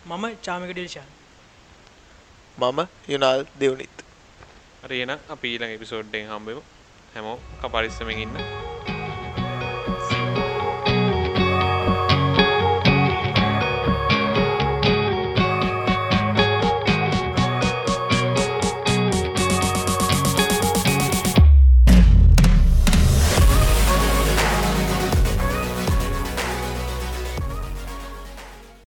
මම 0.07 0.25
චාමික 0.43 0.73
ඩිල්ෂාන් 0.73 1.09
මම 2.59 2.81
යුනාල් 3.09 3.47
දෙවනිත්. 3.61 3.97
හරි 4.83 4.97
එහෙනම් 4.99 5.21
අපි 5.29 5.47
ඊළඟ 5.49 5.73
එපිසෝඩ් 5.73 6.15
එකෙන් 6.15 6.31
හම්බෙමු. 6.31 6.63
හැමෝම 7.15 7.41
කපරිස්සමෙන් 7.63 8.19
ඉන්න 8.19 8.80